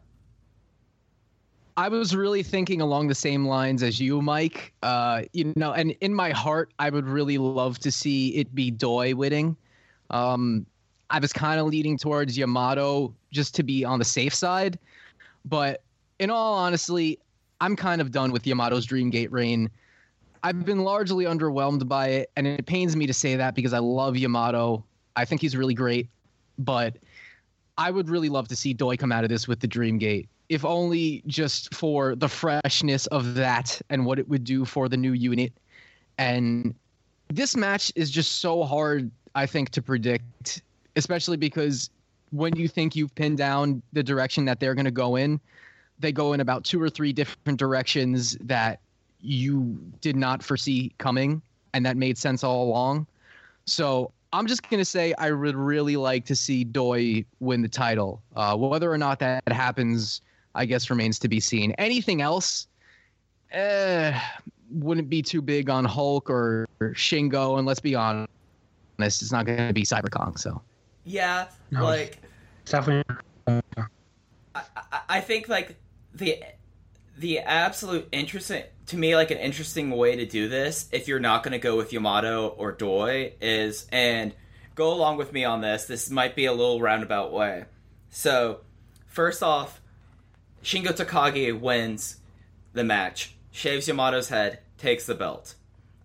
I 1.78 1.86
was 1.88 2.16
really 2.16 2.42
thinking 2.42 2.80
along 2.80 3.06
the 3.06 3.14
same 3.14 3.46
lines 3.46 3.84
as 3.84 4.00
you, 4.00 4.20
Mike. 4.20 4.72
Uh, 4.82 5.22
you 5.32 5.52
know, 5.54 5.74
and 5.74 5.92
in 6.00 6.12
my 6.12 6.30
heart, 6.30 6.72
I 6.80 6.90
would 6.90 7.06
really 7.06 7.38
love 7.38 7.78
to 7.78 7.92
see 7.92 8.30
it 8.30 8.52
be 8.52 8.72
Doi 8.72 9.14
winning. 9.14 9.56
Um, 10.10 10.66
I 11.08 11.20
was 11.20 11.32
kind 11.32 11.60
of 11.60 11.68
leaning 11.68 11.96
towards 11.96 12.36
Yamato 12.36 13.14
just 13.30 13.54
to 13.54 13.62
be 13.62 13.84
on 13.84 14.00
the 14.00 14.04
safe 14.04 14.34
side, 14.34 14.76
but 15.44 15.84
in 16.18 16.30
all 16.30 16.54
honestly, 16.54 17.16
I'm 17.60 17.76
kind 17.76 18.00
of 18.00 18.10
done 18.10 18.32
with 18.32 18.44
Yamato's 18.44 18.84
Dream 18.84 19.08
Gate 19.08 19.30
reign. 19.30 19.70
I've 20.42 20.64
been 20.64 20.80
largely 20.80 21.26
underwhelmed 21.26 21.86
by 21.86 22.08
it, 22.08 22.30
and 22.36 22.44
it 22.44 22.66
pains 22.66 22.96
me 22.96 23.06
to 23.06 23.14
say 23.14 23.36
that 23.36 23.54
because 23.54 23.72
I 23.72 23.78
love 23.78 24.16
Yamato. 24.16 24.82
I 25.14 25.24
think 25.24 25.40
he's 25.40 25.56
really 25.56 25.74
great, 25.74 26.08
but 26.58 26.96
I 27.78 27.92
would 27.92 28.08
really 28.10 28.28
love 28.28 28.48
to 28.48 28.56
see 28.56 28.74
Doi 28.74 28.96
come 28.96 29.12
out 29.12 29.22
of 29.22 29.30
this 29.30 29.46
with 29.46 29.60
the 29.60 29.68
Dream 29.68 29.98
Gate, 29.98 30.28
if 30.48 30.64
only 30.64 31.22
just 31.28 31.72
for 31.72 32.16
the 32.16 32.28
freshness 32.28 33.06
of 33.06 33.36
that 33.36 33.80
and 33.88 34.04
what 34.04 34.18
it 34.18 34.28
would 34.28 34.42
do 34.42 34.64
for 34.64 34.88
the 34.88 34.96
new 34.96 35.12
unit. 35.12 35.52
And 36.18 36.74
this 37.28 37.56
match 37.56 37.92
is 37.94 38.10
just 38.10 38.40
so 38.40 38.64
hard, 38.64 39.10
I 39.36 39.46
think, 39.46 39.70
to 39.70 39.80
predict, 39.80 40.62
especially 40.96 41.36
because 41.36 41.88
when 42.32 42.56
you 42.56 42.66
think 42.66 42.96
you've 42.96 43.14
pinned 43.14 43.38
down 43.38 43.80
the 43.92 44.02
direction 44.02 44.44
that 44.46 44.58
they're 44.58 44.74
going 44.74 44.84
to 44.84 44.90
go 44.90 45.14
in, 45.14 45.40
they 46.00 46.10
go 46.10 46.32
in 46.32 46.40
about 46.40 46.64
two 46.64 46.82
or 46.82 46.90
three 46.90 47.12
different 47.12 47.60
directions 47.60 48.36
that 48.40 48.80
you 49.20 49.78
did 50.00 50.16
not 50.16 50.42
foresee 50.42 50.92
coming, 50.98 51.40
and 51.74 51.86
that 51.86 51.96
made 51.96 52.18
sense 52.18 52.42
all 52.42 52.64
along. 52.64 53.06
So 53.66 54.10
I'm 54.32 54.46
just 54.46 54.68
going 54.68 54.78
to 54.80 54.84
say 54.84 55.14
I 55.18 55.30
would 55.32 55.56
really 55.56 55.96
like 55.96 56.24
to 56.26 56.36
see 56.36 56.64
Doi 56.64 57.24
win 57.40 57.62
the 57.62 57.68
title. 57.68 58.22
Uh, 58.36 58.56
whether 58.56 58.92
or 58.92 58.98
not 58.98 59.18
that 59.20 59.42
happens, 59.50 60.20
I 60.54 60.66
guess 60.66 60.90
remains 60.90 61.18
to 61.20 61.28
be 61.28 61.40
seen. 61.40 61.72
Anything 61.72 62.20
else? 62.20 62.66
Eh, 63.52 64.18
wouldn't 64.70 65.08
be 65.08 65.22
too 65.22 65.40
big 65.40 65.70
on 65.70 65.84
Hulk 65.86 66.28
or 66.28 66.66
Shingo, 66.80 67.56
and 67.58 67.66
let's 67.66 67.80
be 67.80 67.94
honest, 67.94 68.28
it's 68.98 69.32
not 69.32 69.46
going 69.46 69.66
to 69.66 69.72
be 69.72 69.82
Cyber 69.84 70.10
Kong. 70.10 70.36
So 70.36 70.60
Yeah, 71.04 71.46
No. 71.70 71.84
like 71.84 72.18
It's 72.62 72.72
definitely. 72.72 73.16
I, 73.46 73.62
I- 74.54 74.62
I 75.08 75.20
think 75.22 75.48
like 75.48 75.76
the 76.14 76.36
the 77.18 77.40
absolute 77.40 78.08
interesting 78.12 78.62
to 78.86 78.96
me 78.96 79.16
like 79.16 79.30
an 79.30 79.38
interesting 79.38 79.90
way 79.90 80.16
to 80.16 80.24
do 80.24 80.48
this 80.48 80.88
if 80.92 81.08
you're 81.08 81.18
not 81.18 81.42
going 81.42 81.52
to 81.52 81.58
go 81.58 81.76
with 81.76 81.92
Yamato 81.92 82.48
or 82.48 82.72
Doi 82.72 83.32
is 83.40 83.86
and 83.92 84.32
go 84.74 84.92
along 84.92 85.16
with 85.18 85.32
me 85.32 85.44
on 85.44 85.60
this. 85.60 85.84
This 85.84 86.10
might 86.10 86.36
be 86.36 86.46
a 86.46 86.52
little 86.52 86.80
roundabout 86.80 87.32
way. 87.32 87.64
So 88.08 88.60
first 89.06 89.42
off, 89.42 89.80
Shingo 90.62 90.88
Takagi 90.88 91.58
wins 91.58 92.18
the 92.72 92.84
match, 92.84 93.34
shaves 93.50 93.88
Yamato's 93.88 94.28
head, 94.28 94.60
takes 94.78 95.04
the 95.04 95.14
belt. 95.14 95.54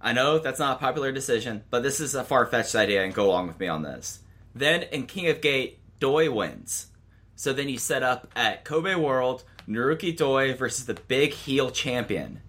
I 0.01 0.11
know 0.11 0.39
that's 0.39 0.59
not 0.59 0.77
a 0.77 0.79
popular 0.79 1.11
decision, 1.11 1.63
but 1.69 1.83
this 1.83 1.99
is 1.99 2.15
a 2.15 2.23
far 2.23 2.45
fetched 2.45 2.75
idea, 2.75 3.03
and 3.03 3.13
go 3.13 3.27
along 3.27 3.47
with 3.47 3.59
me 3.59 3.67
on 3.67 3.83
this. 3.83 4.19
Then 4.53 4.83
in 4.83 5.05
King 5.05 5.27
of 5.29 5.41
Gate, 5.41 5.79
Doi 5.99 6.29
wins. 6.29 6.87
So 7.35 7.53
then 7.53 7.69
you 7.69 7.77
set 7.77 8.03
up 8.03 8.27
at 8.35 8.65
Kobe 8.65 8.95
World, 8.95 9.43
Naruki 9.67 10.15
Doi 10.15 10.53
versus 10.53 10.85
the 10.85 10.93
big 10.93 11.31
heel 11.31 11.71
champion. 11.71 12.41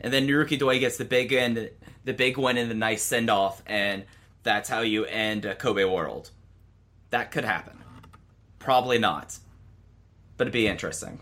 And 0.00 0.12
then 0.12 0.26
Naruki 0.26 0.58
Doi 0.58 0.78
gets 0.78 0.96
the 0.96 1.04
big 1.04 1.32
end, 1.32 1.70
the 2.04 2.12
big 2.14 2.38
win 2.38 2.56
and 2.56 2.70
the 2.70 2.74
nice 2.74 3.02
send 3.02 3.30
off, 3.30 3.62
and 3.66 4.04
that's 4.42 4.68
how 4.68 4.80
you 4.80 5.04
end 5.06 5.46
uh, 5.46 5.54
Kobe 5.54 5.84
World. 5.84 6.30
That 7.10 7.30
could 7.30 7.44
happen. 7.44 7.78
Probably 8.58 8.98
not. 8.98 9.38
But 10.36 10.44
it'd 10.44 10.52
be 10.52 10.66
interesting. 10.66 11.20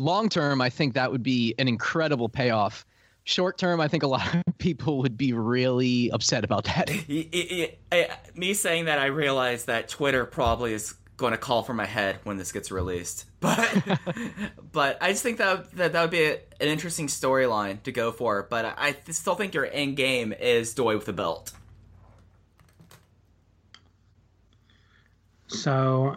long 0.00 0.28
term, 0.28 0.60
I 0.60 0.70
think 0.70 0.94
that 0.94 1.12
would 1.12 1.22
be 1.22 1.54
an 1.58 1.68
incredible 1.68 2.28
payoff. 2.28 2.84
Short 3.24 3.58
term, 3.58 3.80
I 3.80 3.86
think 3.86 4.02
a 4.02 4.06
lot 4.08 4.34
of 4.34 4.42
people 4.58 4.98
would 4.98 5.16
be 5.16 5.32
really 5.32 6.10
upset 6.10 6.42
about 6.42 6.64
that. 6.64 6.90
Y- 7.08 7.28
y- 7.32 7.46
y- 7.50 7.76
I- 7.92 8.08
me 8.34 8.54
saying 8.54 8.86
that, 8.86 8.98
I 8.98 9.06
realize 9.06 9.66
that 9.66 9.88
Twitter 9.88 10.24
probably 10.24 10.72
is 10.72 10.94
going 11.20 11.32
to 11.32 11.38
call 11.38 11.62
for 11.62 11.74
my 11.74 11.86
head 11.86 12.18
when 12.24 12.36
this 12.36 12.50
gets 12.50 12.72
released. 12.72 13.26
But 13.40 13.98
but 14.72 14.98
I 15.00 15.12
just 15.12 15.22
think 15.22 15.38
that 15.38 15.70
that, 15.76 15.92
that 15.94 16.00
would 16.02 16.10
be 16.10 16.24
a, 16.24 16.32
an 16.60 16.68
interesting 16.68 17.06
storyline 17.06 17.82
to 17.84 17.92
go 17.92 18.12
for. 18.12 18.46
But 18.50 18.66
I, 18.66 18.94
I 19.06 19.12
still 19.12 19.34
think 19.34 19.54
your 19.54 19.66
end 19.70 19.96
game 19.96 20.34
is 20.34 20.74
Doi 20.74 20.94
with 20.96 21.06
the 21.06 21.14
belt. 21.14 21.52
So 25.46 26.16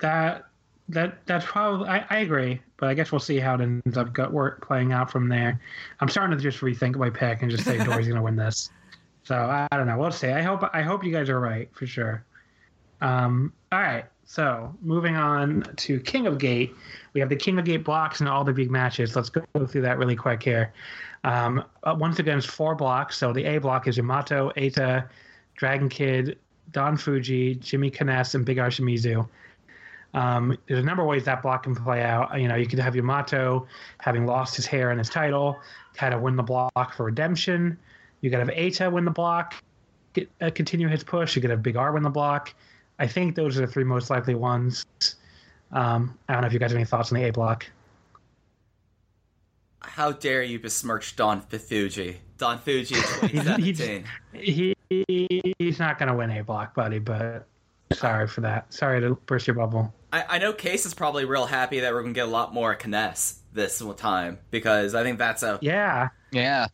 that 0.00 0.44
that 0.90 1.26
that's 1.26 1.46
probably 1.46 1.88
I, 1.88 2.04
I 2.10 2.18
agree, 2.18 2.60
but 2.76 2.90
I 2.90 2.94
guess 2.94 3.10
we'll 3.10 3.18
see 3.18 3.38
how 3.38 3.54
it 3.54 3.62
ends 3.62 3.96
up 3.96 4.12
go, 4.12 4.28
work 4.28 4.66
playing 4.66 4.92
out 4.92 5.10
from 5.10 5.28
there. 5.28 5.60
I'm 6.00 6.08
starting 6.08 6.36
to 6.36 6.42
just 6.42 6.60
rethink 6.60 6.96
my 6.96 7.10
pick 7.10 7.40
and 7.40 7.50
just 7.50 7.64
say 7.64 7.78
Dory's 7.82 8.06
going 8.06 8.16
to 8.16 8.22
win 8.22 8.36
this. 8.36 8.70
So 9.24 9.34
I, 9.34 9.68
I 9.70 9.76
don't 9.76 9.86
know. 9.86 9.98
We'll 9.98 10.10
see. 10.10 10.28
I 10.28 10.40
hope 10.40 10.64
I 10.72 10.80
hope 10.80 11.04
you 11.04 11.12
guys 11.12 11.28
are 11.28 11.38
right 11.38 11.68
for 11.74 11.86
sure. 11.86 12.24
Um, 13.00 13.52
all 13.72 13.80
right. 13.80 14.04
So 14.24 14.74
moving 14.82 15.16
on 15.16 15.62
to 15.76 16.00
King 16.00 16.26
of 16.26 16.38
Gate, 16.38 16.74
we 17.14 17.20
have 17.20 17.30
the 17.30 17.36
King 17.36 17.58
of 17.58 17.64
Gate 17.64 17.82
blocks 17.82 18.20
and 18.20 18.28
all 18.28 18.44
the 18.44 18.52
big 18.52 18.70
matches. 18.70 19.16
Let's 19.16 19.30
go 19.30 19.42
through 19.66 19.80
that 19.82 19.98
really 19.98 20.16
quick 20.16 20.42
here. 20.42 20.72
Um, 21.24 21.64
uh, 21.82 21.96
once 21.98 22.18
again, 22.18 22.38
it's 22.38 22.46
four 22.46 22.74
blocks. 22.74 23.16
So 23.16 23.32
the 23.32 23.44
A 23.44 23.58
block 23.58 23.88
is 23.88 23.96
Yamato, 23.96 24.50
Eita, 24.56 25.08
Dragon 25.56 25.88
Kid, 25.88 26.38
Don 26.72 26.96
Fuji, 26.96 27.54
Jimmy 27.54 27.90
Kness, 27.90 28.34
and 28.34 28.44
Big 28.44 28.58
R 28.58 28.68
Shimizu. 28.68 29.26
Um, 30.14 30.56
there's 30.66 30.80
a 30.80 30.86
number 30.86 31.02
of 31.02 31.08
ways 31.08 31.24
that 31.24 31.42
block 31.42 31.64
can 31.64 31.74
play 31.74 32.02
out. 32.02 32.38
You 32.38 32.48
know, 32.48 32.54
you 32.54 32.66
could 32.66 32.78
have 32.78 32.94
Yamato 32.94 33.66
having 33.98 34.26
lost 34.26 34.56
his 34.56 34.66
hair 34.66 34.90
and 34.90 34.98
his 34.98 35.08
title, 35.08 35.58
kind 35.94 36.14
of 36.14 36.20
win 36.20 36.36
the 36.36 36.42
block 36.42 36.94
for 36.94 37.04
redemption. 37.04 37.78
You 38.20 38.30
could 38.30 38.38
have 38.38 38.48
Eita 38.48 38.90
win 38.90 39.04
the 39.04 39.10
block, 39.10 39.54
get, 40.12 40.30
uh, 40.40 40.50
continue 40.50 40.88
his 40.88 41.04
push. 41.04 41.36
You 41.36 41.42
could 41.42 41.50
have 41.50 41.62
Big 41.62 41.76
R 41.76 41.92
win 41.92 42.02
the 42.02 42.10
block. 42.10 42.54
I 42.98 43.06
think 43.06 43.34
those 43.36 43.56
are 43.58 43.60
the 43.66 43.72
three 43.72 43.84
most 43.84 44.10
likely 44.10 44.34
ones. 44.34 44.84
Um, 45.72 46.18
I 46.28 46.32
don't 46.32 46.42
know 46.42 46.46
if 46.48 46.52
you 46.52 46.58
guys 46.58 46.70
have 46.70 46.76
any 46.76 46.84
thoughts 46.84 47.12
on 47.12 47.18
the 47.20 47.28
A 47.28 47.32
block. 47.32 47.66
How 49.80 50.12
dare 50.12 50.42
you 50.42 50.58
besmirch 50.58 51.16
Don 51.16 51.40
Fuji? 51.40 52.18
Don 52.36 52.58
Fuji, 52.58 52.94
2017. 53.20 54.04
He 54.32 54.74
he's 55.58 55.78
not 55.78 55.98
going 55.98 56.08
to 56.08 56.14
win 56.14 56.30
A 56.30 56.42
block, 56.42 56.74
buddy. 56.74 56.98
But 56.98 57.46
sorry 57.92 58.26
for 58.26 58.40
that. 58.42 58.72
Sorry 58.72 59.00
to 59.00 59.14
burst 59.26 59.46
your 59.46 59.54
bubble. 59.56 59.92
I, 60.12 60.24
I 60.28 60.38
know 60.38 60.52
Case 60.52 60.86
is 60.86 60.94
probably 60.94 61.24
real 61.24 61.46
happy 61.46 61.80
that 61.80 61.92
we're 61.92 62.00
gonna 62.02 62.14
get 62.14 62.26
a 62.26 62.30
lot 62.30 62.54
more 62.54 62.74
Kness 62.74 63.40
this 63.52 63.82
time 63.98 64.38
because 64.50 64.94
I 64.94 65.02
think 65.02 65.18
that's 65.18 65.42
a 65.42 65.58
Yeah, 65.60 66.08
Yeah. 66.30 66.68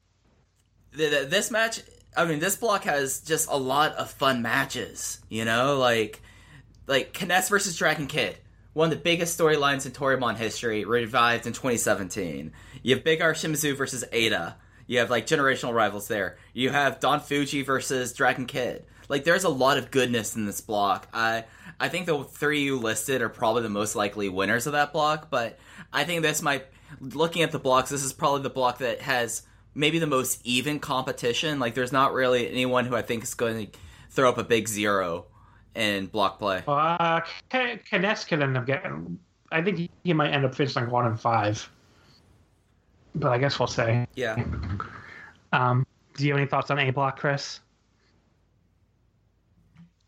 th- 0.96 1.10
th- 1.10 1.28
this 1.30 1.50
match 1.50 1.80
i 2.16 2.24
mean 2.24 2.38
this 2.38 2.56
block 2.56 2.84
has 2.84 3.20
just 3.20 3.48
a 3.50 3.56
lot 3.56 3.92
of 3.92 4.10
fun 4.10 4.42
matches 4.42 5.20
you 5.28 5.44
know? 5.44 5.78
Like 5.78 6.20
like 6.86 7.12
Kness 7.14 7.48
versus 7.48 7.76
dragon 7.76 8.06
kid 8.06 8.38
one 8.72 8.90
of 8.90 8.90
the 8.90 9.02
biggest 9.02 9.38
storylines 9.38 9.86
in 9.86 9.92
Toryumon 9.92 10.36
history 10.36 10.84
revived 10.84 11.46
in 11.46 11.52
2017 11.52 12.52
you 12.82 12.94
have 12.94 13.04
big 13.04 13.22
r 13.22 13.32
shimizu 13.32 13.76
versus 13.76 14.04
Eita. 14.12 14.54
You 14.86 14.98
have 14.98 15.08
like 15.08 15.26
generational 15.26 15.72
rivals 15.72 16.06
there. 16.06 16.36
You 16.52 16.68
have 16.68 17.00
don 17.00 17.20
fuji 17.20 17.62
versus 17.62 18.12
dragon 18.12 18.44
kid. 18.44 18.84
Like 19.08 19.24
there's 19.24 19.44
a 19.44 19.48
lot 19.48 19.78
of 19.78 19.90
goodness 19.90 20.36
in 20.36 20.44
this 20.44 20.60
block. 20.60 21.08
I 21.14 21.44
i 21.80 21.88
think 21.88 22.06
the 22.06 22.24
three 22.24 22.62
you 22.62 22.78
listed 22.78 23.22
are 23.22 23.28
probably 23.28 23.62
the 23.62 23.68
most 23.68 23.96
likely 23.96 24.28
winners 24.28 24.66
of 24.66 24.72
that 24.72 24.92
block 24.92 25.28
but 25.30 25.58
i 25.92 26.04
think 26.04 26.22
this 26.22 26.42
might 26.42 26.64
looking 27.00 27.42
at 27.42 27.50
the 27.50 27.58
blocks 27.58 27.90
this 27.90 28.04
is 28.04 28.12
probably 28.12 28.42
the 28.42 28.50
block 28.50 28.78
that 28.78 29.00
has 29.00 29.42
maybe 29.74 29.98
the 29.98 30.06
most 30.06 30.40
even 30.44 30.78
competition. 30.78 31.58
Like, 31.58 31.74
there's 31.74 31.92
not 31.92 32.12
really 32.12 32.48
anyone 32.50 32.86
who 32.86 32.96
I 32.96 33.02
think 33.02 33.22
is 33.24 33.34
going 33.34 33.66
to 33.66 33.78
throw 34.10 34.28
up 34.28 34.38
a 34.38 34.44
big 34.44 34.68
zero 34.68 35.26
in 35.74 36.06
block 36.06 36.38
play. 36.38 36.62
well, 36.66 36.96
uh, 37.00 37.20
K- 37.50 37.80
Kness 37.92 38.26
could 38.26 38.42
end 38.42 38.56
up 38.56 38.66
getting. 38.66 39.18
I 39.50 39.62
think 39.62 39.78
he, 39.78 39.90
he 40.04 40.12
might 40.12 40.30
end 40.30 40.44
up 40.44 40.54
finishing 40.54 40.84
like 40.84 40.92
one 40.92 41.06
and 41.06 41.18
five. 41.20 41.68
But 43.14 43.32
I 43.32 43.38
guess 43.38 43.58
we'll 43.58 43.68
say. 43.68 44.06
Yeah. 44.14 44.42
Um, 45.52 45.86
do 46.16 46.24
you 46.24 46.32
have 46.32 46.38
any 46.38 46.48
thoughts 46.48 46.70
on 46.70 46.78
A 46.78 46.90
block, 46.90 47.18
Chris? 47.18 47.60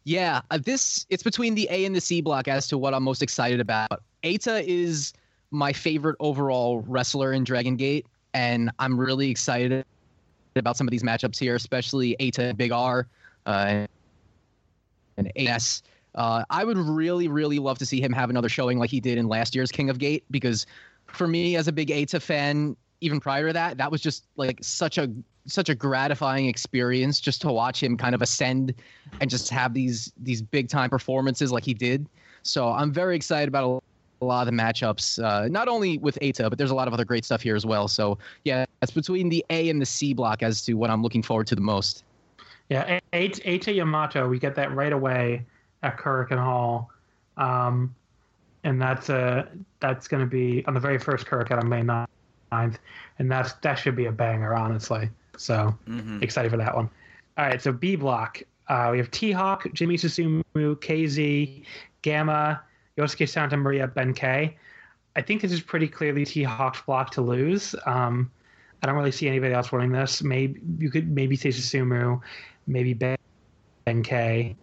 Yeah, 0.05 0.41
uh, 0.51 0.59
this 0.59 1.05
it's 1.11 1.25
between 1.25 1.57
the 1.57 1.67
A 1.71 1.85
and 1.85 1.95
the 1.95 2.01
C 2.01 2.21
block 2.21 2.47
as 2.47 2.69
to 2.69 2.79
what 2.79 2.95
I'm 2.95 3.03
most 3.03 3.23
excited 3.23 3.59
about. 3.59 4.03
Eita 4.23 4.65
is 4.65 5.13
my 5.51 5.73
favorite 5.73 6.17
overall 6.21 6.81
wrestler 6.87 7.33
in 7.33 7.43
Dragon 7.45 7.77
Gate, 7.77 8.07
and 8.37 8.71
I'm 8.79 9.01
really 9.01 9.31
excited 9.31 9.83
about 10.57 10.77
some 10.77 10.87
of 10.87 10.91
these 10.91 11.03
matchups 11.03 11.39
here, 11.39 11.55
especially 11.55 12.17
Eita 12.21 12.51
and 12.51 12.59
Big 12.59 12.71
R 12.71 13.09
uh, 13.47 13.87
and 15.17 15.33
AS. 15.37 15.83
Uh, 16.15 16.45
I 16.51 16.65
would 16.65 16.77
really, 16.77 17.29
really 17.29 17.59
love 17.59 17.79
to 17.79 17.87
see 17.87 17.99
him 17.99 18.13
have 18.13 18.29
another 18.29 18.51
showing 18.51 18.79
like 18.79 18.91
he 18.91 19.01
did 19.01 19.17
in 19.17 19.27
last 19.27 19.55
year's 19.55 19.73
King 19.73 19.89
of 19.89 19.99
Gate 19.99 20.23
because 20.31 20.67
for 21.07 21.27
me 21.27 21.57
as 21.57 21.67
a 21.67 21.73
big 21.73 21.89
Eita 21.89 22.21
fan, 22.21 22.77
even 23.01 23.21
prior 23.21 23.47
to 23.47 23.53
that, 23.55 23.79
that 23.79 23.91
was 23.91 24.03
just 24.03 24.27
like 24.37 24.59
such 24.63 24.99
a 24.99 25.11
such 25.47 25.71
a 25.71 25.75
gratifying 25.75 26.47
experience 26.47 27.21
just 27.21 27.41
to 27.41 27.51
watch 27.51 27.83
him 27.83 27.97
kind 27.97 28.15
of 28.15 28.21
ascend 28.21 28.75
and 29.21 29.31
just 29.31 29.49
have 29.49 29.73
these 29.73 30.13
these 30.19 30.43
big 30.43 30.69
time 30.69 30.91
performances 30.91 31.53
like 31.53 31.65
he 31.65 31.73
did. 31.73 32.07
So 32.43 32.69
I'm 32.69 32.93
very 32.93 33.17
excited 33.17 33.49
about 33.49 33.83
a, 34.21 34.25
a 34.25 34.27
lot 34.27 34.47
of 34.47 34.55
the 34.55 34.63
matchups, 34.63 35.23
uh, 35.23 35.49
not 35.49 35.69
only 35.69 35.99
with 35.99 36.19
Eita, 36.21 36.49
but 36.49 36.59
there's 36.59 36.71
a 36.71 36.75
lot 36.75 36.89
of 36.89 36.95
other 36.95 37.05
great 37.05 37.25
stuff 37.25 37.43
here 37.43 37.57
as 37.57 37.67
well. 37.67 37.89
So 37.89 38.19
yeah, 38.45 38.65
it's 38.83 38.93
between 38.93 39.29
the 39.29 39.45
A 39.51 39.69
and 39.71 39.81
the 39.81 39.87
C 39.87 40.15
block 40.15 40.43
as 40.43 40.65
to 40.65 40.75
what 40.75 40.91
I'm 40.91 41.03
looking 41.03 41.23
forward 41.23 41.47
to 41.49 41.55
the 41.55 41.61
most. 41.61 42.05
Yeah, 42.69 42.99
A- 43.13 43.33
A- 43.43 43.73
Yamato, 43.73 44.29
we 44.29 44.39
get 44.39 44.55
that 44.57 44.75
right 44.75 44.93
away 44.93 45.45
at 45.83 45.99
Korakuen 45.99 46.39
Hall. 46.39 46.91
Um, 47.37 47.95
and 48.65 48.81
that's 48.83 49.11
uh, 49.11 49.47
that's 49.81 50.09
going 50.09 50.21
to 50.21 50.27
be 50.27 50.65
on 50.67 50.75
the 50.75 50.81
very 50.81 50.99
first 50.99 51.27
Korakuen 51.27 51.59
on 51.59 51.69
May 51.69 51.83
9th. 51.83 52.07
9th, 52.53 52.77
and 53.19 53.31
that's 53.31 53.53
that 53.55 53.75
should 53.75 53.95
be 53.97 54.07
a 54.07 54.13
banger, 54.13 54.55
honestly. 54.55 55.11
So 55.37 55.77
Mhm. 55.89 56.23
excited 56.23 56.51
for 56.51 56.57
that 56.57 56.75
one. 56.75 56.89
All 57.39 57.45
right, 57.47 57.61
so 57.61 57.73
B 57.73 57.97
block. 57.97 58.43
Uh, 58.69 58.89
we 58.91 58.99
have 58.99 59.11
T 59.13 59.31
Hawk, 59.31 59.67
Jimmy 59.75 59.97
Susumu, 59.97 60.43
KZ, 60.55 61.63
Gamma, 62.03 62.63
Yosuke 62.97 63.29
Santa 63.29 63.57
Maria, 63.57 63.89
Benkei. 63.89 64.55
I 65.17 65.23
think 65.23 65.43
this 65.43 65.53
is 65.53 65.61
pretty 65.61 65.89
clearly 65.89 66.25
T 66.25 66.43
Hawk's 66.43 66.81
block 66.83 67.11
to 67.13 67.23
lose. 67.23 67.75
Um, 67.87 68.31
I 68.83 68.87
don't 68.87 68.97
really 68.97 69.13
see 69.13 69.29
anybody 69.29 69.55
else 69.55 69.73
winning 69.73 69.93
this. 69.93 70.23
Maybe 70.23 70.61
you 70.79 70.91
could 70.91 71.11
maybe 71.11 71.37
say 71.37 71.49
Susumu, 71.49 72.21
maybe 72.67 72.93
Ben, 72.93 73.17
Benkei. 73.87 74.57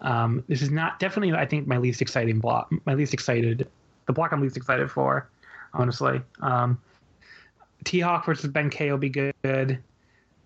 Um, 0.00 0.42
this 0.48 0.62
is 0.62 0.70
not 0.70 0.98
definitely 0.98 1.32
I 1.34 1.46
think 1.46 1.66
my 1.66 1.78
least 1.78 2.02
exciting 2.02 2.38
block. 2.40 2.72
My 2.86 2.94
least 2.94 3.14
excited, 3.14 3.68
the 4.06 4.12
block 4.12 4.32
I'm 4.32 4.40
least 4.40 4.56
excited 4.56 4.90
for, 4.90 5.28
honestly. 5.72 6.20
Um, 6.40 6.80
T 7.84 8.00
Hawk 8.00 8.26
versus 8.26 8.50
Benkei 8.50 8.90
will 8.90 8.98
be 8.98 9.08
good. 9.08 9.78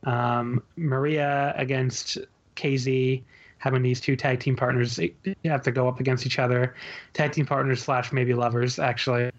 Um, 0.05 0.62
Maria 0.76 1.55
against 1.56 2.18
KZ, 2.56 3.22
having 3.65 3.81
these 3.82 3.99
two 3.99 4.15
tag 4.15 4.41
team 4.41 4.55
partners 4.57 5.01
have 5.47 5.62
to 5.62 5.73
go 5.73 5.89
up 5.89 5.99
against 5.99 6.27
each 6.27 6.39
other. 6.39 6.74
Tag 7.15 7.32
team 7.32 7.47
partners 7.47 7.82
slash 7.82 8.12
maybe 8.12 8.35
lovers, 8.35 8.78
actually. 8.78 9.31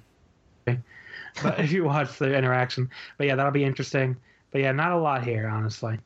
But 0.66 1.60
if 1.60 1.72
you 1.72 1.84
watch 1.84 2.18
the 2.18 2.36
interaction, 2.36 2.90
but 3.18 3.28
yeah, 3.28 3.36
that'll 3.36 3.52
be 3.52 3.64
interesting. 3.64 4.16
But 4.52 4.62
yeah, 4.62 4.72
not 4.72 4.94
a 4.94 4.98
lot 4.98 5.24
here, 5.24 5.48
honestly. 5.48 6.00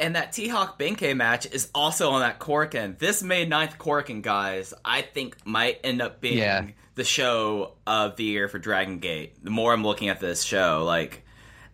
And 0.00 0.16
that 0.16 0.32
T 0.32 0.48
Hawk 0.48 0.78
Benkei 0.80 1.14
match 1.16 1.46
is 1.46 1.70
also 1.74 2.10
on 2.10 2.20
that 2.22 2.40
Korakuen. 2.40 2.98
This 2.98 3.22
May 3.22 3.46
9th 3.46 3.76
Korakuen, 3.78 4.20
guys, 4.22 4.74
I 4.84 5.02
think 5.02 5.36
might 5.46 5.78
end 5.84 6.02
up 6.02 6.20
being 6.20 6.38
Yeah. 6.38 6.66
the 6.96 7.04
show 7.04 7.74
of 7.86 8.16
the 8.16 8.24
year 8.24 8.48
for 8.48 8.58
Dragon 8.58 8.98
Gate. 8.98 9.34
The 9.44 9.50
more 9.50 9.72
I'm 9.72 9.84
looking 9.84 10.08
at 10.08 10.18
this 10.18 10.42
show, 10.42 10.82
like, 10.84 11.22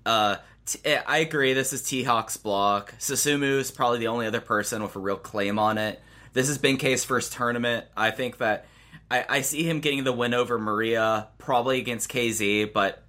uh, 0.05 0.35
t- 0.37 0.41
I 0.85 1.19
agree. 1.19 1.53
This 1.53 1.73
is 1.73 1.83
T 1.83 2.03
Hawk's 2.03 2.37
block. 2.37 2.95
Susumu 2.99 3.59
is 3.59 3.71
probably 3.71 3.99
the 3.99 4.09
only 4.09 4.27
other 4.27 4.41
person 4.41 4.83
with 4.83 4.97
a 4.97 4.99
real 4.99 5.17
claim 5.17 5.59
on 5.59 5.79
it. 5.79 6.01
This 6.33 6.49
is 6.49 6.59
Benkei's 6.59 7.05
first 7.05 7.33
tournament. 7.33 7.87
I 7.97 8.11
think 8.11 8.39
that 8.39 8.67
I, 9.11 9.25
I 9.29 9.41
see 9.41 9.63
him 9.63 9.81
getting 9.81 10.05
the 10.05 10.13
win 10.13 10.35
over 10.35 10.59
Maria, 10.59 11.29
probably 11.39 11.79
against 11.79 12.11
KZ, 12.11 12.73
but 12.73 13.03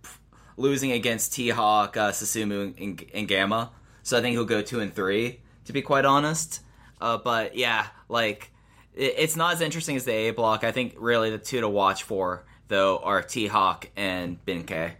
losing 0.57 0.91
against 0.91 1.33
T 1.33 1.49
Hawk, 1.49 1.97
uh, 1.97 2.11
Susumu, 2.11 2.77
and, 2.81 3.05
and 3.13 3.27
Gamma. 3.27 3.71
So 4.03 4.17
I 4.17 4.21
think 4.21 4.33
he'll 4.33 4.45
go 4.45 4.61
two 4.61 4.79
and 4.79 4.93
three, 4.93 5.41
to 5.65 5.73
be 5.73 5.81
quite 5.81 6.05
honest. 6.05 6.61
Uh, 6.99 7.17
but 7.17 7.55
yeah, 7.55 7.87
like 8.09 8.51
it, 8.95 9.15
it's 9.17 9.35
not 9.35 9.53
as 9.53 9.61
interesting 9.61 9.95
as 9.95 10.05
the 10.05 10.13
A 10.13 10.31
block. 10.31 10.63
I 10.63 10.71
think 10.71 10.95
really 10.97 11.29
the 11.29 11.37
two 11.37 11.61
to 11.61 11.69
watch 11.69 12.03
for 12.03 12.45
though 12.67 12.99
are 12.99 13.21
T 13.21 13.47
Hawk 13.47 13.89
and 13.95 14.43
Benkei. 14.45 14.93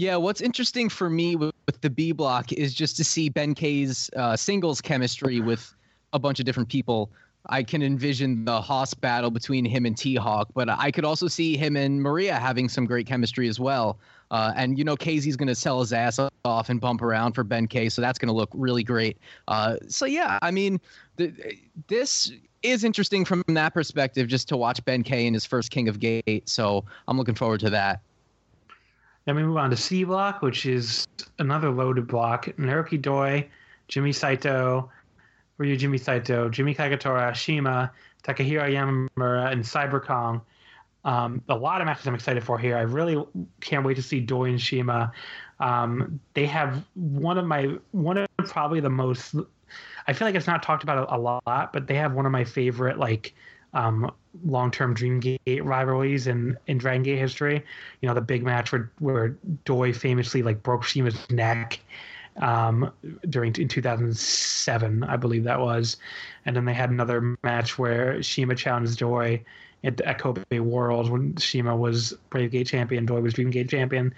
Yeah, 0.00 0.16
what's 0.16 0.40
interesting 0.40 0.88
for 0.88 1.10
me 1.10 1.36
with, 1.36 1.54
with 1.66 1.78
the 1.82 1.90
B 1.90 2.12
block 2.12 2.54
is 2.54 2.72
just 2.72 2.96
to 2.96 3.04
see 3.04 3.28
Benkei's 3.28 4.08
uh, 4.16 4.34
singles 4.34 4.80
chemistry 4.80 5.40
with 5.40 5.74
a 6.14 6.18
bunch 6.18 6.40
of 6.40 6.46
different 6.46 6.70
people. 6.70 7.10
I 7.50 7.62
can 7.62 7.82
envision 7.82 8.46
the 8.46 8.62
Haas 8.62 8.94
battle 8.94 9.30
between 9.30 9.66
him 9.66 9.84
and 9.84 9.94
T 9.94 10.14
Hawk, 10.14 10.48
but 10.54 10.70
I 10.70 10.90
could 10.90 11.04
also 11.04 11.28
see 11.28 11.54
him 11.54 11.76
and 11.76 12.00
Maria 12.00 12.36
having 12.36 12.66
some 12.66 12.86
great 12.86 13.06
chemistry 13.06 13.46
as 13.46 13.60
well. 13.60 13.98
Uh, 14.30 14.54
and 14.56 14.78
you 14.78 14.84
know, 14.84 14.96
KZ's 14.96 15.36
going 15.36 15.48
to 15.48 15.54
sell 15.54 15.80
his 15.80 15.92
ass 15.92 16.18
off 16.46 16.70
and 16.70 16.80
bump 16.80 17.02
around 17.02 17.34
for 17.34 17.44
Benkei, 17.44 17.92
so 17.92 18.00
that's 18.00 18.18
going 18.18 18.28
to 18.28 18.34
look 18.34 18.48
really 18.54 18.82
great. 18.82 19.18
Uh, 19.48 19.76
so 19.86 20.06
yeah, 20.06 20.38
I 20.40 20.50
mean, 20.50 20.80
the, 21.16 21.30
this 21.88 22.32
is 22.62 22.84
interesting 22.84 23.26
from 23.26 23.42
that 23.48 23.74
perspective, 23.74 24.28
just 24.28 24.48
to 24.48 24.56
watch 24.56 24.82
Benkei 24.86 25.26
in 25.26 25.34
his 25.34 25.44
first 25.44 25.70
King 25.70 25.88
of 25.90 26.00
Gate. 26.00 26.48
So 26.48 26.86
I'm 27.06 27.18
looking 27.18 27.34
forward 27.34 27.60
to 27.60 27.70
that. 27.70 28.00
Then 29.30 29.36
we 29.36 29.44
move 29.44 29.58
on 29.58 29.70
to 29.70 29.76
C 29.76 30.02
block, 30.02 30.42
which 30.42 30.66
is 30.66 31.06
another 31.38 31.70
loaded 31.70 32.08
block. 32.08 32.46
Naruki 32.58 33.00
Doi, 33.00 33.48
Jimmy 33.86 34.10
Saito, 34.10 34.90
Ryu 35.56 35.76
Jimmy 35.76 35.98
Saito, 35.98 36.48
Jimmy 36.48 36.74
Kagetora, 36.74 37.32
Shima, 37.32 37.92
Takahiro 38.24 38.68
Yamamura, 38.68 39.52
and 39.52 39.62
Cyber 39.62 40.04
Kong. 40.04 40.40
Um, 41.04 41.40
a 41.48 41.54
lot 41.54 41.80
of 41.80 41.86
matches 41.86 42.08
I'm 42.08 42.14
excited 42.16 42.42
for 42.42 42.58
here. 42.58 42.76
I 42.76 42.80
really 42.80 43.24
can't 43.60 43.86
wait 43.86 43.94
to 43.98 44.02
see 44.02 44.18
Doi 44.18 44.48
and 44.48 44.60
Shima. 44.60 45.12
Um, 45.60 46.18
they 46.34 46.46
have 46.46 46.82
one 46.94 47.38
of 47.38 47.46
my 47.46 47.76
one 47.92 48.16
of 48.16 48.26
probably 48.38 48.80
the 48.80 48.90
most. 48.90 49.36
I 50.08 50.12
feel 50.12 50.26
like 50.26 50.34
it's 50.34 50.48
not 50.48 50.64
talked 50.64 50.82
about 50.82 51.08
a, 51.08 51.14
a 51.14 51.18
lot, 51.18 51.72
but 51.72 51.86
they 51.86 51.94
have 51.94 52.14
one 52.14 52.26
of 52.26 52.32
my 52.32 52.42
favorite 52.42 52.98
like 52.98 53.32
um, 53.74 54.10
long-term 54.44 54.94
Dreamgate 54.94 55.64
rivalries 55.64 56.26
in 56.26 56.56
in 56.66 56.78
Dragon 56.78 57.02
Gate 57.02 57.18
history. 57.18 57.64
You 58.00 58.08
know, 58.08 58.14
the 58.14 58.20
big 58.20 58.42
match 58.42 58.72
where 58.72 58.90
where 58.98 59.36
Doi 59.64 59.92
famously 59.92 60.42
like 60.42 60.62
broke 60.62 60.84
Shima's 60.84 61.28
neck 61.30 61.80
um, 62.40 62.92
during 63.28 63.54
in 63.56 63.68
2007, 63.68 65.04
I 65.04 65.16
believe 65.16 65.44
that 65.44 65.60
was, 65.60 65.96
and 66.46 66.56
then 66.56 66.64
they 66.64 66.74
had 66.74 66.90
another 66.90 67.36
match 67.42 67.78
where 67.78 68.22
Shima 68.22 68.54
challenged 68.54 68.98
Doi 68.98 69.42
at, 69.84 70.00
at 70.02 70.18
Kobe 70.18 70.58
World 70.58 71.10
when 71.10 71.36
Shima 71.36 71.76
was 71.76 72.14
Brave 72.30 72.50
Gate 72.50 72.66
champion, 72.66 73.06
Doi 73.06 73.20
was 73.20 73.34
Dream 73.34 73.50
Gate 73.50 73.68
champion. 73.68 74.14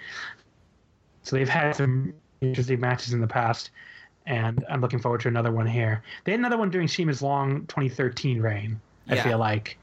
So 1.23 1.37
they've 1.37 1.49
had 1.49 1.77
some 1.77 2.12
interesting 2.41 2.81
matches 2.81 3.12
in 3.12 3.20
the 3.20 3.27
past, 3.27 3.70
and 4.27 4.65
I'm 4.69 4.81
looking 4.81 4.99
forward 4.99 5.20
to 5.23 5.29
another 5.29 5.53
one 5.53 5.66
here. 5.66 6.03
They 6.24 6.33
had 6.33 6.41
another 6.41 6.59
one 6.59 6.70
during 6.70 6.89
Shima's 6.89 7.23
long 7.23 7.66
2013 7.66 8.41
reign. 8.41 8.81
I 9.09 9.15
Yeah. 9.15 9.23
feel 9.24 9.39
like, 9.39 9.79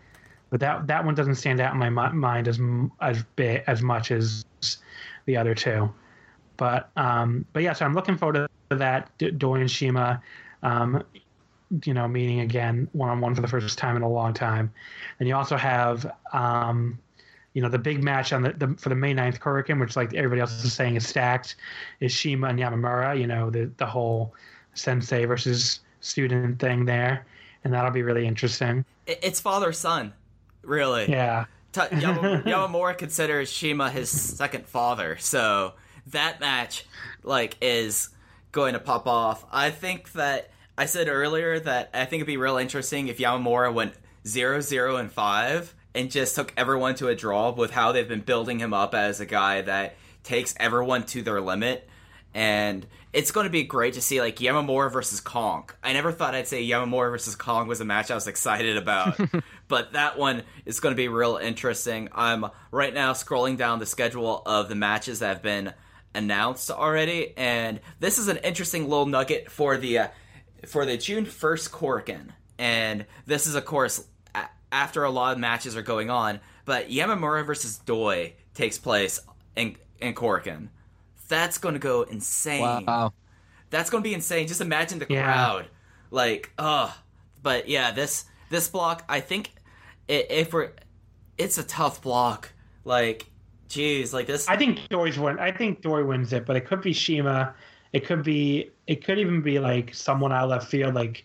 but 0.49 0.59
that 0.61 0.87
that 0.87 1.05
one 1.05 1.15
doesn't 1.15 1.35
stand 1.35 1.59
out 1.59 1.73
in 1.73 1.79
my 1.79 1.89
mind 1.89 2.47
as 2.47 2.59
as 3.01 3.23
big 3.35 3.63
as 3.67 3.81
much 3.81 4.11
as 4.11 4.43
the 5.25 5.37
other 5.37 5.53
two. 5.53 5.89
But 6.57 6.89
um, 6.97 7.45
but 7.53 7.63
yeah, 7.63 7.73
so 7.73 7.85
I'm 7.85 7.93
looking 7.93 8.17
forward 8.17 8.47
to 8.69 8.75
that 8.77 9.09
D- 9.17 9.31
Doi 9.31 9.61
and 9.61 9.71
Shima, 9.71 10.21
um, 10.63 11.03
you 11.85 11.93
know, 11.93 12.07
meeting 12.07 12.41
again 12.41 12.87
one 12.93 13.09
on 13.09 13.21
one 13.21 13.35
for 13.35 13.41
the 13.41 13.47
first 13.47 13.77
time 13.77 13.95
in 13.95 14.01
a 14.01 14.09
long 14.09 14.33
time. 14.33 14.71
And 15.19 15.27
you 15.27 15.35
also 15.35 15.55
have 15.57 16.11
um, 16.33 16.99
you 17.53 17.61
know, 17.61 17.69
the 17.69 17.79
big 17.79 18.03
match 18.03 18.31
on 18.33 18.43
the, 18.43 18.51
the 18.53 18.75
for 18.77 18.89
the 18.89 18.95
May 18.95 19.13
9th 19.13 19.39
Korakuen, 19.39 19.79
which 19.79 19.95
like 19.95 20.13
everybody 20.13 20.41
else 20.41 20.63
is 20.63 20.73
saying 20.73 20.95
is 20.95 21.07
stacked, 21.07 21.55
is 21.99 22.11
Shima 22.11 22.47
and 22.47 22.59
Yamamura. 22.59 23.19
You 23.19 23.27
know, 23.27 23.49
the 23.49 23.71
the 23.77 23.85
whole 23.85 24.33
sensei 24.73 25.25
versus 25.25 25.79
student 26.01 26.59
thing 26.59 26.85
there, 26.85 27.25
and 27.63 27.73
that'll 27.73 27.91
be 27.91 28.03
really 28.03 28.25
interesting. 28.27 28.85
It, 29.09 29.19
it's 29.23 29.39
father 29.39 29.73
son, 29.73 30.13
really. 30.61 31.09
Yeah. 31.09 31.45
Ta- 31.71 31.87
Yama- 31.91 32.43
Yamamura 32.45 32.97
considers 32.97 33.51
Shima 33.51 33.89
his 33.89 34.09
second 34.09 34.65
father, 34.65 35.17
so 35.19 35.73
that 36.07 36.39
match 36.39 36.85
like 37.23 37.57
is 37.61 38.09
going 38.51 38.73
to 38.73 38.79
pop 38.79 39.07
off. 39.07 39.45
I 39.51 39.69
think 39.69 40.13
that 40.13 40.51
I 40.77 40.85
said 40.85 41.07
earlier 41.07 41.59
that 41.59 41.89
I 41.93 42.05
think 42.05 42.21
it'd 42.21 42.27
be 42.27 42.37
real 42.37 42.57
interesting 42.57 43.07
if 43.07 43.17
Yamamura 43.17 43.73
went 43.73 43.93
0 44.25 44.61
0 44.61 44.95
and 44.95 45.11
5 45.11 45.75
and 45.95 46.11
just 46.11 46.35
took 46.35 46.53
everyone 46.55 46.95
to 46.95 47.07
a 47.07 47.15
draw 47.15 47.51
with 47.51 47.71
how 47.71 47.91
they've 47.91 48.07
been 48.07 48.21
building 48.21 48.59
him 48.59 48.73
up 48.73 48.93
as 48.93 49.19
a 49.19 49.25
guy 49.25 49.61
that 49.61 49.95
takes 50.23 50.53
everyone 50.59 51.03
to 51.07 51.21
their 51.21 51.41
limit. 51.41 51.88
And 52.33 52.85
it's 53.11 53.31
going 53.31 53.45
to 53.45 53.49
be 53.49 53.63
great 53.63 53.95
to 53.95 54.01
see 54.01 54.21
like 54.21 54.37
Yamamura 54.37 54.91
versus 54.91 55.19
Kong. 55.19 55.69
I 55.83 55.93
never 55.93 56.11
thought 56.11 56.35
I'd 56.35 56.47
say 56.47 56.63
Yamamura 56.63 57.11
versus 57.11 57.35
Kong 57.35 57.67
was 57.67 57.81
a 57.81 57.85
match 57.85 58.11
I 58.11 58.15
was 58.15 58.27
excited 58.27 58.77
about, 58.77 59.19
but 59.67 59.93
that 59.93 60.17
one 60.17 60.43
is 60.65 60.79
going 60.79 60.93
to 60.93 60.97
be 60.97 61.07
real 61.07 61.37
interesting. 61.37 62.09
I'm 62.13 62.45
right 62.71 62.93
now 62.93 63.13
scrolling 63.13 63.57
down 63.57 63.79
the 63.79 63.87
schedule 63.87 64.43
of 64.45 64.69
the 64.69 64.75
matches 64.75 65.19
that 65.19 65.29
have 65.29 65.41
been 65.41 65.73
announced 66.13 66.69
already, 66.69 67.33
and 67.35 67.79
this 67.99 68.19
is 68.19 68.27
an 68.27 68.37
interesting 68.37 68.83
little 68.87 69.07
nugget 69.07 69.49
for 69.49 69.77
the 69.77 69.97
uh, 69.99 70.07
for 70.67 70.85
the 70.85 70.97
June 70.97 71.25
first 71.25 71.71
Korakuen. 71.71 72.29
And 72.59 73.05
this 73.25 73.47
is, 73.47 73.55
of 73.55 73.65
course, 73.65 74.05
a- 74.35 74.49
after 74.71 75.03
a 75.03 75.09
lot 75.09 75.33
of 75.33 75.39
matches 75.39 75.75
are 75.75 75.81
going 75.81 76.09
on, 76.11 76.41
but 76.65 76.89
Yamamura 76.89 77.45
versus 77.45 77.77
Doi 77.79 78.33
takes 78.53 78.77
place 78.77 79.19
in 79.55 79.77
in 79.99 80.13
Korakuen. 80.13 80.69
That's 81.29 81.57
going 81.57 81.73
to 81.75 81.79
go 81.79 82.01
insane. 82.01 82.61
Wow. 82.85 83.13
That's 83.69 83.89
going 83.89 84.03
to 84.03 84.09
be 84.09 84.13
insane. 84.13 84.47
Just 84.47 84.59
imagine 84.61 84.99
the 84.99 85.05
Yeah. 85.09 85.23
crowd. 85.23 85.67
Like, 86.11 86.51
ugh. 86.57 86.91
But 87.41 87.69
yeah, 87.69 87.91
this 87.91 88.25
this 88.49 88.67
block, 88.67 89.05
I 89.07 89.21
think, 89.21 89.51
i 90.09 90.25
if 90.29 90.51
we're, 90.53 90.71
it's 91.37 91.57
a 91.57 91.63
tough 91.63 92.01
block. 92.01 92.51
Like, 92.83 93.27
jeez, 93.69 94.11
like 94.11 94.27
this. 94.27 94.49
I 94.49 94.57
think 94.57 94.79
Doi's 94.89 95.17
win. 95.17 95.39
I 95.39 95.51
think 95.51 95.81
Doi 95.81 96.03
wins 96.03 96.33
it, 96.33 96.45
but 96.45 96.55
it 96.57 96.65
could 96.65 96.81
be 96.81 96.91
Shima. 96.91 97.53
It 97.93 98.05
could 98.05 98.23
be. 98.23 98.71
It 98.87 99.03
could 99.05 99.19
even 99.19 99.41
be 99.41 99.59
like 99.59 99.93
someone 99.93 100.31
out 100.33 100.43
of 100.45 100.49
left 100.49 100.67
field, 100.67 100.95
like 100.95 101.23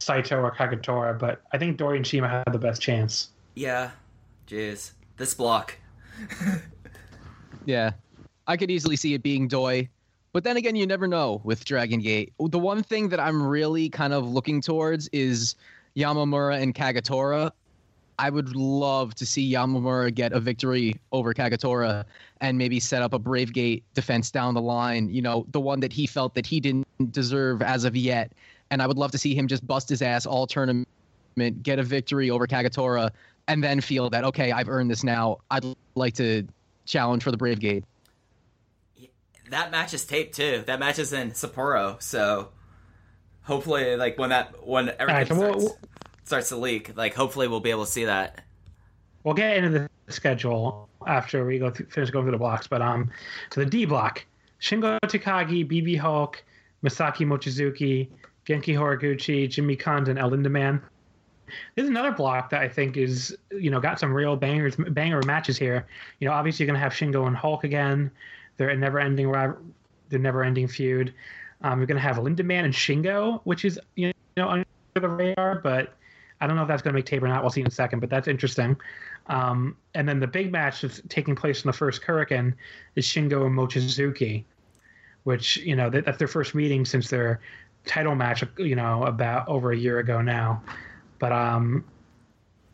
Saito 0.00 0.40
or 0.40 0.50
Kagetora. 0.54 1.16
But 1.18 1.42
I 1.52 1.58
think 1.58 1.76
Dory 1.78 1.96
and 1.96 2.06
Shima 2.06 2.28
have 2.28 2.52
the 2.52 2.58
best 2.58 2.82
chance. 2.82 3.30
yeah, 3.54 3.90
jeez, 4.48 4.92
this 5.16 5.34
block. 5.34 5.76
Yeah. 7.66 7.92
I 8.50 8.56
could 8.56 8.68
easily 8.68 8.96
see 8.96 9.14
it 9.14 9.22
being 9.22 9.46
Doi. 9.46 9.88
But 10.32 10.42
then 10.42 10.56
again, 10.56 10.74
you 10.74 10.84
never 10.84 11.06
know 11.06 11.40
with 11.44 11.64
Dragon 11.64 12.00
Gate. 12.00 12.32
The 12.40 12.58
one 12.58 12.82
thing 12.82 13.08
that 13.10 13.20
I'm 13.20 13.40
really 13.40 13.88
kind 13.88 14.12
of 14.12 14.28
looking 14.28 14.60
towards 14.60 15.06
is 15.12 15.54
Yamamura 15.96 16.60
and 16.60 16.74
Kagetora. 16.74 17.52
I 18.18 18.28
would 18.28 18.56
love 18.56 19.14
to 19.14 19.24
see 19.24 19.52
Yamamura 19.52 20.12
get 20.12 20.32
a 20.32 20.40
victory 20.40 20.96
over 21.12 21.32
Kagetora 21.32 22.04
and 22.40 22.58
maybe 22.58 22.80
set 22.80 23.02
up 23.02 23.14
a 23.14 23.20
Brave 23.20 23.52
Gate 23.52 23.84
defense 23.94 24.32
down 24.32 24.54
the 24.54 24.60
line. 24.60 25.08
You 25.10 25.22
know, 25.22 25.46
the 25.52 25.60
one 25.60 25.78
that 25.78 25.92
he 25.92 26.08
felt 26.08 26.34
that 26.34 26.44
he 26.44 26.58
didn't 26.58 26.88
deserve 27.12 27.62
as 27.62 27.84
of 27.84 27.94
yet. 27.94 28.32
And 28.72 28.82
I 28.82 28.88
would 28.88 28.98
love 28.98 29.12
to 29.12 29.18
see 29.18 29.32
him 29.32 29.46
just 29.46 29.64
bust 29.64 29.88
his 29.88 30.02
ass 30.02 30.26
all 30.26 30.48
tournament, 30.48 30.88
get 31.62 31.78
a 31.78 31.84
victory 31.84 32.30
over 32.30 32.48
Kagetora, 32.48 33.12
and 33.46 33.62
then 33.62 33.80
feel 33.80 34.10
that 34.10 34.24
okay, 34.24 34.50
I've 34.50 34.68
earned 34.68 34.90
this 34.90 35.04
now. 35.04 35.38
I'd 35.52 35.64
like 35.94 36.14
to 36.14 36.44
challenge 36.84 37.22
for 37.22 37.30
the 37.30 37.36
Brave 37.36 37.60
Gate. 37.60 37.84
That 39.50 39.70
match 39.70 39.94
is 39.94 40.04
taped 40.04 40.34
too. 40.34 40.62
That 40.66 40.78
match 40.78 40.98
is 40.98 41.12
in 41.12 41.32
Sapporo, 41.32 42.00
so 42.00 42.48
hopefully, 43.42 43.96
like 43.96 44.18
when 44.18 44.30
that 44.30 44.66
when 44.66 44.90
everything 44.98 45.08
Alright, 45.10 45.28
so 45.28 45.34
we'll- 45.34 45.60
starts, 45.60 45.78
starts 46.24 46.48
to 46.50 46.56
leak, 46.56 46.96
like 46.96 47.14
hopefully 47.14 47.48
we'll 47.48 47.60
be 47.60 47.70
able 47.70 47.84
to 47.84 47.90
see 47.90 48.04
that. 48.04 48.42
We'll 49.24 49.34
get 49.34 49.56
into 49.58 49.70
the 49.70 50.12
schedule 50.12 50.88
after 51.06 51.44
we 51.44 51.58
go 51.58 51.70
through, 51.70 51.86
finish 51.86 52.10
going 52.10 52.24
through 52.24 52.32
the 52.32 52.38
blocks. 52.38 52.66
But 52.66 52.80
um, 52.80 53.10
so 53.52 53.60
the 53.60 53.66
D 53.66 53.84
block: 53.84 54.24
Shingo 54.60 54.98
Takagi, 55.04 55.68
BB 55.70 55.98
Hulk, 55.98 56.42
Masaaki 56.84 57.26
Mochizuki, 57.26 58.08
Genki 58.46 58.74
Horiguchi, 58.74 59.48
Jimmy 59.48 59.76
Kanda, 59.76 60.16
El 60.18 60.30
Man. 60.30 60.80
There's 61.74 61.88
another 61.88 62.12
block 62.12 62.50
that 62.50 62.62
I 62.62 62.68
think 62.68 62.96
is 62.96 63.36
you 63.50 63.70
know 63.70 63.80
got 63.80 63.98
some 63.98 64.12
real 64.12 64.36
bangers, 64.36 64.76
banger 64.76 65.22
matches 65.26 65.58
here. 65.58 65.86
You 66.20 66.28
know, 66.28 66.34
obviously 66.34 66.64
you're 66.64 66.72
gonna 66.72 66.82
have 66.82 66.92
Shingo 66.92 67.26
and 67.26 67.36
Hulk 67.36 67.64
again. 67.64 68.10
They're 68.60 68.68
a 68.68 68.76
never-ending, 68.76 69.32
they're 69.32 70.18
never-ending 70.18 70.68
feud. 70.68 71.14
Um, 71.62 71.78
you're 71.78 71.86
gonna 71.86 71.98
have 71.98 72.16
Lindaman 72.16 72.66
and 72.66 72.74
Shingo, 72.74 73.40
which 73.44 73.64
is 73.64 73.80
you 73.96 74.12
know 74.36 74.50
under 74.50 74.66
the 74.92 75.08
radar, 75.08 75.60
but 75.60 75.94
I 76.42 76.46
don't 76.46 76.56
know 76.56 76.62
if 76.62 76.68
that's 76.68 76.82
going 76.82 76.92
to 76.92 76.98
make 76.98 77.06
tape 77.06 77.22
or 77.22 77.28
not. 77.28 77.42
We'll 77.42 77.48
see 77.48 77.62
in 77.62 77.66
a 77.66 77.70
second, 77.70 78.00
but 78.00 78.10
that's 78.10 78.28
interesting. 78.28 78.76
Um, 79.28 79.78
and 79.94 80.06
then 80.06 80.20
the 80.20 80.26
big 80.26 80.52
match 80.52 80.82
that's 80.82 81.00
taking 81.08 81.34
place 81.34 81.64
in 81.64 81.68
the 81.68 81.72
first 81.72 82.02
Korakuen 82.02 82.52
is 82.96 83.06
Shingo 83.06 83.46
and 83.46 83.56
Mochizuki, 83.56 84.44
which 85.24 85.56
you 85.56 85.74
know 85.74 85.88
that, 85.88 86.04
that's 86.04 86.18
their 86.18 86.28
first 86.28 86.54
meeting 86.54 86.84
since 86.84 87.08
their 87.08 87.40
title 87.86 88.14
match, 88.14 88.44
you 88.58 88.76
know, 88.76 89.04
about 89.04 89.48
over 89.48 89.72
a 89.72 89.76
year 89.76 90.00
ago 90.00 90.20
now. 90.20 90.62
But 91.18 91.32
um, 91.32 91.82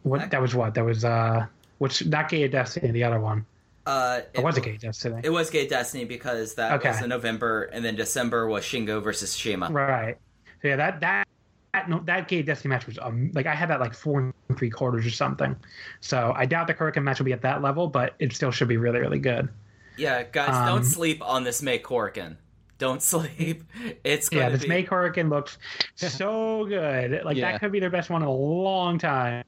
what 0.03 0.33
that 0.33 0.43
was 0.43 0.53
what 0.53 0.75
that 0.75 0.85
was 0.85 1.05
uh, 1.05 1.47
which 1.79 2.05
not 2.07 2.29
Gate 2.29 2.47
of 2.47 2.51
Destiny, 2.51 2.91
the 2.91 3.05
other 3.05 3.21
one. 3.21 3.47
Uh, 3.87 4.21
Or 4.37 4.43
was 4.45 4.57
a 4.57 4.61
Gate 4.61 4.81
Destiny? 4.81 5.21
It 5.23 5.31
was 5.31 5.49
Gate 5.49 5.71
Destiny 5.71 6.05
because 6.05 6.55
that 6.57 6.73
Okay. 6.73 6.89
was 6.89 7.01
in 7.03 7.09
November, 7.09 7.65
and 7.73 7.85
then 7.85 7.95
December 7.95 8.49
was 8.49 8.65
Shingo 8.65 9.03
versus 9.03 9.37
Shima. 9.37 9.71
Right. 9.71 10.17
So 10.63 10.69
yeah, 10.69 10.77
that 10.77 11.01
that 11.01 11.27
that 11.73 11.89
no, 11.89 12.01
that 12.01 12.27
Gate 12.27 12.47
Destiny 12.47 12.71
match 12.71 12.87
was 12.87 12.99
um, 13.01 13.31
like 13.35 13.47
I 13.47 13.55
had 13.55 13.71
that 13.71 13.79
like 13.81 13.95
four 13.95 14.21
and 14.49 14.59
three 14.59 14.71
quarters 14.71 15.07
or 15.07 15.11
something. 15.11 15.55
So 16.01 16.33
I 16.35 16.47
doubt 16.47 16.67
the 16.67 16.75
Korakuen 16.75 17.05
match 17.05 17.19
will 17.21 17.27
be 17.27 17.33
at 17.33 17.43
that 17.43 17.63
level, 17.63 17.87
but 17.87 18.15
it 18.19 18.33
still 18.33 18.51
should 18.51 18.69
be 18.69 18.77
really 18.77 18.99
really 18.99 19.19
good. 19.21 19.49
Yeah, 19.97 20.25
guys, 20.25 20.55
Um, 20.55 20.67
don't 20.67 20.85
sleep 20.85 21.23
on 21.25 21.45
this 21.45 21.63
May 21.63 21.79
Korakuen. 21.79 22.37
Don't 22.79 23.03
sleep. 23.13 23.63
It's 24.05 24.29
going 24.29 24.43
Yeah, 24.43 24.49
to 24.49 24.53
this 24.57 24.63
be. 24.63 24.69
May 24.69 24.85
Korakuen 24.85 25.31
looks 25.31 25.59
so 25.95 26.65
good. 26.67 27.23
Like 27.25 27.37
Yeah. 27.37 27.53
that 27.53 27.61
could 27.61 27.73
be 27.73 27.81
their 27.81 27.91
best 27.91 28.11
one 28.11 28.23
in 28.23 28.29
a 28.29 28.33
long 28.33 28.99
time. 28.99 29.45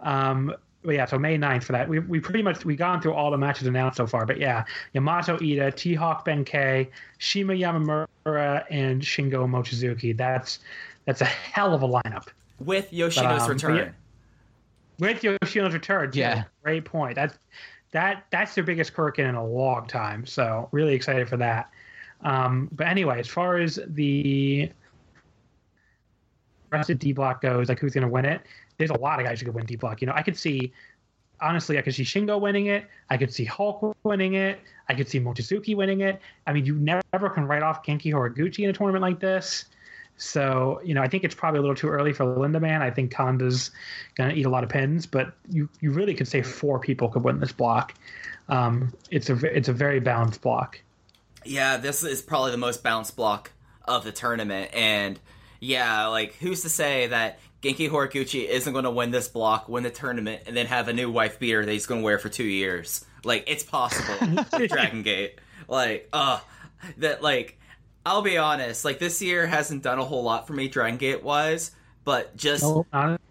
Um, 0.00 0.46
but 0.46 0.60
yeah, 0.94 1.04
so 1.06 1.18
May 1.18 1.36
9th 1.36 1.64
for 1.64 1.72
that. 1.72 1.88
We 1.88 1.98
we 1.98 2.20
pretty 2.20 2.42
much 2.42 2.64
we 2.64 2.76
gone 2.76 3.00
through 3.00 3.14
all 3.14 3.30
the 3.30 3.38
matches 3.38 3.66
announced 3.66 3.96
so 3.96 4.06
far. 4.06 4.26
But 4.26 4.38
yeah, 4.38 4.64
Yamato 4.92 5.36
Eita, 5.38 5.74
T 5.74 5.94
Hawk 5.94 6.26
Benkei, 6.26 6.88
Shima 7.18 7.54
Yamamura, 7.54 8.64
and 8.70 9.02
Shingo 9.02 9.48
Mochizuki. 9.48 10.16
That's 10.16 10.60
that's 11.04 11.20
a 11.20 11.26
hell 11.26 11.74
of 11.74 11.82
a 11.82 11.88
lineup. 11.88 12.28
with 12.60 12.90
Yoshino's 12.90 13.42
um, 13.42 13.50
return. 13.50 13.76
yeah. 13.76 13.88
with 14.98 15.22
Yoshino's 15.22 15.74
return. 15.74 16.10
too. 16.10 16.20
Yeah. 16.20 16.44
great 16.62 16.84
point. 16.84 17.14
That's 17.14 17.38
that 17.92 18.26
that's 18.30 18.54
their 18.54 18.64
biggest 18.64 18.94
Korakuen 18.94 19.28
in 19.28 19.34
a 19.34 19.46
long 19.46 19.86
time. 19.86 20.26
So 20.26 20.68
really 20.72 20.94
excited 20.94 21.28
for 21.28 21.36
that. 21.38 21.70
Um, 22.22 22.68
but 22.72 22.86
anyway, 22.86 23.20
as 23.20 23.28
far 23.28 23.58
as 23.58 23.78
the 23.86 24.70
rest 26.70 26.90
of 26.90 26.98
D 26.98 27.12
block 27.12 27.40
goes, 27.40 27.68
like 27.68 27.78
who's 27.78 27.94
going 27.94 28.06
to 28.06 28.12
win 28.12 28.24
it? 28.24 28.42
There's 28.78 28.90
a 28.90 28.98
lot 28.98 29.20
of 29.20 29.26
guys 29.26 29.40
who 29.40 29.46
could 29.46 29.54
win 29.54 29.66
D 29.66 29.76
block. 29.76 30.00
You 30.00 30.06
know, 30.06 30.14
I 30.14 30.22
could 30.22 30.36
see. 30.36 30.72
Honestly, 31.38 31.76
I 31.76 31.82
could 31.82 31.94
see 31.94 32.02
Shingo 32.02 32.40
winning 32.40 32.66
it. 32.66 32.86
I 33.10 33.18
could 33.18 33.30
see 33.30 33.44
Hulk 33.44 33.94
winning 34.04 34.34
it. 34.34 34.58
I 34.88 34.94
could 34.94 35.06
see 35.06 35.20
Mochizuki 35.20 35.76
winning 35.76 36.00
it. 36.00 36.18
I 36.46 36.54
mean, 36.54 36.64
you 36.64 36.74
never 36.76 37.28
can 37.28 37.46
write 37.46 37.62
off 37.62 37.84
Genki 37.84 38.10
Horiguchi 38.10 38.64
in 38.64 38.70
a 38.70 38.72
tournament 38.72 39.02
like 39.02 39.20
this. 39.20 39.66
So, 40.16 40.80
you 40.82 40.94
know, 40.94 41.02
I 41.02 41.08
think 41.08 41.24
it's 41.24 41.34
probably 41.34 41.58
a 41.58 41.60
little 41.60 41.76
too 41.76 41.88
early 41.88 42.12
for 42.12 42.24
Lindaman. 42.24 42.80
I 42.80 42.90
think 42.90 43.12
Kanda's 43.12 43.70
going 44.14 44.30
to 44.30 44.36
eat 44.36 44.46
a 44.46 44.48
lot 44.48 44.64
of 44.64 44.70
pins, 44.70 45.04
but 45.04 45.34
you, 45.50 45.68
you 45.80 45.90
really 45.90 46.14
could 46.14 46.26
say 46.26 46.40
four 46.40 46.78
people 46.78 47.08
could 47.10 47.22
win 47.22 47.38
this 47.38 47.52
block. 47.52 47.92
Um, 48.48 48.94
it's 49.10 49.28
a 49.28 49.34
it's 49.56 49.68
a 49.68 49.72
very 49.72 50.00
balanced 50.00 50.40
block. 50.40 50.80
Yeah, 51.44 51.76
this 51.76 52.02
is 52.02 52.22
probably 52.22 52.52
the 52.52 52.56
most 52.56 52.82
balanced 52.82 53.16
block 53.16 53.50
of 53.84 54.04
the 54.04 54.12
tournament, 54.12 54.70
and 54.72 55.18
yeah, 55.60 56.06
like 56.06 56.34
who's 56.34 56.62
to 56.62 56.68
say 56.68 57.08
that 57.08 57.38
Genki 57.66 57.90
Horiguchi 57.90 58.46
isn't 58.48 58.72
going 58.72 58.84
to 58.84 58.90
win 58.90 59.10
this 59.10 59.28
block, 59.28 59.68
win 59.68 59.82
the 59.82 59.90
tournament, 59.90 60.42
and 60.46 60.56
then 60.56 60.66
have 60.66 60.88
a 60.88 60.92
new 60.92 61.10
wife 61.10 61.38
beater 61.38 61.64
that 61.64 61.72
he's 61.72 61.86
going 61.86 62.00
to 62.00 62.04
wear 62.04 62.18
for 62.18 62.28
two 62.28 62.44
years? 62.44 63.04
Like 63.24 63.44
it's 63.48 63.64
possible 63.64 64.44
Dragon 64.68 65.02
Gate. 65.02 65.40
Like, 65.68 66.08
uh, 66.12 66.38
that 66.98 67.22
like 67.22 67.58
I'll 68.04 68.22
be 68.22 68.38
honest, 68.38 68.84
like 68.84 68.98
this 68.98 69.20
year 69.20 69.46
hasn't 69.46 69.82
done 69.82 69.98
a 69.98 70.04
whole 70.04 70.22
lot 70.22 70.46
for 70.46 70.52
me 70.52 70.68
Dragon 70.68 70.96
Gate 70.96 71.24
wise, 71.24 71.72
but 72.04 72.36
just 72.36 72.62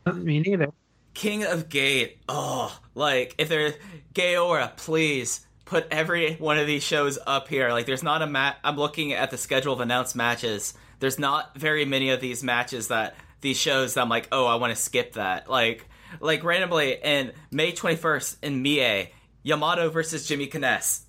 Not 0.06 0.18
me 0.18 0.40
neither. 0.40 0.72
King 1.14 1.46
of 1.46 1.70
Gate. 1.70 2.20
Oh, 2.28 2.78
like 2.94 3.36
if 3.38 3.48
there, 3.48 3.74
Gaora, 4.14 4.76
please 4.76 5.48
put 5.64 5.88
every 5.92 6.36
one 6.36 6.58
of 6.58 6.68
these 6.68 6.84
shows 6.84 7.18
up 7.26 7.48
here. 7.48 7.70
Like, 7.70 7.86
there's 7.86 8.04
not 8.04 8.22
a 8.22 8.28
mat. 8.28 8.58
I'm 8.64 8.76
looking 8.76 9.14
at 9.14 9.32
the 9.32 9.38
schedule 9.38 9.74
of 9.74 9.80
announced 9.80 10.16
matches. 10.16 10.74
There's 11.00 11.18
not 11.18 11.58
very 11.58 11.86
many 11.86 12.10
of 12.12 12.22
these 12.22 12.44
matches 12.44 12.90
that 12.90 13.16
these 13.46 13.60
shows 13.60 13.94
that 13.94 14.02
I'm 14.02 14.10
like, 14.10 14.28
oh, 14.32 14.46
I 14.46 14.56
want 14.56 14.76
to 14.76 14.82
skip 14.82 15.14
that. 15.14 15.50
Like, 15.50 15.88
like 16.20 16.44
randomly 16.44 16.98
in 17.02 17.32
May 17.52 17.72
21st 17.72 18.38
in 18.42 18.64
Mie, 18.64 19.12
Yamato 19.44 19.90
versus 19.90 20.28
Jimmy 20.28 20.48
Kness. 20.48 21.02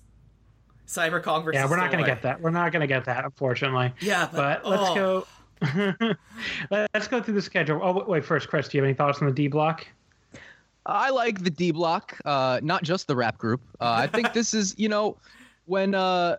Cyber 0.87 1.21
Kong 1.21 1.43
versus. 1.43 1.59
Yeah, 1.59 1.69
we're 1.69 1.77
not 1.77 1.91
going 1.91 2.03
to 2.03 2.09
get 2.09 2.21
that. 2.21 2.39
We're 2.39 2.51
not 2.51 2.71
going 2.71 2.81
to 2.81 2.87
get 2.87 3.05
that, 3.05 3.25
unfortunately. 3.25 3.91
Yeah, 3.99 4.29
but, 4.31 4.61
But 4.63 4.69
let's 4.69 4.89
oh. 4.91 4.95
go. 4.95 6.15
let's 6.69 7.07
go 7.07 7.21
through 7.21 7.33
the 7.33 7.41
schedule. 7.41 7.81
Oh, 7.83 7.91
wait, 7.93 8.07
wait, 8.07 8.25
first, 8.25 8.47
Chris, 8.47 8.67
do 8.67 8.77
you 8.77 8.83
have 8.83 8.87
any 8.87 8.93
thoughts 8.93 9.19
on 9.19 9.27
the 9.27 9.33
D 9.33 9.47
block? 9.47 9.87
I 10.85 11.09
like 11.09 11.43
the 11.43 11.49
D 11.49 11.71
block, 11.71 12.17
uh, 12.23 12.59
not 12.61 12.83
just 12.83 13.07
the 13.07 13.15
rap 13.15 13.39
group. 13.39 13.61
Uh, 13.81 13.95
I 13.97 14.07
think 14.07 14.31
this 14.33 14.53
is, 14.53 14.75
you 14.77 14.87
know, 14.87 15.17
when 15.65 15.95
uh, 15.95 16.37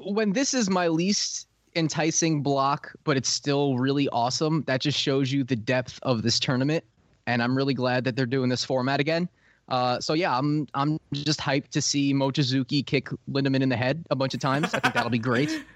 when 0.00 0.32
this 0.32 0.54
is 0.54 0.70
my 0.70 0.86
least 0.86 1.48
enticing 1.76 2.42
block, 2.42 2.92
but 3.04 3.16
it's 3.16 3.28
still 3.28 3.78
really 3.78 4.08
awesome. 4.10 4.62
That 4.66 4.80
just 4.80 4.98
shows 4.98 5.32
you 5.32 5.44
the 5.44 5.56
depth 5.56 5.98
of 6.02 6.22
this 6.22 6.38
tournament, 6.38 6.84
and 7.26 7.42
I'm 7.42 7.56
really 7.56 7.74
glad 7.74 8.04
that 8.04 8.16
they're 8.16 8.26
doing 8.26 8.48
this 8.48 8.64
format 8.64 9.00
again. 9.00 9.28
Uh, 9.68 9.98
so 10.00 10.12
yeah, 10.12 10.36
I'm 10.36 10.66
I'm 10.74 10.98
just 11.12 11.40
hyped 11.40 11.68
to 11.70 11.82
see 11.82 12.12
Mochizuki 12.12 12.84
kick 12.84 13.08
Lindaman 13.30 13.62
in 13.62 13.68
the 13.68 13.76
head 13.76 14.04
a 14.10 14.16
bunch 14.16 14.34
of 14.34 14.40
times. 14.40 14.74
I 14.74 14.80
think 14.80 14.94
that'll 14.94 15.10
be 15.10 15.18
great. 15.18 15.64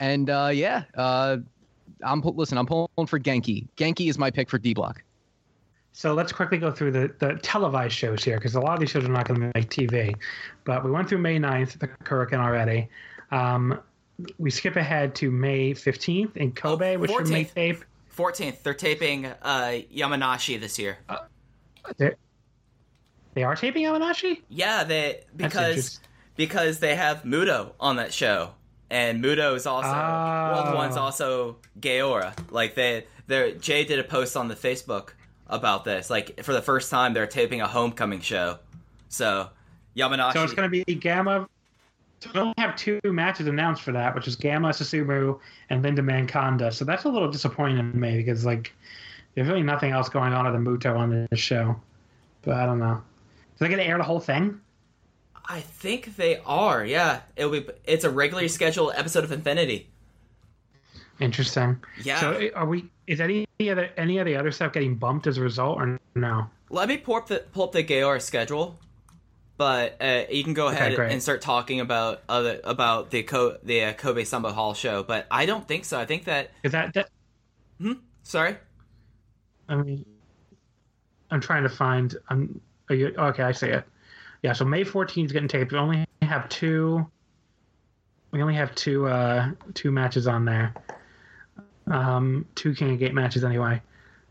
And 0.00 0.30
uh, 0.30 0.50
yeah, 0.52 0.82
uh, 0.96 1.36
I'm 2.02 2.22
listen. 2.22 2.58
I'm 2.58 2.66
pulling 2.66 2.88
for 3.06 3.20
Genki. 3.20 3.68
Genki 3.76 4.10
is 4.10 4.18
my 4.18 4.32
pick 4.32 4.50
for 4.50 4.58
D 4.58 4.74
block. 4.74 5.00
So 5.92 6.12
let's 6.14 6.32
quickly 6.32 6.58
go 6.58 6.72
through 6.72 6.90
the, 6.90 7.14
the 7.20 7.38
televised 7.42 7.94
shows 7.94 8.24
here 8.24 8.36
because 8.36 8.56
a 8.56 8.60
lot 8.60 8.74
of 8.74 8.80
these 8.80 8.90
shows 8.90 9.04
are 9.04 9.08
not 9.08 9.28
going 9.28 9.40
to 9.40 9.52
make 9.54 9.68
TV. 9.68 10.16
But 10.64 10.84
we 10.84 10.90
went 10.90 11.08
through 11.08 11.18
May 11.18 11.38
9th, 11.38 11.78
the 11.78 11.86
Korakuen 11.86 12.38
already. 12.38 12.88
Um, 13.30 13.78
we 14.38 14.50
skip 14.50 14.76
ahead 14.76 15.14
to 15.16 15.30
May 15.30 15.72
15th 15.72 16.36
in 16.36 16.52
Kobe, 16.52 16.96
Oh, 16.96 16.98
which 17.00 17.10
should 17.10 17.26
14th. 17.26 17.30
make 17.30 17.54
tape. 17.54 17.84
14th, 18.16 18.62
they're 18.62 18.74
taping 18.74 19.26
uh, 19.26 19.80
Yamanashi 19.94 20.60
this 20.60 20.78
year. 20.78 20.98
They're- 21.96 22.16
They 23.34 23.42
are 23.42 23.56
taping 23.56 23.84
Yamanashi? 23.84 24.42
Yeah, 24.50 24.84
they 24.84 25.22
because 25.34 25.98
because 26.36 26.78
they 26.80 26.94
have 26.94 27.22
Muto 27.22 27.72
on 27.80 27.96
that 27.96 28.12
show, 28.12 28.50
and 28.90 29.24
Muto 29.24 29.54
is 29.56 29.66
also 29.66 29.88
of 29.88 30.70
the 30.70 30.76
ones 30.76 30.96
Oh. 30.96 31.00
also 31.02 31.56
Gaora. 31.80 32.34
Like 32.50 32.74
they, 32.74 33.06
they 33.26 33.54
Jay 33.54 33.84
did 33.84 33.98
a 33.98 34.04
post 34.04 34.36
on 34.36 34.48
the 34.48 34.54
Facebook 34.56 35.10
about 35.46 35.84
this. 35.84 36.10
Like 36.10 36.42
for 36.42 36.52
the 36.52 36.60
first 36.62 36.90
time, 36.90 37.14
they're 37.14 37.26
taping 37.26 37.62
a 37.62 37.66
homecoming 37.68 38.20
show. 38.20 38.58
So 39.08 39.48
Yamanashi. 39.96 40.34
So 40.34 40.44
it's 40.44 40.52
going 40.54 40.70
to 40.70 40.84
be 40.84 40.94
Gamma. 40.94 41.48
So 42.22 42.30
we 42.32 42.38
only 42.38 42.54
have 42.58 42.76
two 42.76 43.00
matches 43.04 43.48
announced 43.48 43.82
for 43.82 43.90
that, 43.90 44.14
which 44.14 44.28
is 44.28 44.36
Gamma 44.36 44.68
Susumu 44.68 45.40
and 45.70 45.84
Lindaman 45.84 46.28
Kanda. 46.28 46.70
So 46.70 46.84
that's 46.84 47.02
a 47.02 47.08
little 47.08 47.28
disappointing 47.28 47.78
to 47.78 47.82
me 47.82 48.16
because 48.16 48.44
like 48.44 48.72
there's 49.34 49.48
really 49.48 49.64
nothing 49.64 49.90
else 49.90 50.08
going 50.08 50.32
on 50.32 50.46
other 50.46 50.56
than 50.56 50.64
Muto 50.64 50.96
on 50.96 51.26
this 51.30 51.40
show. 51.40 51.74
But 52.42 52.54
I 52.54 52.66
don't 52.66 52.78
know. 52.78 53.02
So 53.56 53.64
they 53.64 53.68
going 53.68 53.80
to 53.80 53.86
air 53.86 53.98
the 53.98 54.04
whole 54.04 54.20
thing? 54.20 54.60
I 55.46 55.62
think 55.62 56.14
they 56.14 56.38
are. 56.46 56.84
Yeah, 56.84 57.22
it'll 57.34 57.50
be. 57.50 57.66
It's 57.84 58.04
a 58.04 58.10
regularly 58.10 58.46
scheduled 58.46 58.92
episode 58.94 59.24
of 59.24 59.32
Infinity. 59.32 59.88
Interesting. 61.18 61.82
Yeah. 62.04 62.20
So 62.20 62.32
eh, 62.34 62.50
are 62.54 62.66
we? 62.66 62.88
Is 63.08 63.20
any 63.20 63.46
other 63.68 63.90
any 63.96 64.18
of 64.18 64.26
the 64.26 64.36
other 64.36 64.52
stuff 64.52 64.72
getting 64.72 64.94
bumped 64.94 65.26
as 65.26 65.38
a 65.38 65.40
result, 65.40 65.78
or 65.78 65.98
no? 66.14 66.46
let 66.72 66.88
me 66.88 66.96
pull 66.96 67.16
up 67.16 67.28
the 67.28 67.44
pull 67.52 67.64
up 67.64 67.72
the 67.72 67.84
Gaora 67.84 68.20
schedule, 68.20 68.78
but 69.56 69.96
uh, 70.00 70.24
you 70.30 70.44
can 70.44 70.54
go 70.54 70.68
ahead 70.68 70.94
great. 70.96 71.12
and 71.12 71.22
start 71.22 71.40
talking 71.40 71.80
about 71.80 72.22
other 72.28 72.60
about 72.64 73.10
the 73.10 73.22
Co- 73.22 73.58
the 73.62 73.84
uh, 73.84 73.92
Kobe 73.92 74.24
Sambo 74.24 74.50
Hall 74.50 74.74
show. 74.74 75.02
But 75.02 75.26
I 75.30 75.46
don't 75.46 75.66
think 75.66 75.84
so. 75.84 75.98
I 75.98 76.04
think 76.04 76.24
that 76.24 76.50
Is 76.62 76.72
that, 76.72 76.94
that 76.94 77.08
sorry. 78.22 78.56
I 79.68 79.76
mean, 79.76 80.04
I'm 81.30 81.40
trying 81.40 81.62
to 81.62 81.68
find. 81.68 82.16
I'm. 82.28 82.60
Are 82.88 82.94
you 82.94 83.14
okay? 83.16 83.42
I 83.42 83.52
see 83.52 83.68
it. 83.68 83.84
Yeah. 84.42 84.52
So 84.52 84.64
May 84.64 84.84
14th 84.84 85.26
is 85.26 85.32
getting 85.32 85.48
taped. 85.48 85.72
We 85.72 85.78
only 85.78 86.04
have 86.22 86.48
two. 86.48 87.06
We 88.32 88.42
only 88.42 88.54
have 88.54 88.74
two. 88.74 89.06
Uh, 89.06 89.50
two 89.74 89.90
matches 89.90 90.26
on 90.26 90.44
there. 90.44 90.74
Um, 91.86 92.46
two 92.54 92.74
King 92.74 92.92
of 92.92 92.98
Gate 92.98 93.14
matches 93.14 93.44
anyway. 93.44 93.80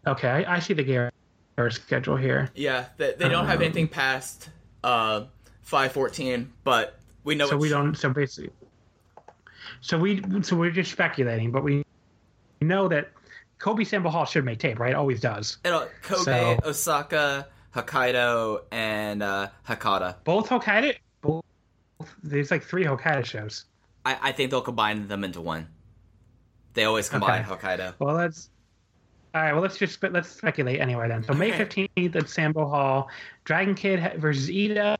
Okay, 0.07 0.27
I, 0.27 0.55
I 0.55 0.59
see 0.59 0.73
the 0.73 0.83
Gaora 0.83 1.71
schedule 1.71 2.15
here. 2.15 2.49
Yeah, 2.55 2.85
they, 2.97 3.13
they 3.13 3.29
don't 3.29 3.45
have 3.45 3.61
anything 3.61 3.87
past 3.87 4.49
uh 4.83 5.25
five 5.61 5.91
fourteen, 5.91 6.51
but 6.63 6.97
we 7.23 7.35
know 7.35 7.47
so 7.47 7.57
we 7.57 7.69
don't. 7.69 7.95
So 7.95 8.09
basically, 8.09 8.51
so 9.81 9.97
we. 9.97 10.21
So 10.41 10.55
we're 10.55 10.71
just 10.71 10.91
speculating, 10.91 11.51
but 11.51 11.63
we 11.63 11.83
know 12.61 12.87
that 12.87 13.11
Kobe 13.59 13.83
Sambo 13.83 14.09
Hall 14.09 14.25
should 14.25 14.45
make 14.45 14.59
tape, 14.59 14.79
right? 14.79 14.93
Always 14.95 15.19
does. 15.21 15.57
It'll, 15.63 15.87
Kobe, 16.01 16.23
So- 16.23 16.59
Osaka, 16.65 17.47
Hokkaido, 17.75 18.61
and 18.71 19.21
uh, 19.23 19.49
Hakata. 19.67 20.15
Both 20.23 20.49
Hokkaido. 20.49 20.95
Both. 21.21 21.43
There's 22.23 22.49
like 22.51 22.63
three 22.63 22.85
Hokkaido 22.85 23.23
shows. 23.25 23.65
I, 24.03 24.17
I 24.21 24.31
think 24.31 24.49
they'll 24.51 24.61
combine 24.61 25.07
them 25.07 25.23
into 25.23 25.41
one. 25.41 25.67
They 26.73 26.85
always 26.85 27.07
combine 27.09 27.45
Okay. 27.45 27.51
Hokkaido. 27.77 27.93
Well, 27.99 28.15
let's. 28.15 28.49
All 29.33 29.41
right. 29.41 29.53
Well, 29.53 29.61
let's 29.61 29.77
just 29.77 30.01
let's 30.03 30.29
speculate 30.29 30.79
anyway 30.79 31.07
then. 31.07 31.23
So 31.23 31.33
May 31.33 31.51
fifteenth 31.51 32.15
at 32.15 32.29
Sambo 32.29 32.67
Hall, 32.67 33.09
Dragon 33.45 33.75
Kid 33.75 33.99
ha- 33.99 34.11
versus 34.17 34.49
Eita, 34.49 34.97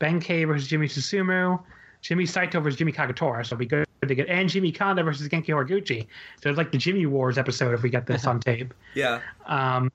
Benkei 0.00 0.46
versus 0.46 0.68
Jimmy 0.68 0.88
Susumu, 0.88 1.62
Jimmy 2.02 2.24
Saito 2.26 2.60
versus 2.60 2.78
Jimmy 2.78 2.92
Kagetora. 2.92 3.44
So 3.44 3.54
it'll 3.54 3.58
be 3.58 3.66
good 3.66 3.86
to 4.06 4.14
get 4.14 4.28
and 4.28 4.48
Jimmy 4.48 4.72
Kanda 4.72 5.02
versus 5.02 5.28
Genki 5.28 5.48
Horiguchi. 5.48 6.06
So 6.42 6.48
it's 6.48 6.56
like 6.56 6.72
the 6.72 6.78
Jimmy 6.78 7.04
Wars 7.06 7.36
episode 7.36 7.74
if 7.74 7.82
we 7.82 7.90
get 7.90 8.06
this 8.06 8.26
on 8.26 8.40
tape. 8.40 8.72
Yeah. 8.94 9.20
Um, 9.46 9.90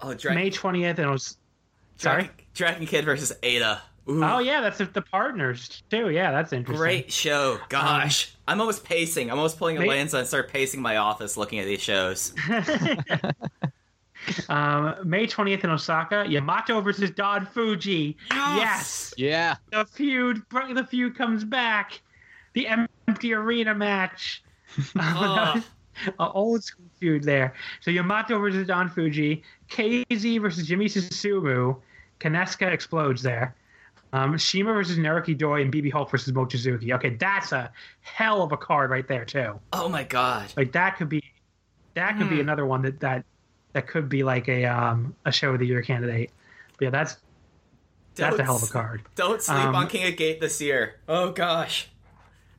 Oh, 0.00 0.14
Dragon, 0.14 0.40
May 0.40 0.50
twentieth, 0.50 0.98
and 1.00 1.08
it 1.08 1.10
was. 1.10 1.36
Sorry. 1.96 2.22
Dragon, 2.22 2.44
Dragon 2.54 2.86
Kid 2.86 3.04
versus 3.04 3.32
Eita. 3.42 3.80
Ooh, 4.10 4.24
Oh 4.24 4.38
yeah, 4.38 4.60
that's 4.60 4.78
the, 4.78 4.86
the 4.86 5.02
partners 5.02 5.82
too. 5.90 6.10
Yeah, 6.10 6.30
that's 6.30 6.52
interesting. 6.52 6.78
great 6.80 7.12
show. 7.12 7.58
Gosh, 7.68 8.34
I'm 8.46 8.60
almost 8.60 8.84
pacing. 8.84 9.30
I'm 9.30 9.36
almost 9.38 9.58
pulling 9.58 9.76
a 9.76 9.80
May- 9.80 9.88
Lanza 9.88 10.18
and 10.18 10.26
start 10.26 10.50
pacing 10.50 10.80
my 10.80 10.96
office 10.96 11.36
looking 11.36 11.58
at 11.58 11.66
these 11.66 11.82
shows. 11.82 12.34
Um, 14.50 14.96
May 15.04 15.26
twentieth 15.26 15.64
in 15.64 15.70
Osaka, 15.70 16.24
Yamato 16.28 16.80
versus 16.82 17.10
Don 17.10 17.46
Fuji. 17.46 18.16
yes. 18.30 19.14
Yeah. 19.16 19.56
the 19.70 19.86
feud 19.86 20.42
the 20.50 20.86
feud 20.90 21.16
comes 21.16 21.44
back 21.44 22.02
the 22.52 22.66
empty 22.66 23.32
arena 23.32 23.74
match 23.74 24.42
Ugh. 24.98 25.62
An 26.06 26.12
old 26.18 26.62
school 26.62 26.84
feud 27.00 27.22
there 27.24 27.54
so 27.80 27.90
yamato 27.90 28.38
versus 28.38 28.66
don 28.66 28.88
fuji 28.88 29.42
kz 29.70 30.40
versus 30.40 30.66
jimmy 30.66 30.86
susumu 30.86 31.76
kaneska 32.20 32.70
explodes 32.70 33.22
there 33.22 33.54
um, 34.12 34.36
shima 34.38 34.72
versus 34.72 34.96
naruki 34.98 35.36
doi 35.36 35.60
and 35.62 35.72
bb 35.72 35.92
hulk 35.92 36.10
versus 36.10 36.32
mochizuki 36.32 36.92
okay 36.94 37.10
that's 37.16 37.52
a 37.52 37.70
hell 38.00 38.42
of 38.42 38.52
a 38.52 38.56
card 38.56 38.90
right 38.90 39.06
there 39.08 39.24
too 39.24 39.58
Oh 39.72 39.88
my 39.88 40.04
god. 40.04 40.52
like 40.56 40.72
that 40.72 40.96
could 40.96 41.08
be 41.08 41.22
that 41.94 42.16
could 42.16 42.26
Hmm. 42.28 42.34
be 42.36 42.40
another 42.40 42.64
one 42.66 42.82
that 42.82 43.00
that 43.00 43.24
that 43.74 43.86
could 43.86 44.08
be 44.08 44.22
like 44.24 44.48
a 44.48 44.64
um 44.64 45.14
a 45.24 45.32
show 45.32 45.52
of 45.52 45.58
the 45.60 45.66
year 45.66 45.82
candidate 45.82 46.30
but 46.78 46.84
yeah 46.86 46.90
that's 46.90 47.18
that's 48.14 48.34
a 48.34 48.38
Don't 48.38 48.46
hell 48.46 48.56
of 48.56 48.62
a 48.62 48.66
card 48.66 49.02
Don't 49.14 49.40
sleep 49.42 49.58
Um, 49.58 49.74
on 49.76 49.86
King 49.88 50.08
of 50.08 50.16
Gate 50.16 50.40
this 50.40 50.60
year. 50.60 50.96
Oh 51.08 51.30
gosh, 51.30 51.88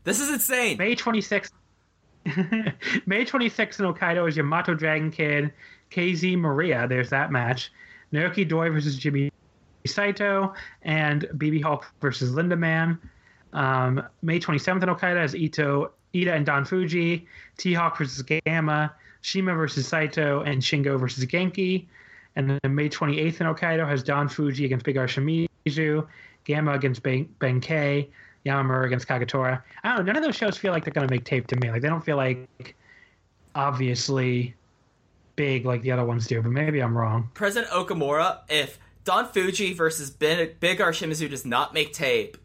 this 0.06 0.20
is 0.22 0.30
insane. 0.30 0.78
May 0.78 0.96
26th. 0.96 1.52
May 3.06 3.26
26th 3.26 3.80
in 3.80 3.86
Hokkaido 3.94 4.28
is 4.30 4.38
Yamato 4.38 4.74
Dragon 4.74 5.12
Kid, 5.12 5.52
KZ 5.92 6.38
Maria. 6.38 6.88
There's 6.88 7.10
that 7.10 7.32
match. 7.32 7.72
Naruki 8.14 8.48
Doi 8.48 8.70
versus 8.70 8.96
Jimmy 8.98 9.29
Saito, 9.94 10.54
and 10.84 11.28
BB 11.36 11.62
Hulk 11.64 11.86
versus 12.02 12.32
Lindaman. 12.32 12.98
Um, 13.54 14.04
May 14.22 14.40
27th 14.40 14.84
in 14.84 14.90
Hokkaido 14.90 15.24
is 15.24 15.36
Ito, 15.36 15.92
Eita 16.14 16.36
and 16.36 16.46
Don 16.46 16.66
Fuji, 16.66 17.26
T 17.58 17.74
Hawk 17.74 17.98
versus 17.98 18.24
Gamma, 18.24 18.94
Shima 19.22 19.54
versus 19.54 19.88
Saito, 19.88 20.42
and 20.42 20.62
Shingo 20.62 21.00
versus 21.00 21.26
Genki. 21.26 21.86
And 22.36 22.50
then 22.50 22.76
May 22.76 22.90
28th 22.90 23.42
in 23.42 23.48
Hokkaido 23.48 23.88
has 23.88 24.04
Don 24.04 24.30
Fuji 24.30 24.66
against 24.66 24.86
Big 24.86 24.98
R 24.98 25.08
Shimizu, 25.08 26.08
Gamma 26.46 26.74
against 26.74 27.04
Ben, 27.04 27.28
Benkei, 27.40 28.08
Yamamura 28.46 28.86
against 28.86 29.08
Kagetora. 29.08 29.62
I 29.84 29.90
don't 29.90 30.06
know. 30.06 30.14
None 30.14 30.18
of 30.18 30.24
those 30.24 30.36
shows 30.36 30.58
feel 30.58 30.72
like 30.72 30.86
they're 30.86 30.94
going 30.94 31.08
to 31.08 31.14
make 31.14 31.26
tape 31.26 31.48
to 31.48 31.56
me. 31.58 31.72
Like 31.72 31.82
they 31.82 31.90
don't 31.90 32.04
feel 32.04 32.18
like 32.18 32.76
obviously 33.56 34.56
big 35.36 35.66
like 35.66 35.82
the 35.82 35.92
other 35.92 36.06
ones 36.06 36.28
do. 36.28 36.42
But 36.42 36.52
maybe 36.52 36.82
I'm 36.82 36.98
wrong. 36.98 37.30
President 37.34 37.72
Okamura, 37.72 38.40
if 38.50 38.80
Don 39.04 39.28
Fuji 39.28 39.74
versus 39.74 40.10
Ben, 40.10 40.56
Big 40.60 40.82
R 40.82 40.92
Shimizu 40.92 41.30
does 41.30 41.46
not 41.46 41.74
make 41.74 41.94
tape, 41.94 42.38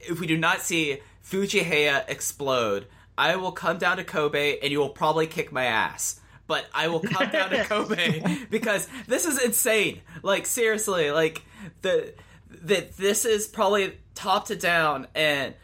if 0.00 0.20
we 0.20 0.26
do 0.26 0.36
not 0.36 0.60
see 0.60 0.98
Fuji 1.22 1.60
Heya 1.60 2.08
explode, 2.08 2.86
I 3.18 3.36
will 3.36 3.52
come 3.52 3.78
down 3.78 3.96
to 3.96 4.04
Kobe 4.04 4.58
and 4.60 4.70
you 4.70 4.78
will 4.78 4.90
probably 4.90 5.26
kick 5.26 5.52
my 5.52 5.64
ass. 5.64 6.20
But 6.46 6.66
I 6.72 6.88
will 6.88 7.00
come 7.00 7.30
down 7.30 7.50
to 7.50 7.64
Kobe 7.64 8.46
because 8.50 8.86
this 9.08 9.26
is 9.26 9.42
insane. 9.42 10.00
Like 10.22 10.46
seriously, 10.46 11.10
like 11.10 11.42
the 11.82 12.14
that 12.62 12.96
this 12.96 13.24
is 13.24 13.48
probably 13.48 13.98
top 14.14 14.46
to 14.46 14.56
down, 14.56 15.08
and 15.14 15.54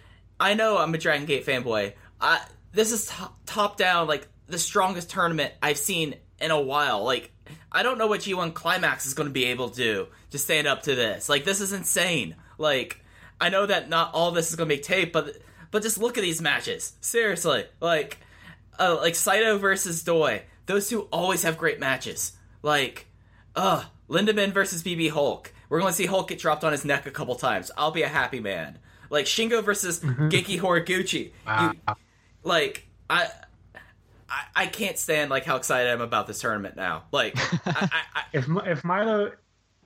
I 0.40 0.54
know 0.54 0.78
I'm 0.78 0.92
a 0.92 0.98
Dragon 0.98 1.24
Gate 1.24 1.46
fanboy. 1.46 1.92
I 2.20 2.40
this 2.72 2.90
is 2.90 3.06
top, 3.06 3.38
top 3.46 3.76
down 3.76 4.08
like 4.08 4.26
the 4.48 4.58
strongest 4.58 5.10
tournament 5.10 5.52
I've 5.62 5.78
seen 5.78 6.16
in 6.40 6.50
a 6.50 6.60
while. 6.60 7.04
Like 7.04 7.31
I 7.72 7.82
don't 7.82 7.98
know 7.98 8.06
what 8.06 8.20
G1 8.20 8.54
Climax 8.54 9.06
is 9.06 9.14
going 9.14 9.28
to 9.28 9.32
be 9.32 9.46
able 9.46 9.70
to 9.70 9.76
do 9.76 10.06
to 10.30 10.38
stand 10.38 10.66
up 10.66 10.82
to 10.84 10.94
this. 10.94 11.28
Like 11.28 11.44
this 11.44 11.60
is 11.60 11.72
insane. 11.72 12.36
Like 12.58 13.00
I 13.40 13.48
know 13.48 13.66
that 13.66 13.88
not 13.88 14.12
all 14.14 14.30
this 14.30 14.50
is 14.50 14.56
going 14.56 14.68
to 14.68 14.74
make 14.74 14.82
tape, 14.84 15.12
but 15.12 15.38
but 15.70 15.82
just 15.82 15.98
look 15.98 16.18
at 16.18 16.22
these 16.22 16.40
matches. 16.42 16.92
Seriously, 17.00 17.64
like 17.80 18.18
uh, 18.78 18.96
like 19.00 19.14
Saito 19.14 19.58
versus 19.58 20.02
Doi. 20.04 20.42
Those 20.66 20.88
two 20.88 21.02
always 21.12 21.42
have 21.42 21.58
great 21.58 21.80
matches. 21.80 22.32
Like, 22.62 23.06
uh, 23.56 23.82
Lindaman 24.08 24.52
versus 24.52 24.82
BB 24.82 25.10
Hulk. 25.10 25.52
We're 25.68 25.80
going 25.80 25.90
to 25.90 25.96
see 25.96 26.06
Hulk 26.06 26.28
get 26.28 26.38
dropped 26.38 26.62
on 26.62 26.70
his 26.70 26.84
neck 26.84 27.04
a 27.06 27.10
couple 27.10 27.34
times. 27.34 27.70
I'll 27.76 27.90
be 27.90 28.02
a 28.02 28.08
happy 28.08 28.38
man. 28.38 28.78
Like 29.10 29.26
Shingo 29.26 29.62
versus 29.64 29.98
Genki 30.00 30.60
Horiguchi. 30.60 31.32
You- 31.88 31.94
like 32.44 32.86
I, 33.10 33.28
I, 34.32 34.62
I 34.62 34.66
can't 34.66 34.96
stand 34.98 35.30
like 35.30 35.44
how 35.44 35.56
excited 35.56 35.90
I 35.90 35.92
am 35.92 36.00
about 36.00 36.26
this 36.26 36.40
tournament 36.40 36.74
now. 36.74 37.04
Like, 37.12 37.34
I, 37.66 37.88
I, 37.92 38.00
I, 38.14 38.22
If 38.32 38.46
if 38.66 38.82
Milo 38.84 39.32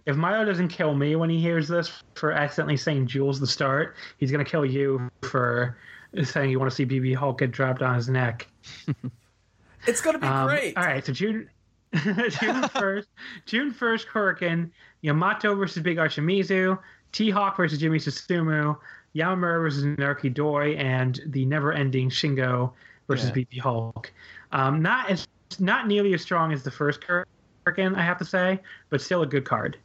if 0.07 0.15
Milo 0.17 0.45
doesn't 0.45 0.69
kill 0.69 0.95
me 0.95 1.17
when 1.17 1.29
he 1.29 1.41
hears 1.41 1.67
this 1.67 2.03
for 2.15 2.31
accidentally 2.31 2.77
saying 2.77 3.09
Jules 3.09 3.41
the 3.41 3.47
start, 3.47 3.97
he's 4.19 4.31
gonna 4.31 4.45
kill 4.45 4.65
you 4.65 5.11
for 5.23 5.77
saying 6.23 6.51
you 6.51 6.61
want 6.61 6.71
to 6.71 6.75
see 6.77 6.87
BB 6.87 7.15
Hulk 7.17 7.41
get 7.41 7.51
dropped 7.51 7.83
on 7.83 7.97
his 7.97 8.09
neck. 8.09 8.47
it's 9.87 10.01
going 10.01 10.15
to 10.15 10.21
be 10.21 10.27
Um, 10.27 10.47
great. 10.47 10.77
All 10.77 10.85
right, 10.85 11.05
so 11.05 11.13
June 11.13 11.51
June 11.95 12.69
first, 12.69 13.09
June 13.47 13.73
first, 13.73 14.09
Korakuen, 14.09 14.71
Yamato 15.03 15.55
versus 15.55 15.83
Big 15.83 15.99
R 15.99 16.09
Shimizu, 16.09 16.79
T 17.13 17.31
Hawk 17.31 17.57
versus 17.57 17.79
Jimmy 17.79 17.99
Susumu, 17.99 18.77
Yamamura 19.15 19.61
versus 19.61 19.85
Naruki 19.85 20.33
Doi, 20.33 20.75
and 20.77 21.21
the 21.27 21.45
never-ending 21.47 22.11
Shingo 22.11 22.73
versus 23.09 23.29
Yeah. 23.31 23.43
BB 23.45 23.61
Hulk. 23.61 24.13
Um, 24.53 24.83
not 24.83 25.11
as 25.11 25.27
not 25.59 25.87
nearly 25.87 26.15
as 26.15 26.23
strong 26.23 26.53
as 26.53 26.63
the 26.63 26.71
first 26.71 27.01
Korakuen, 27.01 27.97
I 27.97 28.03
have 28.03 28.19
to 28.19 28.25
say, 28.25 28.61
but 28.91 29.01
still 29.01 29.23
a 29.23 29.27
good 29.27 29.45
card. 29.45 29.79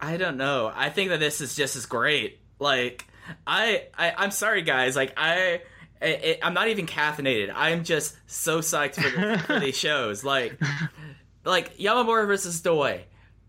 I 0.00 0.16
don't 0.16 0.36
know. 0.36 0.70
I 0.74 0.90
think 0.90 1.10
that 1.10 1.20
this 1.20 1.40
is 1.40 1.56
just 1.56 1.76
as 1.76 1.86
great. 1.86 2.38
Like, 2.58 3.06
I, 3.46 3.86
I 3.96 4.14
I'm 4.16 4.30
sorry, 4.30 4.62
guys. 4.62 4.96
Like, 4.96 5.14
I. 5.16 5.62
I, 6.00 6.38
I'm 6.44 6.54
not 6.54 6.68
even 6.68 6.86
caffeinated. 6.86 7.50
I'm 7.52 7.82
just 7.82 8.16
so 8.28 8.60
psyched 8.60 8.94
for, 8.94 9.10
the, 9.10 9.38
for 9.38 9.58
these 9.58 9.76
shows. 9.76 10.22
Like, 10.22 10.56
like 11.44 11.76
Yamamura 11.76 12.24
versus 12.28 12.60
Doi. 12.60 13.04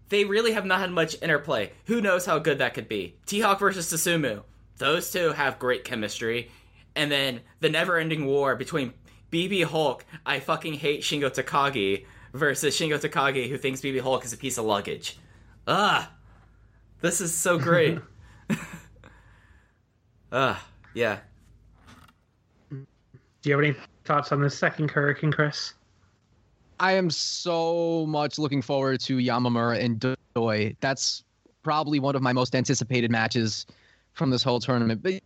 They 0.10 0.26
really 0.26 0.54
have 0.54 0.66
not 0.66 0.80
had 0.80 0.90
much 0.90 1.16
interplay. 1.22 1.72
Who 1.86 2.02
knows 2.02 2.26
how 2.26 2.40
good 2.40 2.58
that 2.58 2.74
could 2.74 2.90
be? 2.90 3.18
T 3.28 3.40
Hawk 3.40 3.60
versus 3.60 3.86
Susumu. 3.86 4.42
Those 4.78 5.12
two 5.12 5.32
have 5.34 5.60
great 5.60 5.84
chemistry. 5.84 6.50
And 6.96 7.12
then 7.12 7.42
the 7.60 7.70
never 7.70 7.98
ending 7.98 8.26
war 8.26 8.56
between 8.56 8.94
BB 9.32 9.66
Hulk, 9.66 10.06
I 10.26 10.40
fucking 10.40 10.74
hate 10.76 11.02
Shingo 11.02 11.30
Takagi, 11.30 12.06
versus 12.34 12.76
Shingo 12.76 13.00
Takagi, 13.00 13.50
who 13.50 13.58
thinks 13.58 13.82
BB 13.82 14.02
Hulk 14.02 14.26
is 14.26 14.34
a 14.34 14.38
piece 14.38 14.58
of 14.58 14.66
luggage. 14.66 15.18
Ah! 15.68 16.12
This 17.02 17.22
is 17.22 17.34
so 17.34 17.58
great. 17.58 18.00
Ah, 20.32 20.64
yeah. 20.94 21.20
Do 22.70 22.86
you 23.44 23.52
have 23.54 23.64
any 23.64 23.76
thoughts 24.06 24.32
on 24.32 24.42
the 24.42 24.50
second 24.50 24.92
Korakuen, 24.92 25.34
Chris? 25.34 25.74
I 26.80 26.94
am 26.94 27.10
so 27.10 28.06
much 28.08 28.38
looking 28.38 28.62
forward 28.62 29.00
to 29.02 29.18
Yamamura 29.18 29.84
and 29.84 30.16
Doi. 30.36 30.76
That's 30.82 31.24
probably 31.64 32.00
one 32.00 32.16
of 32.16 32.22
my 32.22 32.32
most 32.32 32.56
anticipated 32.56 33.12
matches 33.12 33.66
from 34.14 34.30
this 34.30 34.44
whole 34.44 34.60
tournament. 34.60 35.02
But 35.02 35.22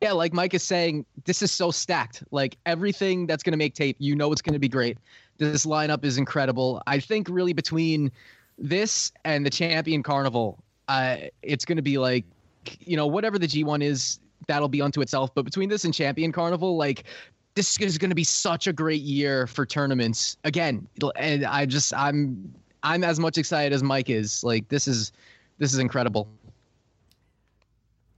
yeah, 0.00 0.12
like 0.12 0.32
Mike 0.32 0.54
is 0.54 0.62
saying, 0.62 1.04
this 1.24 1.42
is 1.42 1.50
so 1.50 1.70
stacked. 1.70 2.22
Like 2.30 2.56
everything 2.66 3.26
that's 3.26 3.42
going 3.42 3.52
to 3.52 3.58
make 3.58 3.74
tape, 3.74 3.96
you 3.98 4.14
know 4.14 4.30
it's 4.32 4.42
going 4.42 4.52
to 4.52 4.58
be 4.58 4.68
great. 4.68 4.98
This 5.38 5.66
lineup 5.66 6.04
is 6.04 6.18
incredible. 6.18 6.82
I 6.86 7.00
think 7.00 7.28
really 7.28 7.52
between 7.52 8.12
this 8.58 9.12
and 9.24 9.44
the 9.44 9.50
Champion 9.50 10.02
Carnival, 10.02 10.62
uh, 10.88 11.16
it's 11.42 11.64
going 11.64 11.76
to 11.76 11.82
be 11.82 11.98
like, 11.98 12.24
you 12.80 12.96
know, 12.96 13.06
whatever 13.06 13.38
the 13.38 13.46
G1 13.46 13.82
is, 13.82 14.20
that'll 14.46 14.68
be 14.68 14.80
unto 14.80 15.00
itself. 15.00 15.34
But 15.34 15.44
between 15.44 15.68
this 15.68 15.84
and 15.84 15.92
Champion 15.92 16.32
Carnival, 16.32 16.76
like 16.76 17.04
this 17.54 17.80
is 17.80 17.98
going 17.98 18.10
to 18.10 18.16
be 18.16 18.24
such 18.24 18.66
a 18.68 18.72
great 18.72 19.02
year 19.02 19.46
for 19.48 19.66
tournaments 19.66 20.36
again. 20.44 20.86
And 21.16 21.44
I 21.44 21.66
just, 21.66 21.92
I'm, 21.94 22.54
I'm 22.84 23.02
as 23.02 23.18
much 23.18 23.36
excited 23.36 23.72
as 23.72 23.82
Mike 23.82 24.10
is. 24.10 24.44
Like 24.44 24.68
this 24.68 24.86
is, 24.86 25.12
this 25.58 25.72
is 25.72 25.80
incredible. 25.80 26.28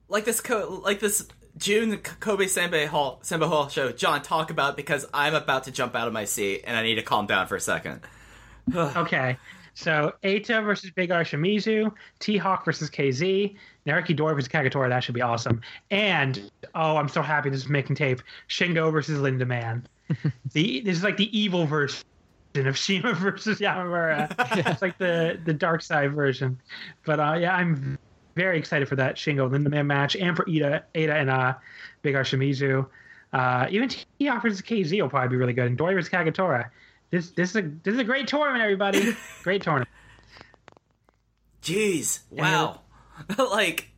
like 0.08 0.24
this 0.24 0.40
co- 0.40 0.82
like 0.84 1.00
this 1.00 1.26
June 1.60 1.98
Kobe 1.98 2.46
Sambo 2.46 2.86
Hall 2.86 3.18
Sambo 3.22 3.46
Hall 3.46 3.68
show. 3.68 3.92
John, 3.92 4.22
talk 4.22 4.50
about 4.50 4.76
because 4.76 5.06
I'm 5.12 5.34
about 5.34 5.64
to 5.64 5.70
jump 5.70 5.94
out 5.94 6.08
of 6.08 6.14
my 6.14 6.24
seat 6.24 6.64
and 6.66 6.76
I 6.76 6.82
need 6.82 6.94
to 6.96 7.02
calm 7.02 7.26
down 7.26 7.46
for 7.46 7.56
a 7.56 7.60
second. 7.60 8.00
Okay. 8.74 9.36
So 9.74 10.12
Eita 10.22 10.64
versus 10.64 10.90
Big 10.90 11.10
R 11.10 11.22
Shimizu, 11.22 11.92
T 12.18 12.36
Hawk 12.36 12.64
versus 12.64 12.90
KZ, 12.90 13.54
Naruki 13.86 14.14
Doi 14.14 14.34
versus 14.34 14.48
Kagetora. 14.48 14.88
That 14.88 15.02
should 15.02 15.14
be 15.14 15.22
awesome. 15.22 15.62
And 15.90 16.50
oh, 16.74 16.96
I'm 16.96 17.08
so 17.08 17.22
happy 17.22 17.50
this 17.50 17.60
is 17.60 17.68
making 17.68 17.96
tape. 17.96 18.20
Shingo 18.48 18.92
versus 18.92 19.18
Lindaman. 19.18 19.84
the 20.52 20.80
this 20.80 20.98
is 20.98 21.04
like 21.04 21.16
the 21.16 21.36
evil 21.36 21.66
version 21.66 22.04
of 22.56 22.76
Shima 22.76 23.14
versus 23.14 23.58
Yamamura. 23.58 24.34
it's 24.70 24.82
like 24.82 24.98
the 24.98 25.40
the 25.44 25.54
dark 25.54 25.82
side 25.82 26.14
version. 26.14 26.60
But 27.06 27.20
uh, 27.20 27.34
yeah, 27.34 27.54
I'm 27.54 27.98
very 28.34 28.58
excited 28.58 28.88
for 28.88 28.96
that 28.96 29.16
Shingo 29.16 29.50
Lindaman 29.50 29.86
match 29.86 30.16
and 30.16 30.36
for 30.36 30.48
Ida 30.48 30.84
Ada 30.94 31.14
and 31.14 31.30
uh, 31.30 31.54
Big 32.02 32.14
R 32.14 32.22
Shimizu. 32.22 32.86
Uh, 33.32 33.66
even 33.70 33.88
T 33.88 34.26
Hawk 34.26 34.42
versus 34.42 34.62
KZ 34.62 35.00
will 35.00 35.08
probably 35.08 35.28
be 35.28 35.36
really 35.36 35.52
good. 35.52 35.66
And 35.66 35.78
Doi 35.78 35.94
versus 35.94 36.10
Kagetora. 36.10 36.70
This 37.10 37.30
this 37.30 37.50
is 37.50 37.56
a 37.56 37.62
this 37.62 37.94
is 37.94 38.00
a 38.00 38.04
great 38.04 38.26
tournament, 38.26 38.62
everybody. 38.62 39.16
great 39.42 39.62
tournament. 39.62 39.88
Jeez, 41.62 42.20
wow. 42.30 42.80
like 43.38 43.90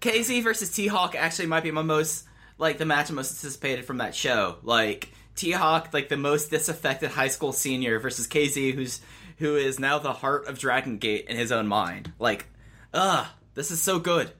KZ 0.00 0.42
versus 0.42 0.70
T 0.70 0.86
Hawk 0.86 1.14
actually 1.14 1.46
might 1.46 1.62
be 1.62 1.70
my 1.70 1.82
most 1.82 2.26
like 2.58 2.78
the 2.78 2.84
match 2.86 3.10
I'm 3.10 3.16
most 3.16 3.32
anticipated 3.32 3.84
from 3.84 3.98
that 3.98 4.14
show. 4.14 4.56
Like 4.62 5.10
T 5.34 5.52
Hawk, 5.52 5.90
like 5.92 6.08
the 6.08 6.16
most 6.16 6.50
disaffected 6.50 7.10
high 7.10 7.28
school 7.28 7.52
senior 7.52 7.98
versus 7.98 8.26
KZ, 8.26 8.74
who's 8.74 9.00
who 9.38 9.56
is 9.56 9.78
now 9.78 9.98
the 9.98 10.12
heart 10.12 10.46
of 10.46 10.58
Dragon 10.58 10.98
Gate 10.98 11.26
in 11.28 11.36
his 11.36 11.52
own 11.52 11.66
mind. 11.66 12.12
Like, 12.18 12.46
ugh, 12.94 13.26
this 13.56 13.72
is 13.72 13.82
so 13.82 13.98
good. 13.98 14.30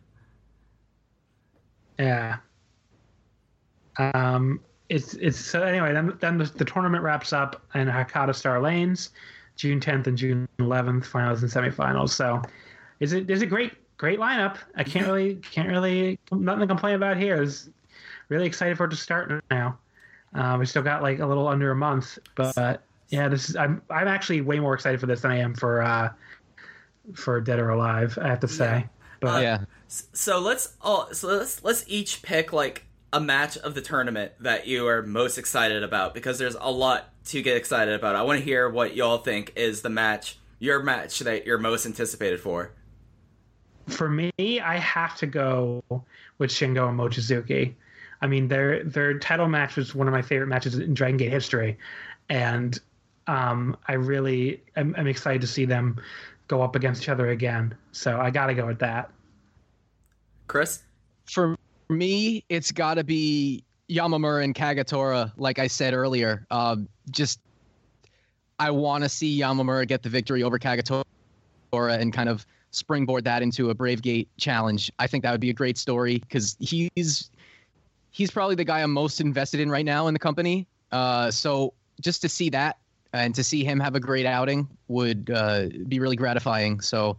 Yeah. 1.98 2.36
Um, 3.98 4.60
it's 4.88 5.14
it's 5.14 5.38
so 5.38 5.62
anyway. 5.62 5.92
Then 5.92 6.16
then 6.20 6.38
the, 6.38 6.44
the 6.44 6.64
tournament 6.64 7.02
wraps 7.02 7.32
up 7.32 7.62
in 7.74 7.88
Hakata 7.88 8.34
Star 8.34 8.60
Lanes, 8.60 9.10
June 9.56 9.80
10th 9.80 10.06
and 10.06 10.16
June 10.16 10.48
11th, 10.60 11.06
finals 11.06 11.42
and 11.42 11.50
semifinals. 11.50 12.10
So, 12.10 12.42
is 13.00 13.12
it 13.14 13.28
is 13.28 13.42
a 13.42 13.46
great 13.46 13.72
great 13.96 14.20
lineup. 14.20 14.58
I 14.76 14.84
can't 14.84 15.06
really 15.06 15.36
can't 15.36 15.68
really 15.68 16.18
nothing 16.30 16.60
to 16.60 16.66
complain 16.66 16.94
about 16.94 17.16
here. 17.16 17.42
Is 17.42 17.70
really 18.28 18.46
excited 18.46 18.76
for 18.76 18.84
it 18.84 18.90
to 18.90 18.96
start 18.96 19.42
now. 19.50 19.78
Uh, 20.34 20.56
we 20.60 20.66
still 20.66 20.82
got 20.82 21.02
like 21.02 21.20
a 21.20 21.26
little 21.26 21.48
under 21.48 21.70
a 21.70 21.76
month, 21.76 22.18
but 22.34 22.82
yeah, 23.08 23.28
this 23.28 23.48
is 23.48 23.56
I'm 23.56 23.80
I'm 23.88 24.08
actually 24.08 24.42
way 24.42 24.60
more 24.60 24.74
excited 24.74 25.00
for 25.00 25.06
this 25.06 25.22
than 25.22 25.30
I 25.30 25.38
am 25.38 25.54
for 25.54 25.80
uh 25.80 26.10
for 27.14 27.40
Dead 27.40 27.58
or 27.58 27.70
Alive. 27.70 28.18
I 28.20 28.28
have 28.28 28.40
to 28.40 28.48
say. 28.48 28.86
But 29.20 29.42
yeah. 29.42 29.64
So 29.88 30.40
let's 30.40 30.74
oh, 30.82 31.08
so 31.12 31.28
let's 31.28 31.62
let's 31.64 31.84
each 31.86 32.22
pick 32.22 32.52
like 32.52 32.84
a 33.12 33.20
match 33.20 33.56
of 33.58 33.74
the 33.74 33.80
tournament 33.80 34.32
that 34.40 34.66
you 34.66 34.86
are 34.86 35.02
most 35.02 35.38
excited 35.38 35.82
about 35.82 36.12
because 36.12 36.38
there's 36.38 36.56
a 36.60 36.70
lot 36.70 37.08
to 37.26 37.42
get 37.42 37.56
excited 37.56 37.94
about. 37.94 38.16
I 38.16 38.22
want 38.22 38.38
to 38.38 38.44
hear 38.44 38.68
what 38.68 38.96
y'all 38.96 39.18
think 39.18 39.52
is 39.56 39.82
the 39.82 39.88
match, 39.88 40.38
your 40.58 40.82
match 40.82 41.20
that 41.20 41.46
you're 41.46 41.58
most 41.58 41.86
anticipated 41.86 42.40
for. 42.40 42.72
for 43.86 44.08
me, 44.08 44.32
I 44.38 44.78
have 44.78 45.16
to 45.18 45.26
go 45.26 45.82
with 46.38 46.50
Shingo 46.50 46.88
and 46.88 46.98
Mochizuki. 46.98 47.74
I 48.20 48.26
mean, 48.26 48.48
their 48.48 48.82
their 48.84 49.18
title 49.18 49.48
match 49.48 49.76
was 49.76 49.94
one 49.94 50.08
of 50.08 50.12
my 50.12 50.22
favorite 50.22 50.48
matches 50.48 50.76
in 50.76 50.94
Dragon 50.94 51.16
Gate 51.16 51.30
history, 51.30 51.78
and 52.28 52.78
um, 53.26 53.76
I 53.86 53.94
really 53.94 54.62
am, 54.76 54.94
am 54.96 55.06
excited 55.06 55.40
to 55.42 55.46
see 55.46 55.64
them 55.64 56.00
go 56.48 56.62
up 56.62 56.76
against 56.76 57.02
each 57.02 57.08
other 57.08 57.30
again. 57.30 57.76
So 57.92 58.20
I 58.20 58.30
got 58.30 58.46
to 58.46 58.54
go 58.54 58.66
with 58.66 58.78
that. 58.80 59.10
Chris? 60.46 60.82
For 61.24 61.56
me, 61.88 62.44
it's 62.48 62.70
got 62.70 62.94
to 62.94 63.04
be 63.04 63.64
Yamamura 63.90 64.44
and 64.44 64.54
Kagetora. 64.54 65.32
Like 65.36 65.58
I 65.58 65.66
said 65.66 65.94
earlier, 65.94 66.46
um, 66.50 66.88
just 67.10 67.40
I 68.58 68.70
want 68.70 69.04
to 69.04 69.08
see 69.08 69.38
Yamamura 69.38 69.86
get 69.86 70.02
the 70.02 70.08
victory 70.08 70.42
over 70.42 70.58
Kagetora 70.58 71.04
and 71.72 72.12
kind 72.12 72.28
of 72.28 72.46
springboard 72.70 73.24
that 73.24 73.42
into 73.42 73.70
a 73.70 73.74
Brave 73.74 74.02
Gate 74.02 74.28
challenge. 74.38 74.90
I 74.98 75.06
think 75.06 75.22
that 75.24 75.32
would 75.32 75.40
be 75.40 75.50
a 75.50 75.54
great 75.54 75.78
story 75.78 76.18
because 76.18 76.56
he's 76.60 77.30
he's 78.10 78.30
probably 78.30 78.54
the 78.54 78.64
guy 78.64 78.82
I'm 78.82 78.92
most 78.92 79.20
invested 79.20 79.60
in 79.60 79.70
right 79.70 79.84
now 79.84 80.06
in 80.06 80.14
the 80.14 80.20
company. 80.20 80.66
Uh, 80.92 81.30
so 81.30 81.74
just 82.00 82.22
to 82.22 82.28
see 82.28 82.50
that 82.50 82.78
and 83.16 83.34
to 83.34 83.44
see 83.44 83.64
him 83.64 83.80
have 83.80 83.94
a 83.94 84.00
great 84.00 84.26
outing 84.26 84.68
would 84.88 85.30
uh, 85.34 85.66
be 85.88 86.00
really 86.00 86.16
gratifying. 86.16 86.80
So 86.80 87.16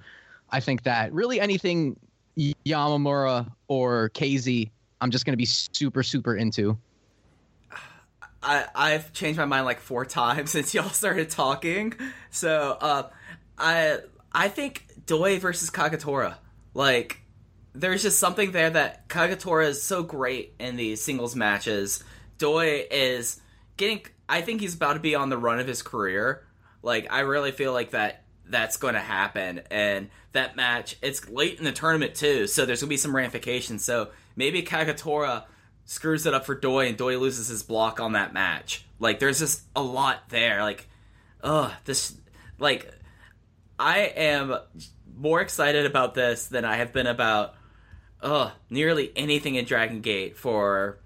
I 0.49 0.59
think 0.59 0.83
that 0.83 1.11
really 1.13 1.39
anything 1.39 1.97
Yamamura 2.37 3.51
or 3.67 4.09
KZ, 4.11 4.69
I'm 5.01 5.11
just 5.11 5.25
going 5.25 5.33
to 5.33 5.37
be 5.37 5.45
super, 5.45 6.03
super 6.03 6.35
into. 6.35 6.77
I 8.43 8.65
I've 8.75 9.11
changed 9.13 9.37
my 9.37 9.45
mind 9.45 9.65
like 9.65 9.79
four 9.79 10.05
times 10.21 10.51
since 10.51 10.73
y'all 10.73 10.89
started 10.89 11.29
talking. 11.29 11.93
So 12.29 12.77
uh, 12.79 13.03
I 13.57 13.99
I 14.31 14.49
think 14.49 14.85
Doi 15.05 15.39
versus 15.39 15.69
Kagetora. 15.69 16.35
Like 16.73 17.21
there's 17.73 18.03
just 18.03 18.19
something 18.19 18.51
there 18.51 18.69
that 18.69 19.07
Kagetora 19.07 19.67
is 19.67 19.81
so 19.81 20.03
great 20.03 20.53
in 20.59 20.75
these 20.75 21.01
singles 21.01 21.35
matches. 21.35 22.03
Doi 22.37 22.85
is 22.91 23.41
getting. 23.77 24.01
I 24.27 24.41
think 24.41 24.61
he's 24.61 24.75
about 24.75 24.93
to 24.93 24.99
be 24.99 25.15
on 25.15 25.29
the 25.29 25.37
run 25.37 25.59
of 25.59 25.67
his 25.67 25.81
career. 25.81 26.45
Like 26.81 27.07
I 27.11 27.21
really 27.21 27.51
feel 27.51 27.73
like 27.73 27.91
that 27.91 28.23
that's 28.49 28.77
going 28.77 28.93
to 28.93 28.99
happen, 28.99 29.61
and 29.71 30.09
that 30.33 30.55
match 30.55 30.95
it's 31.01 31.27
late 31.29 31.57
in 31.57 31.65
the 31.65 31.71
tournament 31.71 32.15
too, 32.15 32.47
so 32.47 32.65
there's 32.65 32.81
gonna 32.81 32.89
be 32.89 32.97
some 32.97 33.15
ramifications. 33.15 33.83
So 33.83 34.09
maybe 34.35 34.63
Kagetora 34.63 35.45
screws 35.85 36.25
it 36.25 36.33
up 36.33 36.45
for 36.45 36.55
Doi, 36.55 36.87
and 36.87 36.97
Doi 36.97 37.17
loses 37.17 37.47
his 37.47 37.63
block 37.63 37.99
on 37.99 38.13
that 38.13 38.33
match. 38.33 38.85
Like 38.99 39.19
there's 39.19 39.39
just 39.39 39.63
a 39.75 39.81
lot 39.81 40.29
there. 40.29 40.61
Like, 40.61 40.87
ugh, 41.43 41.71
this 41.85 42.15
like 42.59 42.93
I 43.79 43.99
am 43.99 44.55
more 45.15 45.41
excited 45.41 45.85
about 45.85 46.13
this 46.13 46.47
than 46.47 46.65
I 46.65 46.77
have 46.77 46.93
been 46.93 47.07
about 47.07 47.55
ugh, 48.21 48.51
nearly 48.69 49.11
anything 49.15 49.55
in 49.55 49.65
Dragon 49.65 50.01
Gate 50.01 50.37
for 50.37 50.99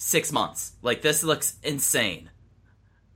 six 0.00 0.32
months. 0.32 0.72
Like 0.82 1.02
this 1.02 1.22
looks 1.22 1.56
insane. 1.62 2.30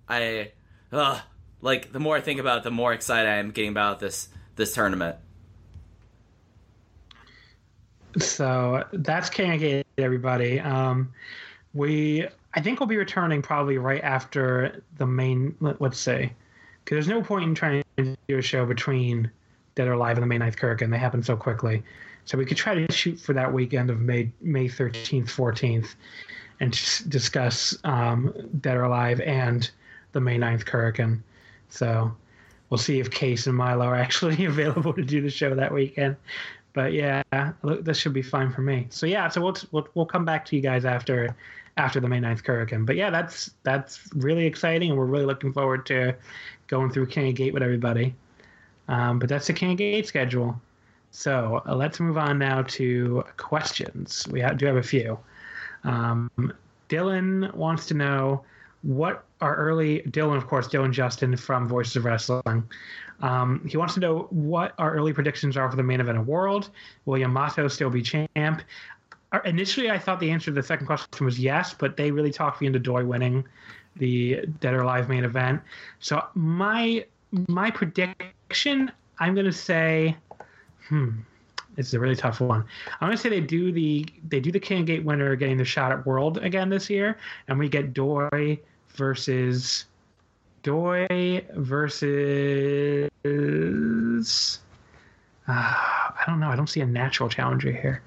I 0.08 0.52
ugh, 0.92 1.20
like 1.62 1.92
the 1.92 1.98
more 1.98 2.16
I 2.16 2.20
think 2.20 2.38
about 2.38 2.58
it, 2.58 2.64
the 2.64 2.70
more 2.70 2.92
excited 2.92 3.28
I 3.28 3.36
am 3.36 3.50
getting 3.50 3.70
about 3.70 3.98
this 3.98 4.28
this 4.54 4.74
tournament. 4.74 5.16
So 8.18 8.84
that's 8.92 9.28
King 9.28 9.58
Gate, 9.58 9.86
everybody. 9.98 10.60
Um, 10.60 11.12
we, 11.72 12.28
I 12.54 12.60
think 12.60 12.78
we'll 12.78 12.86
be 12.86 12.96
returning 12.96 13.42
probably 13.42 13.78
right 13.78 14.04
after 14.04 14.84
the 14.98 15.06
main. 15.06 15.56
Let, 15.60 15.80
let's 15.80 15.98
say, 15.98 16.32
because 16.84 16.94
there's 16.94 17.08
no 17.08 17.22
point 17.22 17.44
in 17.44 17.54
trying 17.56 17.82
to 17.96 18.16
do 18.28 18.38
a 18.38 18.42
show 18.42 18.66
between 18.66 19.28
Dead 19.74 19.88
or 19.88 19.94
Alive 19.94 20.16
and 20.16 20.22
the 20.22 20.28
May 20.28 20.38
9th 20.38 20.56
Kirk, 20.56 20.82
and 20.82 20.92
they 20.92 20.98
happen 20.98 21.24
so 21.24 21.36
quickly. 21.36 21.82
So 22.24 22.38
we 22.38 22.44
could 22.44 22.56
try 22.56 22.74
to 22.74 22.92
shoot 22.92 23.18
for 23.18 23.32
that 23.32 23.52
weekend 23.52 23.90
of 23.90 24.00
May 24.00 24.30
May 24.40 24.68
13th, 24.68 25.26
14th, 25.26 25.94
and 26.60 26.72
discuss 27.08 27.76
um, 27.84 28.32
Dead 28.60 28.76
or 28.76 28.84
Alive 28.84 29.20
and 29.20 29.70
the 30.12 30.20
May 30.20 30.38
9th 30.38 30.64
Kirk. 30.64 31.00
So 31.68 32.14
we'll 32.70 32.78
see 32.78 33.00
if 33.00 33.10
Case 33.10 33.46
and 33.46 33.56
Milo 33.56 33.86
are 33.86 33.94
actually 34.06 34.44
available 34.46 34.92
to 34.92 35.02
do 35.02 35.20
the 35.20 35.30
show 35.30 35.54
that 35.54 35.72
weekend. 35.72 36.16
But 36.72 36.92
yeah, 36.92 37.22
this 37.62 37.98
should 37.98 38.12
be 38.12 38.22
fine 38.22 38.52
for 38.52 38.62
me. 38.62 38.86
So 38.90 39.06
yeah, 39.06 39.28
so 39.28 39.40
we'll 39.40 39.56
we'll, 39.70 39.88
we'll 39.94 40.06
come 40.06 40.24
back 40.24 40.44
to 40.46 40.56
you 40.56 40.62
guys 40.62 40.84
after 40.84 41.34
after 41.76 42.00
the 42.00 42.08
May 42.08 42.20
9th 42.20 42.42
Korakuen. 42.42 42.84
But 42.84 42.96
yeah, 42.96 43.10
that's 43.10 43.52
that's 43.62 44.00
really 44.14 44.44
exciting, 44.44 44.90
and 44.90 44.98
we're 44.98 45.06
really 45.06 45.24
looking 45.24 45.52
forward 45.52 45.86
to 45.86 46.14
going 46.66 46.90
through 46.90 47.06
King 47.06 47.28
of 47.28 47.34
Gate 47.36 47.54
with 47.54 47.62
everybody. 47.62 48.14
Um, 48.88 49.18
but 49.18 49.28
that's 49.28 49.46
the 49.46 49.52
King 49.52 49.72
of 49.72 49.78
Gate 49.78 50.06
schedule. 50.06 50.60
So 51.10 51.62
uh, 51.66 51.76
let's 51.76 52.00
move 52.00 52.18
on 52.18 52.38
now 52.38 52.62
to 52.62 53.24
questions. 53.36 54.26
We 54.30 54.40
ha- 54.40 54.50
do 54.50 54.66
have 54.66 54.76
a 54.76 54.82
few. 54.82 55.18
Um, 55.84 56.30
Dylan 56.88 57.52
wants 57.54 57.86
to 57.86 57.94
know 57.94 58.44
what 58.82 59.24
our 59.40 59.56
early 59.56 60.00
Dylan, 60.08 60.36
of 60.36 60.46
course, 60.46 60.68
Dylan 60.68 60.92
Justin 60.92 61.36
from 61.36 61.68
Voices 61.68 61.96
of 61.96 62.04
Wrestling. 62.04 62.64
Um, 63.20 63.66
he 63.68 63.76
wants 63.76 63.94
to 63.94 64.00
know 64.00 64.26
what 64.30 64.74
our 64.78 64.92
early 64.94 65.12
predictions 65.12 65.56
are 65.56 65.70
for 65.70 65.76
the 65.76 65.82
main 65.82 66.00
event 66.00 66.18
of 66.18 66.26
World. 66.26 66.70
Will 67.06 67.18
Yamato 67.18 67.68
still 67.68 67.90
be 67.90 68.02
champ? 68.02 68.62
Uh, 69.32 69.40
Initially, 69.44 69.90
I 69.90 69.98
thought 69.98 70.20
the 70.20 70.30
answer 70.30 70.46
to 70.46 70.52
the 70.52 70.62
second 70.62 70.86
question 70.86 71.24
was 71.24 71.38
yes, 71.38 71.74
but 71.74 71.96
they 71.96 72.10
really 72.10 72.30
talked 72.30 72.60
me 72.60 72.66
into 72.66 72.78
Doi 72.78 73.04
winning 73.04 73.44
the 73.96 74.44
Dead 74.60 74.74
or 74.74 74.82
Alive 74.82 75.08
main 75.08 75.24
event. 75.24 75.60
So 76.00 76.22
my 76.34 77.04
my 77.48 77.70
prediction, 77.70 78.92
I'm 79.18 79.34
going 79.34 79.46
to 79.46 79.52
say, 79.52 80.16
hmm, 80.88 81.10
it's 81.76 81.92
a 81.94 81.98
really 81.98 82.16
tough 82.16 82.40
one. 82.40 82.64
I'm 83.00 83.10
to 83.10 83.16
say 83.16 83.28
they 83.28 83.40
do 83.40 83.72
the 83.72 84.06
they 84.28 84.40
do 84.40 84.52
the 84.52 84.60
King 84.60 84.84
Gate 84.84 85.04
winner 85.04 85.34
getting 85.36 85.56
the 85.56 85.64
shot 85.64 85.92
at 85.92 86.06
World 86.06 86.38
again 86.38 86.68
this 86.68 86.88
year, 86.88 87.18
and 87.48 87.58
we 87.58 87.68
get 87.68 87.92
Doi 87.92 88.58
versus 88.90 89.86
Doi 90.62 91.44
versus. 91.54 93.10
Uh, 95.46 95.52
I 95.52 96.22
don't 96.26 96.40
know. 96.40 96.48
I 96.48 96.56
don't 96.56 96.68
see 96.68 96.80
a 96.80 96.86
natural 96.86 97.28
challenger 97.28 97.70
here. 97.70 98.02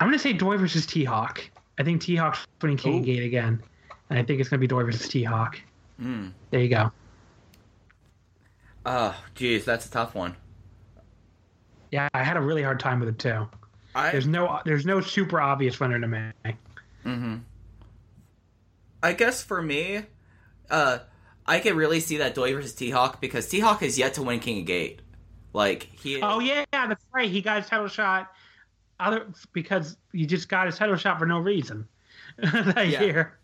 I'm 0.00 0.08
going 0.08 0.18
to 0.18 0.22
say 0.22 0.32
Doi 0.32 0.56
versus 0.58 0.84
T 0.84 1.04
Hawk. 1.04 1.42
I 1.78 1.82
think 1.82 2.02
T 2.02 2.16
Hawk's 2.16 2.46
winning 2.60 2.78
Ooh. 2.86 3.00
Gate 3.00 3.22
again, 3.22 3.62
and 4.10 4.18
I 4.18 4.22
think 4.22 4.40
it's 4.40 4.48
going 4.48 4.58
to 4.58 4.60
be 4.60 4.66
Doi 4.66 4.84
versus 4.84 5.08
T 5.08 5.22
Hawk. 5.22 5.60
Hmm. 5.98 6.28
There 6.50 6.60
you 6.60 6.68
go. 6.68 6.92
Oh, 8.84 9.16
geez, 9.34 9.64
that's 9.64 9.86
a 9.86 9.90
tough 9.90 10.14
one. 10.14 10.34
Yeah, 11.92 12.08
I 12.14 12.24
had 12.24 12.36
a 12.36 12.40
really 12.40 12.62
hard 12.62 12.80
time 12.80 12.98
with 12.98 13.08
it 13.10 13.18
too. 13.18 13.46
I 13.94 14.10
There's 14.10 14.26
no 14.26 14.60
there's 14.64 14.86
no 14.86 15.00
super 15.00 15.40
obvious 15.40 15.78
winner 15.78 16.00
to 16.00 16.08
me. 16.08 16.18
Mm-hmm. 17.04 17.36
I 19.02 19.12
guess 19.12 19.42
for 19.42 19.60
me, 19.60 20.02
uh, 20.70 20.98
I 21.46 21.60
could 21.60 21.74
really 21.74 22.00
see 22.00 22.16
that 22.18 22.34
Doi 22.34 22.54
versus 22.54 22.74
T 22.74 22.90
Hawk 22.90 23.20
because 23.20 23.48
T 23.48 23.60
Hawk 23.60 23.80
has 23.80 23.98
yet 23.98 24.14
to 24.14 24.22
win 24.22 24.40
King 24.40 24.60
of 24.60 24.66
Gate. 24.66 25.02
Like 25.52 25.82
he, 26.00 26.20
Oh 26.22 26.40
yeah, 26.40 26.64
that's 26.72 27.04
right. 27.12 27.28
He 27.30 27.42
got 27.42 27.58
his 27.60 27.66
title 27.68 27.88
shot 27.88 28.32
other 28.98 29.26
because 29.52 29.96
he 30.12 30.24
just 30.24 30.48
got 30.48 30.66
his 30.66 30.76
title 30.78 30.96
shot 30.96 31.18
for 31.18 31.26
no 31.26 31.38
reason 31.40 31.86
that 32.38 32.88
Yeah. 32.88 33.02
year. 33.02 33.38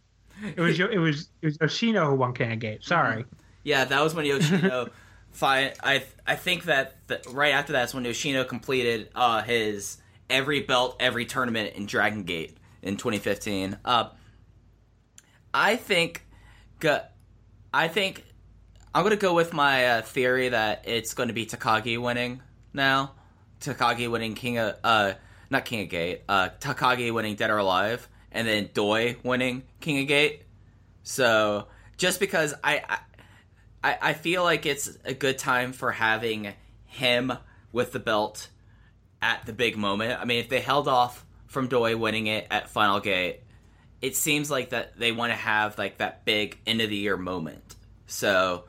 It 0.56 0.60
was 0.60 0.78
it 0.80 0.98
was 0.98 1.28
it 1.42 1.46
was 1.46 1.58
Yoshino 1.60 2.08
who 2.10 2.14
won 2.14 2.32
King 2.32 2.52
of 2.52 2.58
Gate. 2.60 2.82
Sorry. 2.84 3.24
yeah, 3.64 3.84
that 3.84 4.00
was 4.02 4.14
when 4.14 4.24
Yoshino. 4.24 4.88
fi- 5.38 5.72
I 5.82 6.02
I 6.26 6.34
think 6.34 6.64
that 6.64 6.96
the, 7.06 7.22
right 7.30 7.54
after 7.54 7.72
that's 7.72 7.94
when 7.94 8.04
Yoshino 8.04 8.44
completed 8.44 9.08
uh, 9.14 9.42
his 9.42 9.98
every 10.28 10.60
belt, 10.60 10.96
every 10.98 11.24
tournament 11.24 11.76
in 11.76 11.86
Dragon 11.86 12.24
Gate 12.24 12.56
in 12.82 12.96
2015. 12.96 13.78
Uh, 13.84 14.10
I 15.54 15.76
think, 15.76 16.26
I 17.72 17.88
think 17.88 18.24
I'm 18.94 19.04
gonna 19.04 19.16
go 19.16 19.32
with 19.32 19.52
my 19.52 19.86
uh, 19.86 20.02
theory 20.02 20.48
that 20.50 20.84
it's 20.86 21.14
going 21.14 21.28
to 21.28 21.34
be 21.34 21.46
Takagi 21.46 21.98
winning 21.98 22.42
now. 22.72 23.12
Takagi 23.60 24.10
winning 24.10 24.34
King 24.34 24.58
of 24.58 24.76
uh 24.84 25.12
not 25.50 25.64
King 25.64 25.82
of 25.82 25.88
Gate, 25.88 26.22
uh 26.28 26.48
Takagi 26.60 27.12
winning 27.12 27.36
Dead 27.36 27.50
or 27.50 27.58
Alive, 27.58 28.08
and 28.32 28.46
then 28.46 28.70
Doi 28.74 29.16
winning 29.22 29.62
King 29.80 30.00
of 30.00 30.08
Gate. 30.08 30.42
So 31.04 31.68
just 31.96 32.20
because 32.20 32.54
I, 32.62 32.82
I 32.88 32.98
I 33.82 33.98
I 34.00 34.12
feel 34.12 34.42
like 34.42 34.66
it's 34.66 34.96
a 35.04 35.14
good 35.14 35.38
time 35.38 35.72
for 35.72 35.92
having 35.92 36.54
him 36.86 37.32
with 37.72 37.92
the 37.92 37.98
belt 37.98 38.48
at 39.20 39.44
the 39.46 39.52
big 39.52 39.76
moment. 39.76 40.20
I 40.20 40.24
mean, 40.24 40.40
if 40.40 40.48
they 40.48 40.60
held 40.60 40.88
off 40.88 41.24
from 41.46 41.68
Doi 41.68 41.96
winning 41.96 42.26
it 42.26 42.46
at 42.50 42.68
Final 42.68 43.00
Gate, 43.00 43.40
it 44.00 44.16
seems 44.16 44.50
like 44.50 44.70
that 44.70 44.98
they 44.98 45.12
want 45.12 45.32
to 45.32 45.36
have 45.36 45.78
like 45.78 45.98
that 45.98 46.24
big 46.24 46.58
end 46.66 46.80
of 46.80 46.90
the 46.90 46.96
year 46.96 47.16
moment. 47.16 47.76
So 48.06 48.64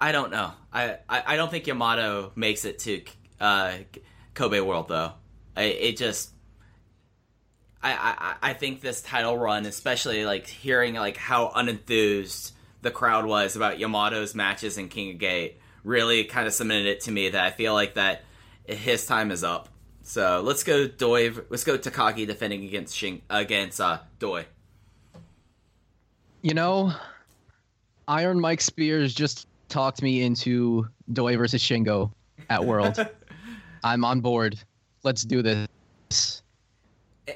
I 0.00 0.12
don't 0.12 0.30
know. 0.30 0.52
I, 0.72 0.98
I, 1.08 1.22
I 1.26 1.36
don't 1.36 1.50
think 1.50 1.66
Yamato 1.66 2.32
makes 2.34 2.64
it 2.64 2.78
to 2.80 3.02
uh, 3.40 3.72
Kobe 4.34 4.60
World 4.60 4.88
though. 4.88 5.12
I, 5.56 5.62
it 5.62 5.96
just 5.96 6.30
I, 7.82 7.92
I 8.42 8.50
I 8.50 8.52
think 8.54 8.80
this 8.80 9.00
title 9.02 9.36
run, 9.36 9.66
especially 9.66 10.24
like 10.24 10.46
hearing 10.46 10.94
like 10.94 11.16
how 11.16 11.48
unenthused 11.54 12.52
the 12.86 12.92
crowd 12.92 13.26
was 13.26 13.56
about 13.56 13.78
Yamato's 13.78 14.34
matches 14.34 14.78
in 14.78 14.88
King 14.88 15.10
of 15.10 15.18
Gate, 15.18 15.58
really 15.82 16.22
kind 16.24 16.46
of 16.46 16.54
cemented 16.54 16.86
it 16.86 17.00
to 17.02 17.10
me 17.10 17.28
that 17.28 17.44
I 17.44 17.50
feel 17.50 17.74
like 17.74 17.94
that 17.94 18.22
his 18.64 19.04
time 19.06 19.32
is 19.32 19.42
up. 19.42 19.68
So 20.02 20.40
let's 20.44 20.62
go 20.62 20.86
Doi. 20.86 21.32
Let's 21.50 21.64
go 21.64 21.76
Takagi 21.76 22.28
defending 22.28 22.64
against 22.64 22.96
Shin, 22.96 23.22
against 23.28 23.80
uh, 23.80 23.98
Doi. 24.20 24.46
You 26.42 26.54
know, 26.54 26.92
Iron 28.06 28.38
Mike 28.38 28.60
Spears 28.60 29.12
just 29.12 29.48
talked 29.68 30.00
me 30.00 30.22
into 30.22 30.86
Doi 31.12 31.36
versus 31.36 31.60
Shingo 31.60 32.12
at 32.48 32.64
World. 32.64 33.04
I'm 33.84 34.04
on 34.04 34.20
board. 34.20 34.56
Let's 35.02 35.22
do 35.22 35.42
this. 35.42 36.42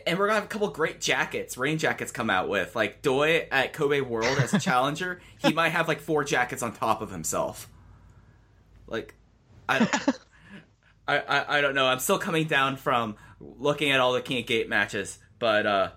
And 0.07 0.19
we're 0.19 0.27
gonna 0.27 0.41
have 0.41 0.45
a 0.45 0.49
couple 0.49 0.69
great 0.69 1.01
jackets, 1.01 1.59
rain 1.59 1.79
jackets 1.79 2.13
come 2.13 2.31
out 2.31 2.49
with. 2.49 2.77
Like 2.77 3.03
Doi 3.03 3.49
at 3.51 3.73
Kobe 3.73 4.01
World 4.01 4.39
as 4.39 4.55
a 4.55 4.59
challenger, 4.61 5.21
he 5.39 5.53
might 5.53 5.71
have 5.71 5.89
like 5.89 6.01
four 6.01 6.25
jackets 6.25 6.63
on 6.63 6.73
top 6.73 7.03
of 7.03 7.11
himself. 7.11 7.69
Like, 8.87 9.15
I, 9.69 9.89
I, 11.09 11.19
I, 11.19 11.59
I 11.59 11.61
don't 11.61 11.75
know. 11.75 11.87
I'm 11.87 11.99
still 11.99 12.19
coming 12.19 12.47
down 12.47 12.77
from 12.77 13.17
looking 13.41 13.91
at 13.91 14.01
all 14.01 14.13
the 14.13 14.21
King 14.21 14.41
of 14.41 14.47
Gate 14.47 14.69
matches, 14.69 15.19
but 15.39 15.67
uh, 15.67 15.91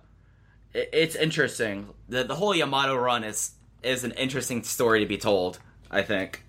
it, 0.74 0.90
it's 0.94 1.16
interesting. 1.16 1.90
The 2.10 2.24
the 2.24 2.36
whole 2.36 2.56
Yamato 2.56 2.96
run 2.96 3.24
is 3.24 3.52
is 3.84 4.04
an 4.04 4.12
interesting 4.12 4.64
story 4.64 5.02
to 5.02 5.06
be 5.06 5.18
told. 5.18 5.60
I 5.92 6.02
think. 6.02 6.44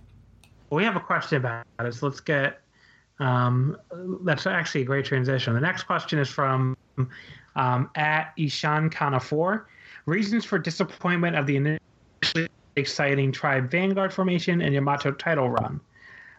Well, 0.70 0.78
we 0.78 0.84
have 0.84 0.96
a 0.96 1.00
question 1.00 1.36
about 1.36 1.66
it, 1.78 1.94
so 1.94 2.06
let's 2.06 2.20
get. 2.20 2.60
Um, 3.20 3.76
that's 4.22 4.46
actually 4.46 4.82
a 4.82 4.84
great 4.84 5.04
transition. 5.04 5.54
The 5.54 5.60
next 5.60 5.84
question 5.84 6.18
is 6.18 6.28
from 6.28 6.76
um, 7.56 7.90
at 7.94 8.32
Ishan 8.36 8.90
Kana 8.90 9.20
four. 9.20 9.68
Reasons 10.06 10.44
for 10.44 10.58
disappointment 10.58 11.36
of 11.36 11.46
the 11.46 11.56
initially 11.56 12.48
exciting 12.76 13.32
Tribe 13.32 13.70
Vanguard 13.70 14.12
formation 14.12 14.60
and 14.60 14.74
Yamato 14.74 15.12
title 15.12 15.48
run. 15.48 15.80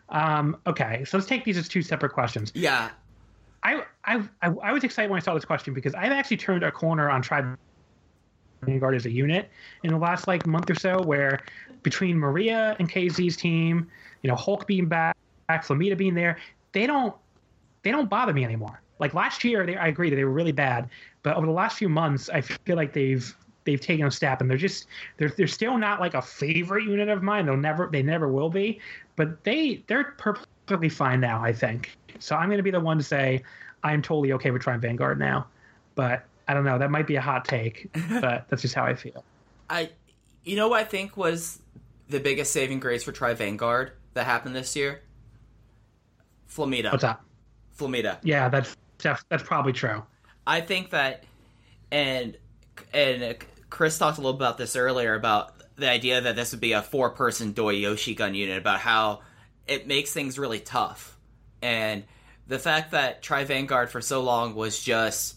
Um, 0.09 0.57
okay, 0.67 1.03
so 1.05 1.17
let's 1.17 1.27
take 1.27 1.45
these 1.45 1.57
as 1.57 1.67
two 1.67 1.81
separate 1.81 2.11
questions. 2.11 2.51
Yeah, 2.53 2.89
I, 3.63 3.83
I 4.03 4.17
I 4.41 4.49
I 4.63 4.71
was 4.71 4.83
excited 4.83 5.09
when 5.09 5.19
I 5.19 5.23
saw 5.23 5.33
this 5.33 5.45
question 5.45 5.73
because 5.73 5.95
I've 5.95 6.11
actually 6.11 6.37
turned 6.37 6.63
a 6.63 6.71
corner 6.71 7.09
on 7.09 7.21
Tribe 7.21 7.57
Vanguard 8.61 8.95
as 8.95 9.05
a 9.05 9.11
unit 9.11 9.49
in 9.83 9.91
the 9.91 9.97
last 9.97 10.27
like 10.27 10.45
month 10.45 10.69
or 10.69 10.75
so, 10.75 11.01
where 11.01 11.39
between 11.81 12.17
Maria 12.17 12.75
and 12.79 12.91
KZ's 12.91 13.37
team, 13.37 13.87
you 14.21 14.29
know, 14.29 14.35
Hulk 14.35 14.67
being 14.67 14.87
back, 14.87 15.15
Flamita 15.49 15.97
being 15.97 16.13
there, 16.13 16.37
they 16.75 16.85
don't 16.85 17.15
they 17.81 17.89
don't 17.89 18.09
bother 18.09 18.33
me 18.33 18.43
anymore. 18.43 18.81
Like 18.99 19.13
last 19.13 19.43
year, 19.43 19.65
they, 19.65 19.75
I 19.75 19.87
agree 19.87 20.09
that 20.09 20.15
they 20.15 20.25
were 20.25 20.31
really 20.31 20.51
bad, 20.51 20.89
but 21.23 21.35
over 21.35 21.45
the 21.45 21.51
last 21.51 21.77
few 21.77 21.89
months, 21.89 22.29
I 22.29 22.41
feel 22.41 22.75
like 22.75 22.93
they've 22.93 23.35
they've 23.63 23.79
taken 23.79 24.05
a 24.05 24.11
step, 24.11 24.41
and 24.41 24.49
they're 24.49 24.57
just 24.57 24.87
they're 25.17 25.29
they're 25.29 25.47
still 25.47 25.77
not 25.77 25.99
like 25.99 26.13
a 26.13 26.21
favorite 26.21 26.83
unit 26.83 27.09
of 27.09 27.23
mine. 27.23 27.45
They'll 27.45 27.57
never 27.57 27.89
they 27.91 28.03
never 28.03 28.27
will 28.27 28.49
be, 28.49 28.79
but 29.15 29.43
they 29.43 29.83
they're 29.87 30.15
perfectly 30.17 30.89
fine 30.89 31.21
now. 31.21 31.41
I 31.41 31.53
think 31.53 31.95
so. 32.19 32.35
I'm 32.35 32.49
going 32.49 32.57
to 32.57 32.63
be 32.63 32.71
the 32.71 32.79
one 32.79 32.97
to 32.97 33.03
say 33.03 33.41
I'm 33.83 34.01
totally 34.01 34.33
okay 34.33 34.51
with 34.51 34.61
Tribe 34.61 34.81
Vanguard 34.81 35.17
now, 35.17 35.47
but 35.95 36.25
I 36.49 36.53
don't 36.53 36.65
know. 36.65 36.77
That 36.77 36.91
might 36.91 37.07
be 37.07 37.15
a 37.15 37.21
hot 37.21 37.45
take, 37.45 37.89
but 38.21 38.45
that's 38.49 38.61
just 38.61 38.75
how 38.75 38.83
I 38.83 38.95
feel. 38.95 39.23
I, 39.69 39.91
you 40.43 40.57
know 40.57 40.67
what 40.67 40.81
I 40.81 40.83
think 40.83 41.15
was 41.15 41.59
the 42.09 42.19
biggest 42.19 42.51
saving 42.51 42.81
grace 42.81 43.03
for 43.03 43.13
Tribe 43.13 43.37
Vanguard 43.37 43.93
that 44.13 44.25
happened 44.25 44.55
this 44.55 44.75
year? 44.75 45.01
Flamita. 46.55 46.91
What's 46.91 47.03
up? 47.03 47.23
Flamita. 47.77 48.19
Yeah, 48.23 48.49
that's 48.49 48.75
def- 48.97 49.25
that's 49.29 49.43
probably 49.43 49.73
true. 49.73 50.03
I 50.47 50.61
think 50.61 50.91
that, 50.91 51.23
and 51.91 52.37
and 52.93 53.37
Chris 53.69 53.97
talked 53.97 54.17
a 54.17 54.21
little 54.21 54.35
about 54.35 54.57
this 54.57 54.75
earlier 54.75 55.15
about 55.15 55.53
the 55.75 55.89
idea 55.89 56.21
that 56.21 56.35
this 56.35 56.51
would 56.51 56.61
be 56.61 56.71
a 56.71 56.81
four 56.81 57.09
person 57.09 57.51
Doi 57.51 57.73
Yoshi 57.73 58.15
gun 58.15 58.33
unit 58.35 58.57
about 58.57 58.79
how 58.79 59.21
it 59.67 59.87
makes 59.87 60.13
things 60.13 60.39
really 60.39 60.59
tough, 60.59 61.17
and 61.61 62.03
the 62.47 62.59
fact 62.59 62.91
that 62.91 63.21
Tribe 63.21 63.47
Vanguard 63.47 63.89
for 63.89 64.01
so 64.01 64.21
long 64.21 64.55
was 64.55 64.81
just 64.81 65.35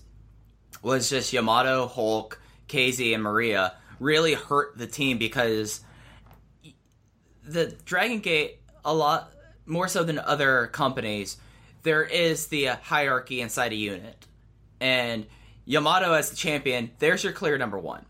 was 0.83 1.11
just 1.11 1.33
Yamato, 1.33 1.89
Hulk, 1.89 2.41
KZ, 2.69 3.15
and 3.15 3.23
Maria 3.23 3.75
really 3.99 4.35
hurt 4.35 4.79
the 4.79 4.87
team 4.87 5.19
because 5.19 5.81
the 7.43 7.75
Dragon 7.85 8.21
Gate 8.21 8.61
a 8.85 8.95
lot 8.95 9.33
more 9.69 9.89
so 9.89 10.03
than 10.03 10.19
other 10.19 10.67
companies. 10.69 11.37
There 11.83 12.03
is 12.03 12.49
the 12.49 12.67
hierarchy 12.67 13.41
inside 13.41 13.73
a 13.73 13.77
unit, 13.77 14.27
and 14.81 15.27
Yamato 15.65 16.13
as 16.13 16.31
the 16.31 16.37
champion. 16.37 16.91
There's 16.99 17.23
your 17.23 17.33
clear 17.33 17.59
number 17.59 17.79
one. 17.79 18.05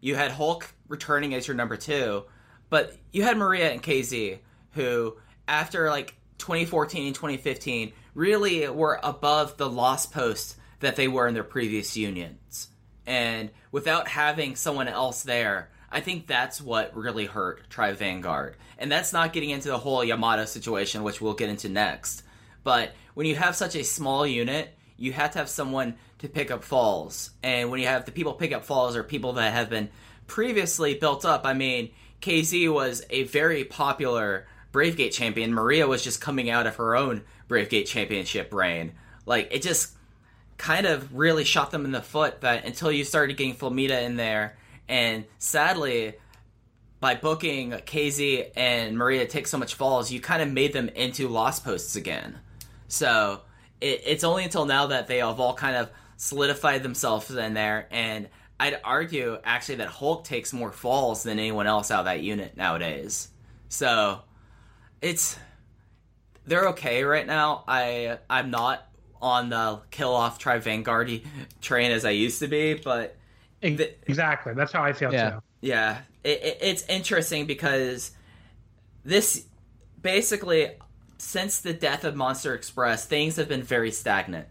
You 0.00 0.14
had 0.14 0.30
Hulk 0.30 0.72
returning 0.88 1.34
as 1.34 1.46
your 1.46 1.56
number 1.56 1.76
two, 1.76 2.24
but 2.70 2.96
you 3.12 3.22
had 3.22 3.36
Maria 3.36 3.70
and 3.70 3.82
KZ 3.82 4.38
who, 4.72 5.16
after 5.48 5.90
like 5.90 6.14
2014 6.38 7.06
and 7.06 7.14
2015, 7.14 7.92
really 8.14 8.68
were 8.68 8.98
above 9.02 9.56
the 9.56 9.68
lost 9.68 10.12
post 10.12 10.56
that 10.80 10.96
they 10.96 11.08
were 11.08 11.26
in 11.26 11.34
their 11.34 11.44
previous 11.44 11.96
unions. 11.96 12.68
And 13.06 13.50
without 13.72 14.08
having 14.08 14.56
someone 14.56 14.88
else 14.88 15.22
there, 15.22 15.70
I 15.92 16.00
think 16.00 16.26
that's 16.26 16.60
what 16.60 16.96
really 16.96 17.26
hurt 17.26 17.68
Tribe 17.68 17.96
Vanguard. 17.96 18.56
And 18.78 18.90
that's 18.90 19.12
not 19.12 19.32
getting 19.32 19.50
into 19.50 19.68
the 19.68 19.78
whole 19.78 20.04
Yamato 20.04 20.44
situation, 20.44 21.02
which 21.02 21.20
we'll 21.20 21.34
get 21.34 21.50
into 21.50 21.68
next. 21.68 22.22
But 22.62 22.92
when 23.14 23.26
you 23.26 23.34
have 23.34 23.56
such 23.56 23.74
a 23.74 23.84
small 23.84 24.26
unit, 24.26 24.76
you 24.96 25.12
have 25.12 25.32
to 25.32 25.38
have 25.38 25.48
someone 25.48 25.96
to 26.18 26.28
pick 26.28 26.50
up 26.50 26.62
falls. 26.62 27.30
And 27.42 27.70
when 27.70 27.80
you 27.80 27.86
have 27.86 28.04
the 28.04 28.12
people 28.12 28.34
pick 28.34 28.52
up 28.52 28.64
falls 28.64 28.94
or 28.94 29.02
people 29.02 29.32
that 29.34 29.52
have 29.52 29.70
been 29.70 29.88
previously 30.26 30.94
built 30.94 31.24
up, 31.24 31.44
I 31.44 31.54
mean, 31.54 31.90
KZ 32.20 32.72
was 32.72 33.02
a 33.10 33.24
very 33.24 33.64
popular 33.64 34.46
Bravegate 34.72 35.12
champion. 35.12 35.52
Maria 35.52 35.86
was 35.86 36.04
just 36.04 36.20
coming 36.20 36.50
out 36.50 36.66
of 36.66 36.76
her 36.76 36.94
own 36.94 37.22
Bravegate 37.48 37.86
championship 37.86 38.52
reign. 38.52 38.92
Like, 39.26 39.48
it 39.50 39.62
just 39.62 39.96
kind 40.58 40.86
of 40.86 41.16
really 41.16 41.44
shot 41.44 41.70
them 41.70 41.84
in 41.84 41.90
the 41.90 42.02
foot 42.02 42.42
that 42.42 42.64
until 42.64 42.92
you 42.92 43.02
started 43.02 43.36
getting 43.36 43.54
Flamita 43.54 44.02
in 44.02 44.16
there. 44.16 44.56
And 44.90 45.24
sadly, 45.38 46.14
by 46.98 47.14
booking 47.14 47.70
KZ 47.70 48.50
and 48.56 48.98
Maria 48.98 49.24
take 49.24 49.46
so 49.46 49.56
much 49.56 49.74
falls, 49.74 50.10
you 50.10 50.20
kind 50.20 50.42
of 50.42 50.50
made 50.50 50.72
them 50.72 50.88
into 50.88 51.28
lost 51.28 51.64
posts 51.64 51.94
again. 51.94 52.40
So 52.88 53.40
it, 53.80 54.02
it's 54.04 54.24
only 54.24 54.42
until 54.42 54.66
now 54.66 54.88
that 54.88 55.06
they 55.06 55.18
have 55.18 55.38
all 55.38 55.54
kind 55.54 55.76
of 55.76 55.90
solidified 56.16 56.82
themselves 56.82 57.30
in 57.30 57.54
there. 57.54 57.86
And 57.92 58.28
I'd 58.58 58.80
argue 58.82 59.38
actually 59.44 59.76
that 59.76 59.88
Hulk 59.88 60.24
takes 60.24 60.52
more 60.52 60.72
falls 60.72 61.22
than 61.22 61.38
anyone 61.38 61.68
else 61.68 61.92
out 61.92 62.00
of 62.00 62.04
that 62.06 62.20
unit 62.20 62.56
nowadays. 62.56 63.28
So 63.68 64.22
it's 65.00 65.38
they're 66.46 66.70
okay 66.70 67.04
right 67.04 67.26
now. 67.26 67.62
I 67.68 68.18
I'm 68.28 68.50
not 68.50 68.84
on 69.22 69.50
the 69.50 69.82
kill 69.92 70.12
off 70.12 70.40
try 70.40 70.58
Vanguardy 70.58 71.24
train 71.60 71.92
as 71.92 72.04
I 72.04 72.10
used 72.10 72.40
to 72.40 72.48
be, 72.48 72.74
but 72.74 73.16
Exactly. 73.62 74.54
That's 74.54 74.72
how 74.72 74.82
I 74.82 74.92
feel 74.92 75.12
Yeah. 75.12 75.30
too. 75.30 75.42
yeah, 75.60 75.98
it, 76.24 76.42
it, 76.42 76.58
it's 76.60 76.84
interesting 76.88 77.46
because 77.46 78.12
this 79.04 79.46
basically 80.00 80.70
since 81.18 81.60
the 81.60 81.74
death 81.74 82.04
of 82.04 82.16
Monster 82.16 82.54
Express, 82.54 83.04
things 83.06 83.36
have 83.36 83.48
been 83.48 83.62
very 83.62 83.90
stagnant, 83.90 84.48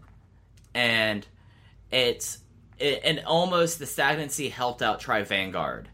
and 0.74 1.26
it's 1.90 2.38
it, 2.78 3.00
and 3.04 3.22
almost 3.26 3.78
the 3.78 3.86
stagnancy 3.86 4.48
helped 4.48 4.80
out 4.80 5.00
Tribe 5.00 5.26
Vanguard 5.26 5.88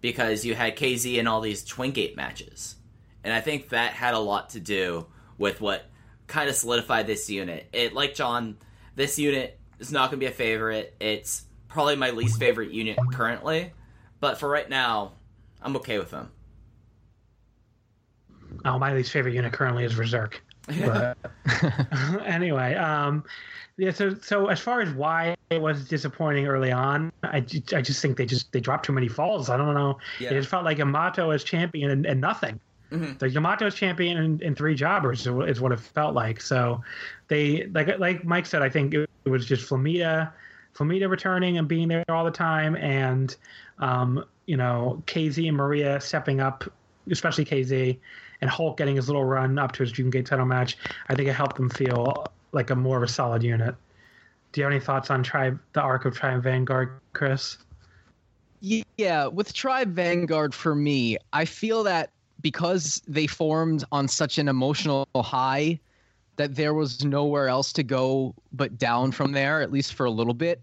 because 0.00 0.44
you 0.44 0.54
had 0.54 0.76
KZ 0.76 1.16
in 1.18 1.26
all 1.26 1.40
these 1.40 1.64
Twin 1.64 1.90
Gate 1.90 2.16
matches, 2.16 2.76
and 3.24 3.32
I 3.32 3.40
think 3.40 3.70
that 3.70 3.92
had 3.92 4.14
a 4.14 4.18
lot 4.18 4.50
to 4.50 4.60
do 4.60 5.06
with 5.38 5.60
what 5.60 5.86
kind 6.28 6.48
of 6.48 6.54
solidified 6.54 7.06
this 7.08 7.28
unit. 7.28 7.66
It 7.72 7.92
like 7.92 8.14
John, 8.14 8.56
this 8.94 9.18
unit 9.18 9.58
is 9.80 9.90
not 9.90 10.10
going 10.10 10.20
to 10.20 10.24
be 10.26 10.26
a 10.26 10.34
favorite. 10.34 10.94
It's 11.00 11.42
probably 11.72 11.96
my 11.96 12.10
least 12.10 12.38
favorite 12.38 12.70
unit 12.70 12.98
currently, 13.12 13.72
but 14.20 14.38
for 14.38 14.48
right 14.48 14.68
now, 14.68 15.12
I'm 15.62 15.76
okay 15.76 15.98
with 15.98 16.10
them. 16.10 16.30
Oh, 18.64 18.78
my 18.78 18.92
least 18.92 19.10
favorite 19.10 19.34
unit 19.34 19.52
currently 19.52 19.84
is 19.84 19.94
VerserK. 19.94 20.34
But 20.84 21.16
anyway, 22.26 22.74
um, 22.74 23.24
yeah. 23.76 23.90
So, 23.90 24.14
so 24.14 24.46
as 24.46 24.60
far 24.60 24.80
as 24.80 24.92
why 24.92 25.34
it 25.50 25.60
was 25.60 25.88
disappointing 25.88 26.46
early 26.46 26.70
on, 26.70 27.10
I, 27.24 27.38
I 27.38 27.82
just 27.82 28.00
think 28.00 28.16
they 28.16 28.26
just 28.26 28.52
they 28.52 28.60
dropped 28.60 28.84
too 28.84 28.92
many 28.92 29.08
falls. 29.08 29.48
I 29.48 29.56
don't 29.56 29.74
know. 29.74 29.98
Yeah. 30.20 30.30
It 30.30 30.34
just 30.34 30.48
felt 30.48 30.64
like 30.64 30.78
Yamato 30.78 31.30
as 31.30 31.42
champion 31.42 31.90
and, 31.90 32.06
and 32.06 32.20
nothing. 32.20 32.60
Mhm. 32.92 33.18
The 33.18 33.30
Yamato 33.30 33.66
as 33.66 33.74
champion 33.74 34.18
and, 34.18 34.42
and 34.42 34.56
three 34.56 34.74
jobbers 34.74 35.26
is 35.26 35.60
what 35.60 35.72
it 35.72 35.80
felt 35.80 36.14
like. 36.14 36.40
So 36.40 36.82
they 37.28 37.66
like 37.72 37.98
like 37.98 38.24
Mike 38.24 38.46
said, 38.46 38.62
I 38.62 38.68
think 38.68 38.94
it, 38.94 39.08
it 39.24 39.30
was 39.30 39.46
just 39.46 39.68
Flamita, 39.68 40.30
Flamita 40.74 41.08
returning 41.08 41.58
and 41.58 41.68
being 41.68 41.88
there 41.88 42.04
all 42.08 42.24
the 42.24 42.30
time, 42.30 42.76
and 42.76 43.34
um, 43.78 44.24
you 44.46 44.56
know 44.56 45.02
KZ 45.06 45.48
and 45.48 45.56
Maria 45.56 46.00
stepping 46.00 46.40
up, 46.40 46.64
especially 47.10 47.44
KZ, 47.44 47.98
and 48.40 48.50
Hulk 48.50 48.76
getting 48.76 48.96
his 48.96 49.08
little 49.08 49.24
run 49.24 49.58
up 49.58 49.72
to 49.72 49.82
his 49.82 49.92
June 49.92 50.10
Gate 50.10 50.26
title 50.26 50.46
match. 50.46 50.76
I 51.08 51.14
think 51.14 51.28
it 51.28 51.34
helped 51.34 51.56
them 51.56 51.70
feel 51.70 52.30
like 52.52 52.70
a 52.70 52.76
more 52.76 52.96
of 52.96 53.02
a 53.02 53.08
solid 53.08 53.42
unit. 53.42 53.74
Do 54.52 54.60
you 54.60 54.64
have 54.64 54.72
any 54.72 54.80
thoughts 54.80 55.10
on 55.10 55.22
Tribe, 55.22 55.58
the 55.72 55.80
arc 55.80 56.04
of 56.04 56.14
Tribe 56.14 56.42
Vanguard, 56.42 57.00
Chris? 57.14 57.56
Yeah, 58.60 59.26
with 59.26 59.52
Tribe 59.54 59.92
Vanguard 59.92 60.54
for 60.54 60.74
me, 60.74 61.16
I 61.32 61.46
feel 61.46 61.82
that 61.84 62.10
because 62.40 63.02
they 63.08 63.26
formed 63.26 63.84
on 63.90 64.08
such 64.08 64.38
an 64.38 64.48
emotional 64.48 65.08
high 65.16 65.80
that 66.36 66.54
there 66.54 66.74
was 66.74 67.04
nowhere 67.04 67.48
else 67.48 67.72
to 67.74 67.82
go 67.82 68.34
but 68.52 68.78
down 68.78 69.12
from 69.12 69.32
there, 69.32 69.60
at 69.60 69.70
least 69.70 69.94
for 69.94 70.06
a 70.06 70.10
little 70.10 70.34
bit. 70.34 70.60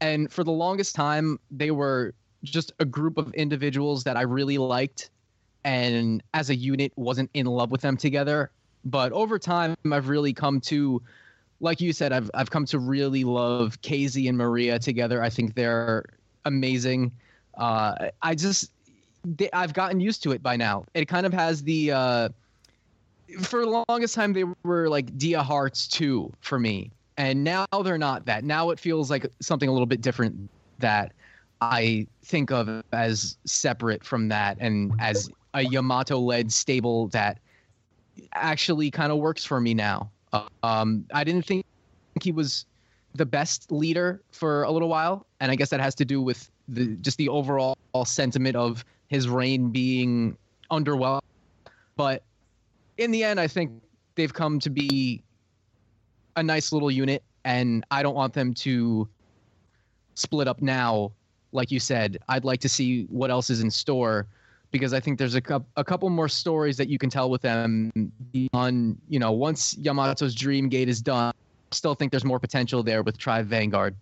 And 0.00 0.32
for 0.32 0.44
the 0.44 0.52
longest 0.52 0.94
time, 0.94 1.38
they 1.50 1.70
were 1.70 2.14
just 2.42 2.72
a 2.78 2.84
group 2.84 3.18
of 3.18 3.34
individuals 3.34 4.04
that 4.04 4.16
I 4.16 4.22
really 4.22 4.58
liked 4.58 5.10
and 5.64 6.22
as 6.32 6.48
a 6.48 6.54
unit 6.54 6.92
wasn't 6.96 7.30
in 7.34 7.46
love 7.46 7.70
with 7.70 7.82
them 7.82 7.96
together. 7.96 8.50
But 8.84 9.12
over 9.12 9.38
time, 9.38 9.76
I've 9.92 10.08
really 10.08 10.32
come 10.32 10.60
to, 10.62 11.02
like 11.60 11.82
you 11.82 11.92
said, 11.92 12.12
I've, 12.12 12.30
I've 12.32 12.50
come 12.50 12.64
to 12.66 12.78
really 12.78 13.24
love 13.24 13.80
KZ 13.82 14.26
and 14.26 14.38
Maria 14.38 14.78
together. 14.78 15.22
I 15.22 15.28
think 15.28 15.54
they're 15.54 16.06
amazing. 16.46 17.12
Uh, 17.58 18.08
I 18.22 18.34
just, 18.34 18.72
they, 19.22 19.50
I've 19.52 19.74
gotten 19.74 20.00
used 20.00 20.22
to 20.22 20.32
it 20.32 20.42
by 20.42 20.56
now. 20.56 20.86
It 20.94 21.08
kind 21.08 21.26
of 21.26 21.34
has 21.34 21.62
the, 21.62 21.92
uh, 21.92 22.28
for 23.40 23.60
the 23.64 23.84
longest 23.88 24.14
time, 24.14 24.32
they 24.32 24.44
were 24.62 24.88
like 24.88 25.16
Dia 25.18 25.42
Hearts 25.42 25.88
2 25.88 26.32
for 26.40 26.58
me. 26.58 26.90
And 27.16 27.44
now 27.44 27.66
they're 27.84 27.98
not 27.98 28.24
that. 28.26 28.44
Now 28.44 28.70
it 28.70 28.78
feels 28.78 29.10
like 29.10 29.26
something 29.40 29.68
a 29.68 29.72
little 29.72 29.86
bit 29.86 30.00
different 30.00 30.48
that 30.78 31.12
I 31.60 32.06
think 32.24 32.50
of 32.50 32.82
as 32.92 33.36
separate 33.44 34.04
from 34.04 34.28
that 34.28 34.56
and 34.60 34.92
as 34.98 35.28
a 35.52 35.62
Yamato 35.62 36.18
led 36.18 36.50
stable 36.50 37.08
that 37.08 37.38
actually 38.34 38.90
kind 38.90 39.12
of 39.12 39.18
works 39.18 39.44
for 39.44 39.60
me 39.60 39.74
now. 39.74 40.10
Um, 40.62 41.04
I 41.12 41.24
didn't 41.24 41.44
think 41.44 41.66
he 42.22 42.32
was 42.32 42.64
the 43.14 43.26
best 43.26 43.70
leader 43.72 44.22
for 44.30 44.62
a 44.62 44.70
little 44.70 44.88
while, 44.88 45.26
and 45.40 45.50
I 45.50 45.56
guess 45.56 45.70
that 45.70 45.80
has 45.80 45.94
to 45.96 46.04
do 46.04 46.22
with 46.22 46.48
the 46.68 46.96
just 46.96 47.18
the 47.18 47.28
overall 47.28 47.76
sentiment 48.04 48.56
of 48.56 48.84
his 49.08 49.28
reign 49.28 49.70
being 49.70 50.36
underwhelmed. 50.70 51.20
But 51.96 52.22
in 53.00 53.10
the 53.10 53.24
end, 53.24 53.40
I 53.40 53.48
think 53.48 53.72
they've 54.14 54.32
come 54.32 54.60
to 54.60 54.70
be 54.70 55.22
a 56.36 56.42
nice 56.42 56.70
little 56.70 56.90
unit, 56.90 57.22
and 57.44 57.84
I 57.90 58.02
don't 58.02 58.14
want 58.14 58.34
them 58.34 58.52
to 58.54 59.08
split 60.14 60.46
up 60.46 60.60
now. 60.60 61.12
Like 61.52 61.70
you 61.70 61.80
said, 61.80 62.18
I'd 62.28 62.44
like 62.44 62.60
to 62.60 62.68
see 62.68 63.04
what 63.04 63.30
else 63.30 63.50
is 63.50 63.62
in 63.62 63.70
store 63.70 64.26
because 64.70 64.92
I 64.92 65.00
think 65.00 65.18
there's 65.18 65.34
a, 65.34 65.42
a 65.76 65.82
couple 65.82 66.08
more 66.10 66.28
stories 66.28 66.76
that 66.76 66.88
you 66.88 66.98
can 66.98 67.10
tell 67.10 67.28
with 67.30 67.42
them 67.42 67.90
on, 68.52 68.96
you 69.08 69.18
know, 69.18 69.32
once 69.32 69.74
Yamato's 69.74 70.34
Dream 70.34 70.68
Gate 70.68 70.88
is 70.88 71.00
done. 71.00 71.32
I 71.32 71.74
Still 71.74 71.94
think 71.94 72.12
there's 72.12 72.24
more 72.24 72.38
potential 72.38 72.82
there 72.82 73.02
with 73.02 73.18
Tribe 73.18 73.46
Vanguard. 73.46 73.96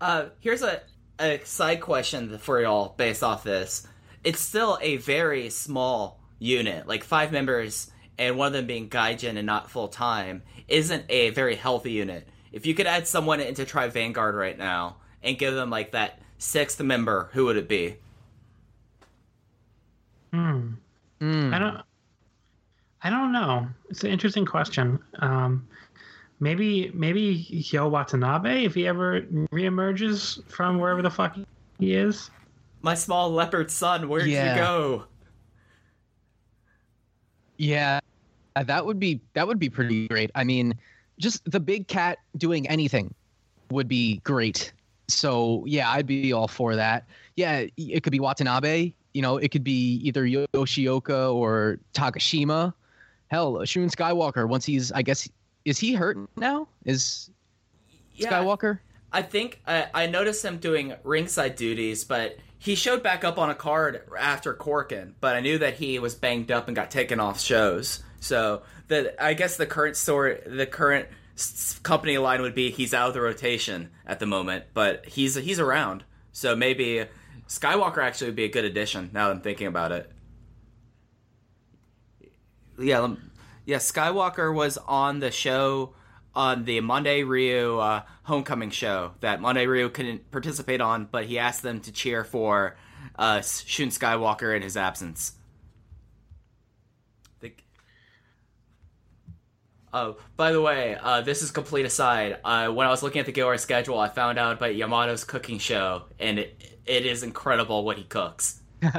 Uh, 0.00 0.26
here's 0.40 0.62
a, 0.62 0.82
a 1.18 1.40
side 1.44 1.80
question 1.80 2.38
for 2.38 2.60
y'all 2.60 2.94
based 2.96 3.22
off 3.22 3.42
this. 3.42 3.88
It's 4.22 4.40
still 4.40 4.78
a 4.82 4.98
very 4.98 5.50
small 5.50 6.20
unit, 6.38 6.86
like 6.86 7.02
five 7.02 7.32
members, 7.32 7.90
and 8.18 8.36
one 8.36 8.48
of 8.48 8.52
them 8.52 8.66
being 8.66 8.88
Gaijin 8.88 9.36
and 9.36 9.46
not 9.46 9.70
full 9.70 9.88
time, 9.88 10.42
isn't 10.68 11.04
a 11.08 11.30
very 11.30 11.56
healthy 11.56 11.92
unit. 11.92 12.28
If 12.52 12.66
you 12.66 12.74
could 12.74 12.86
add 12.86 13.06
someone 13.08 13.40
into 13.40 13.64
Tribe 13.64 13.92
Vanguard 13.92 14.34
right 14.34 14.56
now 14.56 14.96
and 15.22 15.38
give 15.38 15.54
them 15.54 15.70
like 15.70 15.92
that 15.92 16.20
sixth 16.38 16.80
member, 16.80 17.30
who 17.32 17.46
would 17.46 17.56
it 17.56 17.68
be? 17.68 17.96
Hmm. 20.32 20.74
Mm. 21.20 21.54
I 21.54 21.58
don't. 21.58 21.82
I 23.02 23.10
don't 23.10 23.32
know. 23.32 23.68
It's 23.90 24.02
an 24.02 24.10
interesting 24.10 24.46
question. 24.46 24.98
Um, 25.18 25.68
maybe 26.40 26.90
maybe 26.94 27.36
Hyo 27.36 27.90
Watanabe 27.90 28.64
if 28.64 28.74
he 28.74 28.86
ever 28.86 29.22
reemerges 29.52 30.42
from 30.50 30.78
wherever 30.78 31.02
the 31.02 31.10
fuck 31.10 31.36
he 31.78 31.94
is. 31.94 32.30
My 32.82 32.94
small 32.94 33.30
leopard 33.30 33.70
son, 33.70 34.08
where'd 34.08 34.26
Yeah. 34.26 34.54
you 34.54 34.60
go? 34.60 35.04
Yeah, 37.56 38.00
Uh, 38.56 38.62
that 38.64 38.86
would 38.86 39.00
be 39.00 39.20
that 39.34 39.46
would 39.46 39.58
be 39.58 39.68
pretty 39.68 40.08
great. 40.08 40.30
I 40.34 40.44
mean, 40.44 40.74
just 41.18 41.50
the 41.50 41.60
big 41.60 41.88
cat 41.88 42.18
doing 42.36 42.68
anything 42.68 43.14
would 43.70 43.88
be 43.88 44.18
great. 44.18 44.72
So 45.08 45.64
yeah, 45.66 45.90
I'd 45.90 46.06
be 46.06 46.32
all 46.32 46.48
for 46.48 46.76
that. 46.76 47.06
Yeah, 47.36 47.66
it 47.76 48.02
could 48.02 48.12
be 48.12 48.20
Watanabe. 48.20 48.92
You 49.12 49.22
know, 49.22 49.36
it 49.36 49.50
could 49.50 49.64
be 49.64 50.00
either 50.02 50.24
Yoshioka 50.24 51.34
or 51.34 51.78
Takashima. 51.94 52.72
Hell, 53.28 53.64
Shun 53.64 53.88
Skywalker. 53.88 54.48
Once 54.48 54.64
he's, 54.64 54.92
I 54.92 55.02
guess, 55.02 55.28
is 55.64 55.78
he 55.78 55.94
hurt 55.94 56.18
now? 56.36 56.68
Is 56.84 57.30
Yeah, 58.14 58.30
Skywalker? 58.30 58.78
I 59.12 59.22
think 59.22 59.60
I, 59.66 59.86
I 59.94 60.06
noticed 60.06 60.44
him 60.44 60.58
doing 60.58 60.94
ringside 61.04 61.56
duties, 61.56 62.04
but 62.04 62.38
he 62.58 62.74
showed 62.74 63.02
back 63.02 63.24
up 63.24 63.38
on 63.38 63.50
a 63.50 63.54
card 63.54 64.02
after 64.18 64.54
Korakuen. 64.54 65.14
But 65.20 65.36
I 65.36 65.40
knew 65.40 65.58
that 65.58 65.74
he 65.74 65.98
was 65.98 66.14
banged 66.14 66.50
up 66.50 66.66
and 66.66 66.74
got 66.74 66.90
taken 66.90 67.20
off 67.20 67.40
shows. 67.40 68.02
So 68.24 68.62
the 68.88 69.22
I 69.22 69.34
guess 69.34 69.56
the 69.56 69.66
current 69.66 69.96
story, 69.96 70.40
the 70.46 70.66
current 70.66 71.08
company 71.82 72.16
line 72.18 72.40
would 72.42 72.54
be 72.54 72.70
he's 72.70 72.94
out 72.94 73.08
of 73.08 73.14
the 73.14 73.20
rotation 73.20 73.90
at 74.06 74.18
the 74.18 74.26
moment, 74.26 74.64
but 74.72 75.04
he's 75.06 75.34
he's 75.34 75.60
around. 75.60 76.04
So 76.32 76.56
maybe 76.56 77.04
Skywalker 77.48 77.98
actually 77.98 78.28
would 78.28 78.36
be 78.36 78.44
a 78.44 78.48
good 78.48 78.64
addition. 78.64 79.10
Now 79.12 79.28
that 79.28 79.36
I'm 79.36 79.40
thinking 79.42 79.66
about 79.66 79.92
it. 79.92 80.10
Yeah, 82.78 83.14
yeah. 83.66 83.76
Skywalker 83.76 84.52
was 84.52 84.78
on 84.78 85.20
the 85.20 85.30
show 85.30 85.94
on 86.34 86.64
the 86.64 86.80
Mondai 86.80 87.26
Ryu 87.26 87.78
uh, 87.78 88.02
homecoming 88.24 88.70
show 88.70 89.12
that 89.20 89.40
Mondai 89.40 89.68
Ryu 89.68 89.88
couldn't 89.90 90.30
participate 90.30 90.80
on, 90.80 91.08
but 91.10 91.26
he 91.26 91.38
asked 91.38 91.62
them 91.62 91.80
to 91.80 91.92
cheer 91.92 92.24
for 92.24 92.76
uh, 93.16 93.42
Shun 93.42 93.88
Skywalker 93.88 94.56
in 94.56 94.62
his 94.62 94.76
absence. 94.76 95.34
The- 97.40 97.52
Oh, 99.94 100.16
by 100.36 100.50
the 100.50 100.60
way, 100.60 100.96
uh, 101.00 101.20
this 101.20 101.40
is 101.40 101.52
complete 101.52 101.86
aside. 101.86 102.38
Uh, 102.44 102.66
when 102.66 102.84
I 102.84 102.90
was 102.90 103.04
looking 103.04 103.20
at 103.20 103.26
the 103.26 103.32
Gaora 103.32 103.60
schedule, 103.60 103.96
I 103.96 104.08
found 104.08 104.40
out 104.40 104.54
about 104.54 104.74
Yamato's 104.74 105.22
cooking 105.22 105.60
show, 105.60 106.02
and 106.18 106.40
it, 106.40 106.80
it 106.84 107.06
is 107.06 107.22
incredible 107.22 107.84
what 107.84 107.96
he 107.96 108.02
cooks. 108.02 108.60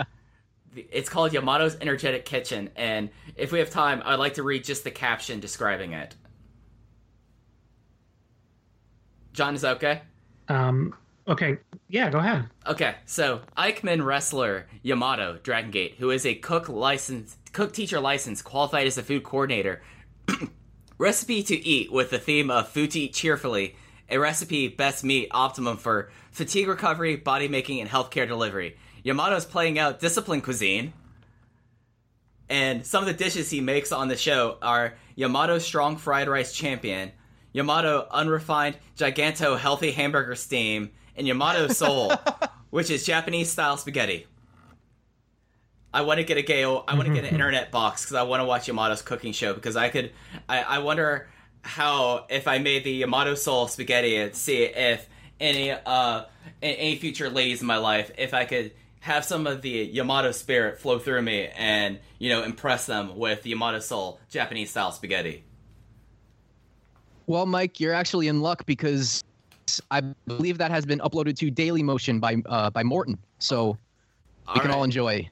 it's 0.74 1.10
called 1.10 1.34
Yamato's 1.34 1.76
Energetic 1.82 2.24
Kitchen, 2.24 2.70
and 2.78 3.10
if 3.36 3.52
we 3.52 3.60
have 3.60 3.70
time, 3.70 4.02
I'd 4.06 4.20
like 4.20 4.36
to 4.36 4.44
read 4.44 4.64
just 4.64 4.86
the 4.86 4.90
caption 4.90 5.42
describing 5.42 5.92
it. 5.92 6.16
John, 9.34 9.54
is 9.54 9.62
that 9.62 9.76
okay? 9.76 10.02
Um, 10.48 10.96
okay, 11.28 11.58
yeah, 11.90 12.10
go 12.10 12.20
ahead. 12.20 12.48
Okay, 12.68 12.96
so 13.06 13.42
Ikemen 13.58 14.02
wrestler 14.02 14.68
Yamato 14.82 15.40
Dragon 15.44 15.72
Gate, 15.72 15.96
who 16.00 16.10
is 16.12 16.26
a 16.26 16.36
cook 16.36 16.70
license 16.70 17.36
cook 17.52 17.74
teacher 17.74 18.00
license 18.00 18.42
qualified 18.42 18.88
as 18.88 18.98
a 18.98 19.04
food 19.04 19.24
coordinator. 19.24 19.82
recipe 20.98 21.44
to 21.44 21.56
eat 21.56 21.92
with 21.92 22.10
the 22.10 22.20
theme 22.20 22.50
of 22.50 22.70
food 22.70 22.92
to 22.92 23.00
eat 23.00 23.14
cheerfully. 23.14 23.76
A 24.10 24.18
recipe 24.18 24.68
best 24.68 25.04
meat 25.04 25.28
optimum 25.32 25.78
for 25.78 26.12
fatigue 26.32 26.68
recovery, 26.68 27.16
body 27.16 27.48
making, 27.48 27.82
and 27.82 27.90
healthcare 27.90 28.28
delivery. 28.28 28.78
Yamato 29.04 29.36
is 29.36 29.46
playing 29.46 29.80
out 29.80 30.00
discipline 30.00 30.42
cuisine. 30.42 30.94
And 32.50 32.86
some 32.86 33.04
of 33.04 33.08
the 33.08 33.24
dishes 33.24 33.50
he 33.50 33.62
makes 33.62 33.92
on 33.92 34.08
the 34.08 34.18
show 34.18 34.58
are 34.62 34.94
Yamato 35.16 35.58
strong 35.58 35.98
fried 35.98 36.28
rice 36.28 36.54
champion, 36.54 37.12
Yamato 37.54 38.08
unrefined 38.12 38.78
giganto 38.96 39.58
healthy 39.58 39.92
hamburger 39.92 40.36
steam, 40.36 40.92
and 41.16 41.26
Yamato 41.28 41.68
soul, 41.68 42.14
which 42.70 42.92
is 42.92 43.06
Japanese 43.06 43.52
style 43.52 43.78
spaghetti. 43.78 44.28
I 45.96 46.02
want 46.02 46.18
to 46.18 46.26
get 46.26 46.38
a 46.38 46.42
Gale. 46.42 46.84
I 46.90 46.96
want 46.96 47.08
to 47.08 47.14
get 47.14 47.24
an 47.24 47.30
internet 47.30 47.72
box 47.72 48.04
because 48.04 48.18
I 48.18 48.24
want 48.24 48.42
to 48.42 48.46
watch 48.46 48.68
Yamato's 48.68 49.02
cooking 49.02 49.32
show 49.32 49.54
because 49.54 49.78
I 49.78 49.88
could. 49.88 50.12
I, 50.50 50.62
I 50.62 50.80
wonder 50.80 51.30
how 51.62 52.26
if 52.30 52.50
I 52.50 52.58
made 52.58 52.84
the 52.84 52.92
Yamato 52.92 53.34
soul 53.34 53.70
spaghetti 53.70 54.18
and 54.18 54.36
see 54.36 54.64
if 54.64 55.08
any 55.40 55.72
uh 55.72 56.26
any 56.62 56.98
future 56.98 57.30
ladies 57.30 57.62
in 57.62 57.68
my 57.68 57.78
life 57.78 58.12
if 58.18 58.34
I 58.34 58.46
could 58.46 58.72
have 59.00 59.24
some 59.24 59.48
of 59.48 59.62
the 59.62 59.70
Yamato 59.70 60.32
spirit 60.32 60.80
flow 60.80 61.00
through 61.00 61.22
me 61.22 61.48
and 61.56 61.98
you 62.20 62.30
know 62.30 62.44
impress 62.44 62.86
them 62.86 63.18
with 63.18 63.44
the 63.44 63.52
Yamato 63.52 63.80
soul 63.80 64.20
Japanese 64.30 64.72
style 64.72 64.92
spaghetti. 64.92 65.46
Well, 67.26 67.46
Mike, 67.46 67.80
you're 67.80 67.94
actually 67.94 68.28
in 68.28 68.42
luck 68.42 68.66
because 68.66 69.24
I 69.92 70.02
believe 70.28 70.58
that 70.58 70.72
has 70.72 70.86
been 70.86 71.00
uploaded 71.00 71.38
to 71.38 71.50
Daily 71.50 71.84
Motion 71.84 72.20
by 72.20 72.36
uh, 72.48 72.70
by 72.70 72.84
Morton, 72.84 73.18
so 73.40 73.78
we 74.54 74.60
can 74.60 74.70
right. 74.70 74.78
all 74.78 74.84
enjoy. 74.84 75.30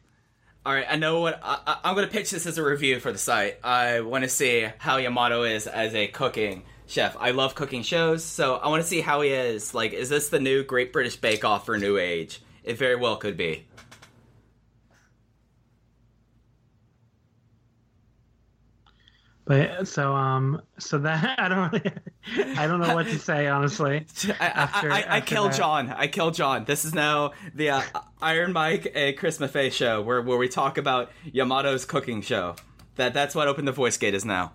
All 0.65 0.73
right, 0.73 0.85
I 0.90 0.95
know 0.95 1.19
what 1.19 1.41
I, 1.44 1.77
I'm 1.84 1.94
going 1.94 2.07
to 2.07 2.11
pitch 2.11 2.31
this 2.31 2.45
as 2.45 2.57
a 2.57 2.64
review 2.64 3.02
for 3.02 3.11
the 3.11 3.18
site. 3.18 3.60
I 3.65 3.99
want 3.99 4.23
to 4.23 4.30
see 4.30 4.65
how 4.77 4.95
Yamato 4.95 5.44
is 5.44 5.68
as 5.68 5.94
a 5.94 6.07
cooking 6.07 6.64
chef. 6.88 7.18
I 7.19 7.31
love 7.31 7.53
cooking 7.53 7.84
shows, 7.84 8.23
so 8.23 8.56
I 8.56 8.69
want 8.69 8.81
to 8.81 8.88
see 8.88 9.02
how 9.02 9.19
he 9.19 9.31
is. 9.31 9.73
Like, 9.73 9.91
is 9.91 10.07
this 10.07 10.30
the 10.30 10.40
new 10.40 10.64
Great 10.64 10.94
British 10.94 11.18
Bake 11.18 11.44
Off 11.44 11.65
for 11.65 11.77
New 11.77 11.98
Age? 11.98 12.41
It 12.64 12.77
very 12.77 12.95
well 12.95 13.18
could 13.18 13.35
be. 13.35 13.65
But 19.59 19.88
so 19.88 20.13
um 20.15 20.61
so 20.80 20.97
that 20.99 21.39
I 21.39 21.47
don't 21.49 21.71
really 21.71 21.91
I 22.57 22.67
don't 22.67 22.80
know 22.80 22.93
what 22.95 23.05
to 23.07 23.19
say 23.19 23.47
honestly. 23.47 24.05
I, 24.39 24.45
After- 24.47 24.91
I, 24.91 24.95
I, 24.95 24.99
I 24.99 25.17
after 25.17 25.35
kill 25.35 25.43
that. 25.45 25.57
John. 25.57 25.89
I 25.89 26.07
kill 26.07 26.31
John. 26.31 26.65
This 26.65 26.85
is 26.85 26.93
now 26.93 27.31
the 27.53 27.69
uh, 27.71 27.81
Iron 28.21 28.53
Mike 28.53 28.91
a 28.95 29.13
Chris 29.13 29.38
Maffei 29.38 29.71
show 29.71 30.01
where, 30.01 30.21
where 30.21 30.38
we 30.38 30.47
talk 30.47 30.77
about 30.77 31.11
Yamato's 31.25 31.85
cooking 31.85 32.21
show. 32.21 32.55
That 32.95 33.13
That's 33.13 33.35
what 33.35 33.47
Open 33.47 33.65
the 33.65 33.71
Voice 33.71 33.97
Gate 33.97 34.13
is 34.13 34.25
now. 34.25 34.53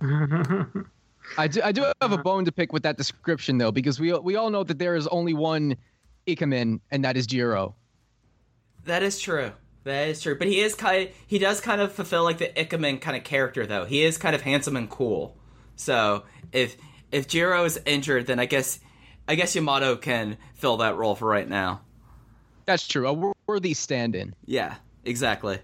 I 0.00 1.48
do 1.48 1.60
I 1.62 1.72
do 1.72 1.84
have 2.00 2.12
a 2.12 2.18
bone 2.18 2.44
to 2.44 2.52
pick 2.52 2.72
with 2.72 2.84
that 2.84 2.96
description 2.96 3.58
though, 3.58 3.72
because 3.72 4.00
we 4.00 4.12
we 4.18 4.36
all 4.36 4.50
know 4.50 4.64
that 4.64 4.78
there 4.78 4.94
is 4.94 5.06
only 5.08 5.34
one 5.34 5.76
Ikemen, 6.26 6.80
and 6.90 7.04
that 7.04 7.16
is 7.16 7.26
Jiro. 7.26 7.74
That 8.84 9.02
is 9.02 9.20
true. 9.20 9.52
That 9.88 10.08
is 10.08 10.20
true. 10.20 10.36
But 10.36 10.48
he 10.48 10.60
is 10.60 10.74
kind. 10.74 11.08
Of, 11.08 11.14
he 11.26 11.38
does 11.38 11.62
kind 11.62 11.80
of 11.80 11.92
fulfill 11.92 12.22
like 12.22 12.36
the 12.36 12.48
Ikemen 12.48 13.00
kind 13.00 13.16
of 13.16 13.24
character, 13.24 13.66
though. 13.66 13.86
He 13.86 14.02
is 14.02 14.18
kind 14.18 14.34
of 14.34 14.42
handsome 14.42 14.76
and 14.76 14.90
cool. 14.90 15.34
So 15.76 16.24
if 16.52 16.76
if 17.10 17.26
Jiro 17.26 17.64
is 17.64 17.80
injured, 17.86 18.26
then 18.26 18.38
I 18.38 18.44
guess 18.44 18.80
I 19.26 19.34
guess 19.34 19.54
Yamato 19.54 19.96
can 19.96 20.36
fill 20.52 20.76
that 20.78 20.96
role 20.96 21.14
for 21.14 21.26
right 21.26 21.48
now. 21.48 21.80
That's 22.66 22.86
true. 22.86 23.08
A 23.08 23.34
worthy 23.46 23.72
stand-in. 23.72 24.34
Yeah, 24.44 24.74
exactly. 25.06 25.58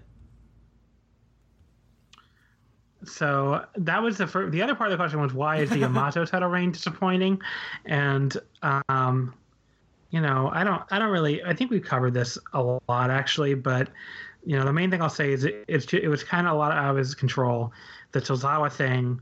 So 3.04 3.66
that 3.76 4.02
was 4.02 4.16
the 4.16 4.26
first. 4.26 4.52
The 4.52 4.62
other 4.62 4.74
part 4.74 4.90
of 4.90 4.92
the 4.92 4.96
question 4.96 5.20
was 5.20 5.34
why 5.34 5.58
is 5.58 5.68
the 5.68 5.80
Yamato 5.80 6.24
title 6.24 6.48
reign 6.48 6.72
disappointing? 6.72 7.42
And 7.84 8.34
um, 8.62 9.34
you 10.14 10.20
know, 10.20 10.48
I 10.52 10.62
don't, 10.62 10.80
I 10.92 11.00
don't 11.00 11.10
really. 11.10 11.42
I 11.42 11.54
think 11.54 11.72
we've 11.72 11.82
covered 11.82 12.14
this 12.14 12.38
a 12.52 12.62
lot 12.62 13.10
actually, 13.10 13.54
but 13.54 13.88
you 14.46 14.56
know, 14.56 14.64
the 14.64 14.72
main 14.72 14.88
thing 14.88 15.02
I'll 15.02 15.10
say 15.10 15.32
is 15.32 15.42
it, 15.42 15.64
it's 15.66 15.92
it 15.92 16.06
was 16.06 16.22
kind 16.22 16.46
of 16.46 16.52
a 16.52 16.56
lot 16.56 16.70
out 16.70 16.90
of 16.90 16.96
his 16.96 17.16
control. 17.16 17.72
The 18.12 18.20
Tozawa 18.20 18.70
thing, 18.70 19.20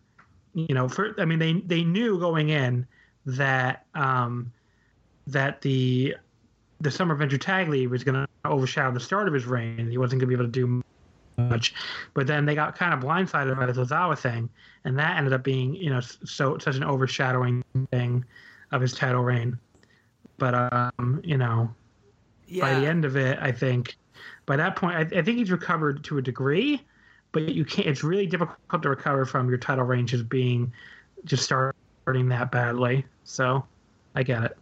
you 0.52 0.74
know, 0.74 0.90
for 0.90 1.18
I 1.18 1.24
mean, 1.24 1.38
they 1.38 1.54
they 1.54 1.82
knew 1.82 2.20
going 2.20 2.50
in 2.50 2.86
that 3.24 3.86
um, 3.94 4.52
that 5.28 5.62
the 5.62 6.14
the 6.82 6.90
Summer 6.90 7.14
Venture 7.14 7.38
Tag 7.38 7.70
League 7.70 7.88
was 7.88 8.04
going 8.04 8.16
to 8.16 8.28
overshadow 8.44 8.92
the 8.92 9.00
start 9.00 9.28
of 9.28 9.32
his 9.32 9.46
reign. 9.46 9.90
He 9.90 9.96
wasn't 9.96 10.20
going 10.20 10.30
to 10.30 10.36
be 10.36 10.42
able 10.42 10.44
to 10.44 10.50
do 10.50 10.82
much. 11.38 11.72
But 12.12 12.26
then 12.26 12.44
they 12.44 12.54
got 12.54 12.76
kind 12.76 12.92
of 12.92 13.00
blindsided 13.00 13.56
by 13.56 13.64
the 13.64 13.72
Tozawa 13.72 14.18
thing, 14.18 14.50
and 14.84 14.98
that 14.98 15.16
ended 15.16 15.32
up 15.32 15.42
being, 15.42 15.74
you 15.74 15.88
know, 15.88 16.00
so 16.00 16.58
such 16.58 16.76
an 16.76 16.84
overshadowing 16.84 17.64
thing 17.90 18.26
of 18.72 18.82
his 18.82 18.92
title 18.92 19.24
reign. 19.24 19.58
But 20.38 20.54
um, 21.00 21.20
you 21.24 21.36
know, 21.38 21.74
Yeah. 22.46 22.62
by 22.62 22.74
the 22.74 22.86
end 22.86 23.04
of 23.04 23.16
it, 23.16 23.38
I 23.40 23.52
think 23.52 23.96
by 24.46 24.56
that 24.56 24.76
point, 24.76 24.96
I, 24.96 25.18
I 25.20 25.22
think 25.22 25.38
he's 25.38 25.50
recovered 25.50 26.04
to 26.04 26.18
a 26.18 26.22
degree, 26.22 26.82
but 27.32 27.48
you 27.48 27.64
can't. 27.64 27.88
It's 27.88 28.04
really 28.04 28.26
difficult 28.26 28.82
to 28.82 28.88
recover 28.90 29.24
from 29.26 29.48
your 29.48 29.58
title 29.58 29.86
just 30.04 30.28
being 30.28 30.72
just 31.24 31.44
starting 31.44 32.28
that 32.30 32.50
badly. 32.52 33.06
So, 33.24 33.66
I 34.14 34.22
get 34.22 34.44
it. 34.44 34.58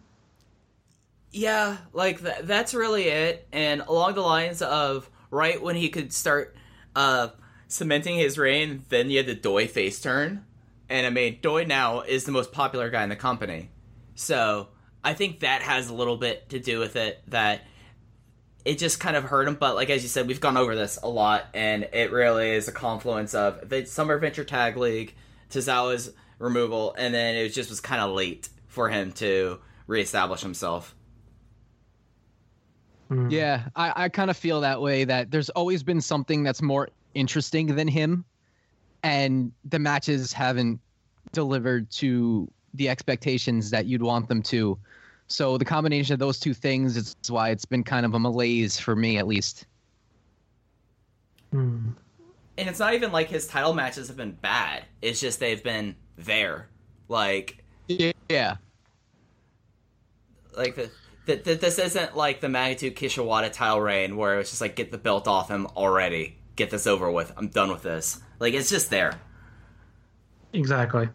Yeah, 1.32 1.78
like 1.92 2.20
th- 2.22 2.40
that's 2.42 2.74
really 2.74 3.05
it. 3.05 3.47
And 3.52 3.82
along 3.82 4.14
the 4.14 4.20
lines 4.22 4.62
of 4.62 5.09
right 5.30 5.60
when 5.62 5.76
he 5.76 5.88
could 5.88 6.12
start 6.12 6.56
uh, 6.97 7.28
cementing 7.68 8.16
his 8.16 8.36
reign, 8.38 8.84
then 8.88 9.10
you 9.10 9.18
had 9.18 9.26
the 9.26 9.34
Doi 9.34 9.68
face 9.68 10.01
turn. 10.01 10.44
And 10.88 11.06
I 11.06 11.10
mean, 11.10 11.38
Doi 11.40 11.64
now 11.64 12.01
is 12.01 12.24
the 12.24 12.32
most 12.32 12.52
popular 12.52 12.90
guy 12.90 13.05
in 13.05 13.09
the 13.10 13.16
company. 13.16 13.70
So 14.14 14.68
I 15.02 15.14
think 15.14 15.40
that 15.40 15.62
has 15.62 15.89
a 15.89 15.94
little 15.94 16.16
bit 16.16 16.51
to 16.51 16.59
do 16.59 16.78
with 16.78 16.97
it 16.97 17.22
that 17.28 17.62
it 18.64 18.78
just 18.78 19.01
kind 19.01 19.16
of 19.16 19.24
hurt 19.24 19.48
him. 19.48 19.55
But 19.55 19.74
like 19.74 19.90
as 19.90 20.02
you 20.02 20.09
said, 20.09 20.27
we've 20.27 20.40
gone 20.40 20.56
over 20.56 20.77
this 20.77 20.98
a 21.02 21.09
lot, 21.09 21.47
and 21.55 21.89
it 21.93 22.12
really 22.12 22.51
is 22.51 22.68
a 22.68 22.72
confluence 22.72 23.35
of 23.35 23.68
the 23.68 23.85
Summer 23.86 24.18
Venture 24.18 24.44
Tag 24.44 24.77
League, 24.77 25.14
Tozawa's 25.51 26.12
removal, 26.39 26.94
and 26.98 27.14
then 27.14 27.36
it 27.36 27.51
just 27.51 27.70
was 27.70 27.81
kind 27.81 28.01
of 28.01 28.12
late 28.12 28.48
for 28.66 28.89
him 28.89 29.12
to 29.12 29.59
reestablish 29.86 30.43
himself. 30.43 30.94
Mm-hmm. 33.10 33.31
Yeah, 33.31 33.68
I, 33.74 34.05
I 34.05 34.09
kind 34.09 34.31
of 34.31 34.36
feel 34.36 34.60
that 34.60 34.81
way. 34.81 35.05
That 35.05 35.31
there's 35.31 35.51
always 35.51 35.82
been 35.82 36.01
something 36.01 36.43
that's 36.43 36.62
more 36.62 36.89
interesting 37.14 37.74
than 37.74 37.89
him, 37.89 38.24
and 39.02 39.52
the 39.64 39.78
matches 39.78 40.32
haven't 40.32 40.81
delivered 41.32 41.90
to 41.90 42.51
the 42.74 42.88
expectations 42.88 43.70
that 43.70 43.86
you'd 43.86 44.02
want 44.02 44.28
them 44.28 44.42
to. 44.42 44.78
So 45.26 45.59
the 45.59 45.64
combination 45.64 46.12
of 46.12 46.18
those 46.18 46.40
two 46.40 46.55
things 46.55 46.97
is 46.97 47.16
why 47.28 47.51
it's 47.51 47.64
been 47.64 47.84
kind 47.84 48.05
of 48.05 48.14
a 48.14 48.18
malaise 48.18 48.78
for 48.78 48.97
me, 48.97 49.18
at 49.18 49.26
least. 49.26 49.66
Hmm. 51.52 51.90
and 52.56 52.68
it's 52.68 52.78
not 52.78 52.94
even 52.94 53.10
like 53.10 53.28
his 53.28 53.48
title 53.48 53.74
matches 53.74 54.06
have 54.06 54.16
been 54.16 54.32
bad. 54.32 54.84
It's 55.02 55.20
just 55.20 55.40
they've 55.40 55.62
been 55.62 55.97
there. 56.16 56.68
Like 57.09 57.64
Yeah, 58.28 58.56
like 60.56 60.74
the, 60.74 60.90
the, 61.26 61.36
the 61.36 61.55
this 61.55 61.78
isn't 61.78 62.16
like 62.16 62.40
the 62.40 62.48
magnitude 62.48 62.97
Kishiwada 62.97 63.52
title 63.52 63.80
reign 63.80 64.16
where 64.16 64.40
it's 64.40 64.51
just 64.51 64.60
like 64.60 64.76
get 64.76 64.90
the 64.90 64.98
belt 64.98 65.26
off 65.26 65.48
him 65.48 65.66
already. 65.76 66.36
Get 66.56 66.70
this 66.70 66.86
over 66.86 67.10
with. 67.10 67.32
I'm 67.36 67.48
done 67.48 67.70
with 67.70 67.82
this. 67.82 68.20
Like 68.38 68.55
it's 68.55 68.70
just 68.70 68.90
there. 68.90 69.18
Exactly. 70.52 71.09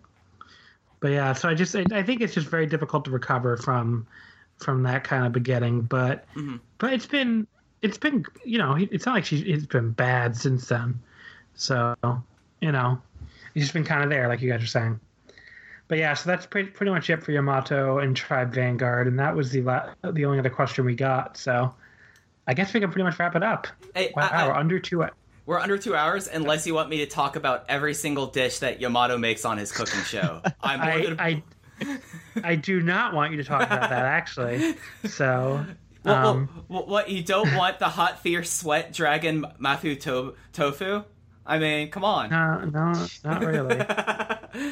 But 0.99 1.11
yeah, 1.11 1.33
so 1.33 1.49
I 1.49 1.53
just 1.53 1.75
I, 1.75 1.85
I 1.91 2.03
think 2.03 2.21
it's 2.21 2.33
just 2.33 2.47
very 2.47 2.65
difficult 2.65 3.05
to 3.05 3.11
recover 3.11 3.57
from 3.57 4.07
from 4.57 4.83
that 4.83 5.03
kind 5.03 5.25
of 5.25 5.31
beginning, 5.31 5.81
but 5.81 6.25
Mhm. 6.35 6.59
but 6.77 6.93
it's 6.93 7.05
been 7.05 7.45
it's 7.81 7.97
been 7.97 8.25
you 8.45 8.57
know 8.57 8.75
it's 8.79 9.05
not 9.05 9.13
like 9.15 9.25
she's 9.25 9.41
it's 9.41 9.65
been 9.65 9.91
bad 9.91 10.35
since 10.37 10.67
then. 10.67 10.99
So 11.55 11.95
you 12.61 12.71
know, 12.71 13.01
it's 13.53 13.63
just 13.65 13.73
been 13.73 13.83
kind 13.83 14.03
of 14.03 14.09
there, 14.09 14.27
like 14.27 14.41
you 14.41 14.51
guys 14.51 14.63
are 14.63 14.67
saying. 14.67 14.99
But 15.87 15.99
yeah, 15.99 16.13
so 16.15 16.29
that's 16.29 16.45
pretty 16.47 16.69
pretty 16.71 16.91
much 16.91 17.09
it 17.09 17.21
for 17.23 17.31
Yamato 17.31 17.99
and 17.99 18.15
Tribe 18.15 18.53
Vanguard, 18.53 19.07
and 19.07 19.19
that 19.19 19.35
was 19.35 19.51
the 19.51 19.61
la- 19.61 19.93
the 20.03 20.25
only 20.25 20.39
other 20.39 20.49
question 20.49 20.85
we 20.85 20.95
got. 20.95 21.37
So 21.37 21.73
I 22.47 22.53
guess 22.53 22.73
we 22.73 22.79
can 22.79 22.89
pretty 22.91 23.03
much 23.03 23.19
wrap 23.19 23.35
it 23.35 23.43
up. 23.43 23.67
Hey, 23.93 24.11
Wow, 24.15 24.29
I- 24.31 24.47
I- 24.47 24.59
under 24.59 24.79
two. 24.79 25.05
We're 25.45 25.59
under 25.59 25.77
two 25.77 25.95
hours, 25.95 26.27
unless 26.27 26.65
you 26.65 26.73
want 26.73 26.89
me 26.89 26.97
to 26.97 27.05
talk 27.05 27.35
about 27.35 27.65
every 27.69 27.93
single 27.93 28.27
dish 28.27 28.59
that 28.59 28.81
Yamato 28.81 29.17
makes 29.17 29.45
on 29.45 29.57
his 29.57 29.71
cooking 29.71 30.01
show. 30.01 30.41
I'm 30.61 30.81
I, 30.81 31.01
than- 31.03 31.19
I 31.19 31.43
I 32.43 32.55
do 32.55 32.81
not 32.81 33.13
want 33.13 33.31
you 33.31 33.37
to 33.37 33.43
talk 33.43 33.61
about 33.63 33.89
that 33.89 34.05
actually. 34.05 34.75
So 35.07 35.65
What, 36.01 36.15
what- 36.15 36.25
um, 36.25 36.63
what, 36.67 36.87
what, 36.87 37.09
you 37.09 37.21
don't 37.23 37.53
want 37.55 37.79
the 37.79 37.89
hot 37.89 38.21
fierce 38.21 38.49
sweat 38.51 38.91
dragon 38.93 39.45
Mathu 39.59 39.99
to- 40.01 40.35
tofu? 40.53 41.03
I 41.45 41.59
mean, 41.59 41.91
come 41.91 42.03
on. 42.03 42.29
no, 42.31 42.65
no, 42.65 43.07
not 43.23 43.41
really. 43.45 43.85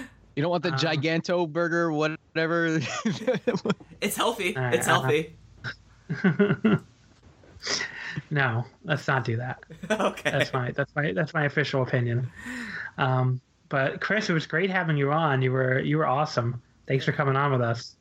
You 0.36 0.42
don't 0.42 0.50
want 0.50 0.64
the 0.64 0.72
Um, 0.74 0.80
Giganto 0.80 1.48
burger, 1.48 1.92
whatever. 1.94 2.80
It's 4.02 4.18
healthy. 4.18 4.58
Alright, 4.58 4.74
it's 4.74 4.88
uh-huh. 4.88 5.12
healthy. 6.10 6.84
No, 8.30 8.66
let's 8.84 9.08
not 9.08 9.24
do 9.24 9.38
that. 9.38 9.64
okay. 9.92 10.32
That's 10.32 10.54
my 10.54 10.72
that's 10.72 10.96
my 10.96 11.12
that's 11.14 11.34
my 11.34 11.46
official 11.46 11.84
opinion. 11.84 12.30
Um, 12.98 13.42
but 13.70 14.02
Chris, 14.02 14.30
it 14.30 14.34
was 14.34 14.46
great 14.46 14.70
having 14.70 14.98
you 14.98 15.12
on. 15.12 15.42
You 15.42 15.52
were 15.52 15.80
you 15.80 15.98
were 15.98 16.06
awesome. 16.06 16.62
Thanks 16.88 17.06
for 17.06 17.12
coming 17.12 17.36
on 17.36 17.52
with 17.52 17.62
us. 17.62 17.96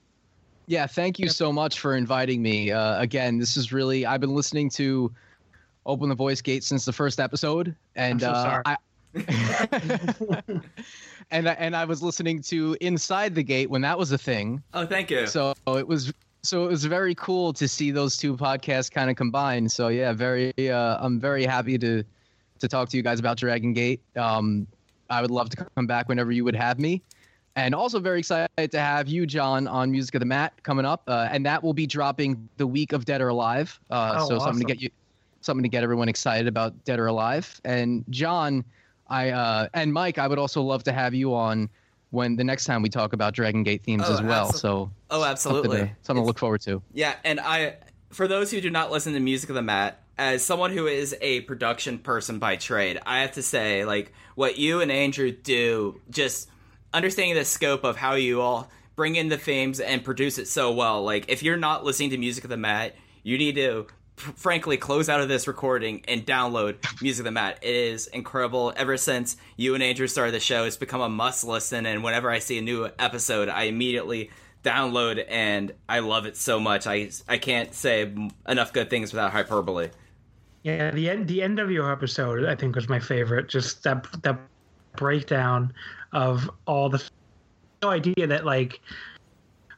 yeah, 0.66 0.86
thank 0.86 1.18
you 1.18 1.28
so 1.28 1.52
much 1.52 1.78
for 1.78 1.97
inviting 1.97 2.43
me. 2.43 2.70
Uh, 2.72 3.01
again, 3.01 3.39
this 3.39 3.56
is 3.56 3.72
really 3.72 4.05
I've 4.06 4.20
been 4.20 4.34
listening 4.34 4.70
to 4.70 5.12
Open 5.86 6.09
the 6.09 6.14
Voice 6.14 6.40
Gate 6.40 6.64
since 6.64 6.84
the 6.84 6.93
first 6.93 7.20
episode, 7.20 7.74
and 7.97 8.20
so 8.20 8.30
uh, 8.30 8.43
sorry. 8.43 8.62
I. 8.66 8.76
and 11.30 11.47
and 11.47 11.76
I 11.76 11.84
was 11.84 12.02
listening 12.02 12.40
to 12.43 12.76
Inside 12.80 13.34
the 13.34 13.43
Gate 13.43 13.68
when 13.68 13.82
that 13.82 13.98
was 13.98 14.10
a 14.12 14.18
thing. 14.18 14.62
oh, 14.72 14.86
thank 14.86 15.10
you. 15.10 15.26
So 15.26 15.55
it 15.66 15.86
was 15.86 16.12
so 16.43 16.64
it 16.64 16.69
was 16.69 16.85
very 16.85 17.14
cool 17.14 17.52
to 17.52 17.69
see 17.69 17.90
those 17.90 18.16
two 18.16 18.36
podcasts 18.36 18.90
kind 18.90 19.09
of 19.09 19.16
combine. 19.16 19.69
So 19.69 19.89
yeah, 19.89 20.12
very 20.12 20.52
uh, 20.59 20.98
I'm 21.01 21.20
very 21.20 21.44
happy 21.44 21.78
to 21.78 22.02
to 22.59 22.69
talk 22.69 22.89
to 22.90 22.97
you 22.97 23.02
guys 23.02 23.20
about 23.20 23.36
Dragon 23.36 23.73
Gate. 23.73 24.01
Um, 24.16 24.66
I 25.09 25.20
would 25.20 25.31
love 25.31 25.51
to 25.51 25.56
come 25.56 25.86
back 25.86 26.09
whenever 26.09 26.32
you 26.32 26.44
would 26.44 26.56
have 26.56 26.78
me. 26.78 27.02
And 27.55 27.74
also 27.74 28.01
very 28.01 28.19
excited 28.20 28.70
to 28.70 28.81
have 28.81 29.09
you, 29.09 29.27
John, 29.27 29.69
on 29.69 29.90
Music 29.90 30.14
of 30.14 30.20
the 30.20 30.27
Mat 30.27 30.55
coming 30.62 30.86
up, 30.86 31.02
uh, 31.06 31.28
and 31.31 31.44
that 31.44 31.62
will 31.62 31.74
be 31.74 31.86
dropping 31.86 32.48
the 32.56 32.66
week 32.66 32.93
of 32.93 33.05
Dead 33.05 33.20
or 33.20 33.28
Alive. 33.28 33.78
Uh, 33.90 34.16
Oh, 34.20 34.28
so 34.28 34.39
something 34.39 34.60
to 34.60 34.73
get 34.73 34.81
you, 34.81 34.89
something 35.43 35.62
to 35.62 35.69
get 35.69 35.82
everyone 35.82 36.09
excited 36.09 36.48
about 36.48 36.73
Dead 36.85 36.98
or 36.98 37.09
Alive. 37.09 37.60
And 37.64 38.06
John, 38.09 38.64
I 39.09 39.31
uh, 39.31 39.69
and 39.74 39.93
Mike, 39.93 40.19
I 40.19 40.27
would 40.28 40.39
also 40.39 40.62
love 40.62 40.82
to 40.85 40.93
have 40.93 41.12
you 41.14 41.35
on 41.35 41.69
when 42.12 42.36
the 42.36 42.44
next 42.44 42.66
time 42.66 42.82
we 42.82 42.90
talk 42.90 43.14
about 43.14 43.32
Dragon 43.32 43.62
Gate 43.62 43.82
themes 43.82 44.05
Oh, 44.06 44.12
as 44.12 44.22
well. 44.22 44.52
So 44.52 44.90
oh, 45.10 45.14
something 45.16 45.30
absolutely. 45.30 45.78
to, 45.78 45.90
something 46.02 46.22
to 46.22 46.26
look 46.26 46.39
forward 46.39 46.60
to. 46.62 46.82
Yeah, 46.93 47.14
and 47.24 47.40
I, 47.40 47.76
for 48.10 48.28
those 48.28 48.51
who 48.51 48.60
do 48.60 48.68
not 48.70 48.93
listen 48.93 49.14
to 49.14 49.20
Music 49.20 49.48
of 49.48 49.56
the 49.56 49.62
Mat, 49.62 49.98
as 50.18 50.44
someone 50.44 50.72
who 50.72 50.86
is 50.86 51.16
a 51.22 51.40
production 51.40 51.98
person 51.98 52.39
by 52.39 52.56
trade, 52.56 53.01
I 53.06 53.20
have 53.20 53.32
to 53.32 53.43
say, 53.43 53.86
like, 53.86 54.12
what 54.34 54.59
you 54.59 54.82
and 54.82 54.93
Andrew 54.93 55.30
do, 55.30 56.02
just 56.10 56.51
understanding 56.93 57.34
the 57.34 57.47
scope 57.47 57.82
of 57.82 57.97
how 57.97 58.14
you 58.14 58.43
all 58.43 58.70
bring 58.94 59.16
in 59.16 59.30
the 59.30 59.39
themes 59.39 59.80
and 59.80 60.05
produce 60.05 60.36
it 60.36 60.48
so 60.48 60.70
well. 60.70 61.02
Like, 61.02 61.30
if 61.30 61.43
you're 61.43 61.56
not 61.56 61.82
listening 61.82 62.10
to 62.10 62.18
Music 62.18 62.44
of 62.44 62.51
the 62.51 62.59
Mat, 62.59 62.94
you 63.22 63.39
need 63.39 63.55
to, 63.55 63.86
frankly, 64.23 64.77
close 64.77 65.09
out 65.09 65.20
of 65.20 65.28
this 65.28 65.47
recording 65.47 66.03
and 66.09 66.24
download 66.24 66.77
Music 67.03 67.20
of 67.20 67.24
the 67.24 67.31
Mat. 67.32 67.59
It 67.62 67.74
is 67.74 68.07
incredible. 68.07 68.73
Ever 68.77 68.97
since 68.97 69.36
you 69.57 69.74
and 69.74 69.82
Andrew 69.82 70.07
started 70.07 70.32
the 70.32 70.40
show, 70.40 70.65
it's 70.65 70.77
become 70.77 71.01
a 71.01 71.09
must 71.09 71.44
listen, 71.44 71.86
and 71.86 72.03
whenever 72.03 72.31
I 72.31 72.39
see 72.39 72.59
a 72.59 72.62
new 72.62 72.89
episode, 72.99 73.49
I 73.49 73.65
immediately 73.65 74.31
download 74.62 75.24
and 75.28 75.73
I 75.89 75.99
love 75.99 76.27
it 76.27 76.36
so 76.36 76.61
much. 76.61 76.86
I 76.86 77.11
I 77.28 77.39
can't 77.39 77.74
say 77.74 78.15
enough 78.49 78.73
good 78.73 78.90
things 78.90 79.12
without 79.12 79.32
hyperbole. 79.32 79.90
Yeah, 80.62 80.90
the 80.93 81.11
end 81.11 81.28
the 81.28 81.43
end 81.43 81.59
of 81.59 81.70
your 81.70 81.90
episode 81.90 82.44
I 82.44 82.55
think 82.55 82.77
was 82.77 82.89
my 82.89 83.01
favorite. 83.01 83.49
Just 83.49 83.82
that 83.82 84.07
that 84.23 84.39
breakdown 84.97 85.73
of 86.12 86.49
all 86.66 86.89
the 86.89 87.03
no 87.82 87.90
idea 87.90 88.27
that 88.27 88.44
like 88.44 88.81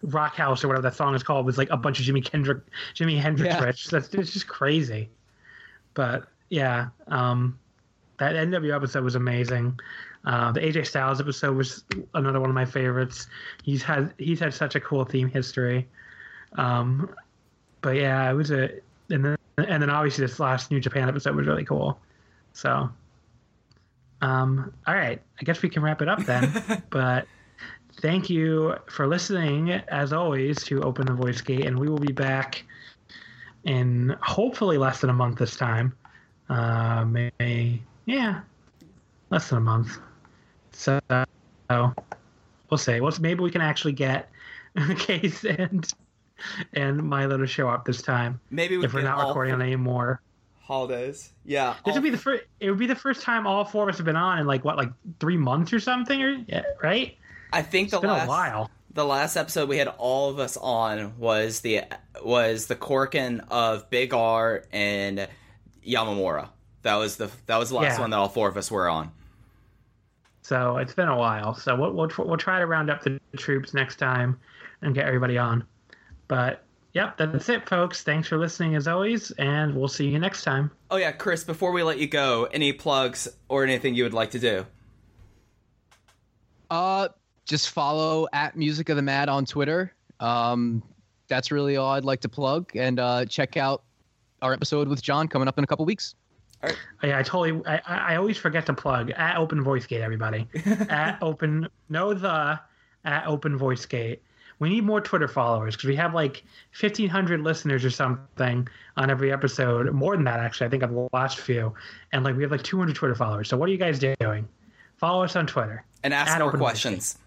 Rock 0.05 0.35
House 0.37 0.63
or 0.63 0.69
whatever 0.69 0.83
that 0.83 0.95
song 0.95 1.15
is 1.15 1.23
called 1.23 1.47
was 1.47 1.57
like 1.59 1.71
a 1.71 1.77
bunch 1.77 1.99
of 1.99 2.07
Jimi 2.07 2.25
Kendrick 2.25 2.59
Jimi 2.95 3.19
Hendrix 3.19 3.55
Yeah. 3.55 3.63
riffs. 3.65 3.91
That's 3.91 4.13
it's 4.15 4.33
just 4.33 4.47
crazy. 4.49 5.09
But 5.95 6.27
yeah, 6.51 6.89
um, 7.09 7.59
that 8.19 8.35
NW 8.35 8.75
episode 8.75 9.03
was 9.05 9.15
amazing. 9.15 9.79
Uh, 10.25 10.53
the 10.53 10.61
AJ 10.61 10.87
Styles 10.87 11.21
episode 11.21 11.57
was 11.57 11.85
another 12.15 12.41
one 12.41 12.49
of 12.51 12.55
my 12.55 12.65
favorites. 12.65 13.27
He's 13.63 13.83
had 13.83 14.13
he's 14.19 14.41
had 14.41 14.55
such 14.55 14.75
a 14.75 14.81
cool 14.81 15.05
theme 15.05 15.29
history. 15.29 15.89
Um, 16.57 17.15
but 17.81 17.97
yeah, 17.97 18.31
it 18.31 18.35
was 18.35 18.51
a 18.51 18.71
and 19.11 19.25
then 19.25 19.37
and 19.59 19.83
then 19.83 19.91
obviously 19.91 20.25
this 20.27 20.41
last 20.41 20.71
New 20.71 20.81
Japan 20.81 21.09
episode 21.09 21.35
was 21.37 21.47
really 21.47 21.65
cool. 21.65 21.99
So, 22.55 22.89
um, 24.23 24.73
all 24.87 24.95
right, 24.95 25.21
I 25.41 25.45
guess 25.45 25.63
we 25.63 25.69
can 25.69 25.83
wrap 25.83 26.01
it 26.03 26.09
up 26.09 26.25
then. 26.25 26.83
but 26.91 27.27
thank 28.01 28.31
you 28.31 28.75
for 28.87 29.07
listening, 29.07 29.71
as 29.73 30.13
always, 30.13 30.63
to 30.65 30.83
Open 30.83 31.07
the 31.07 31.13
Voice 31.13 31.41
Gate, 31.41 31.67
and 31.67 31.79
we 31.79 31.89
will 31.89 31.99
be 31.99 32.13
back 32.13 32.65
in 33.65 34.17
hopefully 34.21 34.79
less 34.79 35.01
than 35.01 35.11
a 35.11 35.15
month 35.15 35.39
this 35.39 35.57
time. 35.57 35.95
Uh, 36.49 37.05
May 37.05 37.81
yeah, 38.07 38.41
less 39.31 39.49
than 39.49 39.59
a 39.59 39.63
month. 39.63 39.99
So 40.73 41.01
we'll 41.71 41.95
see. 42.77 43.01
Well, 43.01 43.13
maybe 43.21 43.41
we 43.43 43.51
can 43.51 43.63
actually 43.63 43.93
get 43.93 44.31
Case 44.99 45.45
and 45.45 45.91
and 46.73 47.03
Milo 47.03 47.37
to 47.39 47.47
show 47.47 47.69
up 47.69 47.85
this 47.85 48.03
time 48.03 48.41
Maybe 48.51 48.77
we 48.77 48.85
if 48.85 48.93
we're 48.93 49.03
not 49.03 49.29
recording 49.29 49.55
on 49.55 49.63
any 49.63 49.77
more. 49.77 50.21
holidays. 50.61 51.31
Yeah, 51.45 51.77
This 51.85 51.95
would 51.95 52.03
be 52.03 52.11
the 52.11 52.19
first. 52.19 52.43
It 52.61 52.71
would 52.71 52.79
be 52.79 52.87
the 52.87 52.97
first 52.97 53.23
time 53.23 53.47
all 53.47 53.65
four 53.65 53.85
of 53.85 53.89
us 53.91 53.99
have 53.99 54.07
been 54.07 54.17
on 54.17 54.39
in 54.41 54.47
like 54.47 54.65
what, 54.65 54.77
like 54.77 54.91
three 55.21 55.37
months 55.37 55.73
or 55.73 55.81
something, 55.81 56.23
or 56.23 56.45
yeah, 56.49 56.63
right? 56.83 57.17
I 57.55 57.63
think 57.63 57.91
the 57.91 58.01
been 58.01 58.11
last 58.11 58.27
a 58.27 58.29
while. 58.29 58.71
the 58.93 59.05
last 59.05 59.37
episode 59.37 59.69
we 59.69 59.79
had 59.79 59.89
all 59.89 60.31
of 60.31 60.39
us 60.39 60.57
on 60.57 61.19
was 61.19 61.61
the 61.61 61.83
was 62.23 62.67
the 62.67 62.77
Korakuen 62.77 63.45
of 63.51 63.89
Big 63.91 64.13
R 64.15 64.65
and 64.73 65.27
Yamamura. 65.87 66.49
That 66.83 66.97
was 66.97 67.17
the 67.17 67.31
that 67.47 67.57
was 67.59 67.71
the 67.71 67.77
last 67.77 67.95
Yeah. 67.97 68.01
one 68.01 68.11
that 68.11 68.17
all 68.19 68.29
four 68.29 68.49
of 68.49 68.57
us 68.57 68.71
were 68.71 68.89
on. 68.89 69.11
So 70.43 70.77
it's 70.77 70.93
been 70.95 71.09
a 71.09 71.17
while. 71.17 71.55
So 71.55 71.75
we'll 71.75 71.93
we'll, 71.93 72.11
we'll 72.19 72.37
try 72.37 72.59
to 72.59 72.67
round 72.67 72.91
up 72.91 73.03
the 73.03 73.19
troops 73.37 73.73
next 73.73 73.97
time 73.97 74.39
and 74.83 74.95
get 74.95 75.07
everybody 75.07 75.39
on. 75.39 75.65
But 76.29 76.63
yep, 76.93 77.17
that's 77.17 77.49
it, 77.49 77.67
folks. 77.69 78.03
Thanks 78.03 78.29
for 78.29 78.37
listening 78.37 78.75
as 78.77 78.87
always, 78.87 79.31
and 79.33 79.75
we'll 79.75 79.89
see 79.89 80.07
you 80.09 80.19
next 80.19 80.43
time. 80.45 80.71
Oh 80.91 80.97
yeah, 80.97 81.13
Chris. 81.13 81.45
Before 81.45 81.73
we 81.73 81.83
let 81.83 81.99
you 81.99 82.07
go, 82.07 82.45
any 82.53 82.73
plugs 82.75 83.29
or 83.49 83.65
anything 83.65 83.95
you 83.95 84.03
would 84.05 84.13
like 84.15 84.33
to 84.33 84.39
do? 84.39 84.67
Uh, 86.71 87.09
just 87.45 87.71
follow 87.71 88.27
at 88.33 88.57
Music 88.57 88.89
of 88.89 88.97
the 88.97 89.03
Mat 89.03 89.29
on 89.29 89.45
Twitter. 89.45 89.93
Um, 90.21 90.83
that's 91.29 91.51
really 91.51 91.77
all 91.77 91.91
I'd 91.91 92.05
like 92.05 92.21
to 92.21 92.29
plug, 92.29 92.71
and 92.75 92.99
uh, 93.01 93.25
check 93.27 93.57
out 93.57 93.83
our 94.43 94.53
episode 94.53 94.89
with 94.89 95.03
John 95.03 95.29
coming 95.29 95.49
up 95.49 95.59
in 95.59 95.65
a 95.65 95.67
couple 95.67 95.85
weeks. 95.85 96.15
Oh, 96.63 96.69
yeah, 97.03 97.19
I 97.19 97.23
totally. 97.23 97.63
I, 97.67 97.77
I 97.87 97.97
I 98.13 98.17
always 98.17 98.37
forget 98.37 98.67
to 98.67 98.75
plug 98.75 99.11
at 99.11 99.37
Open 99.37 99.63
Voice 99.63 99.87
Gate. 99.87 100.01
Everybody 100.01 100.47
at 100.89 101.19
Open. 101.23 101.69
No 101.89 102.15
the 102.15 102.59
at 103.05 103.27
Open 103.27 103.57
Voice 103.57 103.85
Gate. 103.87 104.23
We 104.61 104.69
need 104.69 104.85
more 104.85 105.01
Twitter 105.01 105.29
followers 105.29 105.77
because 105.77 105.89
we 105.89 105.97
have 105.97 106.15
like 106.15 106.45
fifteen 106.71 107.09
hundred 107.09 107.41
listeners 107.41 107.85
or 107.85 107.91
something 107.91 108.67
on 108.97 109.11
every 109.11 109.33
episode. 109.33 109.93
More 109.93 110.17
than 110.17 110.25
that, 110.25 110.41
actually. 110.41 110.69
I 110.69 110.71
think 110.71 110.83
on 110.83 110.95
the 110.95 111.09
last 111.13 111.39
few, 111.39 111.75
and 112.13 112.25
like 112.25 112.37
we 112.37 112.43
have 112.43 112.53
like 112.53 112.63
two 112.63 112.79
hundred 112.79 112.97
Twitter 112.97 113.15
followers. 113.15 113.49
So 113.49 113.57
what 113.57 113.69
are 113.69 113.73
you 113.73 113.79
guys 113.79 113.99
doing? 113.99 114.49
Follow 114.97 115.25
us 115.25 115.37
on 115.37 115.47
Twitter. 115.47 115.85
And 116.03 116.15
ask 116.15 116.33
At 116.33 116.39
more 116.39 116.49
Open 116.49 116.61
questions. 116.61 117.19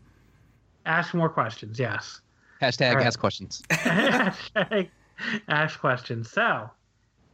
Ask 0.88 1.14
more 1.14 1.30
questions. 1.30 1.78
Yes. 1.78 2.22
Hashtag 2.62 2.90
All 2.92 2.96
right. 2.96 3.06
ask 3.06 3.20
questions. 3.20 3.62
Hashtag 3.70 4.90
Ask 5.48 5.80
questions. 5.80 6.32
So, 6.32 6.70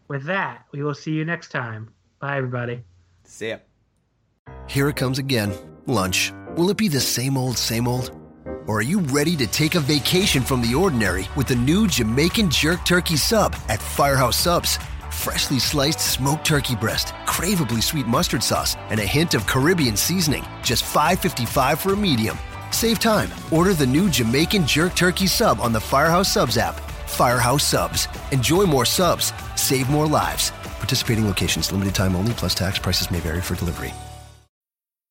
with 0.07 0.23
that, 0.25 0.65
we 0.71 0.83
will 0.83 0.93
see 0.95 1.11
you 1.11 1.25
next 1.25 1.49
time. 1.49 1.89
Bye, 2.19 2.37
everybody. 2.37 2.83
See 3.25 3.49
ya. 3.49 3.57
Here 4.67 4.89
it 4.89 4.95
comes 4.95 5.19
again. 5.19 5.53
Lunch. 5.85 6.33
Will 6.55 6.69
it 6.69 6.77
be 6.77 6.87
the 6.87 6.99
same 6.99 7.37
old, 7.37 7.57
same 7.57 7.87
old? 7.87 8.11
Or 8.67 8.79
are 8.79 8.83
you 8.83 8.99
ready 8.99 9.35
to 9.35 9.47
take 9.47 9.75
a 9.75 9.79
vacation 9.79 10.41
from 10.41 10.61
the 10.61 10.73
ordinary 10.73 11.27
with 11.35 11.47
the 11.47 11.55
new 11.55 11.87
Jamaican 11.87 12.49
Jerk 12.49 12.85
Turkey 12.85 13.17
Sub 13.17 13.55
at 13.69 13.81
Firehouse 13.81 14.37
Subs? 14.37 14.79
Freshly 15.11 15.59
sliced 15.59 15.99
smoked 15.99 16.45
turkey 16.45 16.75
breast, 16.75 17.07
craveably 17.25 17.83
sweet 17.83 18.07
mustard 18.07 18.43
sauce, 18.43 18.75
and 18.89 18.99
a 18.99 19.05
hint 19.05 19.35
of 19.35 19.45
Caribbean 19.47 19.95
seasoning. 19.95 20.43
Just 20.63 20.83
$5.55 20.85 21.77
for 21.77 21.93
a 21.93 21.97
medium. 21.97 22.37
Save 22.73 22.99
time. 22.99 23.29
Order 23.51 23.73
the 23.73 23.85
new 23.85 24.09
Jamaican 24.09 24.65
Jerk 24.67 24.95
Turkey 24.95 25.27
Sub 25.27 25.61
on 25.61 25.71
the 25.71 25.79
Firehouse 25.79 26.33
Subs 26.33 26.57
app. 26.57 26.75
Firehouse 27.07 27.63
Subs. 27.63 28.07
Enjoy 28.31 28.65
more 28.65 28.83
subs, 28.83 29.31
save 29.55 29.89
more 29.89 30.07
lives. 30.07 30.51
Participating 30.79 31.27
locations, 31.27 31.71
limited 31.71 31.95
time 31.95 32.15
only, 32.15 32.33
plus 32.33 32.55
tax 32.55 32.79
prices 32.79 33.11
may 33.11 33.19
vary 33.19 33.41
for 33.41 33.55
delivery. 33.55 33.93